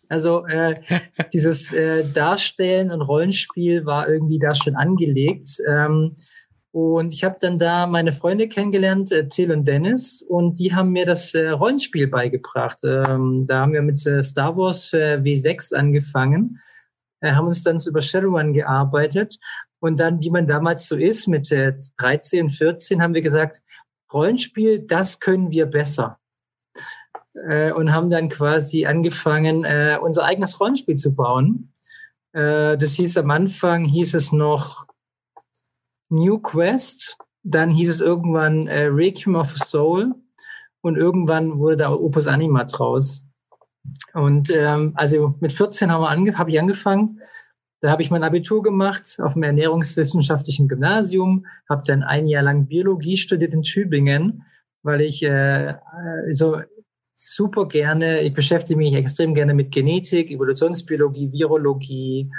[0.07, 0.81] Also äh,
[1.33, 5.57] dieses äh, Darstellen und Rollenspiel war irgendwie da schon angelegt.
[5.67, 6.15] Ähm,
[6.71, 10.91] und ich habe dann da meine Freunde kennengelernt, äh, Till und Dennis, und die haben
[10.91, 12.79] mir das äh, Rollenspiel beigebracht.
[12.83, 16.61] Ähm, da haben wir mit äh, Star Wars äh, W6 angefangen,
[17.21, 19.39] haben uns dann über Shadowrun gearbeitet.
[19.79, 23.61] Und dann, wie man damals so ist, mit äh, 13, 14, haben wir gesagt,
[24.13, 26.17] Rollenspiel, das können wir besser.
[27.33, 29.65] Und haben dann quasi angefangen,
[30.01, 31.71] unser eigenes Rollenspiel zu bauen.
[32.33, 34.88] Das hieß am Anfang, hieß es noch
[36.09, 40.15] New Quest, dann hieß es irgendwann äh, Requiem of a Soul
[40.81, 43.23] und irgendwann wurde da Opus Anima draus.
[44.13, 47.21] Und ähm, also mit 14 habe ange hab ich angefangen.
[47.81, 52.67] Da habe ich mein Abitur gemacht auf dem ernährungswissenschaftlichen Gymnasium, habe dann ein Jahr lang
[52.67, 54.43] Biologie studiert in Tübingen,
[54.83, 55.75] weil ich äh,
[56.31, 56.57] so
[57.13, 62.29] super gerne, ich beschäftige mich extrem gerne mit Genetik, Evolutionsbiologie, Virologie,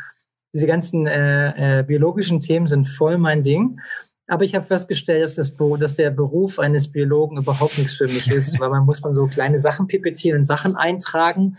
[0.53, 3.81] diese ganzen äh, äh, biologischen Themen sind voll mein Ding.
[4.27, 8.31] Aber ich habe festgestellt, dass, das, dass der Beruf eines Biologen überhaupt nichts für mich
[8.31, 11.57] ist, weil man muss man so kleine Sachen pipettieren, Sachen eintragen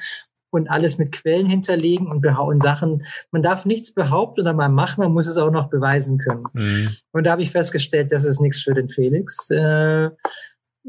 [0.52, 3.06] und alles mit Quellen hinterlegen und, und Sachen.
[3.32, 6.44] Man darf nichts behaupten oder mal machen, man muss es auch noch beweisen können.
[6.54, 6.90] Mhm.
[7.12, 9.50] Und da habe ich festgestellt, das ist nichts für den Felix.
[9.50, 10.10] Äh,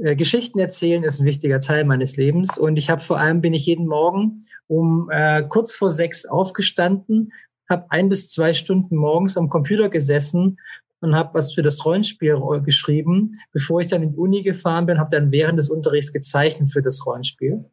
[0.00, 3.55] äh, Geschichten erzählen ist ein wichtiger Teil meines Lebens und ich habe vor allem bin
[3.55, 7.32] ich jeden Morgen um äh, kurz vor sechs aufgestanden,
[7.73, 10.59] habe ein bis zwei Stunden morgens am Computer gesessen
[11.01, 13.33] und habe was für das Rollenspiel geschrieben.
[13.52, 16.83] Bevor ich dann in die Uni gefahren bin, habe dann während des Unterrichts gezeichnet für
[16.83, 17.65] das Rollenspiel.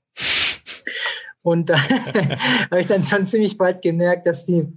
[1.41, 1.77] Und da
[2.71, 4.67] habe ich dann schon ziemlich bald gemerkt, dass die,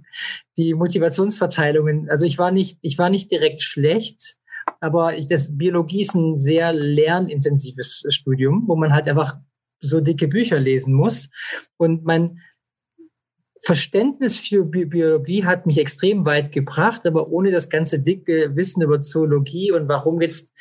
[0.57, 4.37] die Motivationsverteilungen, also ich war nicht, ich war nicht direkt schlecht,
[4.79, 9.37] aber ich, das Biologie ist ein sehr lernintensives Studium, wo man halt einfach
[9.81, 11.29] so dicke Bücher lesen muss.
[11.77, 12.39] Und mein,
[13.65, 18.81] Verständnis für Bi Biologie hat mich extrem weit gebracht, aber ohne das ganze dicke Wissen
[18.81, 20.53] über Zoologie und warum jetzt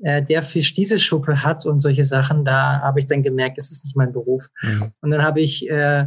[0.00, 3.70] äh, der Fisch diese Schuppe hat und solche Sachen, da habe ich dann gemerkt, das
[3.70, 4.46] ist nicht mein Beruf.
[4.62, 4.90] Mhm.
[5.02, 6.06] Und dann habe ich äh,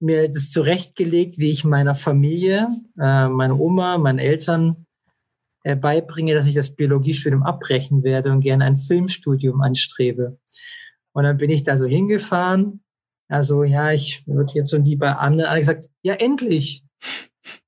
[0.00, 2.66] mir das zurechtgelegt, wie ich meiner Familie,
[2.98, 4.84] äh, meiner Oma, meinen Eltern
[5.62, 10.40] äh, beibringe, dass ich das Biologiestudium abbrechen werde und gerne ein Filmstudium anstrebe.
[11.12, 12.80] Und dann bin ich da so hingefahren
[13.28, 16.82] also ja, ich würde jetzt und die bei anderen alle gesagt, ja endlich.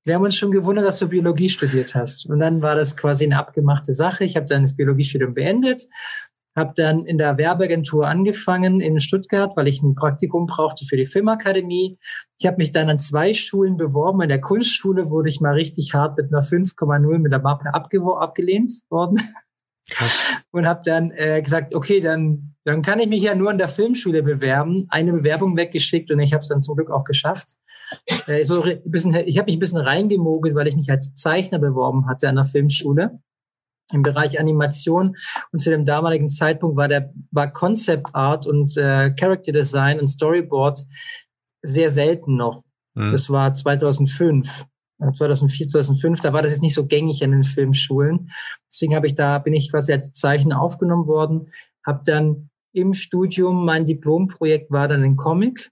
[0.03, 2.25] Wir haben uns schon gewundert, dass du Biologie studiert hast.
[2.25, 4.23] Und dann war das quasi eine abgemachte Sache.
[4.23, 5.87] Ich habe dann das Biologiestudium beendet,
[6.55, 11.05] habe dann in der Werbeagentur angefangen in Stuttgart, weil ich ein Praktikum brauchte für die
[11.05, 11.97] Filmakademie.
[12.39, 14.21] Ich habe mich dann an zwei Schulen beworben.
[14.21, 18.81] In der Kunstschule wurde ich mal richtig hart mit einer 5,0 mit der Mappe abgelehnt
[18.89, 19.19] worden.
[20.51, 23.67] Und habe dann äh, gesagt, okay, dann, dann kann ich mich ja nur in der
[23.67, 24.85] Filmschule bewerben.
[24.89, 27.55] Eine Bewerbung weggeschickt und ich habe es dann zum Glück auch geschafft.
[28.27, 31.59] Äh, so ein bisschen, ich habe mich ein bisschen reingemogelt, weil ich mich als Zeichner
[31.59, 33.19] beworben hatte an der Filmschule
[33.93, 35.17] im Bereich Animation
[35.51, 40.07] und zu dem damaligen Zeitpunkt war der war Concept Art und äh, Character Design und
[40.07, 40.85] Storyboard
[41.61, 42.63] sehr selten noch.
[42.93, 43.11] Mhm.
[43.11, 44.65] Das war 2005.
[45.13, 48.31] 2004, 2005, da war das jetzt nicht so gängig in den Filmschulen.
[48.67, 51.51] Deswegen habe ich da, bin ich quasi als Zeichner aufgenommen worden,
[51.85, 55.71] habe dann im Studium, mein Diplomprojekt war dann ein Comic,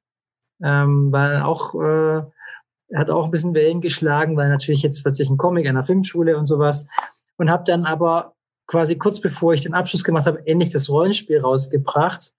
[0.62, 2.24] ähm, war auch, äh,
[2.96, 6.38] hat auch ein bisschen Wellen geschlagen, weil natürlich jetzt plötzlich ein Comic an der Filmschule
[6.38, 6.88] und sowas.
[7.38, 8.34] Und habe dann aber
[8.68, 12.34] quasi kurz bevor ich den Abschluss gemacht habe, endlich das Rollenspiel rausgebracht.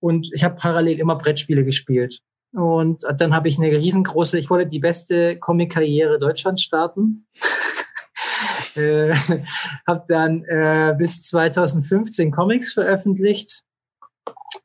[0.00, 2.20] Und ich habe parallel immer Brettspiele gespielt.
[2.52, 7.26] Und dann habe ich eine riesengroße, ich wollte die beste Comic-Karriere Deutschlands starten.
[8.74, 9.14] äh,
[9.86, 13.64] habe dann äh, bis 2015 Comics veröffentlicht.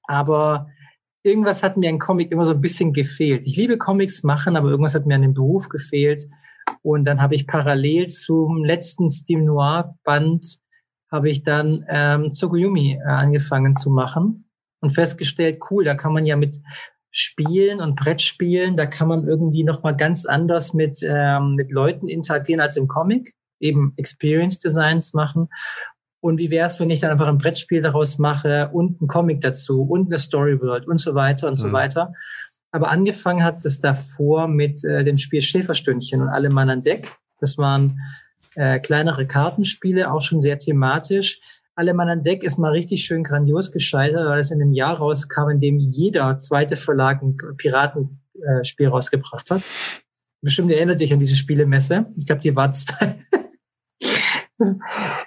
[0.03, 0.68] Aber
[1.24, 3.45] irgendwas hat mir ein Comic immer so ein bisschen gefehlt.
[3.45, 6.28] Ich liebe Comics machen, aber irgendwas hat mir an dem Beruf gefehlt.
[6.82, 10.60] Und dann habe ich parallel zum letzten Steam Noir Band
[11.14, 14.50] habe ich dann ähm, Tsukuyomi äh, angefangen zu machen
[14.82, 16.60] und festgestellt, cool, da kann man ja mit
[17.16, 22.09] Spielen und Brettspielen, da kann man irgendwie noch mal ganz anders mit ähm, mit Leuten
[22.09, 25.48] interagieren als im Comic, eben Experience Designs machen.
[26.22, 29.42] Und wie wäre es, wenn ich dann einfach ein Brettspiel daraus mache und ein Comic
[29.42, 31.58] dazu und eine Story World und so weiter und mhm.
[31.58, 32.14] so weiter.
[32.72, 37.16] Aber angefangen hat es davor mit äh, dem Spiel Schäferstündchen und alle Mann an Deck.
[37.40, 38.00] Das waren
[38.56, 41.40] äh, kleinere Kartenspiele, auch schon sehr thematisch.
[41.76, 44.98] Alle Mann an Deck ist mal richtig schön grandios gescheitert, weil es in einem Jahr
[44.98, 49.64] rauskam, in dem jeder zweite Verlag ein Piratenspiel äh, rausgebracht hat.
[50.42, 52.06] Bestimmt erinnert dich an diese Spielemesse.
[52.16, 53.18] Ich glaube, die war zwei.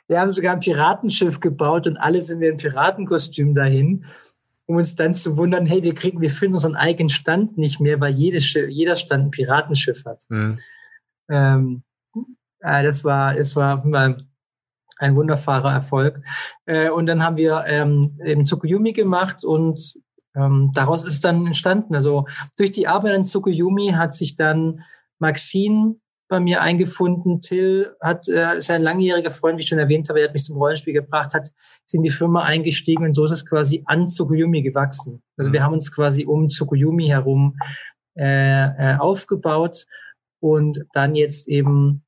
[0.09, 4.05] wir haben sogar ein Piratenschiff gebaut und alle sind wir in Piratenkostüm dahin,
[4.67, 8.01] um uns dann zu wundern, hey, wir kriegen, wir finden unseren eigenen Stand nicht mehr,
[8.01, 10.23] weil jedes, jeder Stand ein Piratenschiff hat.
[10.29, 10.59] Mhm.
[11.29, 11.83] Ähm,
[12.61, 13.83] äh, das war, es war
[14.97, 16.23] ein wunderbarer Erfolg.
[16.65, 19.95] Äh, und dann haben wir ähm, eben Tsukuyumi gemacht und
[20.35, 21.95] ähm, daraus ist dann entstanden.
[21.95, 22.27] Also
[22.57, 24.83] durch die Arbeit an Tsukuyumi hat sich dann
[25.19, 25.97] Maxine
[26.29, 27.41] bei mir eingefunden.
[27.41, 30.45] Till hat, äh, ist ein langjähriger Freund, wie ich schon erwähnt habe, er hat mich
[30.45, 34.07] zum Rollenspiel gebracht, hat ist in die Firma eingestiegen und so ist es quasi an
[34.07, 35.23] Tsukuyumi gewachsen.
[35.37, 35.55] Also mhm.
[35.55, 37.57] wir haben uns quasi um Tsukuyumi herum
[38.17, 39.87] äh, äh, aufgebaut
[40.41, 42.05] und dann jetzt eben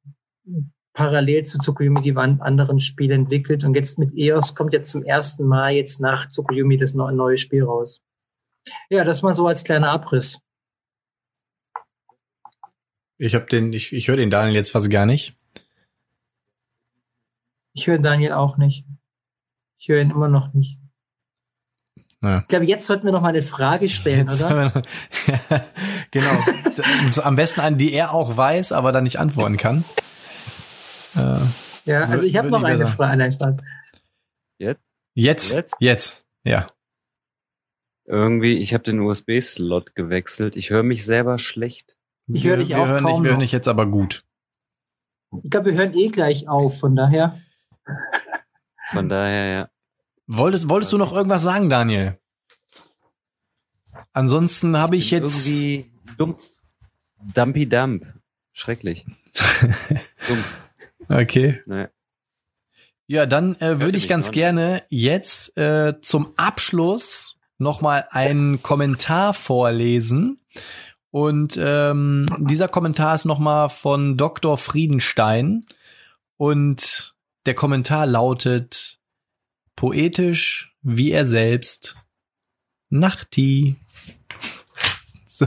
[0.99, 5.47] parallel zu Tsukuyomi die anderen Spiele entwickelt und jetzt mit EOS kommt jetzt zum ersten
[5.47, 8.01] Mal jetzt nach Tsukuyomi das neue Spiel raus.
[8.91, 10.41] Ja, das mal so als kleiner Abriss.
[13.17, 15.37] Ich habe den, ich, ich höre den Daniel jetzt fast gar nicht.
[17.75, 18.85] Ich höre Daniel auch nicht.
[19.79, 20.79] Ich höre ihn immer noch nicht.
[22.23, 22.41] Ja.
[22.41, 24.83] Ich glaube, jetzt sollten wir noch mal eine Frage stellen, jetzt oder?
[26.11, 26.45] genau.
[27.23, 29.85] Am besten an die er auch weiß, aber dann nicht antworten kann.
[31.17, 31.39] Äh,
[31.85, 33.17] ja, also ich habe noch eine Frage.
[33.17, 33.59] Nein, Spaß.
[34.59, 34.81] Jetzt?
[35.15, 35.53] Jetzt?
[35.53, 35.77] Jetzt?
[35.81, 36.67] Jetzt, ja.
[38.05, 40.57] Irgendwie, ich habe den USB-Slot gewechselt.
[40.57, 41.97] Ich höre mich selber schlecht.
[42.27, 44.25] Ich höre dich wir auch hören kaum dich, Wir hören dich jetzt aber gut.
[45.43, 47.39] Ich glaube, wir hören eh gleich auf, von daher.
[48.93, 49.71] Von daher, ja.
[50.27, 52.19] Wolltest, wolltest du noch irgendwas sagen, Daniel?
[54.13, 55.47] Ansonsten habe ich jetzt.
[55.47, 56.37] Irgendwie dumm.
[57.35, 58.07] Dumpy Dump.
[58.53, 59.05] Schrecklich.
[60.29, 60.45] dumm.
[61.09, 61.61] Okay.
[61.67, 61.89] Naja.
[63.07, 70.41] Ja, dann äh, würde ich ganz gerne jetzt äh, zum Abschluss nochmal einen Kommentar vorlesen.
[71.11, 74.59] Und ähm, dieser Kommentar ist nochmal von Dr.
[74.59, 75.65] Friedenstein.
[76.37, 77.15] Und
[77.47, 78.99] der Kommentar lautet
[79.75, 81.97] poetisch wie er selbst.
[82.91, 83.77] Nachti.
[85.27, 85.47] So.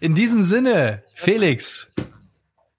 [0.00, 1.86] In diesem Sinne, Felix,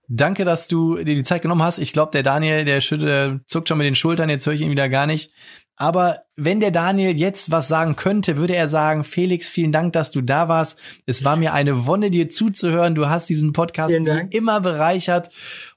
[0.10, 1.80] danke, dass du dir die Zeit genommen hast.
[1.80, 4.72] Ich glaube, der Daniel, der schüttelt, zuckt schon mit den Schultern, jetzt höre ich ihn
[4.72, 5.32] wieder gar nicht.
[5.78, 10.12] Aber wenn der Daniel jetzt was sagen könnte, würde er sagen, Felix, vielen Dank, dass
[10.12, 10.78] du da warst.
[11.06, 12.96] Es war mir eine Wonne, dir zuzuhören.
[12.96, 13.94] Du hast diesen Podcast
[14.32, 15.30] immer bereichert.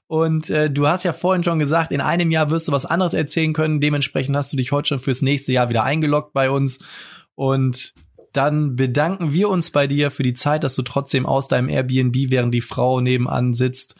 [0.07, 3.13] Und äh, du hast ja vorhin schon gesagt, in einem Jahr wirst du was anderes
[3.13, 3.79] erzählen können.
[3.79, 6.79] Dementsprechend hast du dich heute schon fürs nächste Jahr wieder eingeloggt bei uns.
[7.35, 7.93] Und
[8.33, 12.29] dann bedanken wir uns bei dir für die Zeit, dass du trotzdem aus deinem Airbnb,
[12.29, 13.95] während die Frau nebenan sitzt,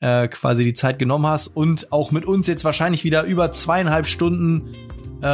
[0.00, 4.06] äh, quasi die Zeit genommen hast und auch mit uns jetzt wahrscheinlich wieder über zweieinhalb
[4.06, 4.68] Stunden
[5.22, 5.26] äh,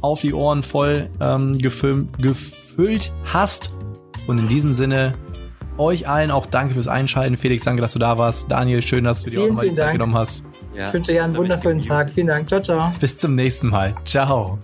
[0.00, 3.74] auf die Ohren voll ähm, gefilmt, gefüllt hast.
[4.26, 5.14] Und in diesem Sinne
[5.76, 7.36] euch allen auch danke fürs Einschalten.
[7.36, 8.50] Felix, danke, dass du da warst.
[8.50, 9.92] Daniel, schön, dass du dir Vielen, auch nochmal die Zeit Dank.
[9.92, 10.44] genommen hast.
[10.74, 11.80] Ja, Ich wünsche dir einen wundervollen.
[11.80, 12.12] Tag.
[12.12, 12.48] Vielen Dank.
[12.48, 12.92] Ciao, ciao.
[13.00, 13.94] Bis zum nächsten Mal.
[14.04, 14.58] Ciao.